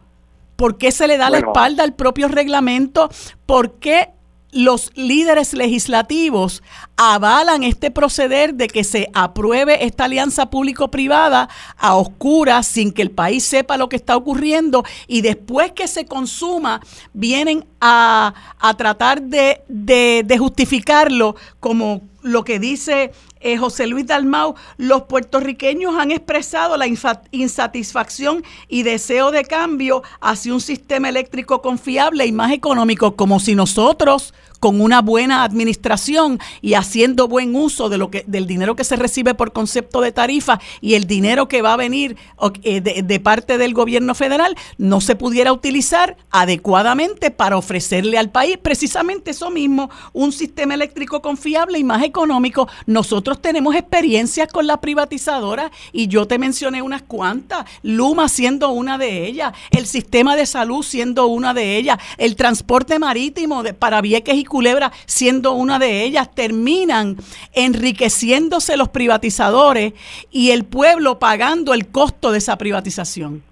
¿Por 0.57 0.79
qué 0.79 0.93
se 0.93 1.07
le 1.09 1.19
da 1.19 1.31
la 1.31 1.39
espalda 1.39 1.83
al 1.83 1.95
propio 1.95 2.29
reglamento? 2.29 3.11
¿Por 3.47 3.79
qué 3.79 4.11
los 4.55 4.93
líderes 4.95 5.53
legislativos 5.53 6.63
avalan 6.97 7.65
este 7.65 7.91
proceder 7.91 8.55
de 8.55 8.69
que 8.69 8.85
se 8.85 9.11
apruebe 9.13 9.85
esta 9.85 10.05
alianza 10.05 10.49
público-privada 10.49 11.49
a 11.77 11.97
oscuras 11.97 12.65
sin 12.67 12.93
que 12.93 13.03
el 13.03 13.11
país 13.11 13.45
sepa 13.45 13.77
lo 13.77 13.89
que 13.89 13.97
está 13.97 14.17
ocurriendo 14.17 14.85
y 15.09 15.23
después 15.23 15.73
que 15.73 15.89
se 15.89 16.07
consuma 16.07 16.81
vienen 17.13 17.67
a, 17.81 18.33
tratar 18.79 19.23
de, 19.23 19.61
de 19.69 20.39
justificarlo 20.39 21.35
como 21.59 22.03
lo 22.23 22.45
que 22.45 22.59
dice 22.59 23.13
eh, 23.45 23.59
José 23.59 23.87
Luis 23.87 24.07
Dalmau, 24.07 24.55
los 24.79 25.03
puertorriqueños 25.03 25.95
han 25.97 26.11
expresado 26.11 26.77
la 26.77 26.87
insatisfacción 27.31 28.43
y 28.69 28.83
deseo 28.83 29.31
de 29.31 29.45
cambio 29.45 30.03
hacia 30.21 30.55
un 30.55 30.63
sistema 30.63 31.11
eléctrico 31.11 31.61
confiable 31.61 32.27
y 32.27 32.33
más 32.33 32.53
económico, 32.53 33.17
como 33.17 33.39
si 33.39 33.55
nosotros 33.55 34.33
con 34.65 34.81
una 34.81 35.03
buena 35.03 35.45
administración 35.45 36.41
y 36.63 36.73
haciendo 36.73 37.29
buen 37.29 37.55
uso 37.55 37.91
de 37.91 37.99
lo 37.99 38.11
que 38.11 38.25
del 38.27 38.47
dinero 38.47 38.75
que 38.75 38.83
se 38.83 38.97
recibe 38.97 39.35
por 39.35 39.53
concepto 39.53 40.01
de 40.01 40.11
tarifa 40.11 40.59
y 40.81 40.95
el 40.95 41.07
dinero 41.07 41.49
que 41.49 41.61
va 41.61 41.75
a 41.75 41.77
venir 41.77 42.17
eh, 42.63 42.81
de, 42.81 43.21
parte 43.21 43.59
del 43.59 43.75
gobierno 43.75 44.15
federal 44.15 44.57
no 44.79 45.03
se 45.03 45.17
pudiera 45.17 45.53
utilizar 45.53 46.17
adecuadamente 46.31 47.31
para 47.31 47.59
ofrecerle 47.59 48.17
al 48.17 48.31
país 48.31 48.57
precisamente 48.57 49.33
eso 49.33 49.51
mismo, 49.51 49.91
un 50.15 50.33
sistema 50.33 50.73
eléctrico 50.73 51.21
confiable 51.21 51.79
y 51.79 51.85
más 51.85 52.03
económico. 52.03 52.67
Nosotros 52.87 53.43
tenemos 53.43 53.75
experiencias 53.75 54.49
con 54.51 54.67
la 54.67 54.81
privatizadora 54.81 55.71
y 55.93 56.09
yo 56.09 56.27
te 56.27 56.39
mencioné 56.39 56.81
unas 56.81 57.03
cuantas, 57.03 57.67
Luma 57.83 58.31
siendo 58.31 58.71
una 58.71 58.97
de 58.97 59.27
ellas, 59.27 59.53
el 59.71 59.85
sistema 59.85 60.37
de 60.37 60.47
salud 60.47 60.83
siendo 60.83 61.27
una 61.27 61.53
de 61.53 61.77
ellas, 61.77 61.99
el 62.17 62.35
transporte 62.35 62.99
marítimo 62.99 63.63
para 63.79 64.01
Vieques 64.01 64.37
y 64.37 64.45
Culebra 64.55 64.93
siendo 65.07 65.55
una 65.55 65.81
de 65.81 66.05
ellas, 66.05 66.33
terminan 66.33 67.17
enriqueciéndose 67.55 68.77
los 68.77 68.89
privatizadores 68.89 69.95
y 70.31 70.53
el 70.53 70.65
pueblo 70.65 71.19
pagando 71.19 71.75
el 71.75 71.89
costo 71.89 72.31
de 72.31 72.39
esa 72.39 72.57
privatización. 72.57 73.43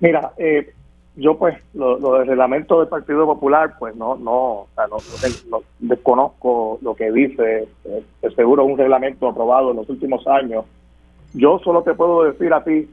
Mira, 0.00 0.32
eh, 0.38 0.72
yo 1.16 1.36
pues 1.36 1.58
lo, 1.74 1.98
del 2.14 2.28
reglamento 2.28 2.80
del 2.80 2.88
Partido 2.88 3.26
Popular 3.26 3.74
pues 3.78 3.94
no 3.94 4.16
no, 4.16 4.68
no, 4.78 5.62
desconozco 5.80 6.78
lo 6.80 6.94
que 6.94 7.12
dice 7.12 7.68
eh, 7.84 8.04
seguro 8.34 8.64
un 8.64 8.78
reglamento 8.78 9.28
aprobado 9.28 9.72
en 9.72 9.76
los 9.76 9.88
últimos 9.90 10.26
años 10.26 10.64
yo 11.34 11.58
solo 11.58 11.82
te 11.82 11.92
puedo 11.92 12.24
decir 12.24 12.54
a 12.54 12.64
ti 12.64 12.88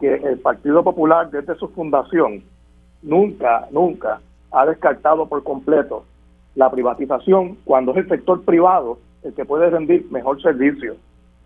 que 0.00 0.14
el 0.14 0.38
Partido 0.38 0.82
Popular 0.82 1.30
desde 1.30 1.54
su 1.56 1.68
fundación 1.68 2.42
nunca, 3.02 3.68
nunca 3.70 4.20
ha 4.52 4.66
descartado 4.66 5.26
por 5.26 5.42
completo 5.42 6.04
la 6.54 6.70
privatización 6.70 7.56
cuando 7.64 7.92
es 7.92 7.98
el 7.98 8.08
sector 8.08 8.42
privado 8.42 8.98
el 9.22 9.34
que 9.34 9.44
puede 9.44 9.70
rendir 9.70 10.06
mejor 10.10 10.40
servicio. 10.42 10.96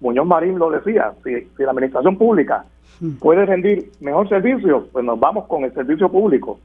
Muñoz 0.01 0.27
Marín 0.27 0.59
lo 0.59 0.71
decía, 0.71 1.13
si, 1.25 1.41
si 1.57 1.63
la 1.63 1.71
administración 1.71 2.17
pública 2.17 2.65
hmm. 3.01 3.17
puede 3.17 3.47
rendir 3.47 3.91
mejor 4.01 4.29
servicio, 4.29 4.87
pues 4.93 5.05
nos 5.05 5.19
vamos 5.21 5.47
con 5.47 5.65
el 5.65 5.73
servicio 5.73 6.09
público. 6.09 6.59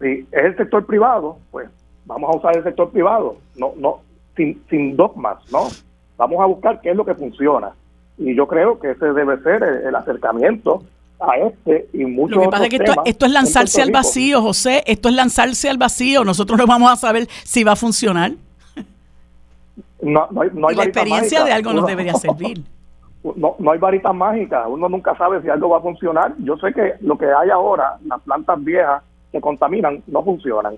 Si 0.00 0.26
es 0.30 0.44
el 0.44 0.56
sector 0.56 0.84
privado, 0.86 1.38
pues 1.50 1.68
vamos 2.06 2.30
a 2.30 2.36
usar 2.36 2.56
el 2.56 2.64
sector 2.64 2.90
privado, 2.90 3.36
no, 3.56 3.72
no, 3.76 4.00
sin, 4.36 4.62
sin 4.68 4.96
dogmas, 4.96 5.38
¿no? 5.52 5.68
Vamos 6.16 6.40
a 6.40 6.46
buscar 6.46 6.80
qué 6.80 6.90
es 6.90 6.96
lo 6.96 7.04
que 7.04 7.14
funciona. 7.14 7.72
Y 8.18 8.34
yo 8.34 8.46
creo 8.46 8.78
que 8.78 8.90
ese 8.90 9.12
debe 9.12 9.38
ser 9.42 9.62
el 9.62 9.94
acercamiento 9.94 10.82
a 11.22 11.36
este 11.36 11.88
y 11.92 12.04
muchos 12.04 12.36
Lo 12.36 12.42
que 12.42 12.48
pasa 12.48 12.64
es 12.64 12.70
que 12.70 12.84
esto, 13.04 13.26
es 13.26 13.32
lanzarse 13.32 13.82
al 13.82 13.90
vacío, 13.90 14.42
José, 14.42 14.82
esto 14.86 15.08
es 15.08 15.14
lanzarse 15.14 15.68
al 15.70 15.78
vacío, 15.78 16.24
nosotros 16.24 16.58
no 16.58 16.66
vamos 16.66 16.90
a 16.90 16.96
saber 16.96 17.26
si 17.44 17.64
va 17.64 17.72
a 17.72 17.76
funcionar. 17.76 18.32
No, 20.00 20.26
no 20.30 20.42
hay, 20.42 20.50
no 20.52 20.68
hay 20.68 20.76
la 20.76 20.84
experiencia 20.84 21.44
de 21.44 21.52
algo 21.52 21.72
nos 21.72 21.86
debería 21.86 22.14
servir. 22.26 22.62
No, 23.36 23.54
no 23.58 23.70
hay 23.70 23.78
varita 23.78 24.12
mágica, 24.12 24.66
uno 24.66 24.88
nunca 24.88 25.16
sabe 25.16 25.40
si 25.42 25.48
algo 25.48 25.68
va 25.68 25.78
a 25.78 25.82
funcionar. 25.82 26.34
Yo 26.38 26.56
sé 26.56 26.72
que 26.72 26.94
lo 27.00 27.16
que 27.16 27.26
hay 27.26 27.50
ahora, 27.50 27.98
las 28.04 28.20
plantas 28.22 28.62
viejas 28.64 29.02
que 29.30 29.40
contaminan, 29.40 30.02
no 30.08 30.24
funcionan. 30.24 30.76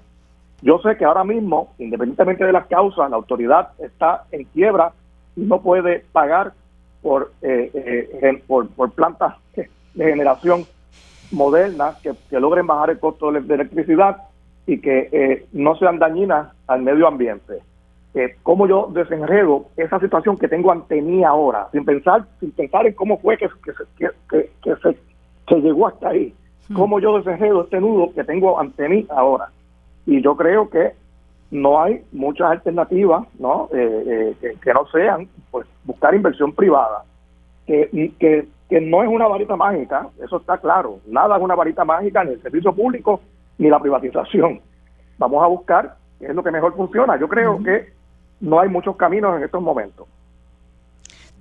Yo 0.60 0.78
sé 0.78 0.96
que 0.96 1.04
ahora 1.04 1.24
mismo, 1.24 1.72
independientemente 1.78 2.44
de 2.44 2.52
las 2.52 2.66
causas, 2.66 3.10
la 3.10 3.16
autoridad 3.16 3.70
está 3.78 4.24
en 4.30 4.44
quiebra 4.44 4.92
y 5.36 5.42
no 5.42 5.60
puede 5.62 6.04
pagar 6.12 6.52
por, 7.02 7.32
eh, 7.42 7.70
eh, 7.74 8.42
por, 8.46 8.68
por 8.68 8.90
plantas 8.92 9.34
de 9.94 10.04
generación 10.04 10.66
moderna 11.30 11.96
que, 12.02 12.14
logren 12.38 12.66
bajar 12.66 12.90
el 12.90 12.98
costo 12.98 13.32
de 13.32 13.54
electricidad 13.54 14.18
y 14.66 14.80
que 14.80 15.08
eh, 15.12 15.46
no 15.52 15.76
sean 15.76 15.98
dañinas 15.98 16.52
al 16.66 16.82
medio 16.82 17.06
ambiente. 17.06 17.60
Eh, 18.14 18.36
cómo 18.42 18.68
yo 18.68 18.90
desenredo 18.92 19.66
esa 19.76 19.98
situación 19.98 20.38
que 20.38 20.48
tengo 20.48 20.70
ante 20.70 21.02
mí 21.02 21.24
ahora, 21.24 21.68
sin 21.72 21.84
pensar, 21.84 22.24
sin 22.38 22.52
pensar 22.52 22.86
en 22.86 22.94
cómo 22.94 23.18
fue 23.18 23.36
que, 23.36 23.48
que, 23.98 24.08
que, 24.30 24.50
que 24.62 24.76
se, 24.76 24.96
que 25.46 25.56
llegó 25.56 25.88
hasta 25.88 26.10
ahí, 26.10 26.32
hmm. 26.68 26.74
cómo 26.74 27.00
yo 27.00 27.18
desenredo 27.18 27.64
este 27.64 27.80
nudo 27.80 28.12
que 28.14 28.24
tengo 28.24 28.58
ante 28.58 28.88
mí 28.88 29.06
ahora. 29.10 29.48
Y 30.06 30.22
yo 30.22 30.36
creo 30.36 30.70
que 30.70 30.92
no 31.50 31.82
hay 31.82 32.02
muchas 32.12 32.50
alternativas 32.50 33.26
¿no? 33.38 33.68
Eh, 33.72 34.36
eh 34.42 34.56
que, 34.62 34.72
no 34.72 34.86
sean 34.92 35.28
pues 35.50 35.66
buscar 35.84 36.14
inversión 36.14 36.52
privada, 36.52 37.04
que, 37.66 38.12
que 38.18 38.46
que 38.68 38.80
no 38.80 39.02
es 39.02 39.08
una 39.08 39.28
varita 39.28 39.56
mágica, 39.56 40.08
eso 40.22 40.38
está 40.38 40.58
claro. 40.58 41.00
Nada 41.06 41.36
es 41.36 41.42
una 41.42 41.54
varita 41.54 41.84
mágica, 41.84 42.24
ni 42.24 42.32
el 42.32 42.42
servicio 42.42 42.74
público, 42.74 43.20
ni 43.58 43.68
la 43.68 43.78
privatización. 43.78 44.60
Vamos 45.18 45.44
a 45.44 45.46
buscar 45.46 45.96
qué 46.18 46.26
es 46.26 46.34
lo 46.34 46.42
que 46.42 46.50
mejor 46.50 46.74
funciona. 46.74 47.18
Yo 47.18 47.28
creo 47.28 47.62
que 47.62 47.92
no 48.40 48.60
hay 48.60 48.68
muchos 48.68 48.96
caminos 48.96 49.36
en 49.36 49.44
estos 49.44 49.62
momentos. 49.62 50.06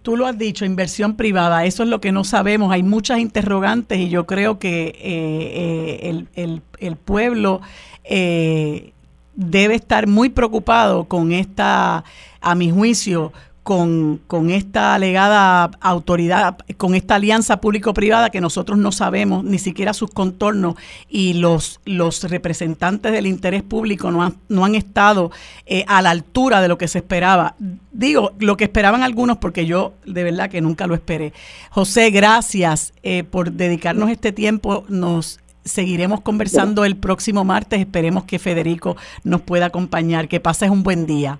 Tú 0.03 0.17
lo 0.17 0.27
has 0.27 0.37
dicho, 0.37 0.65
inversión 0.65 1.15
privada, 1.15 1.63
eso 1.63 1.83
es 1.83 1.89
lo 1.89 2.01
que 2.01 2.11
no 2.11 2.25
sabemos. 2.25 2.73
Hay 2.73 2.83
muchas 2.83 3.19
interrogantes 3.19 3.97
y 3.99 4.09
yo 4.09 4.25
creo 4.25 4.59
que 4.59 4.87
eh, 4.99 6.25
eh, 6.35 6.61
el, 6.79 6.95
pueblo 6.97 7.61
eh, 8.03 8.91
debe 9.33 9.75
estar 9.75 10.07
muy 10.07 10.27
preocupado 10.27 11.05
con 11.05 11.31
esta, 11.31 12.03
a 12.41 12.55
mi 12.55 12.69
juicio, 12.69 13.31
con, 13.63 14.19
con, 14.27 14.49
esta 14.49 14.93
alegada 14.93 15.71
autoridad, 15.79 16.57
con 16.77 16.95
esta 16.95 17.15
alianza 17.15 17.61
público-privada 17.61 18.29
que 18.29 18.41
nosotros 18.41 18.77
no 18.77 18.91
sabemos 18.91 19.43
ni 19.43 19.57
siquiera 19.57 19.93
sus 19.93 20.09
contornos 20.09 20.75
y 21.09 21.35
los, 21.35 21.79
los 21.85 22.23
representantes 22.23 23.11
del 23.13 23.25
interés 23.25 23.63
público 23.63 24.11
no 24.11 24.21
han, 24.21 24.35
no 24.49 24.65
han 24.65 24.75
estado 24.75 25.31
eh, 25.65 25.85
a 25.87 26.01
la 26.01 26.11
altura 26.11 26.61
de 26.61 26.67
lo 26.67 26.77
que 26.77 26.89
se 26.89 26.99
esperaba. 26.99 27.55
Digo, 27.91 28.33
lo 28.39 28.57
que 28.57 28.65
esperaban 28.65 29.01
algunos 29.01 29.37
porque 29.37 29.65
yo 29.65 29.93
de 30.05 30.23
verdad 30.23 30.49
que 30.49 30.61
nunca 30.61 30.85
lo 30.85 30.93
esperé. 30.93 31.33
José, 31.69 32.11
gracias 32.11 32.93
eh, 33.01 33.23
por 33.23 33.51
dedicarnos 33.51 34.09
este 34.09 34.31
tiempo. 34.31 34.83
Nos 34.89 35.39
seguiremos 35.63 36.21
conversando 36.21 36.85
el 36.85 36.97
próximo 36.97 37.43
martes. 37.43 37.79
Esperemos 37.79 38.25
que 38.25 38.39
Federico 38.39 38.97
nos 39.23 39.41
pueda 39.41 39.67
acompañar. 39.67 40.27
Que 40.27 40.39
pases 40.39 40.69
un 40.69 40.83
buen 40.83 41.05
día. 41.05 41.39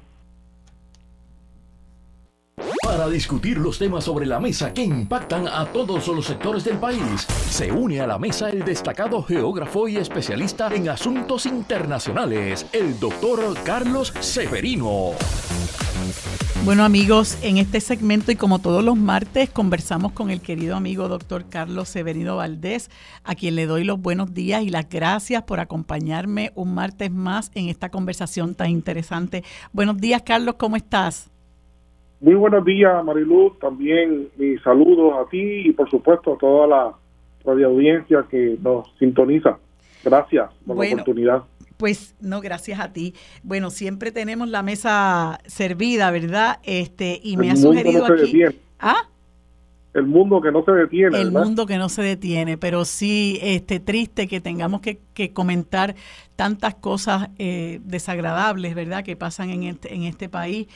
Para 2.94 3.10
discutir 3.10 3.57
los 3.57 3.80
temas 3.80 4.03
sobre 4.03 4.28
la 4.28 4.40
mesa 4.40 4.72
que 4.72 4.84
impactan 4.84 5.48
a 5.48 5.65
todos 5.65 6.07
los 6.10 6.28
sectores 6.28 6.64
del 6.64 6.78
país, 6.78 7.22
se 7.49 7.72
une 7.72 7.99
a 7.99 8.06
la 8.06 8.20
mesa 8.20 8.52
el 8.52 8.64
destacado 8.64 9.24
geógrafo 9.24 9.88
y 9.88 9.98
especialista 9.98 10.72
en 10.76 10.90
asuntos 10.90 11.48
internacionales, 11.48 12.68
el 12.72 12.99
doctor 12.99 13.57
Carlos 13.64 14.14
Severino. 14.20 15.14
Bueno 16.65 16.84
amigos, 16.84 17.36
en 17.41 17.57
este 17.57 17.82
segmento 17.82 18.32
y 18.32 18.36
como 18.36 18.60
todos 18.60 18.84
los 18.84 18.95
martes 18.95 19.49
conversamos 19.49 20.11
con 20.11 20.30
el 20.30 20.41
querido 20.41 20.76
amigo 20.76 21.07
doctor 21.07 21.45
Carlos 21.49 21.90
Severino 21.90 22.36
Valdés, 22.36 22.91
a 23.24 23.34
quien 23.34 23.56
le 23.56 23.65
doy 23.65 23.86
los 23.86 23.99
buenos 23.99 24.36
días 24.36 24.61
y 24.61 24.70
las 24.70 24.88
gracias 24.88 25.41
por 25.41 25.60
acompañarme 25.60 26.52
un 26.53 26.76
martes 26.76 27.10
más 27.10 27.49
en 27.56 27.70
esta 27.70 27.90
conversación 27.90 28.53
tan 28.53 28.70
interesante. 28.70 29.44
Buenos 29.72 29.98
días 29.98 30.22
Carlos, 30.24 30.57
¿cómo 30.60 30.76
estás? 30.76 31.33
Muy 32.24 32.36
buenos 32.36 32.64
días, 32.64 33.04
Mariluz. 33.04 33.60
También 33.60 34.30
mis 34.38 34.62
saludos 34.62 35.14
a 35.20 35.30
ti 35.30 35.68
y, 35.68 35.74
por 35.74 35.90
supuesto, 35.90 36.36
a 36.36 36.38
toda 36.38 36.68
la 36.68 36.94
radio 37.44 37.68
audiencia 37.68 38.26
que 38.32 38.58
nos 38.62 38.88
sintoniza. 38.98 39.58
Gracias 40.06 40.50
por 40.66 40.78
la 40.78 40.94
oportunidad. 40.94 41.44
Pues 41.76 42.16
no, 42.22 42.40
gracias 42.40 42.80
a 42.80 42.94
ti. 42.94 43.14
Bueno, 43.44 43.72
siempre 43.72 44.14
tenemos 44.14 44.48
la 44.48 44.64
mesa 44.64 45.40
servida, 45.48 46.12
¿verdad? 46.12 46.60
Este 46.64 47.20
y 47.22 47.36
me 47.36 47.52
ha 47.52 47.58
sugerido 47.58 48.06
aquí. 48.06 48.44
¿Ah? 48.80 49.10
El 49.94 50.08
mundo 50.08 50.41
que 50.41 50.54
no 50.54 50.64
se 50.64 50.72
detiene. 50.72 51.20
El 51.20 51.34
mundo 51.34 51.66
que 51.66 51.78
no 51.78 51.90
se 51.90 52.04
detiene, 52.04 52.58
pero 52.58 52.86
sí, 52.86 53.38
este 53.41 53.82
triste 53.82 54.30
que 54.30 54.40
tengamos 54.40 54.80
que, 54.80 55.34
comentar 55.34 55.95
tantas 56.38 56.74
cosas 56.76 57.32
eh, 57.38 57.82
desagradables, 57.84 58.76
¿verdad? 58.76 59.04
Que 59.04 59.18
pasan 59.18 59.50
en 59.50 59.64
este, 59.64 59.94
en 59.94 60.04
este 60.04 60.30
país. 60.30 60.68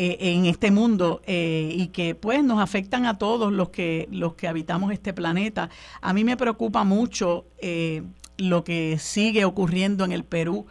Eh, 0.00 0.16
en 0.20 0.46
este 0.46 0.70
mundo 0.70 1.22
eh, 1.26 1.72
y 1.74 1.88
que 1.88 2.14
pues 2.14 2.44
nos 2.44 2.60
afectan 2.60 3.04
a 3.04 3.18
todos 3.18 3.52
los 3.52 3.70
que 3.70 4.06
los 4.12 4.34
que 4.34 4.46
habitamos 4.46 4.92
este 4.92 5.12
planeta. 5.12 5.70
A 6.00 6.12
mí 6.12 6.22
me 6.22 6.36
preocupa 6.36 6.84
mucho 6.84 7.46
eh, 7.60 8.02
lo 8.36 8.62
que 8.62 8.96
sigue 9.00 9.44
ocurriendo 9.44 10.04
en 10.04 10.12
el 10.12 10.22
Perú. 10.22 10.66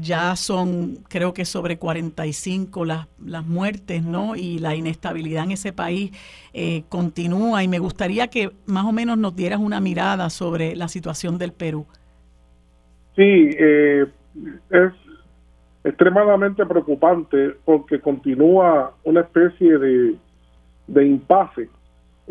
ya 0.00 0.36
son, 0.36 0.98
creo 1.08 1.34
que 1.34 1.44
sobre 1.44 1.76
45 1.78 2.84
las, 2.84 3.08
las 3.18 3.44
muertes, 3.44 4.04
¿no? 4.04 4.36
Y 4.36 4.60
la 4.60 4.76
inestabilidad 4.76 5.44
en 5.44 5.50
ese 5.52 5.72
país 5.72 6.12
continúa. 6.88 7.64
Y 7.64 7.68
me 7.68 7.80
gustaría 7.80 8.28
que 8.28 8.52
más 8.66 8.84
o 8.84 8.92
menos 8.92 9.18
nos 9.18 9.34
dieras 9.34 9.58
una 9.58 9.80
mirada 9.80 10.30
sobre 10.30 10.76
la 10.76 10.86
situación 10.86 11.36
del 11.36 11.52
Perú. 11.52 11.84
Sí, 13.16 13.56
es 13.58 14.92
extremadamente 15.84 16.64
preocupante 16.66 17.54
porque 17.64 18.00
continúa 18.00 18.92
una 19.04 19.20
especie 19.20 19.78
de, 19.78 20.14
de 20.86 21.06
impasse. 21.06 21.68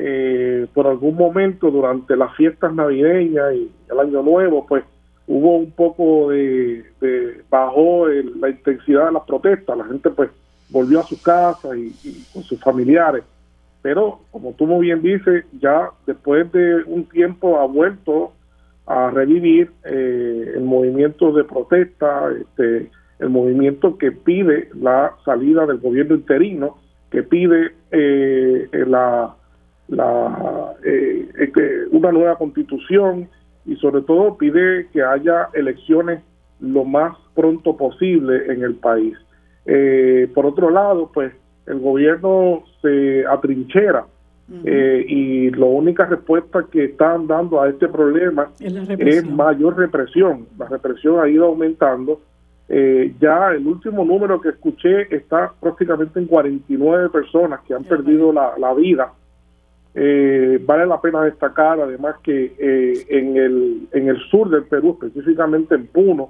Eh, 0.01 0.67
por 0.73 0.88
algún 0.88 1.15
momento 1.15 1.69
durante 1.69 2.15
las 2.15 2.34
fiestas 2.35 2.73
navideñas 2.73 3.53
y 3.53 3.69
el 3.91 3.99
año 3.99 4.23
nuevo, 4.23 4.65
pues 4.65 4.85
hubo 5.27 5.57
un 5.57 5.71
poco 5.71 6.30
de, 6.30 6.85
de 7.01 7.41
bajó 7.49 8.07
la 8.07 8.49
intensidad 8.49 9.07
de 9.07 9.11
las 9.11 9.23
protestas, 9.23 9.77
la 9.77 9.85
gente 9.85 10.09
pues 10.09 10.30
volvió 10.69 11.01
a 11.01 11.03
su 11.03 11.21
casa 11.21 11.76
y, 11.76 11.91
con 12.34 12.43
sus 12.43 12.59
familiares, 12.61 13.23
pero 13.81 14.21
como 14.31 14.53
tú 14.53 14.65
muy 14.65 14.88
bien 14.88 15.01
dices, 15.01 15.45
ya 15.59 15.89
después 16.05 16.51
de 16.51 16.84
un 16.85 17.05
tiempo 17.05 17.59
ha 17.59 17.65
vuelto 17.65 18.31
a 18.85 19.09
revivir 19.09 19.71
eh, 19.84 20.53
el 20.55 20.63
movimiento 20.63 21.31
de 21.31 21.43
protesta, 21.43 22.31
este, 22.31 22.89
el 23.19 23.29
movimiento 23.29 23.97
que 23.97 24.11
pide 24.11 24.69
la 24.73 25.13
salida 25.25 25.65
del 25.65 25.79
gobierno 25.79 26.15
interino, 26.15 26.77
que 27.11 27.23
pide 27.23 27.73
eh, 27.91 28.67
la, 28.87 29.35
la 29.89 30.73
eh, 30.83 31.27
una 31.91 32.11
nueva 32.11 32.37
constitución 32.37 33.27
y 33.65 33.75
sobre 33.75 34.01
todo 34.03 34.37
pide 34.37 34.87
que 34.93 35.03
haya 35.03 35.49
elecciones 35.53 36.21
lo 36.61 36.85
más 36.85 37.15
pronto 37.35 37.75
posible 37.75 38.51
en 38.51 38.63
el 38.63 38.75
país. 38.75 39.17
Eh, 39.65 40.29
por 40.33 40.45
otro 40.45 40.69
lado, 40.69 41.11
pues 41.13 41.33
el 41.67 41.79
gobierno 41.79 42.63
se 42.81 43.25
atrinchera 43.27 44.05
y 44.65 45.51
la 45.51 45.65
única 45.67 46.07
respuesta 46.07 46.65
que 46.71 46.85
están 46.85 47.27
dando 47.27 47.61
a 47.61 47.69
este 47.69 47.87
problema 47.87 48.49
es 48.59 49.29
mayor 49.29 49.77
represión. 49.77 50.47
La 50.57 50.65
represión 50.65 51.19
ha 51.19 51.29
ido 51.29 51.45
aumentando 51.45 52.19
eh, 52.71 53.15
ya 53.19 53.51
el 53.51 53.65
último 53.65 54.05
número 54.05 54.39
que 54.39 54.49
escuché 54.49 55.13
está 55.15 55.51
prácticamente 55.59 56.19
en 56.19 56.27
49 56.27 57.09
personas 57.09 57.61
que 57.61 57.73
han 57.73 57.83
perdido 57.83 58.31
la, 58.31 58.73
vida 58.75 59.11
Eh, 59.95 60.61
vale 60.63 60.85
la 60.85 61.01
pena 61.01 61.23
destacar 61.23 61.79
además 61.81 62.17
que 62.21 62.53
eh, 62.59 63.05
en, 63.09 63.35
el, 63.37 63.87
en 63.91 64.07
el 64.07 64.19
sur 64.29 64.47
del 64.51 64.65
Perú, 64.65 64.99
específicamente 65.01 65.73
en 65.73 65.87
Puno, 65.87 66.29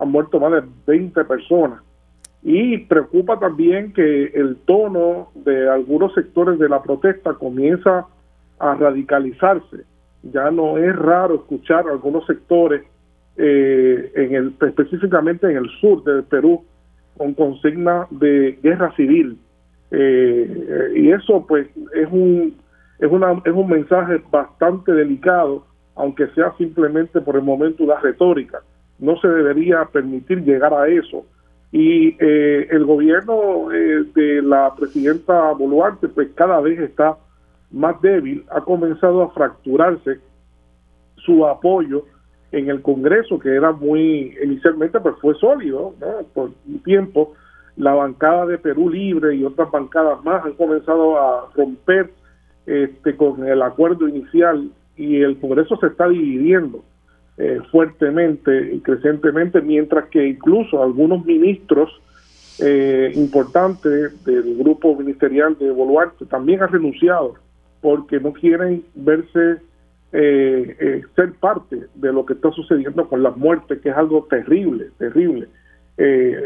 han 0.00 0.10
muerto 0.10 0.40
más 0.40 0.52
de 0.52 0.62
20 0.86 1.24
personas. 1.24 1.80
Y 2.42 2.78
preocupa 2.78 3.38
también 3.38 3.92
que 3.92 4.24
el 4.34 4.56
tono 4.66 5.30
de 5.36 5.70
algunos 5.70 6.12
sectores 6.14 6.58
de 6.58 6.68
la 6.68 6.82
protesta 6.82 7.34
comienza 7.34 8.06
a 8.58 8.74
radicalizarse. 8.74 9.84
Ya 10.24 10.50
no 10.50 10.78
es 10.78 10.94
raro 10.96 11.36
escuchar 11.36 11.88
algunos 11.88 12.26
sectores, 12.26 12.82
eh, 13.36 14.12
en 14.14 14.34
el, 14.34 14.54
específicamente 14.60 15.50
en 15.50 15.56
el 15.58 15.68
sur 15.80 16.02
del 16.04 16.24
Perú, 16.24 16.64
con 17.16 17.34
consigna 17.34 18.06
de 18.10 18.58
guerra 18.62 18.94
civil. 18.96 19.38
y 19.90 21.10
eso 21.10 21.46
pues 21.46 21.68
es 21.94 22.08
un 22.10 22.54
es, 22.98 23.10
una, 23.10 23.32
es 23.44 23.52
un 23.52 23.68
mensaje 23.68 24.22
bastante 24.30 24.92
delicado, 24.92 25.66
aunque 25.94 26.28
sea 26.28 26.54
simplemente 26.56 27.20
por 27.20 27.36
el 27.36 27.42
momento 27.42 27.84
una 27.84 28.00
retórica. 28.00 28.60
No 28.98 29.18
se 29.20 29.28
debería 29.28 29.84
permitir 29.86 30.42
llegar 30.44 30.72
a 30.72 30.88
eso. 30.88 31.26
Y 31.72 32.16
eh, 32.20 32.68
el 32.70 32.84
gobierno 32.84 33.70
eh, 33.72 34.04
de 34.14 34.42
la 34.42 34.72
presidenta 34.74 35.52
Boluarte, 35.52 36.08
pues 36.08 36.28
cada 36.34 36.60
vez 36.60 36.78
está 36.78 37.16
más 37.70 38.00
débil, 38.00 38.44
ha 38.50 38.60
comenzado 38.62 39.22
a 39.22 39.30
fracturarse 39.30 40.20
su 41.16 41.44
apoyo 41.46 42.04
en 42.56 42.70
el 42.70 42.80
Congreso, 42.80 43.38
que 43.38 43.54
era 43.54 43.72
muy, 43.72 44.34
inicialmente 44.42 44.98
pues 45.00 45.16
fue 45.20 45.34
sólido, 45.34 45.94
por 46.32 46.50
un 46.66 46.78
tiempo, 46.80 47.34
la 47.76 47.92
bancada 47.92 48.46
de 48.46 48.58
Perú 48.58 48.88
Libre 48.88 49.34
y 49.36 49.44
otras 49.44 49.70
bancadas 49.70 50.24
más 50.24 50.44
han 50.44 50.54
comenzado 50.54 51.18
a 51.20 51.50
romper 51.54 52.10
este, 52.64 53.14
con 53.16 53.46
el 53.46 53.60
acuerdo 53.60 54.08
inicial 54.08 54.70
y 54.96 55.20
el 55.20 55.38
Congreso 55.38 55.76
se 55.76 55.88
está 55.88 56.08
dividiendo 56.08 56.82
eh, 57.36 57.60
fuertemente 57.70 58.74
y 58.74 58.80
crecientemente, 58.80 59.60
mientras 59.60 60.08
que 60.08 60.26
incluso 60.26 60.82
algunos 60.82 61.24
ministros 61.26 61.90
eh, 62.58 63.12
importantes 63.14 64.24
del 64.24 64.56
grupo 64.56 64.96
ministerial 64.96 65.58
de 65.58 65.70
Boluarte 65.70 66.24
también 66.24 66.62
han 66.62 66.72
renunciado 66.72 67.34
porque 67.82 68.18
no 68.18 68.32
quieren 68.32 68.82
verse 68.94 69.60
eh, 70.12 71.02
ser 71.14 71.32
parte 71.34 71.86
de 71.94 72.12
lo 72.12 72.24
que 72.24 72.34
está 72.34 72.50
sucediendo 72.52 73.08
con 73.08 73.22
las 73.22 73.36
muertes, 73.36 73.80
que 73.80 73.90
es 73.90 73.96
algo 73.96 74.26
terrible, 74.30 74.90
terrible. 74.98 75.48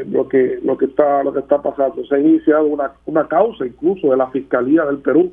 lo 0.07 0.29
que 0.29 0.61
lo 0.63 0.79
que 0.79 0.87
está 0.87 1.25
lo 1.25 1.33
que 1.33 1.41
está 1.41 1.61
pasando 1.61 2.05
se 2.05 2.15
ha 2.15 2.19
iniciado 2.19 2.67
una, 2.67 2.93
una 3.07 3.27
causa 3.27 3.67
incluso 3.67 4.11
de 4.11 4.17
la 4.17 4.31
fiscalía 4.31 4.85
del 4.85 4.99
Perú 4.99 5.33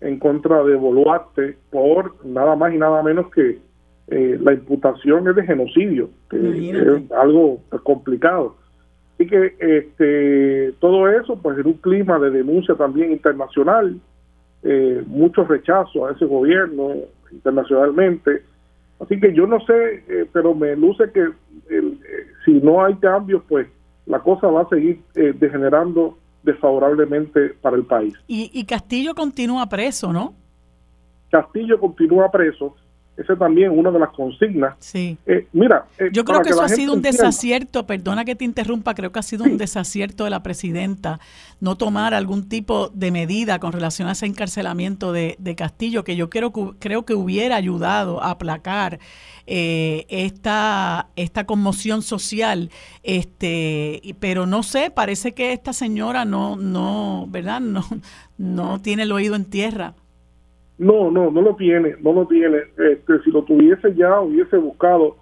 en 0.00 0.18
contra 0.18 0.62
de 0.64 0.74
Boluarte 0.76 1.56
por 1.70 2.24
nada 2.24 2.56
más 2.56 2.74
y 2.74 2.78
nada 2.78 3.02
menos 3.02 3.30
que 3.32 3.58
eh, 4.08 4.38
la 4.40 4.52
imputación 4.52 5.26
es 5.28 5.34
de 5.34 5.44
genocidio, 5.44 6.10
que 6.28 6.36
es 6.36 7.12
algo 7.12 7.62
complicado. 7.82 8.56
y 9.18 9.26
que 9.26 9.54
este, 9.58 10.72
todo 10.80 11.08
eso, 11.08 11.40
pues 11.40 11.56
en 11.58 11.66
un 11.66 11.74
clima 11.74 12.18
de 12.18 12.30
denuncia 12.30 12.74
también 12.74 13.12
internacional, 13.12 13.98
eh, 14.62 15.02
mucho 15.06 15.44
rechazo 15.44 16.06
a 16.06 16.12
ese 16.12 16.26
gobierno 16.26 16.92
internacionalmente. 17.34 18.42
Así 19.00 19.20
que 19.20 19.34
yo 19.34 19.46
no 19.46 19.60
sé, 19.60 20.04
eh, 20.08 20.26
pero 20.32 20.54
me 20.54 20.74
luce 20.76 21.10
que 21.12 21.28
si 22.44 22.52
no 22.60 22.84
hay 22.84 22.94
cambios, 22.96 23.42
pues 23.48 23.66
la 24.06 24.20
cosa 24.20 24.46
va 24.48 24.62
a 24.62 24.68
seguir 24.68 25.00
degenerando 25.14 26.16
desfavorablemente 26.44 27.54
para 27.60 27.76
el 27.76 27.84
país. 27.84 28.14
Y, 28.26 28.64
Castillo 28.64 29.14
continúa 29.14 29.66
preso, 29.66 30.12
¿no? 30.12 30.34
Castillo 31.30 31.80
continúa 31.80 32.30
preso. 32.30 32.76
Esa 33.16 33.36
también 33.36 33.70
es 33.70 33.78
una 33.78 33.90
de 33.90 33.98
las 34.00 34.10
consignas. 34.10 34.74
Sí. 34.80 35.16
Eh, 35.26 35.46
mira, 35.52 35.86
eh, 35.98 36.10
yo 36.12 36.24
creo 36.24 36.42
que, 36.42 36.50
eso 36.50 36.62
ha 36.62 36.68
sido 36.68 36.94
un 36.94 37.02
desacierto, 37.02 37.86
perdona 37.86 38.24
que 38.24 38.34
te 38.34 38.44
interrumpa, 38.44 38.94
creo 38.94 39.12
que 39.12 39.20
ha 39.20 39.22
sido 39.22 39.44
un 39.44 39.56
desacierto 39.56 40.24
de 40.24 40.30
la 40.30 40.42
presidenta 40.42 41.20
no 41.60 41.76
tomar 41.76 42.12
algún 42.12 42.48
tipo 42.48 42.88
de 42.88 43.12
medida 43.12 43.60
con 43.60 43.72
relación 43.72 44.08
a 44.08 44.12
ese 44.12 44.26
encarcelamiento 44.26 45.12
de, 45.12 45.36
de 45.38 45.54
Castillo, 45.54 46.02
que 46.02 46.16
yo 46.16 46.28
creo, 46.28 46.52
creo 46.52 47.04
que 47.04 47.14
hubiera 47.14 47.56
ayudado 47.56 48.22
a 48.22 48.30
aplacar 48.30 48.98
eh, 49.46 50.06
esta, 50.08 51.08
esta 51.16 51.44
conmoción 51.44 52.02
social, 52.02 52.70
este, 53.02 54.00
pero 54.18 54.46
no 54.46 54.62
sé, 54.62 54.90
parece 54.90 55.34
que 55.34 55.52
esta 55.52 55.72
señora 55.72 56.24
no, 56.24 56.56
no, 56.56 57.26
¿verdad? 57.28 57.60
No, 57.60 57.84
no 58.38 58.80
tiene 58.80 59.04
el 59.04 59.12
oído 59.12 59.36
en 59.36 59.44
tierra. 59.44 59.94
No, 60.78 61.10
no, 61.10 61.30
no 61.30 61.40
lo 61.40 61.54
tiene, 61.54 61.96
no 62.00 62.12
lo 62.12 62.26
tiene. 62.26 62.58
Este, 62.76 63.20
si 63.20 63.30
lo 63.30 63.42
tuviese 63.42 63.94
ya, 63.94 64.20
hubiese 64.20 64.56
buscado 64.56 65.16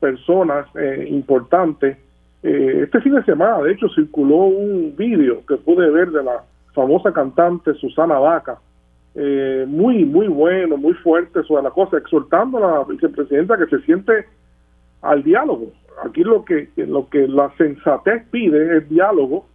personas 0.00 0.66
eh, 0.76 1.06
importantes. 1.10 1.98
Eh, 2.42 2.80
este 2.84 3.00
fin 3.00 3.14
de 3.14 3.24
semana, 3.24 3.62
de 3.62 3.72
hecho, 3.72 3.88
circuló 3.90 4.36
un 4.46 4.94
vídeo 4.96 5.44
que 5.46 5.56
pude 5.56 5.90
ver 5.90 6.10
de 6.10 6.22
la 6.22 6.42
famosa 6.72 7.12
cantante 7.12 7.74
Susana 7.74 8.18
Vaca, 8.18 8.58
eh, 9.14 9.64
muy, 9.66 10.04
muy 10.04 10.28
bueno, 10.28 10.76
muy 10.76 10.92
fuerte 10.94 11.42
sobre 11.44 11.62
la 11.62 11.70
cosa, 11.70 11.96
exhortando 11.96 12.58
a 12.58 12.78
la 12.78 12.84
vicepresidenta 12.84 13.56
que 13.56 13.66
se 13.66 13.82
siente 13.84 14.26
al 15.02 15.22
diálogo. 15.22 15.72
Aquí 16.04 16.22
lo 16.22 16.44
que, 16.44 16.68
lo 16.76 17.08
que 17.08 17.26
la 17.26 17.50
sensatez 17.56 18.26
pide 18.30 18.76
es 18.76 18.88
diálogo 18.88 19.46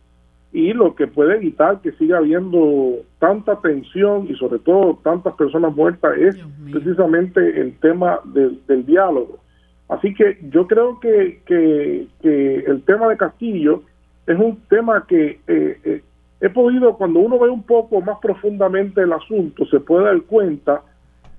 y 0.53 0.73
lo 0.73 0.95
que 0.95 1.07
puede 1.07 1.35
evitar 1.35 1.79
que 1.81 1.93
siga 1.93 2.17
habiendo 2.17 2.97
tanta 3.19 3.59
tensión 3.61 4.27
y 4.29 4.35
sobre 4.35 4.59
todo 4.59 4.99
tantas 5.01 5.33
personas 5.35 5.73
muertas 5.73 6.17
es 6.17 6.37
precisamente 6.69 7.61
el 7.61 7.77
tema 7.79 8.19
del 8.25 8.85
diálogo. 8.85 9.39
Así 9.87 10.13
que 10.13 10.37
yo 10.49 10.67
creo 10.67 10.99
que, 10.99 11.41
que, 11.45 12.63
el 12.65 12.81
tema 12.83 13.09
de 13.09 13.17
Castillo 13.17 13.83
es 14.25 14.37
un 14.39 14.57
tema 14.69 15.05
que 15.05 15.39
eh, 15.47 15.79
eh, 15.83 16.01
he 16.39 16.49
podido, 16.49 16.95
cuando 16.95 17.19
uno 17.19 17.37
ve 17.37 17.49
un 17.49 17.63
poco 17.63 17.99
más 18.01 18.17
profundamente 18.21 19.01
el 19.01 19.11
asunto, 19.11 19.65
se 19.65 19.79
puede 19.79 20.05
dar 20.05 20.21
cuenta 20.21 20.81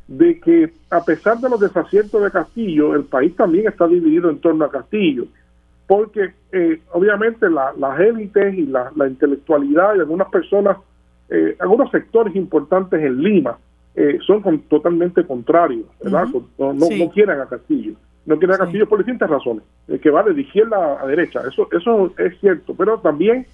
de 0.07 0.39
que 0.41 0.71
a 0.91 1.03
pesar 1.03 1.39
de 1.39 1.49
los 1.49 1.61
desaciertos 1.61 2.23
de 2.23 2.31
Castillo, 2.31 2.95
el 2.95 3.05
país 3.05 3.35
también 3.37 3.69
está 3.69 3.87
dividido 3.87 4.29
en 4.29 4.39
torno 4.39 4.65
a 4.67 4.71
Castillo, 4.71 5.25
porque 5.87 6.33
eh, 6.53 6.81
obviamente 6.93 7.49
las 7.51 8.01
élites 8.01 8.55
y 8.55 8.67
la, 8.67 8.91
intelectualidad 9.07 9.97
y 9.97 10.01
algunas 10.01 10.29
personas, 10.29 10.77
eh, 11.29 11.57
algunos 11.59 11.91
sectores 11.91 12.35
importantes 12.37 13.01
en 13.01 13.23
Lima 13.23 13.59
eh, 13.95 14.19
son 14.27 14.43
totalmente 14.63 15.25
contrarios, 15.27 15.87
¿verdad? 16.03 16.27
no, 16.59 16.73
no, 16.73 17.11
quieren 17.13 17.41
a 17.41 17.47
Castillo, 17.47 17.95
no 18.25 18.39
quieren 18.39 18.55
a 18.55 18.59
Castillo 18.59 18.89
por 18.89 18.99
distintas 18.99 19.29
razones, 19.29 19.65
que 20.01 20.11
va 20.11 20.23
de 20.23 20.41
izquierda 20.41 21.03
a 21.03 21.07
derecha, 21.07 21.43
eso, 21.47 21.69
eso 21.73 22.13
es 22.17 22.39
cierto, 22.41 22.75
pero 22.75 22.99
también 23.01 23.47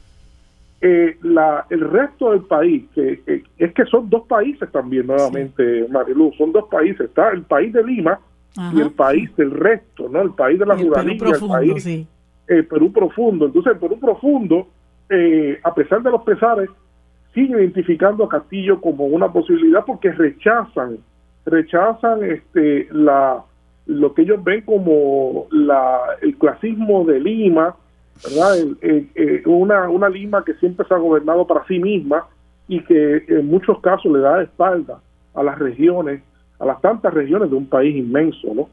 eh, 0.80 1.16
la, 1.22 1.66
el 1.70 1.80
resto 1.80 2.30
del 2.30 2.42
país, 2.42 2.84
que 2.94 3.20
es 3.58 3.72
que 3.74 3.84
son 3.86 4.08
dos 4.08 4.28
países 4.28 4.70
también 4.70 5.08
nuevamente, 5.08 5.86
Marilu, 5.90 6.32
son 6.38 6.52
dos 6.52 6.66
países, 6.70 7.00
está 7.00 7.30
el 7.30 7.42
país 7.42 7.72
de 7.72 7.82
Lima 7.82 8.20
y 8.72 8.80
el 8.80 8.92
país 8.92 9.34
del 9.36 9.50
resto, 9.50 10.08
¿no? 10.08 10.22
El 10.22 10.30
país 10.30 10.56
de 10.56 10.66
la 10.66 10.76
ciudadanía, 10.76 11.14
el, 11.14 11.18
país 11.18 12.08
eh, 12.48 12.62
Perú 12.62 12.92
profundo. 12.92 13.46
Entonces, 13.46 13.74
el 13.74 13.78
Perú 13.78 13.98
profundo, 14.00 14.68
eh, 15.10 15.60
a 15.62 15.74
pesar 15.74 16.02
de 16.02 16.10
los 16.10 16.22
pesares, 16.22 16.68
sigue 17.34 17.60
identificando 17.60 18.24
a 18.24 18.28
Castillo 18.28 18.80
como 18.80 19.04
una 19.04 19.30
posibilidad 19.32 19.84
porque 19.84 20.10
rechazan, 20.12 20.98
rechazan 21.44 22.24
este 22.24 22.88
la 22.90 23.44
lo 23.86 24.12
que 24.12 24.22
ellos 24.22 24.42
ven 24.44 24.62
como 24.62 25.46
la, 25.50 25.98
el 26.20 26.36
clasismo 26.36 27.04
de 27.06 27.20
Lima, 27.20 27.74
¿verdad? 28.22 28.76
Eh, 28.82 29.42
una, 29.46 29.88
una 29.88 30.10
Lima 30.10 30.44
que 30.44 30.54
siempre 30.54 30.86
se 30.86 30.92
ha 30.92 30.98
gobernado 30.98 31.46
para 31.46 31.64
sí 31.66 31.78
misma 31.78 32.26
y 32.66 32.80
que 32.84 33.24
en 33.28 33.46
muchos 33.46 33.80
casos 33.80 34.12
le 34.12 34.18
da 34.18 34.42
espalda 34.42 35.00
a 35.34 35.42
las 35.42 35.58
regiones, 35.58 36.22
a 36.58 36.66
las 36.66 36.80
tantas 36.82 37.14
regiones 37.14 37.48
de 37.48 37.56
un 37.56 37.66
país 37.66 37.96
inmenso, 37.96 38.52
¿no? 38.54 38.68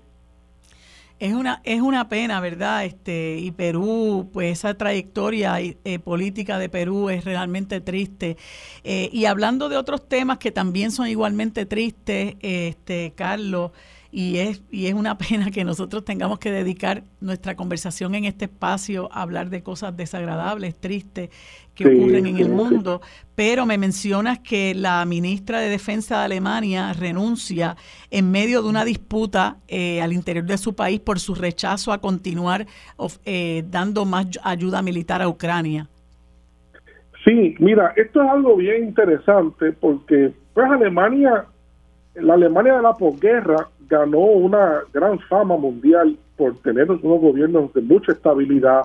Es 1.18 1.34
una, 1.34 1.62
es 1.64 1.82
una 1.82 2.10
pena, 2.10 2.42
¿verdad? 2.42 2.84
Este, 2.84 3.38
y 3.40 3.52
Perú, 3.52 4.30
pues 4.34 4.60
esa 4.60 4.74
trayectoria 4.74 5.62
eh, 5.62 6.00
política 6.00 6.60
de 6.60 6.68
Perú 6.68 7.10
es 7.10 7.24
realmente 7.24 7.80
triste. 7.80 8.36
Eh, 8.84 9.10
y 9.14 9.24
hablando 9.26 9.70
de 9.70 9.78
otros 9.78 10.10
temas 10.10 10.40
que 10.40 10.52
también 10.52 10.92
son 10.92 11.08
igualmente 11.08 11.66
tristes, 11.66 12.36
este, 12.42 13.14
Carlos, 13.16 13.72
y 14.18 14.38
es, 14.38 14.64
y 14.72 14.88
es 14.88 14.94
una 14.94 15.18
pena 15.30 15.52
que 15.52 15.66
nosotros 15.66 16.06
tengamos 16.06 16.40
que 16.40 16.50
dedicar 16.50 17.04
nuestra 17.20 17.56
conversación 17.56 18.16
en 18.16 18.24
este 18.24 18.46
espacio 18.46 19.10
a 19.12 19.22
hablar 19.22 19.50
de 19.50 19.62
cosas 19.62 19.98
desagradables, 19.98 20.80
tristes, 20.80 21.30
que 21.76 21.86
ocurren 21.86 22.26
en 22.26 22.38
el 22.38 22.48
mundo, 22.48 23.02
pero 23.36 23.66
me 23.66 23.78
mencionas 23.78 24.40
que 24.40 24.74
la 24.74 25.04
ministra 25.06 25.60
de 25.60 25.68
Defensa 25.68 26.20
de 26.20 26.26
Alemania 26.26 26.94
renuncia 26.94 27.76
en 28.10 28.32
medio 28.32 28.64
de 28.64 28.70
una 28.70 28.86
disputa 28.86 29.58
eh, 29.68 30.02
al 30.02 30.14
interior 30.14 30.46
de 30.46 30.58
su 30.58 30.74
país 30.74 31.02
por 31.02 31.20
su 31.20 31.36
rechazo 31.36 31.92
a 31.92 32.00
continuar 32.00 32.66
eh, 33.26 33.66
dando 33.70 34.06
más 34.06 34.28
ayuda 34.42 34.82
militar 34.82 35.22
a 35.22 35.28
Ucrania. 35.28 35.90
Sí, 37.26 37.56
mira, 37.60 37.92
esto 37.98 38.24
es 38.24 38.30
algo 38.30 38.56
bien 38.56 38.86
interesante 38.86 39.74
porque 39.74 40.32
pues 40.54 40.72
Alemania 40.72 41.48
la 42.16 42.36
Alemania 42.36 42.78
de 42.78 42.82
la 42.82 42.94
posguerra 42.94 43.70
ganó 43.90 44.20
una 44.20 44.82
gran 44.94 45.20
fama 45.20 45.58
mundial 45.58 46.18
por 46.38 46.58
tener 46.58 46.90
unos 46.90 47.22
gobiernos 47.22 47.74
de 47.74 47.82
mucha 47.82 48.12
estabilidad, 48.12 48.84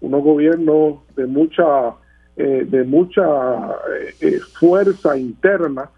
unos 0.00 0.22
gobiernos 0.22 0.98
de 1.16 1.26
mucha 1.26 1.94
eh, 2.42 2.64
de 2.66 2.84
mucha 2.84 3.22
eh, 3.22 4.14
eh, 4.20 4.40
fuerza 4.58 5.18
interna 5.18 5.90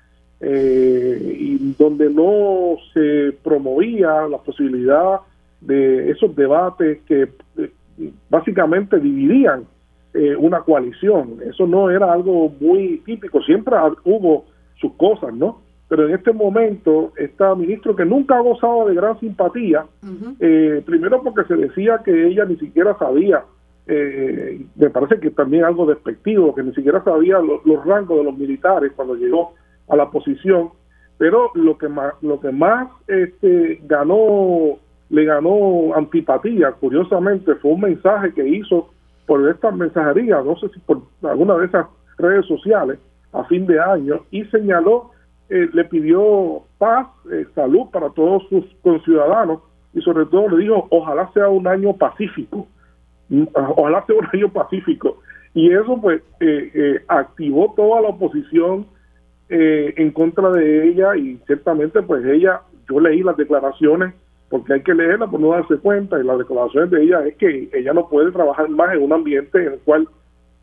y 0.45 1.57
donde 1.79 2.11
no 2.11 2.75
se 2.93 3.33
promovía 3.45 4.27
la 4.27 4.39
posibilidad 4.39 5.21
de 5.61 6.11
esos 6.11 6.35
debates 6.35 7.01
que 7.03 7.29
básicamente 8.29 8.99
dividían 8.99 9.67
una 10.39 10.63
coalición. 10.63 11.37
Eso 11.49 11.65
no 11.69 11.91
era 11.91 12.13
algo 12.13 12.53
muy 12.61 13.01
típico, 13.07 13.41
siempre 13.43 13.77
hubo 14.03 14.47
sus 14.81 14.95
cosas, 14.95 15.33
¿no? 15.33 15.61
Pero 15.93 16.09
en 16.09 16.15
este 16.15 16.33
momento 16.33 17.13
está 17.19 17.55
ministro 17.55 17.95
que 17.95 18.07
nunca 18.07 18.39
ha 18.39 18.41
gozado 18.41 18.89
de 18.89 18.95
gran 18.95 19.21
simpatía, 19.21 19.85
eh, 20.41 20.83
primero 20.87 21.23
porque 21.23 21.45
se 21.45 21.55
decía 21.55 22.01
que 22.03 22.29
ella 22.29 22.47
ni 22.47 22.57
siquiera 22.57 22.97
sabía, 22.99 23.45
eh, 23.87 24.65
me 24.75 24.89
parece 24.89 25.21
que 25.21 25.31
también 25.33 25.65
algo 25.65 25.85
despectivo, 25.85 26.55
que 26.55 26.63
ni 26.63 26.73
siquiera 26.73 27.05
sabía 27.05 27.41
los 27.41 27.85
rangos 27.85 28.17
de 28.17 28.25
los 28.25 28.39
militares 28.39 28.93
cuando 28.97 29.17
llegó 29.17 29.53
a 29.87 29.97
la 29.97 30.11
posición, 30.11 30.71
pero 31.19 31.51
lo 31.57 31.77
que 31.77 31.89
más, 31.89 32.15
lo 32.23 32.41
que 32.41 32.53
más 32.53 32.89
este, 33.07 33.79
ganó, 33.85 34.79
le 35.11 35.25
ganó 35.27 35.95
antipatía, 35.95 36.73
curiosamente, 36.73 37.55
fue 37.57 37.73
un 37.73 37.83
mensaje 37.83 38.33
que 38.33 38.49
hizo 38.49 38.89
por 39.27 39.47
estas 39.47 39.77
mensajerías, 39.77 40.43
no 40.43 40.57
sé 40.57 40.71
si 40.71 40.81
por 40.81 41.03
alguna 41.23 41.59
de 41.59 41.67
esas 41.67 41.87
redes 42.17 42.47
sociales, 42.47 42.99
a 43.35 43.45
fin 43.45 43.67
de 43.67 43.79
año, 43.79 44.23
y 44.31 44.43
señaló 44.47 45.11
eh, 45.49 45.69
le 45.73 45.85
pidió 45.85 46.63
paz, 46.79 47.09
eh, 47.31 47.47
salud 47.55 47.91
para 47.93 48.11
todos 48.11 48.43
sus 48.49 48.65
conciudadanos 48.83 49.61
y 49.93 50.01
sobre 50.01 50.27
todo 50.27 50.49
le 50.49 50.65
dijo, 50.65 50.87
ojalá 50.91 51.31
sea 51.33 51.49
un 51.49 51.67
año 51.67 51.93
pacífico, 51.95 52.67
mm, 53.29 53.45
ojalá 53.55 54.05
sea 54.07 54.17
un 54.17 54.27
año 54.33 54.53
pacífico. 54.53 55.19
Y 55.55 55.71
eso 55.71 56.01
pues 56.01 56.23
eh, 56.41 57.05
activó 57.09 57.75
toda 57.77 58.01
la 58.01 58.09
oposición 58.09 58.87
en 59.55 60.11
contra 60.13 60.49
de 60.51 60.89
ella 60.89 61.15
y 61.15 61.37
ciertamente 61.47 62.01
pues 62.01 62.25
ella, 62.25 62.63
yo 62.89 62.99
leí 62.99 63.23
las 63.23 63.37
declaraciones 63.37 64.15
porque 64.49 64.73
hay 64.73 64.83
que 64.83 64.95
leerlas 64.95 65.29
por 65.29 65.41
no 65.41 65.51
darse 65.51 65.77
cuenta 65.77 66.19
y 66.19 66.25
las 66.25 66.39
declaraciones 66.39 66.91
de 66.91 67.03
ella 67.03 67.27
es 67.27 67.37
que 67.37 67.69
ella 67.75 67.93
no 67.93 68.09
puede 68.09 68.33
trabajar 68.33 68.71
más 68.71 68.95
en 68.95 69.03
un 69.03 69.13
ambiente 69.13 69.59
en 69.59 69.75
el 69.75 69.79
cual 69.81 70.09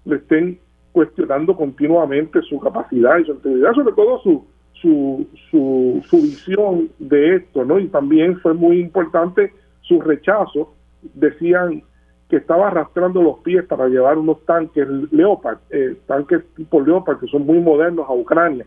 le 0.05 0.15
estén 0.15 0.59
cuestionando 0.91 1.55
continuamente 1.55 2.41
su 2.43 2.59
capacidad 2.59 3.19
y 3.19 3.25
su 3.25 3.33
integridad, 3.33 3.73
sobre 3.73 3.93
todo 3.93 4.19
su, 4.19 4.45
su, 4.81 5.27
su, 5.49 6.01
su 6.09 6.17
visión 6.17 6.89
de 6.99 7.37
esto, 7.37 7.65
¿no? 7.65 7.79
Y 7.79 7.87
también 7.87 8.39
fue 8.39 8.53
muy 8.53 8.79
importante 8.79 9.53
su 9.81 10.01
rechazo. 10.01 10.73
Decían 11.13 11.83
que 12.29 12.37
estaba 12.37 12.67
arrastrando 12.67 13.21
los 13.21 13.39
pies 13.39 13.65
para 13.65 13.87
llevar 13.87 14.17
unos 14.17 14.45
tanques 14.45 14.87
Leopard, 15.11 15.57
eh, 15.69 15.97
tanques 16.05 16.43
tipo 16.55 16.81
Leopard 16.81 17.19
que 17.19 17.27
son 17.27 17.45
muy 17.45 17.59
modernos 17.59 18.07
a 18.07 18.13
Ucrania, 18.13 18.65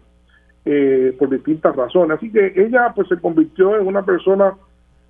eh, 0.65 1.15
por 1.19 1.31
distintas 1.31 1.75
razones. 1.77 2.19
Así 2.19 2.31
que 2.31 2.53
ella 2.57 2.93
pues 2.95 3.09
se 3.09 3.19
convirtió 3.19 3.79
en 3.79 3.87
una 3.87 4.05
persona 4.05 4.55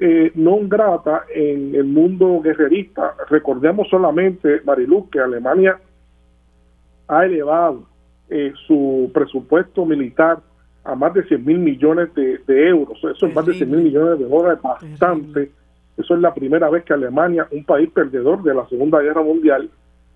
eh, 0.05 0.33
no 0.35 0.59
grata 0.63 1.25
en 1.35 1.75
el 1.75 1.85
mundo 1.85 2.41
guerrerista. 2.43 3.15
Recordemos 3.29 3.89
solamente, 3.89 4.61
Mariluz, 4.65 5.09
que 5.11 5.21
Alemania 5.21 5.79
ha 7.09 7.25
elevado 7.25 7.85
eh, 8.29 8.53
su 8.67 9.11
presupuesto 9.15 9.85
militar 9.85 10.39
a 10.85 10.95
más 10.95 11.15
de 11.15 11.23
100 11.25 11.45
mil 11.45 11.59
millones 11.59 12.15
de, 12.15 12.69
euros. 12.69 12.99
Eso 12.99 13.27
es 13.27 13.35
más 13.35 13.47
de 13.47 13.55
100 13.55 13.71
mil 13.71 13.83
millones 13.83 14.19
de 14.19 14.25
dólares, 14.27 14.61
bastante. 14.63 15.51
Eso 15.97 16.15
es 16.15 16.21
la 16.21 16.35
primera 16.35 16.69
vez 16.71 16.85
que 16.85 16.93
Alemania, 16.93 17.47
un 17.51 17.65
país 17.65 17.91
perdedor 17.91 18.43
de 18.43 18.55
la 18.55 18.67
Segunda 18.69 19.01
Guerra 19.01 19.23
Mundial, 19.23 19.71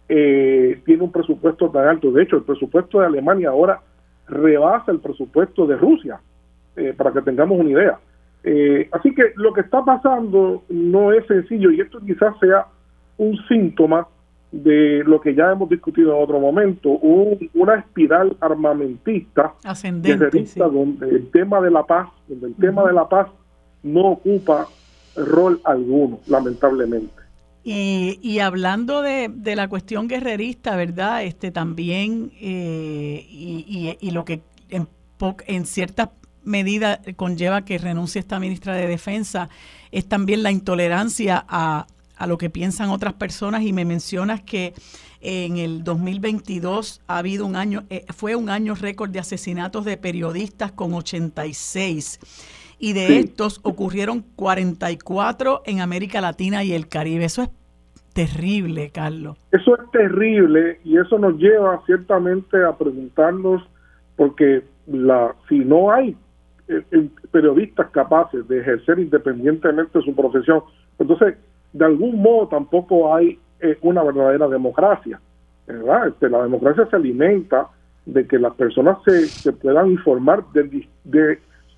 eh, 0.08 0.80
tiene 0.84 1.02
un 1.02 1.12
presupuesto 1.12 1.70
tan 1.70 1.86
alto. 1.86 2.10
De 2.10 2.22
hecho, 2.22 2.36
el 2.36 2.42
presupuesto 2.42 3.00
de 3.00 3.06
Alemania 3.06 3.50
ahora 3.50 3.80
rebasa 4.28 4.90
el 4.90 5.00
presupuesto 5.00 5.66
de 5.66 5.76
Rusia, 5.76 6.20
eh, 6.76 6.94
para 6.96 7.12
que 7.12 7.22
tengamos 7.22 7.58
una 7.58 7.70
idea. 7.70 7.98
Eh, 8.42 8.88
así 8.92 9.14
que 9.14 9.32
lo 9.36 9.52
que 9.52 9.62
está 9.62 9.84
pasando 9.84 10.62
no 10.68 11.12
es 11.12 11.26
sencillo 11.26 11.70
y 11.70 11.80
esto 11.80 12.00
quizás 12.00 12.38
sea 12.38 12.66
un 13.18 13.36
síntoma 13.48 14.06
de 14.52 15.02
lo 15.04 15.20
que 15.20 15.34
ya 15.34 15.52
hemos 15.52 15.68
discutido 15.68 16.16
en 16.16 16.22
otro 16.22 16.38
momento, 16.38 16.90
una 16.90 17.74
espiral 17.76 18.36
armamentista 18.40 19.54
ascendente, 19.64 20.54
donde 20.56 21.08
el 21.08 21.30
tema 21.30 21.60
de 21.60 21.70
la 21.70 21.84
paz, 21.84 22.08
donde 22.28 22.48
el 22.48 22.54
tema 22.54 22.84
de 22.86 22.92
la 22.92 23.08
paz 23.08 23.28
no 23.82 24.12
ocupa 24.12 24.68
rol 25.16 25.60
alguno, 25.64 26.20
lamentablemente. 26.26 27.14
Y, 27.64 28.20
y 28.22 28.38
hablando 28.38 29.02
de, 29.02 29.28
de, 29.28 29.56
la 29.56 29.68
cuestión 29.68 30.06
guerrerista, 30.06 30.76
¿verdad? 30.76 31.24
Este 31.24 31.50
también, 31.50 32.30
eh, 32.40 33.26
y, 33.28 33.96
y, 33.98 34.10
lo 34.12 34.24
que 34.24 34.42
en, 34.68 34.86
en 35.48 35.66
cierta 35.66 36.12
medida 36.44 37.00
conlleva 37.16 37.64
que 37.64 37.78
renuncie 37.78 38.20
esta 38.20 38.38
ministra 38.38 38.74
de 38.74 38.86
Defensa, 38.86 39.48
es 39.90 40.06
también 40.06 40.44
la 40.44 40.52
intolerancia 40.52 41.44
a, 41.48 41.88
a 42.16 42.26
lo 42.26 42.38
que 42.38 42.50
piensan 42.50 42.90
otras 42.90 43.14
personas 43.14 43.62
y 43.62 43.72
me 43.72 43.84
mencionas 43.84 44.42
que 44.42 44.74
en 45.20 45.56
el 45.56 45.82
2022 45.84 47.02
ha 47.06 47.18
habido 47.18 47.46
un 47.46 47.56
año, 47.56 47.84
eh, 47.90 48.04
fue 48.14 48.36
un 48.36 48.48
año 48.48 48.74
récord 48.74 49.10
de 49.10 49.18
asesinatos 49.18 49.84
de 49.84 49.96
periodistas 49.96 50.72
con 50.72 50.94
86 50.94 52.20
y 52.78 52.92
de 52.92 53.18
estos 53.18 53.60
ocurrieron 53.62 54.24
44 54.36 55.62
en 55.64 55.80
América 55.80 56.20
Latina 56.20 56.62
y 56.62 56.72
el 56.72 56.88
Caribe. 56.88 57.24
Eso 57.24 57.42
es 57.42 57.50
terrible, 58.12 58.90
Carlos. 58.90 59.38
Eso 59.50 59.76
es 59.78 59.90
terrible 59.90 60.80
y 60.84 60.98
eso 60.98 61.18
nos 61.18 61.36
lleva 61.38 61.82
ciertamente 61.86 62.62
a 62.64 62.76
preguntarnos 62.76 63.62
porque 64.16 64.64
la 64.86 65.34
si 65.48 65.58
no 65.58 65.90
hay 65.90 66.16
eh, 66.68 66.82
eh, 66.90 67.08
periodistas 67.30 67.90
capaces 67.90 68.46
de 68.48 68.60
ejercer 68.60 68.98
independientemente 68.98 70.00
su 70.02 70.14
profesión, 70.14 70.62
entonces 70.98 71.36
de 71.72 71.84
algún 71.84 72.22
modo 72.22 72.48
tampoco 72.48 73.14
hay 73.14 73.38
eh, 73.60 73.78
una 73.82 74.02
verdadera 74.02 74.48
democracia. 74.48 75.20
¿verdad? 75.66 76.08
Este, 76.08 76.28
la 76.28 76.42
democracia 76.42 76.86
se 76.86 76.96
alimenta 76.96 77.68
de 78.04 78.26
que 78.26 78.38
las 78.38 78.54
personas 78.54 78.98
se, 79.04 79.26
se 79.26 79.52
puedan 79.52 79.90
informar 79.90 80.44
de, 80.52 80.84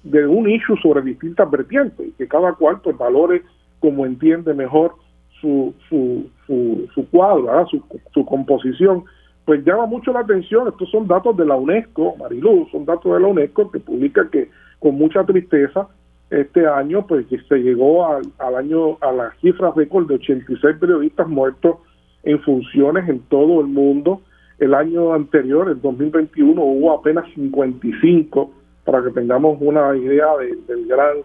de, 0.04 0.26
un 0.26 0.48
issue 0.48 0.76
sobre 0.82 1.02
distintas 1.02 1.50
vertientes 1.50 2.06
y 2.06 2.12
que 2.12 2.28
cada 2.28 2.52
cual 2.52 2.80
pues 2.82 2.96
valore 2.96 3.42
como 3.80 4.04
entiende 4.04 4.52
mejor 4.52 4.94
su, 5.40 5.74
su, 5.88 6.28
su, 6.46 7.06
cuadro, 7.10 7.66
su, 7.68 7.82
su 8.12 8.26
composición, 8.26 9.04
pues 9.44 9.64
llama 9.64 9.86
mucho 9.86 10.12
la 10.12 10.20
atención. 10.20 10.68
Estos 10.68 10.90
son 10.90 11.06
datos 11.06 11.36
de 11.36 11.46
la 11.46 11.56
UNESCO, 11.56 12.16
Mariluz, 12.16 12.70
son 12.70 12.84
datos 12.84 13.14
de 13.14 13.20
la 13.20 13.28
UNESCO 13.28 13.70
que 13.70 13.80
publica 13.80 14.28
que 14.30 14.50
con 14.78 14.96
mucha 14.96 15.24
tristeza 15.24 15.88
este 16.30 16.66
año 16.66 17.06
pues 17.06 17.26
se 17.48 17.56
llegó 17.56 18.06
al, 18.06 18.54
año 18.54 18.98
a 19.00 19.12
la 19.12 19.32
cifra 19.40 19.72
récord 19.74 20.08
de 20.08 20.16
86 20.16 20.76
periodistas 20.78 21.26
muertos 21.26 21.76
en 22.22 22.40
funciones 22.40 23.08
en 23.08 23.20
todo 23.20 23.60
el 23.60 23.68
mundo. 23.68 24.20
El 24.58 24.74
año 24.74 25.14
anterior, 25.14 25.68
el 25.68 25.80
2021, 25.80 26.60
hubo 26.60 26.92
apenas 26.92 27.24
55 27.34 28.50
para 28.84 29.02
que 29.02 29.10
tengamos 29.10 29.58
una 29.60 29.96
idea 29.96 30.26
del 30.66 30.86
gran 30.86 31.18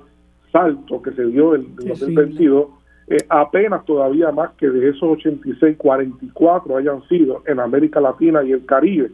salto 0.51 1.01
que 1.01 1.11
se 1.11 1.25
dio 1.25 1.55
en 1.55 1.75
2022. 1.75 2.67
Eh, 3.07 3.17
apenas 3.27 3.83
todavía 3.83 4.31
más 4.31 4.51
que 4.51 4.69
de 4.69 4.89
esos 4.89 5.03
86, 5.03 5.75
44 5.77 6.77
hayan 6.77 7.01
sido 7.09 7.43
en 7.45 7.59
América 7.59 7.99
Latina 7.99 8.43
y 8.43 8.53
el 8.53 8.65
Caribe. 8.65 9.11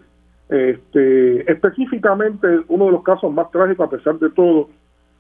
Este, 0.50 1.52
específicamente, 1.52 2.48
uno 2.68 2.86
de 2.86 2.92
los 2.92 3.04
casos 3.04 3.34
más 3.34 3.50
trágicos, 3.52 3.88
a 3.88 3.90
pesar 3.90 4.20
de 4.20 4.30
todo, 4.32 4.70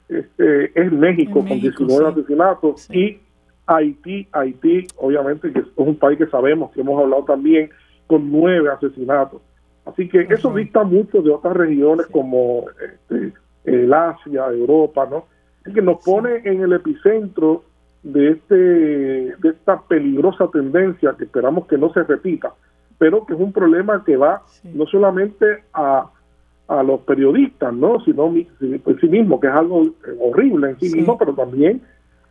este, 0.09 0.79
es 0.79 0.91
México, 0.91 1.45
con 1.47 1.59
19 1.59 2.07
asesinatos 2.07 2.89
y 2.91 3.19
Haití, 3.67 4.27
Haití 4.31 4.87
obviamente 4.97 5.53
que 5.53 5.59
es 5.59 5.65
un 5.75 5.95
país 5.95 6.17
que 6.17 6.25
sabemos, 6.27 6.71
que 6.71 6.81
hemos 6.81 6.99
hablado 6.99 7.23
también, 7.25 7.69
con 8.07 8.31
nueve 8.31 8.69
asesinatos. 8.71 9.41
Así 9.85 10.09
que 10.09 10.21
eso 10.21 10.51
dista 10.51 10.83
mucho 10.83 11.21
de 11.21 11.31
otras 11.31 11.55
regiones 11.55 12.07
como 12.07 12.65
este, 12.81 13.33
el 13.65 13.93
Asia, 13.93 14.47
Europa, 14.47 15.07
¿no? 15.09 15.25
Así 15.61 15.73
que 15.73 15.81
nos 15.81 16.03
pone 16.03 16.41
en 16.43 16.61
el 16.61 16.73
epicentro 16.73 17.63
de 18.01 18.31
este 18.31 18.55
de 18.55 19.49
esta 19.49 19.81
peligrosa 19.81 20.47
tendencia 20.51 21.15
que 21.17 21.25
esperamos 21.25 21.67
que 21.67 21.77
no 21.77 21.93
se 21.93 22.03
repita, 22.03 22.53
pero 22.97 23.25
que 23.25 23.33
es 23.33 23.39
un 23.39 23.53
problema 23.53 24.03
que 24.03 24.17
va 24.17 24.41
no 24.63 24.85
solamente 24.87 25.63
a 25.73 26.09
a 26.69 26.83
los 26.83 27.01
periodistas, 27.01 27.73
¿no? 27.73 27.99
Sino 28.01 28.27
en 28.27 28.99
sí 29.01 29.09
mismo, 29.09 29.39
que 29.39 29.47
es 29.47 29.53
algo 29.53 29.89
horrible 30.19 30.69
en 30.69 30.79
sí, 30.79 30.95
mismo, 30.95 31.17
pero 31.17 31.33
también 31.33 31.81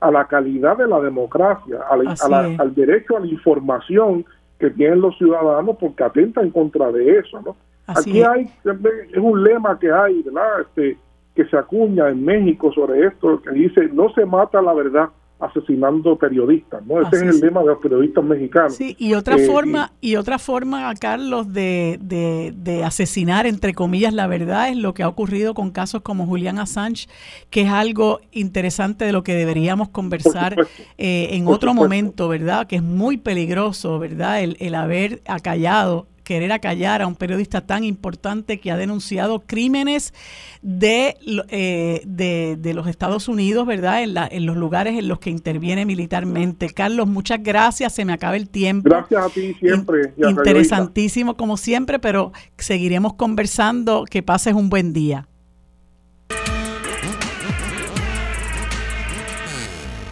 a 0.01 0.13
la 0.13 0.27
calidad 0.27 0.79
de 0.79 0.87
la 0.87 1.01
democracia, 1.01 1.81
al 1.91 2.75
derecho 2.75 3.17
a 3.17 3.21
la 3.21 3.27
información 3.27 4.25
que 4.59 4.71
tienen 4.71 5.01
los 5.01 5.19
ciudadanos 5.19 5.77
porque 5.79 6.05
atentan 6.05 6.51
contra 6.51 6.91
de 6.93 7.19
eso, 7.19 7.41
¿no? 7.43 7.57
Aquí 7.89 8.23
hay, 8.23 8.49
es 8.65 9.19
un 9.19 9.43
lema 9.43 9.79
que 9.79 9.91
hay, 9.91 10.23
¿verdad? 10.23 10.61
Este, 10.61 10.99
que 11.35 11.45
se 11.47 11.57
acuña 11.57 12.09
en 12.09 12.25
México 12.25 12.73
sobre 12.73 13.07
esto, 13.07 13.41
que 13.43 13.51
dice, 13.51 13.89
no 13.93 14.13
se 14.13 14.25
mata 14.25 14.63
la 14.63 14.75
verdad, 14.75 15.09
asesinando 15.41 16.17
periodistas, 16.19 16.85
¿no? 16.85 17.01
Ese 17.01 17.17
es 17.17 17.23
el 17.23 17.41
lema 17.41 17.61
de 17.61 17.67
los 17.69 17.79
periodistas 17.79 18.25
mexicanos. 18.25 18.75
Sí, 18.75 18.97
y 18.99 19.15
otra 19.15 19.37
eh, 19.37 19.47
forma, 19.47 19.93
y, 20.01 20.17
otra 20.17 20.39
forma, 20.39 20.93
Carlos, 20.95 21.53
de, 21.53 21.99
de, 22.01 22.85
asesinar, 22.85 23.47
entre 23.47 23.73
comillas, 23.73 24.13
la 24.13 24.27
verdad 24.27 24.69
es 24.69 24.77
lo 24.77 24.95
que 24.95 25.03
ha 25.03 25.09
ocurrido 25.09 25.55
con 25.55 25.71
casos 25.71 26.03
como 26.03 26.27
Julian 26.27 26.59
Assange, 26.59 27.09
que 27.51 27.63
es 27.63 27.71
algo 27.71 28.21
interesante 28.33 29.05
de 29.05 29.13
lo 29.13 29.23
que 29.23 29.35
deberíamos 29.35 29.91
conversar 29.91 30.57
eh, 30.99 31.29
en 31.33 31.47
otro 31.47 31.73
momento, 31.73 32.29
¿verdad? 32.29 32.67
Que 32.67 32.77
es 32.77 32.83
muy 32.83 33.17
peligroso, 33.17 33.99
¿verdad? 33.99 34.43
El, 34.43 34.57
el 34.59 34.75
haber 34.75 35.23
acallado 35.27 36.07
querer 36.29 36.53
acallar 36.53 37.01
a 37.01 37.07
un 37.07 37.17
periodista 37.17 37.63
tan 37.63 37.85
importante 37.85 38.61
que 38.61 38.71
ha 38.71 38.77
denunciado 38.77 39.41
crímenes 39.47 40.13
de, 40.61 41.17
eh, 41.49 42.03
de, 42.05 42.75
los 42.75 42.87
Estados 42.87 43.29
Unidos, 43.29 43.67
¿verdad? 43.67 44.03
En, 44.03 44.15
en 44.15 44.45
los 44.45 44.55
lugares 44.55 44.99
en 44.99 45.09
los 45.09 45.21
que 45.21 45.31
interviene 45.31 45.87
militarmente. 45.87 46.69
Carlos, 46.69 47.09
muchas 47.09 47.43
gracias, 47.43 47.95
se 47.95 48.05
me 48.05 48.13
acaba 48.13 48.37
el 48.37 48.51
tiempo. 48.51 48.91
Gracias 48.91 49.25
a 49.25 49.31
ti 49.31 49.55
siempre. 49.55 50.13
interesantísimo 50.19 51.35
como 51.35 51.57
siempre, 51.57 51.99
pero 51.99 52.33
seguiremos 52.59 53.15
conversando. 53.15 54.05
Que 54.05 54.23
pases 54.23 54.53
un 54.53 54.69
buen 54.69 54.93
día. 54.93 55.28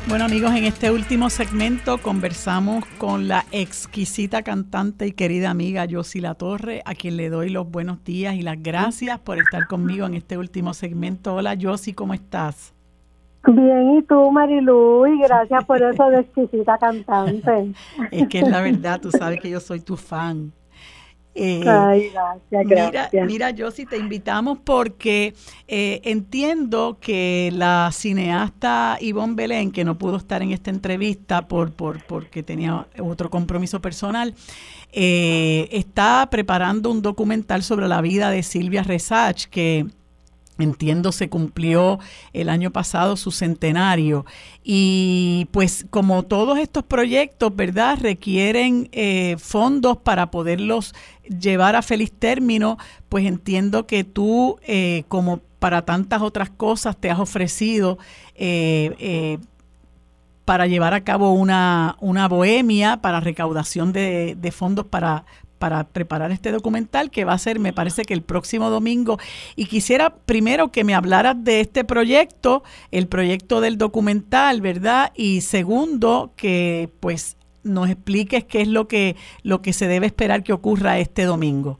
Bueno 0.08 0.24
amigos, 0.24 0.52
en 0.52 0.64
este 0.64 0.92
último 0.92 1.30
segmento 1.30 1.98
conversamos 1.98 2.84
con 2.96 3.26
la 3.26 3.44
exquisita 3.50 4.42
cantante 4.42 5.08
y 5.08 5.12
querida 5.12 5.50
amiga 5.50 5.84
Yossi 5.84 6.20
La 6.20 6.34
Torre, 6.34 6.80
a 6.84 6.94
quien 6.94 7.16
le 7.16 7.28
doy 7.28 7.50
los 7.50 7.68
buenos 7.68 8.04
días 8.04 8.36
y 8.36 8.42
las 8.42 8.62
gracias 8.62 9.18
por 9.18 9.38
estar 9.38 9.66
conmigo 9.66 10.06
en 10.06 10.14
este 10.14 10.38
último 10.38 10.74
segmento. 10.74 11.34
Hola 11.34 11.54
Yossi, 11.54 11.92
¿cómo 11.92 12.14
estás? 12.14 12.72
Bien, 13.48 13.98
¿y 13.98 14.02
tú, 14.02 14.30
Marilu? 14.30 15.06
Y 15.08 15.18
gracias 15.22 15.64
por 15.64 15.82
eso 15.82 16.08
de 16.08 16.20
exquisita 16.20 16.78
cantante. 16.80 17.72
es 18.12 18.28
que 18.28 18.38
es 18.38 18.48
la 18.48 18.60
verdad, 18.60 19.00
tú 19.00 19.10
sabes 19.10 19.40
que 19.40 19.50
yo 19.50 19.58
soy 19.58 19.80
tu 19.80 19.96
fan. 19.96 20.52
Eh, 21.38 21.62
Ay, 21.68 22.10
gracias, 22.10 22.66
gracias. 22.66 23.12
Mira, 23.12 23.26
mira, 23.26 23.50
yo 23.50 23.70
sí 23.70 23.84
te 23.84 23.98
invitamos 23.98 24.58
porque 24.64 25.34
eh, 25.68 26.00
entiendo 26.04 26.96
que 26.98 27.50
la 27.52 27.90
cineasta 27.92 28.96
Ivonne 29.02 29.34
Belén, 29.34 29.70
que 29.70 29.84
no 29.84 29.98
pudo 29.98 30.16
estar 30.16 30.40
en 30.40 30.52
esta 30.52 30.70
entrevista 30.70 31.46
por, 31.46 31.72
por 31.72 32.02
porque 32.04 32.42
tenía 32.42 32.86
otro 32.98 33.28
compromiso 33.28 33.82
personal, 33.82 34.34
eh, 34.92 35.68
está 35.72 36.26
preparando 36.30 36.90
un 36.90 37.02
documental 37.02 37.62
sobre 37.62 37.86
la 37.86 38.00
vida 38.00 38.30
de 38.30 38.42
Silvia 38.42 38.82
Resach, 38.82 39.44
que 39.44 39.84
entiendo 40.64 41.12
se 41.12 41.28
cumplió 41.28 41.98
el 42.32 42.48
año 42.48 42.70
pasado 42.70 43.16
su 43.16 43.30
centenario 43.30 44.24
y 44.62 45.48
pues 45.50 45.86
como 45.90 46.22
todos 46.22 46.58
estos 46.58 46.84
proyectos, 46.84 47.54
¿verdad? 47.54 47.98
Requieren 48.00 48.88
eh, 48.92 49.36
fondos 49.38 49.98
para 49.98 50.30
poderlos 50.30 50.94
llevar 51.28 51.76
a 51.76 51.82
feliz 51.82 52.12
término, 52.12 52.78
pues 53.08 53.26
entiendo 53.26 53.86
que 53.86 54.04
tú, 54.04 54.58
eh, 54.66 55.04
como 55.08 55.40
para 55.58 55.84
tantas 55.84 56.22
otras 56.22 56.50
cosas, 56.50 56.96
te 56.96 57.10
has 57.10 57.18
ofrecido 57.18 57.98
eh, 58.34 59.38
para 60.44 60.66
llevar 60.66 60.94
a 60.94 61.02
cabo 61.02 61.32
una, 61.32 61.96
una 62.00 62.28
bohemia 62.28 62.98
para 62.98 63.20
recaudación 63.20 63.92
de, 63.92 64.36
de 64.40 64.52
fondos 64.52 64.86
para, 64.86 65.24
para 65.58 65.84
preparar 65.84 66.30
este 66.30 66.52
documental 66.52 67.10
que 67.10 67.24
va 67.24 67.32
a 67.32 67.38
ser, 67.38 67.58
me 67.58 67.72
parece 67.72 68.04
que 68.04 68.14
el 68.14 68.22
próximo 68.22 68.70
domingo. 68.70 69.18
Y 69.56 69.66
quisiera 69.66 70.10
primero 70.10 70.70
que 70.72 70.84
me 70.84 70.94
hablaras 70.94 71.42
de 71.42 71.60
este 71.60 71.84
proyecto, 71.84 72.62
el 72.90 73.08
proyecto 73.08 73.60
del 73.60 73.78
documental, 73.78 74.60
¿verdad? 74.60 75.12
Y 75.14 75.40
segundo, 75.40 76.32
que 76.36 76.90
pues 77.00 77.36
nos 77.64 77.90
expliques 77.90 78.44
qué 78.44 78.62
es 78.62 78.68
lo 78.68 78.88
que, 78.88 79.16
lo 79.42 79.60
que 79.62 79.72
se 79.72 79.88
debe 79.88 80.06
esperar 80.06 80.42
que 80.42 80.52
ocurra 80.52 80.98
este 80.98 81.24
domingo. 81.24 81.78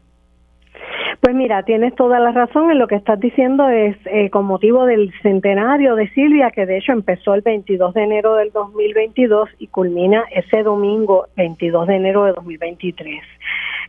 Pues 1.21 1.35
mira, 1.35 1.65
tienes 1.65 1.93
toda 1.97 2.21
la 2.21 2.31
razón 2.31 2.71
en 2.71 2.79
lo 2.79 2.87
que 2.87 2.95
estás 2.95 3.19
diciendo 3.19 3.69
es 3.69 3.97
eh, 4.07 4.31
con 4.31 4.45
motivo 4.45 4.87
del 4.87 5.13
centenario 5.23 5.97
de 5.97 6.09
Silvia, 6.11 6.53
que 6.53 6.67
de 6.67 6.79
hecho 6.79 6.93
empezó 6.93 7.35
el 7.35 7.41
22 7.41 7.95
de 7.95 8.03
enero 8.05 8.37
del 8.37 8.53
2022 8.53 9.49
y 9.59 9.67
culmina 9.67 10.25
ese 10.31 10.63
domingo 10.63 11.27
22 11.37 11.89
de 11.89 11.97
enero 11.97 12.25
de 12.27 12.33
2023. 12.33 13.23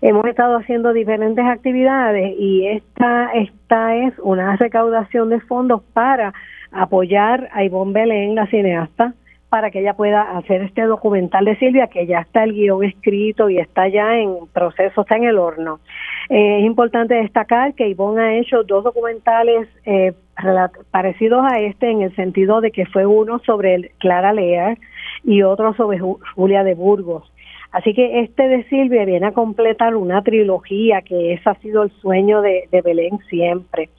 Hemos 0.02 0.26
estado 0.26 0.58
haciendo 0.58 0.94
diferentes 0.94 1.44
actividades 1.44 2.36
y 2.38 2.68
esta, 2.68 3.32
esta 3.34 3.96
es 3.96 4.14
una 4.20 4.56
recaudación 4.56 5.30
de 5.30 5.40
fondos 5.42 5.82
para 5.94 6.34
apoyar 6.72 7.50
a 7.54 7.64
Ivonne 7.64 7.94
Belén, 7.94 8.36
la 8.36 8.46
cineasta, 8.48 9.14
para 9.50 9.72
que 9.72 9.80
ella 9.80 9.94
pueda 9.94 10.38
hacer 10.38 10.62
este 10.62 10.84
documental 10.84 11.46
de 11.46 11.58
Silvia, 11.58 11.88
que 11.88 12.06
ya 12.06 12.20
está 12.20 12.44
el 12.44 12.54
guion 12.54 12.84
escrito 12.84 13.50
y 13.50 13.58
está 13.58 13.88
ya 13.88 14.18
en 14.18 14.48
proceso, 14.54 15.02
está 15.02 15.16
en 15.16 15.24
el 15.24 15.38
horno. 15.38 15.80
Eh, 16.30 16.60
es 16.60 16.66
importante 16.66 17.16
destacar 17.16 17.74
que 17.74 17.88
Ivonne 17.88 18.22
ha 18.22 18.36
hecho 18.36 18.64
dos 18.64 18.84
documentales 18.84 19.68
eh, 19.86 20.14
parecidos 20.92 21.44
a 21.50 21.60
este 21.60 21.90
en 21.90 22.02
el 22.02 22.16
sentido 22.16 22.62
de 22.62 22.72
que 22.72 22.86
fue 22.86 23.06
uno 23.06 23.40
sobre 23.40 23.92
Clara 24.00 24.34
Lear 24.34 24.78
y 25.24 25.42
otro 25.42 25.74
sobre 25.74 26.00
Julia 26.36 26.64
de 26.64 26.76
Burgos. 26.76 27.32
Así 27.72 27.94
que 27.94 28.22
este 28.22 28.48
de 28.48 28.64
Silvia 28.66 29.06
viene 29.06 29.28
a 29.28 29.34
completar 29.34 29.96
una 29.96 30.22
trilogía 30.24 31.02
que 31.02 31.34
ese 31.34 31.50
ha 31.50 31.56
sido 31.56 31.84
el 31.84 31.92
sueño 32.02 32.42
de, 32.42 32.68
Belén 32.84 33.20
siempre. 33.30 33.90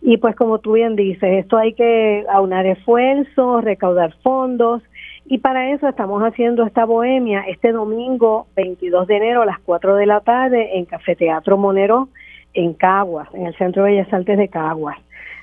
Y 0.00 0.18
pues 0.18 0.36
como 0.36 0.58
tú 0.58 0.72
bien 0.72 0.94
dices, 0.94 1.44
esto 1.44 1.56
hay 1.56 1.72
que 1.72 2.24
aunar 2.30 2.66
esfuerzos, 2.66 3.64
recaudar 3.64 4.14
fondos 4.22 4.82
y 5.26 5.38
para 5.38 5.72
eso 5.72 5.88
estamos 5.88 6.22
haciendo 6.22 6.64
esta 6.64 6.84
bohemia 6.84 7.40
este 7.48 7.72
domingo 7.72 8.46
22 8.56 9.08
de 9.08 9.16
enero 9.16 9.42
a 9.42 9.46
las 9.46 9.58
4 9.58 9.96
de 9.96 10.06
la 10.06 10.20
tarde 10.20 10.78
en 10.78 10.84
Café 10.84 11.16
Teatro 11.16 11.58
Monero 11.58 12.08
en 12.54 12.72
Caguas, 12.74 13.28
en 13.34 13.46
el 13.46 13.56
Centro 13.56 13.84
de 13.84 13.90
Bellas 13.90 14.12
Artes 14.12 14.38
de 14.38 14.48
Caguas. 14.48 14.96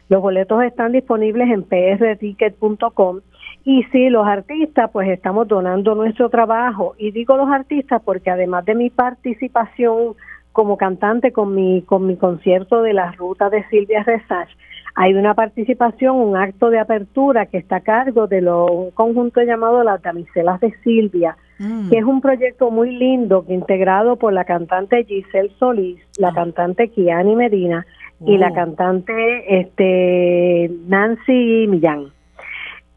Los 0.10 0.22
boletos 0.22 0.64
están 0.64 0.92
disponibles 0.92 1.50
en 1.50 1.64
prticket.com 1.64 3.20
y 3.66 3.82
sí, 3.92 4.10
los 4.10 4.28
artistas, 4.28 4.92
pues 4.94 5.10
estamos 5.10 5.48
donando 5.48 5.96
nuestro 5.96 6.30
trabajo. 6.30 6.94
Y 7.00 7.10
digo 7.10 7.36
los 7.36 7.50
artistas 7.50 8.00
porque 8.06 8.30
además 8.30 8.64
de 8.64 8.76
mi 8.76 8.92
participación 8.92 10.14
como 10.52 10.78
cantante 10.78 11.34
con 11.34 11.56
mi, 11.56 11.82
con 11.82 12.06
mi 12.06 12.16
concierto 12.16 12.84
de 12.84 12.94
la 12.94 13.12
ruta 13.14 13.50
de 13.50 13.68
Silvia 13.70 14.04
Resach, 14.04 14.50
hay 14.94 15.16
una 15.16 15.34
participación, 15.34 16.16
un 16.16 16.38
acto 16.38 16.70
de 16.70 16.80
apertura 16.80 17.48
que 17.48 17.58
está 17.58 17.78
a 17.78 17.82
cargo 17.82 18.28
de 18.28 18.42
lo, 18.42 18.68
un 18.68 18.92
conjunto 18.92 19.42
llamado 19.42 19.84
Las 19.84 20.02
Damiselas 20.02 20.62
de 20.62 20.74
Silvia, 20.84 21.36
mm. 21.58 21.90
que 21.90 21.98
es 21.98 22.06
un 22.06 22.22
proyecto 22.22 22.70
muy 22.70 22.96
lindo 22.96 23.46
que 23.46 23.54
integrado 23.54 24.16
por 24.16 24.32
la 24.32 24.46
cantante 24.46 25.04
Giselle 25.06 25.52
Solís, 25.58 26.00
la 26.20 26.30
ah. 26.30 26.34
cantante 26.36 26.90
Kiani 26.90 27.36
Medina 27.36 27.86
y 28.26 28.38
la 28.38 28.50
oh. 28.50 28.54
cantante 28.54 29.60
este 29.60 30.72
Nancy 30.88 31.66
Millán. 31.68 32.15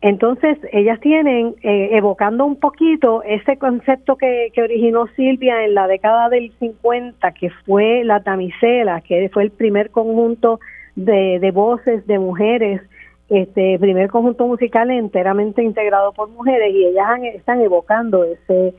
Entonces, 0.01 0.59
ellas 0.73 1.01
tienen, 1.01 1.57
eh, 1.63 1.91
evocando 1.93 2.45
un 2.45 2.57
poquito 2.57 3.23
ese 3.25 3.57
concepto 3.57 4.17
que, 4.17 4.51
que, 4.55 4.63
originó 4.63 5.09
Silvia 5.17 5.65
en 5.65 5.75
la 5.75 5.89
década 5.89 6.29
del 6.29 6.53
50, 6.61 7.33
que 7.33 7.51
fue 7.67 8.05
la 8.05 8.23
Tamisela, 8.23 9.01
que 9.01 9.29
fue 9.33 9.43
el 9.43 9.51
primer 9.51 9.91
conjunto 9.91 10.61
de, 10.95 11.41
de 11.41 11.51
voces 11.51 12.07
de 12.07 12.19
mujeres, 12.21 12.81
este 13.29 13.77
primer 13.79 14.09
conjunto 14.09 14.47
musical 14.47 14.91
enteramente 14.91 15.63
integrado 15.63 16.13
por 16.13 16.31
mujeres, 16.31 16.73
y 16.73 16.87
ellas 16.87 17.21
están 17.35 17.61
evocando 17.61 18.25
ese, 18.25 18.75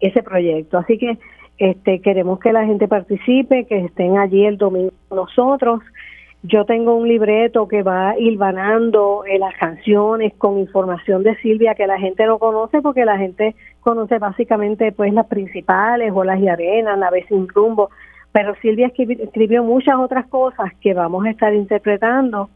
ese 0.00 0.22
proyecto. 0.24 0.78
Así 0.78 0.98
que 0.98 1.18
este, 1.58 2.00
queremos 2.00 2.40
que 2.40 2.52
la 2.52 2.66
gente 2.66 2.88
participe, 2.88 3.64
que 3.66 3.78
estén 3.78 4.18
allí 4.18 4.44
el 4.44 4.58
domingo 4.58 4.92
nosotros. 5.10 5.80
Yo 6.46 6.66
tengo 6.66 6.94
un 6.94 7.08
libreto 7.08 7.66
que 7.66 7.82
va 7.82 8.18
hilvanando 8.18 9.24
eh, 9.24 9.38
las 9.38 9.54
canciones 9.56 10.34
con 10.36 10.58
información 10.58 11.22
de 11.22 11.34
Silvia 11.36 11.74
que 11.74 11.86
la 11.86 11.98
gente 11.98 12.26
no 12.26 12.38
conoce 12.38 12.82
porque 12.82 13.06
la 13.06 13.16
gente 13.16 13.54
conoce 13.80 14.18
básicamente 14.18 14.92
pues 14.92 15.14
las 15.14 15.26
principales, 15.26 16.12
Olas 16.14 16.38
y 16.38 16.48
Arenas, 16.48 16.98
Naves 16.98 17.24
sin 17.28 17.48
rumbo, 17.48 17.88
pero 18.30 18.54
Silvia 18.60 18.88
escribió, 18.88 19.64
muchas 19.64 19.94
otras 19.96 20.26
cosas 20.26 20.70
que 20.82 20.92
vamos 20.92 21.24
a 21.24 21.30
estar 21.30 21.54
interpretando 21.54 22.50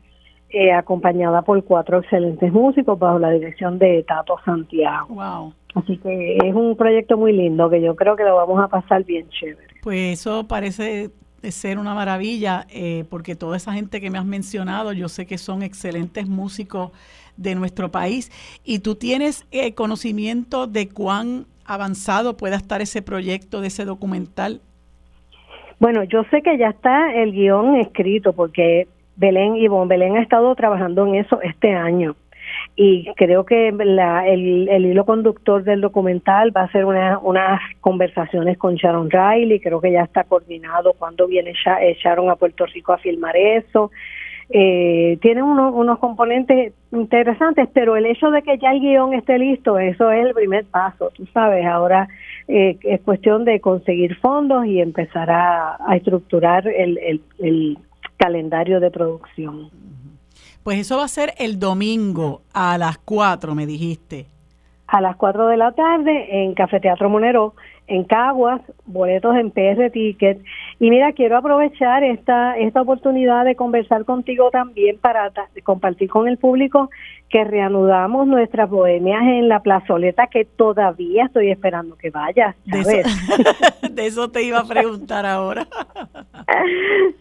eh, 0.51 0.71
acompañada 0.71 1.41
por 1.41 1.65
cuatro 1.65 2.01
excelentes 2.01 2.53
músicos 2.53 2.99
bajo 2.99 3.19
la 3.19 3.31
dirección 3.31 3.79
de 3.79 4.05
Tato 4.07 4.37
Santiago. 4.45 5.15
Wow. 5.15 5.55
Así 5.77 5.97
que 5.97 6.37
es 6.37 6.55
un 6.55 6.77
proyecto 6.77 7.17
muy 7.17 7.33
lindo 7.33 7.71
que 7.71 7.81
yo 7.81 7.97
creo 7.97 8.17
que 8.17 8.25
lo 8.25 8.37
vamos 8.37 8.63
a 8.63 8.69
pasar 8.69 9.03
bien 9.05 9.27
chévere. 9.31 9.81
Pues 9.83 10.21
eso 10.21 10.47
parece 10.47 11.09
ser 11.43 11.79
una 11.79 11.95
maravilla, 11.95 12.67
eh, 12.71 13.05
porque 13.09 13.37
toda 13.37 13.57
esa 13.57 13.73
gente 13.73 14.01
que 14.01 14.11
me 14.11 14.19
has 14.19 14.25
mencionado, 14.25 14.93
yo 14.93 15.09
sé 15.09 15.27
que 15.27 15.39
son 15.39 15.63
excelentes 15.63 16.29
músicos 16.29 16.91
de 17.37 17.55
nuestro 17.55 17.91
país. 17.91 18.31
¿Y 18.65 18.81
tú 18.81 18.95
tienes 18.95 19.47
eh, 19.51 19.75
conocimiento 19.75 20.67
de 20.67 20.89
cuán 20.89 21.47
avanzado 21.65 22.37
pueda 22.37 22.57
estar 22.57 22.81
ese 22.81 23.03
proyecto 23.03 23.61
de 23.61 23.69
ese 23.69 23.85
documental? 23.85 24.61
Bueno, 25.79 26.03
yo 26.05 26.25
sé 26.31 26.43
que 26.43 26.59
ya 26.59 26.71
está 26.71 27.15
el 27.15 27.33
guion 27.33 27.77
escrito, 27.77 28.33
porque 28.33 28.89
Belén 29.17 29.57
y 29.57 29.69
Bon 29.69 29.87
Belén 29.87 30.17
ha 30.17 30.23
estado 30.23 30.55
trabajando 30.55 31.07
en 31.07 31.17
eso 31.17 31.41
este 31.43 31.73
año 31.73 32.17
y 32.81 33.13
creo 33.17 33.45
que 33.45 33.73
la, 33.73 34.29
el, 34.29 34.69
el, 34.69 34.87
hilo 34.87 35.05
conductor 35.05 35.65
del 35.65 35.81
documental 35.81 36.57
va 36.57 36.63
a 36.63 36.71
ser 36.71 36.85
una, 36.85 37.19
unas 37.19 37.61
conversaciones 37.81 38.57
con 38.57 38.77
Sharon 38.77 39.11
Riley, 39.11 39.59
creo 39.59 39.81
que 39.81 39.91
ya 39.91 40.03
está 40.03 40.23
coordinado 40.23 40.93
cuando 40.93 41.27
viene 41.27 41.55
eh, 41.81 41.97
Sharon 42.01 42.31
a 42.31 42.37
Puerto 42.37 42.67
Rico 42.67 42.93
a 42.93 42.99
filmar 42.99 43.37
eso. 43.37 43.91
Eh, 44.51 45.19
tiene 45.21 45.43
unos, 45.43 45.75
unos 45.75 45.99
componentes 45.99 46.73
interesantes, 46.93 47.69
pero 47.75 47.97
el 47.97 48.07
hecho 48.07 48.31
de 48.31 48.43
que 48.43 48.59
ya 48.59 48.71
el 48.71 48.79
guion 48.79 49.13
esté 49.13 49.41
listo, 49.41 49.77
eso 49.81 50.13
es 50.13 50.27
el 50.27 50.33
primer 50.33 50.65
paso, 50.67 51.11
tú 51.17 51.27
sabes, 51.35 51.67
ahora 51.67 52.07
eh, 52.47 52.79
es 52.85 53.01
cuestión 53.01 53.45
de 53.45 53.59
conseguir 53.59 54.15
fondos 54.19 54.67
y 54.67 54.81
empezar 54.81 55.29
a, 55.33 55.79
estructurar 55.97 56.69
el 56.69 57.77
calendario 58.19 58.79
de 58.79 58.93
producción. 58.93 59.69
Pues 60.69 60.81
eso 60.81 60.99
va 60.99 61.05
a 61.05 61.09
ser 61.09 61.33
el 61.39 61.59
domingo 61.59 62.43
a 62.53 62.77
las 62.77 62.99
4, 62.99 63.55
me 63.55 63.65
dijiste. 63.65 64.27
A 64.87 65.01
las 65.01 65.17
4 65.17 65.47
de 65.47 65.57
la 65.57 65.73
tarde 65.73 66.43
en 66.43 66.53
Café 66.53 66.79
Teatro 66.79 67.09
Monero, 67.09 67.55
en 67.87 68.05
Caguas, 68.05 68.61
boletos 68.85 69.35
en 69.37 69.51
PR 69.51 69.91
Ticket. 69.91 70.43
Y 70.79 70.91
mira, 70.91 71.15
quiero 71.15 71.39
aprovechar 71.39 72.05
esta, 72.05 72.59
esta 72.59 72.83
oportunidad 72.83 73.47
de 73.47 73.57
conversar 73.57 74.05
contigo 74.05 74.51
también 74.51 74.99
para 74.99 75.33
compartir 75.65 76.11
con 76.11 76.29
el 76.29 76.37
público 76.37 76.91
que 77.31 77.45
reanudamos 77.45 78.27
nuestras 78.27 78.71
bohemias 78.71 79.23
en 79.23 79.49
la 79.49 79.61
plazoleta 79.61 80.29
que 80.29 80.45
todavía 80.45 81.25
estoy 81.27 81.51
esperando 81.51 81.97
que 81.97 82.11
vayas. 82.11 82.57
De 82.65 82.81
eso, 82.81 83.09
de 83.91 84.07
eso, 84.07 84.31
te 84.31 84.43
iba 84.43 84.61
a 84.61 84.65
preguntar 84.65 85.27
ahora. 85.27 85.67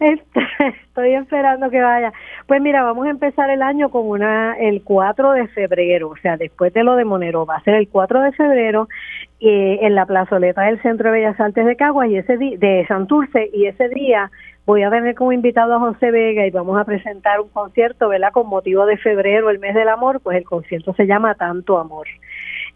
estoy 0.00 1.14
esperando 1.14 1.68
que 1.68 1.82
vaya. 1.82 2.12
Pues 2.46 2.62
mira, 2.62 2.82
vamos 2.82 3.06
a 3.06 3.10
empezar 3.10 3.50
el 3.50 3.60
año 3.60 3.90
con 3.90 4.08
una 4.08 4.56
el 4.58 4.82
4 4.82 5.32
de 5.32 5.48
febrero, 5.48 6.08
o 6.08 6.16
sea, 6.16 6.36
después 6.36 6.72
de 6.72 6.84
lo 6.84 6.96
de 6.96 7.04
Monero, 7.04 7.44
va 7.44 7.56
a 7.56 7.64
ser 7.64 7.74
el 7.74 7.88
4 7.88 8.22
de 8.22 8.32
febrero 8.32 8.88
eh, 9.40 9.78
en 9.82 9.94
la 9.94 10.06
plazoleta 10.06 10.62
del 10.62 10.80
Centro 10.80 11.12
de 11.12 11.18
Bellas 11.18 11.38
Artes 11.38 11.66
de 11.66 11.76
Caguas 11.76 12.08
y 12.08 12.16
ese 12.16 12.36
de 12.36 12.84
Santurce 12.88 13.50
y 13.52 13.66
ese 13.66 13.88
día 13.90 14.30
voy 14.68 14.82
a 14.82 14.90
tener 14.90 15.14
como 15.14 15.32
invitado 15.32 15.74
a 15.74 15.78
José 15.78 16.10
Vega 16.10 16.46
y 16.46 16.50
vamos 16.50 16.78
a 16.78 16.84
presentar 16.84 17.40
un 17.40 17.48
concierto, 17.48 18.10
¿verdad? 18.10 18.32
Con 18.32 18.48
motivo 18.48 18.84
de 18.84 18.98
febrero, 18.98 19.48
el 19.48 19.58
mes 19.58 19.74
del 19.74 19.88
amor, 19.88 20.20
pues 20.20 20.36
el 20.36 20.44
concierto 20.44 20.92
se 20.92 21.06
llama 21.06 21.34
Tanto 21.36 21.78
Amor. 21.78 22.06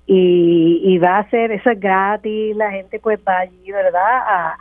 Y, 0.06 0.80
y 0.82 0.96
va 0.96 1.18
a 1.18 1.28
ser, 1.28 1.52
eso 1.52 1.68
es 1.68 1.78
gratis, 1.78 2.56
la 2.56 2.70
gente 2.70 2.98
pues 2.98 3.20
va 3.28 3.40
allí, 3.40 3.70
¿verdad? 3.70 4.54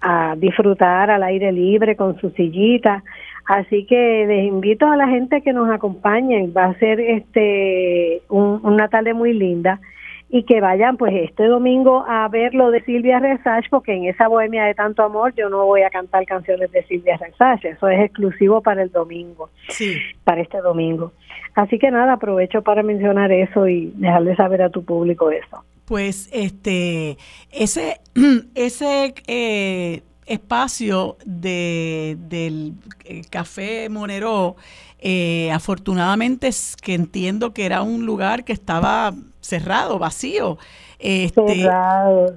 A, 0.00 0.36
disfrutar 0.36 1.10
al 1.10 1.24
aire 1.24 1.50
libre 1.50 1.96
con 1.96 2.20
su 2.20 2.30
sillita. 2.30 3.02
Así 3.46 3.84
que 3.86 4.24
les 4.28 4.46
invito 4.46 4.86
a 4.86 4.96
la 4.96 5.08
gente 5.08 5.42
que 5.42 5.52
nos 5.52 5.68
acompañen. 5.68 6.52
Va 6.56 6.66
a 6.66 6.78
ser 6.78 7.00
este 7.00 8.22
un, 8.28 8.60
una 8.62 8.86
tarde 8.86 9.14
muy 9.14 9.32
linda 9.32 9.80
y 10.28 10.42
que 10.44 10.60
vayan 10.60 10.96
pues 10.96 11.14
este 11.14 11.44
domingo 11.46 12.04
a 12.06 12.26
ver 12.28 12.54
lo 12.54 12.70
de 12.70 12.82
Silvia 12.84 13.20
Resach, 13.20 13.64
porque 13.70 13.94
en 13.94 14.06
esa 14.06 14.28
bohemia 14.28 14.64
de 14.64 14.74
tanto 14.74 15.02
amor 15.02 15.34
yo 15.34 15.48
no 15.48 15.64
voy 15.64 15.82
a 15.82 15.90
cantar 15.90 16.24
canciones 16.26 16.70
de 16.72 16.82
Silvia 16.84 17.16
Resach, 17.16 17.64
eso 17.64 17.88
es 17.88 18.04
exclusivo 18.04 18.60
para 18.60 18.82
el 18.82 18.90
domingo, 18.90 19.50
sí. 19.68 19.96
para 20.24 20.42
este 20.42 20.58
domingo. 20.58 21.12
Así 21.54 21.78
que 21.78 21.90
nada, 21.90 22.14
aprovecho 22.14 22.62
para 22.62 22.82
mencionar 22.82 23.30
eso 23.32 23.68
y 23.68 23.92
dejarle 23.96 24.34
saber 24.36 24.62
a 24.62 24.70
tu 24.70 24.84
público 24.84 25.30
eso. 25.30 25.64
Pues 25.86 26.28
este, 26.32 27.16
ese, 27.52 28.00
ese 28.54 29.14
eh, 29.28 30.02
espacio 30.26 31.16
de, 31.24 32.16
del 32.28 32.74
eh, 33.04 33.22
Café 33.30 33.88
Monero, 33.88 34.56
eh, 34.98 35.50
afortunadamente 35.52 36.48
es 36.48 36.76
que 36.76 36.94
entiendo 36.94 37.52
que 37.52 37.64
era 37.64 37.82
un 37.82 38.06
lugar 38.06 38.44
que 38.44 38.52
estaba 38.52 39.14
cerrado, 39.40 39.98
vacío. 39.98 40.58
Este, 40.98 41.68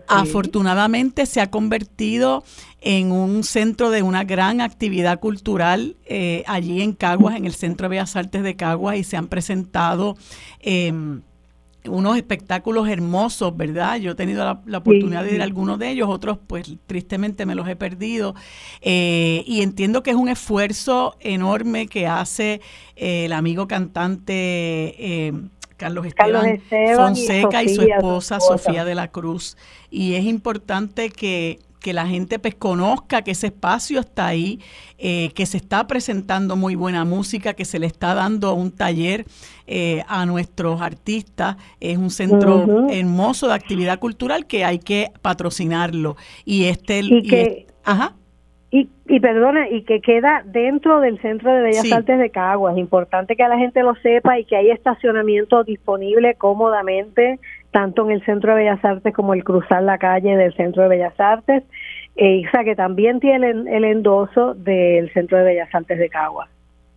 Afortunadamente 0.08 1.26
se 1.26 1.40
ha 1.40 1.50
convertido 1.50 2.44
en 2.82 3.12
un 3.12 3.44
centro 3.44 3.90
de 3.90 4.04
una 4.04 4.24
gran 4.24 4.62
actividad 4.62 5.20
cultural 5.20 5.96
eh, 6.06 6.44
allí 6.48 6.82
en 6.82 6.94
Caguas, 6.94 7.36
en 7.36 7.46
el 7.46 7.54
Centro 7.54 7.86
de 7.86 7.90
Bellas 7.90 8.16
Artes 8.16 8.44
de 8.44 8.56
Caguas, 8.56 8.98
y 8.98 9.04
se 9.04 9.18
han 9.18 9.28
presentado 9.28 10.18
em, 10.60 11.22
unos 11.86 12.18
espectáculos 12.18 12.90
hermosos, 12.90 13.56
¿verdad? 13.56 13.98
Yo 13.98 14.12
he 14.12 14.16
tenido 14.16 14.44
la, 14.66 14.78
oportunidad 14.78 15.24
de 15.24 15.36
ir 15.36 15.42
a 15.42 15.44
algunos 15.44 15.80
de 15.80 15.90
ellos, 15.90 16.10
otros 16.10 16.38
pues 16.46 16.76
tristemente 16.88 17.46
me 17.46 17.56
los 17.56 17.68
he 17.68 17.76
perdido. 17.76 18.36
Eh, 18.82 19.44
y 19.46 19.62
entiendo 19.62 20.04
que 20.04 20.12
es 20.12 20.18
un 20.18 20.30
esfuerzo 20.30 21.16
enorme 21.20 21.88
que 21.88 22.08
hace 22.08 22.62
eh, 22.96 23.26
el 23.26 23.34
amigo 23.34 23.68
cantante 23.68 25.34
Carlos 25.80 26.06
Esteban, 26.06 26.60
Fonseca 26.96 27.64
y, 27.64 27.70
su, 27.70 27.82
esposa, 27.82 28.40
Sofía 28.40 28.86
de 28.86 28.94
la 28.94 29.08
Cruz. 29.08 29.58
Y 29.90 30.16
es 30.16 30.26
importante 30.26 31.10
que, 31.10 31.60
la 31.86 32.06
gente 32.06 32.40
pues 32.40 32.56
conozca 32.56 33.22
que 33.22 33.32
ese 33.32 33.48
espacio 33.48 34.00
está 34.00 34.28
ahí, 34.28 34.60
eh, 34.98 35.30
que 35.34 35.46
se 35.46 35.58
está 35.58 35.88
presentando 35.88 36.56
muy 36.56 36.76
buena 36.76 37.06
música, 37.06 37.54
que 37.54 37.66
se 37.66 37.80
le 37.80 37.88
está 37.88 38.14
dando 38.14 38.54
un 38.54 38.72
taller 38.72 39.26
eh, 39.68 40.04
a 40.08 40.26
nuestros 40.26 40.82
artistas. 40.82 41.58
Es 41.80 41.98
un 41.98 42.10
centro 42.10 42.88
hermoso 42.90 43.48
de 43.48 43.54
actividad 43.54 44.00
cultural 44.00 44.46
que 44.46 44.66
hay 44.66 44.80
que 44.80 45.12
patrocinarlo. 45.22 46.16
Y 46.46 46.66
este... 46.66 47.00
Y, 47.02 47.66
ajá. 47.84 48.14
Y, 48.72 48.88
y 49.08 49.20
perdona, 49.20 49.68
y 49.68 49.82
que 49.82 50.00
queda 50.00 50.44
dentro 50.46 51.00
del 51.00 51.20
Centro 51.22 51.52
de 51.52 51.64
Bellas 51.64 51.92
Artes 51.92 52.20
de 52.20 52.30
Caguas. 52.30 52.78
Importante 52.78 53.36
que 53.36 53.42
la 53.48 53.58
gente 53.58 53.82
lo 53.82 53.96
sepa 53.96 54.38
y 54.38 54.46
que 54.46 54.56
hay 54.56 54.70
estacionamiento 54.70 55.64
disponible 55.64 56.36
cómodamente, 56.36 57.40
tanto 57.72 58.06
en 58.06 58.12
el 58.12 58.26
Centro 58.26 58.54
de 58.56 58.64
Bellas 58.64 58.84
Artes 58.84 59.14
como 59.14 59.34
el 59.34 59.44
cruzar 59.44 59.84
la 59.84 59.98
calle 59.98 60.36
del 60.36 60.54
Centro 60.56 60.84
de 60.84 60.90
Bellas 60.90 61.20
Artes. 61.20 61.64
Eh, 62.16 62.44
o 62.48 62.52
sea, 62.52 62.64
que 62.64 62.76
también 62.76 63.20
tiene 63.20 63.50
el 63.50 63.86
endoso 63.86 64.54
del 64.54 65.12
Centro 65.14 65.38
de 65.38 65.44
Bellas 65.44 65.74
Artes 65.74 65.98
de 65.98 66.10
Caguas 66.10 66.50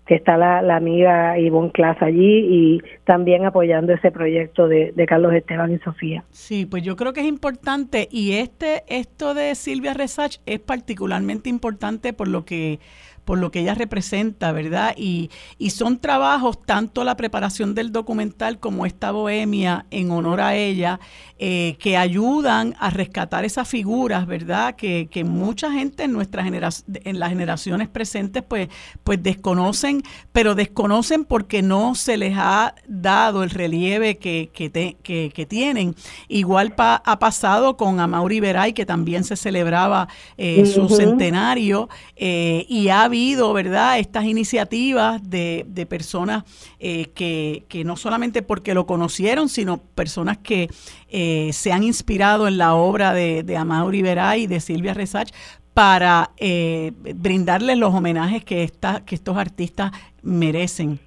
que 0.06 0.16
está 0.16 0.36
la, 0.36 0.62
la 0.62 0.76
amiga 0.76 1.38
Ivonne 1.38 1.70
Class 1.70 1.96
allí 2.02 2.18
y 2.50 2.82
también 3.04 3.44
apoyando 3.44 3.92
ese 3.92 4.10
proyecto 4.10 4.66
de, 4.66 4.92
de, 4.92 5.06
Carlos 5.06 5.32
Esteban 5.32 5.72
y 5.72 5.78
Sofía. 5.78 6.24
Sí, 6.30 6.66
pues 6.66 6.82
yo 6.82 6.96
creo 6.96 7.12
que 7.12 7.20
es 7.20 7.26
importante 7.26 8.08
y 8.10 8.32
este 8.32 8.82
esto 8.88 9.32
de 9.34 9.54
Silvia 9.54 9.94
Resach 9.94 10.38
es 10.44 10.58
particularmente 10.58 11.48
importante 11.48 12.12
por 12.12 12.28
lo 12.28 12.44
que 12.44 12.80
por 13.24 13.38
lo 13.38 13.50
que 13.50 13.60
ella 13.60 13.74
representa, 13.74 14.52
¿verdad? 14.52 14.94
Y, 14.96 15.30
y 15.58 15.70
son 15.70 15.98
trabajos, 15.98 16.60
tanto 16.64 17.04
la 17.04 17.16
preparación 17.16 17.74
del 17.74 17.92
documental 17.92 18.58
como 18.58 18.86
esta 18.86 19.10
bohemia 19.12 19.86
en 19.90 20.10
honor 20.10 20.40
a 20.40 20.56
ella, 20.56 20.98
eh, 21.38 21.76
que 21.80 21.96
ayudan 21.96 22.74
a 22.78 22.90
rescatar 22.90 23.44
esas 23.44 23.66
figuras, 23.66 24.26
¿verdad? 24.26 24.76
Que, 24.76 25.08
que 25.10 25.24
mucha 25.24 25.72
gente 25.72 26.04
en 26.04 26.12
nuestra 26.12 26.44
generación, 26.44 27.00
en 27.04 27.18
las 27.18 27.30
generaciones 27.30 27.88
presentes, 27.88 28.44
pues, 28.46 28.68
pues 29.02 29.22
desconocen, 29.22 30.02
pero 30.32 30.54
desconocen 30.54 31.24
porque 31.24 31.62
no 31.62 31.94
se 31.94 32.16
les 32.16 32.34
ha 32.36 32.74
dado 32.86 33.42
el 33.42 33.50
relieve 33.50 34.18
que, 34.18 34.50
que, 34.52 34.70
que, 34.70 35.46
tienen. 35.46 35.96
Igual 36.28 36.74
ha 36.78 37.18
pasado 37.18 37.76
con 37.76 37.98
Amaury 37.98 38.40
Veray, 38.40 38.72
que 38.72 38.86
también 38.86 39.24
se 39.24 39.36
celebraba 39.36 40.08
eh, 40.36 40.64
su 40.66 40.88
centenario, 40.88 41.88
eh, 42.16 42.66
y 42.68 42.88
ha 42.88 43.08
habido, 43.12 43.52
¿verdad?, 43.52 43.98
estas 43.98 44.24
iniciativas 44.24 45.22
de, 45.28 45.66
de 45.68 45.84
personas 45.84 46.44
eh, 46.80 47.10
que, 47.14 47.64
que, 47.68 47.84
no 47.84 47.96
solamente 47.96 48.40
porque 48.40 48.72
lo 48.72 48.86
conocieron, 48.86 49.50
sino 49.50 49.76
personas 49.76 50.38
que 50.38 50.68
eh, 51.10 51.50
se 51.52 51.72
han 51.72 51.82
inspirado 51.82 52.48
en 52.48 52.56
la 52.56 52.74
obra 52.74 53.12
de, 53.12 53.42
de 53.42 53.56
Amaury 53.58 54.00
Veray 54.00 54.44
y 54.44 54.46
de 54.46 54.60
Silvia 54.60 54.94
Resach 54.94 55.28
para 55.74 56.30
eh, 56.38 56.92
brindarles 57.14 57.76
los 57.76 57.92
homenajes 57.92 58.44
que, 58.44 58.62
esta, 58.62 59.04
que 59.04 59.14
estos 59.14 59.36
artistas 59.36 59.92
merecen. 60.22 60.98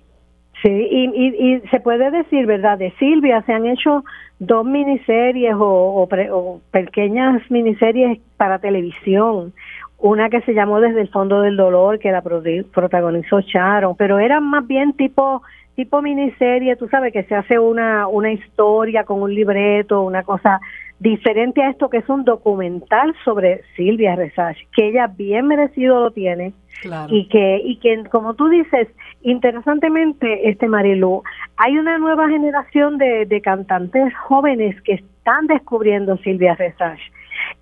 Sí, 0.61 0.69
y, 0.69 1.55
y, 1.55 1.61
se 1.71 1.79
puede 1.79 2.11
decir, 2.11 2.45
¿verdad? 2.45 2.77
De 2.77 2.91
Silvia 2.99 3.41
se 3.47 3.53
han 3.53 3.65
hecho 3.65 4.03
dos 4.37 4.63
miniseries 4.63 5.55
o, 5.55 6.07
o 6.07 6.61
pequeñas 6.71 7.41
miniseries 7.49 8.19
para 8.37 8.59
televisión 8.59 9.53
una 10.05 10.29
que 10.29 10.41
se 10.41 10.53
llamó 10.53 10.81
Desde 10.81 11.01
el 11.01 11.09
Fondo 11.09 11.41
del 11.41 11.57
Dolor, 11.57 11.97
que 11.97 12.11
la 12.11 12.21
protagonizó 12.21 13.41
Sharon, 13.41 13.95
pero 13.95 14.19
eran 14.19 14.43
más 14.43 14.65
bien 14.67 14.93
tipo 14.93 15.41
tipo 15.75 16.01
miniserie, 16.01 16.75
tú 16.75 16.87
sabes 16.89 17.11
que 17.11 17.23
se 17.23 17.33
hace 17.33 17.57
una 17.57 18.07
una 18.07 18.31
historia 18.31 19.03
con 19.03 19.23
un 19.23 19.33
libreto, 19.33 20.03
una 20.03 20.21
cosa 20.21 20.61
diferente 20.99 21.63
a 21.63 21.71
esto 21.71 21.89
que 21.89 21.97
es 21.97 22.07
un 22.07 22.23
documental 22.23 23.15
sobre 23.25 23.63
Silvia 23.75 24.15
Resach, 24.15 24.55
que 24.75 24.89
ella 24.89 25.07
bien 25.07 25.47
merecido 25.47 25.99
lo 25.99 26.11
tiene. 26.11 26.53
Y 27.09 27.27
que 27.29 27.61
y 27.63 27.77
que 27.77 28.03
como 28.11 28.35
tú 28.35 28.47
dices, 28.47 28.87
interesantemente 29.23 30.49
este 30.49 30.67
Marilu, 30.67 31.23
hay 31.57 31.79
una 31.79 31.97
nueva 31.97 32.29
generación 32.29 32.99
de, 32.99 33.25
de 33.25 33.41
cantantes 33.41 34.13
jóvenes 34.27 34.79
que 34.83 34.93
están 34.93 35.47
descubriendo 35.47 36.17
Silvia 36.17 36.53
Resach 36.53 36.99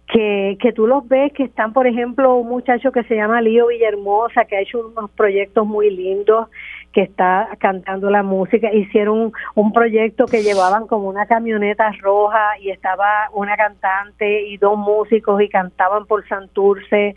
que, 0.07 0.57
que 0.59 0.73
tú 0.73 0.85
los 0.87 1.07
ves 1.07 1.33
que 1.33 1.43
están, 1.43 1.73
por 1.73 1.87
ejemplo, 1.87 2.35
un 2.35 2.49
muchacho 2.49 2.91
que 2.91 3.03
se 3.03 3.15
llama 3.15 3.41
Lío 3.41 3.67
Villahermosa, 3.67 4.45
que 4.45 4.57
ha 4.57 4.61
hecho 4.61 4.87
unos 4.87 5.09
proyectos 5.11 5.65
muy 5.65 5.89
lindos, 5.89 6.49
que 6.93 7.01
está 7.01 7.49
cantando 7.59 8.09
la 8.09 8.23
música. 8.23 8.71
Hicieron 8.71 9.33
un, 9.55 9.73
proyecto 9.73 10.25
que 10.25 10.43
llevaban 10.43 10.85
como 10.85 11.09
una 11.09 11.25
camioneta 11.25 11.91
roja 11.99 12.59
y 12.61 12.69
estaba 12.69 13.29
una 13.33 13.57
cantante 13.57 14.43
y 14.43 14.57
dos 14.57 14.77
músicos 14.77 15.41
y 15.41 15.49
cantaban 15.49 16.05
por 16.05 16.25
Santurce. 16.27 17.15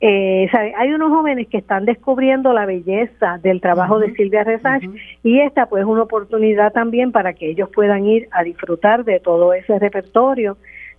Eh, 0.00 0.48
Hay 0.78 0.92
unos 0.92 1.10
jóvenes 1.10 1.48
que 1.48 1.58
están 1.58 1.84
descubriendo 1.84 2.54
la 2.54 2.64
belleza 2.64 3.38
del 3.42 3.60
trabajo 3.60 3.98
de 3.98 4.14
Silvia 4.14 4.44
Rezach 4.44 4.82
y 5.22 5.40
esta 5.40 5.66
pues 5.66 5.82
es 5.82 5.88
una 5.88 6.02
oportunidad 6.02 6.72
también 6.72 7.12
para 7.12 7.34
que 7.34 7.50
ellos 7.50 7.68
puedan 7.74 8.06
ir 8.06 8.28
a 8.30 8.42
disfrutar 8.42 9.04
de 9.04 9.20
todo 9.20 9.52
ese 9.52 9.78
repertorio 9.78 10.56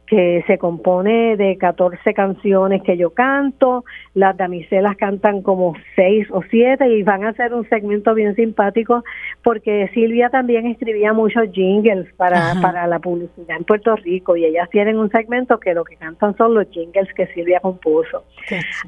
que 0.10 0.44
se 0.48 0.57
compone 0.57 1.38
de 1.38 1.56
14 1.57 2.15
canciones 2.15 2.81
que 2.81 2.98
yo 2.98 3.11
canto, 3.11 3.86
las 4.15 4.36
damiselas 4.36 4.98
cantan 4.98 5.44
como 5.44 5.76
6 5.95 6.30
o 6.31 6.41
7 6.49 6.90
y 6.98 7.03
van 7.03 7.26
a 7.26 7.30
hacer 7.30 7.53
un 7.53 7.69
segmento 7.69 8.15
bien 8.15 8.36
simpático 8.36 9.03
porque 9.44 9.90
Silvia 9.94 10.30
también 10.30 10.65
escribía 10.65 11.14
muchos 11.14 11.52
jingles 11.53 12.11
para, 12.18 12.56
para 12.60 12.88
la 12.88 12.98
publicidad 12.98 13.57
en 13.57 13.65
Puerto 13.65 13.95
Rico 13.98 14.36
y 14.36 14.45
ellas 14.45 14.68
tienen 14.72 14.98
un 14.98 15.11
segmento 15.11 15.60
que 15.60 15.76
lo 15.76 15.84
que 15.84 15.95
cantan 15.95 16.36
son 16.38 16.56
los 16.56 16.68
jingles 16.72 17.07
que 17.15 17.27
Silvia 17.27 17.60
compuso. 17.60 18.23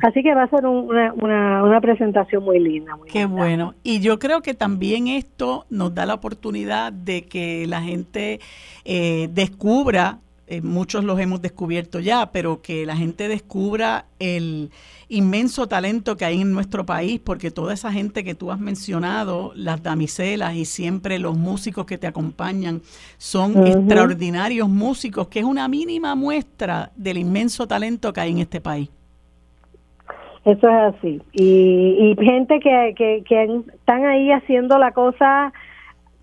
Así 0.02 0.23
que 0.23 0.34
va 0.34 0.43
a 0.43 0.49
ser 0.49 0.65
una, 0.65 1.14
una, 1.14 1.64
una 1.64 1.80
presentación 1.81 2.43
muy 2.43 2.60
linda. 2.60 2.95
Muy 2.95 3.10
Qué 3.10 3.26
bueno. 3.26 3.76
Y 3.84 3.99
yo 3.99 4.18
creo 4.18 4.41
que 4.41 4.56
también 4.56 5.07
esto 5.07 5.65
nos 5.69 5.93
da 5.93 6.07
la 6.07 6.15
oportunidad 6.15 6.91
de 6.91 7.26
que 7.26 7.68
la 7.68 7.81
gente 7.81 8.39
eh, 8.85 9.27
descubra 9.31 10.18
eh, 10.52 10.61
muchos 10.61 11.06
los 11.06 11.18
hemos 11.18 11.41
descubierto 11.41 12.02
ya, 12.02 12.34
pero 12.34 12.61
que 12.61 12.86
la 12.86 12.98
gente 12.98 13.30
descubra 13.30 14.07
el 14.19 14.69
inmenso 15.07 15.68
talento 15.68 16.18
que 16.18 16.26
hay 16.26 16.41
en 16.41 16.52
nuestro 16.52 16.86
país, 16.86 17.22
porque 17.23 17.52
toda 17.52 17.73
esa 17.73 17.90
gente 17.90 18.26
que 18.26 18.36
tú 18.36 18.52
has 18.52 18.60
mencionado, 18.60 19.53
las 19.56 19.82
damiselas 19.82 20.56
y 20.56 20.65
siempre 20.65 21.19
los 21.19 21.38
músicos 21.38 21.86
que 21.86 21.98
te 21.98 22.06
acompañan, 22.06 22.82
son 23.18 23.65
extraordinarios 23.65 24.68
músicos, 24.68 25.30
que 25.30 25.40
es 25.40 25.45
una 25.45 25.69
mínima 25.69 26.15
muestra 26.15 26.91
del 26.98 27.18
inmenso 27.18 27.65
talento 27.65 28.11
que 28.11 28.19
hay 28.19 28.32
en 28.32 28.40
este 28.40 28.60
país. 28.60 28.90
Eso 30.44 30.68
es 30.68 30.95
así. 30.95 31.22
Y, 31.32 32.18
y 32.19 32.26
gente 32.26 32.60
que, 32.60 32.94
que, 32.98 33.23
que 33.26 33.61
están 33.73 34.03
ahí 34.03 34.34
haciendo 34.34 34.78
la 34.78 34.91
cosa 34.91 35.53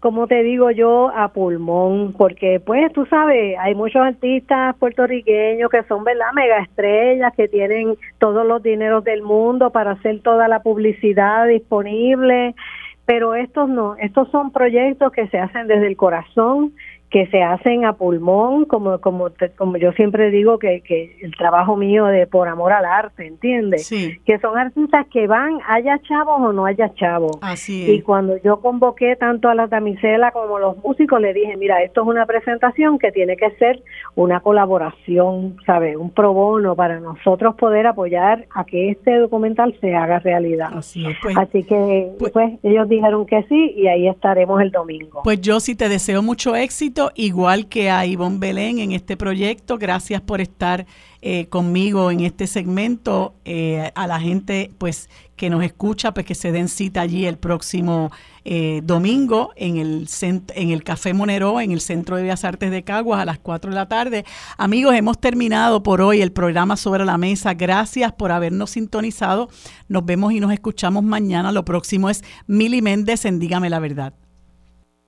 como 0.01 0.29
te 0.29 0.43
digo 0.43 0.71
yo, 0.71 1.11
a 1.15 1.29
pulmón, 1.29 2.13
porque 2.13 2.61
pues 2.61 2.93
tú 2.93 3.05
sabes, 3.07 3.57
hay 3.59 3.75
muchos 3.75 4.03
artistas 4.03 4.77
puertorriqueños 4.77 5.71
que 5.71 5.83
son, 5.85 6.05
¿verdad? 6.05 6.33
Mega 6.35 6.59
estrellas, 6.61 7.33
que 7.37 7.49
tienen 7.49 7.97
todos 8.19 8.47
los 8.47 8.63
dineros 8.63 9.03
del 9.03 9.23
mundo 9.23 9.71
para 9.71 9.93
hacer 9.93 10.21
toda 10.21 10.47
la 10.47 10.61
publicidad 10.63 11.49
disponible, 11.49 12.55
pero 13.07 13.35
estos 13.35 13.69
no, 13.69 13.97
estos 13.97 14.31
son 14.31 14.53
proyectos 14.53 15.11
que 15.13 15.27
se 15.29 15.39
hacen 15.39 15.67
desde 15.67 15.89
el 15.89 15.97
corazón, 15.97 16.75
que 17.11 17.27
se 17.29 17.43
hacen 17.43 17.85
a 17.85 17.95
pulmón, 17.95 18.67
como 18.67 19.01
como 19.01 19.29
como 19.57 19.77
yo 19.79 19.93
siempre 19.93 20.31
digo 20.31 20.59
que, 20.59 20.83
que 20.83 21.17
el 21.23 21.35
trabajo 21.37 21.77
mío 21.77 22.07
de 22.07 22.27
por 22.27 22.49
amor 22.49 22.73
al 22.73 22.85
arte, 22.85 23.27
¿entiendes? 23.27 23.89
Que 24.25 24.39
son 24.41 24.59
artistas 24.59 25.07
que 25.11 25.27
van, 25.27 25.59
haya 25.67 25.99
chavos 26.03 26.41
o 26.41 26.53
no 26.53 26.67
haya 26.67 26.93
chavos. 26.95 27.39
Así 27.41 27.91
Y 27.91 28.03
cuando 28.03 28.37
yo 28.43 28.61
convoqué 28.61 29.17
tanto 29.17 29.49
a 29.49 29.55
la 29.55 29.67
damisela 29.67 30.33
como 30.33 30.57
a 30.57 30.61
los 30.61 30.77
músicos, 30.79 31.21
le 31.21 31.33
dije, 31.33 31.57
mira, 31.57 31.83
esto 31.83 32.03
es 32.03 32.09
una 32.09 32.27
presentación 32.27 32.99
que 32.99 33.11
tiene 33.11 33.37
que 33.37 33.51
ser 33.53 33.83
una 34.15 34.41
colaboración, 34.41 35.57
¿sabes? 35.65 35.97
Un 35.97 36.11
pro 36.11 36.33
bono 36.33 36.77
para 36.77 37.01
nosotros 37.01 37.55
poder 37.57 37.87
apoyar 37.87 38.47
a 38.55 38.65
que 38.65 38.91
este 38.91 39.17
documental 39.17 39.77
se 39.81 39.95
haga 39.95 40.19
realidad. 40.19 40.71
Así, 40.75 41.05
pues, 41.23 41.37
Así 41.37 41.63
que 41.63 42.13
pues, 42.19 42.33
pues 42.33 42.59
ellos 42.63 42.89
dijeron 42.89 43.25
que 43.27 43.43
sí 43.45 43.73
y 43.77 43.87
ahí 43.87 44.09
estaremos 44.09 44.61
el 44.61 44.71
domingo. 44.71 45.23
Pues 45.25 45.41
yo 45.41 45.61
sí 45.61 45.75
te 45.75 45.89
deseo 45.89 46.23
mucho 46.23 46.55
igual 47.15 47.69
que 47.69 47.91
a 47.91 48.07
Ivonne 48.07 48.39
Belén 48.39 48.79
en 48.79 48.93
este 48.93 49.17
proyecto. 49.17 49.79
Gracias 49.79 50.21
por 50.21 50.41
estar 50.41 50.87
eh, 51.23 51.47
conmigo 51.47 52.11
en 52.11 52.21
este 52.21 52.47
segmento. 52.47 53.35
Eh, 53.45 53.91
a 53.95 54.07
la 54.07 54.21
gente 54.21 54.71
pues 54.79 55.09
que 55.37 55.51
nos 55.51 55.63
escucha, 55.65 56.13
pues 56.13 56.27
que 56.27 56.35
se 56.35 56.53
den 56.53 56.69
cita 56.69 57.01
allí 57.01 57.27
el 57.27 57.39
próximo 57.39 58.11
eh, 58.45 58.81
domingo 58.85 59.53
en 59.57 59.77
el, 59.79 60.09
en 60.23 60.71
el 60.71 60.83
Café 60.83 61.15
Monero, 61.15 61.61
en 61.61 61.73
el 61.73 61.81
Centro 61.81 62.17
de 62.17 62.23
Bellas 62.23 62.45
Artes 62.45 62.71
de 62.71 62.83
Caguas 62.83 63.21
a 63.21 63.25
las 63.25 63.39
4 63.39 63.71
de 63.71 63.75
la 63.77 63.89
tarde. 63.89 64.25
Amigos, 64.57 64.95
hemos 64.95 65.19
terminado 65.21 65.83
por 65.83 66.01
hoy 66.01 66.21
el 66.21 66.33
programa 66.33 66.77
sobre 66.77 67.05
la 67.05 67.19
mesa. 67.19 67.55
Gracias 67.55 68.13
por 68.13 68.33
habernos 68.33 68.71
sintonizado. 68.71 69.49
Nos 69.89 70.05
vemos 70.05 70.33
y 70.33 70.41
nos 70.41 70.53
escuchamos 70.53 71.05
mañana. 71.05 71.53
Lo 71.53 71.65
próximo 71.65 72.11
es 72.11 72.23
Mili 72.47 72.83
Méndez 72.83 73.25
en 73.25 73.39
Dígame 73.39 73.71
la 73.71 73.79
Verdad. 73.79 74.28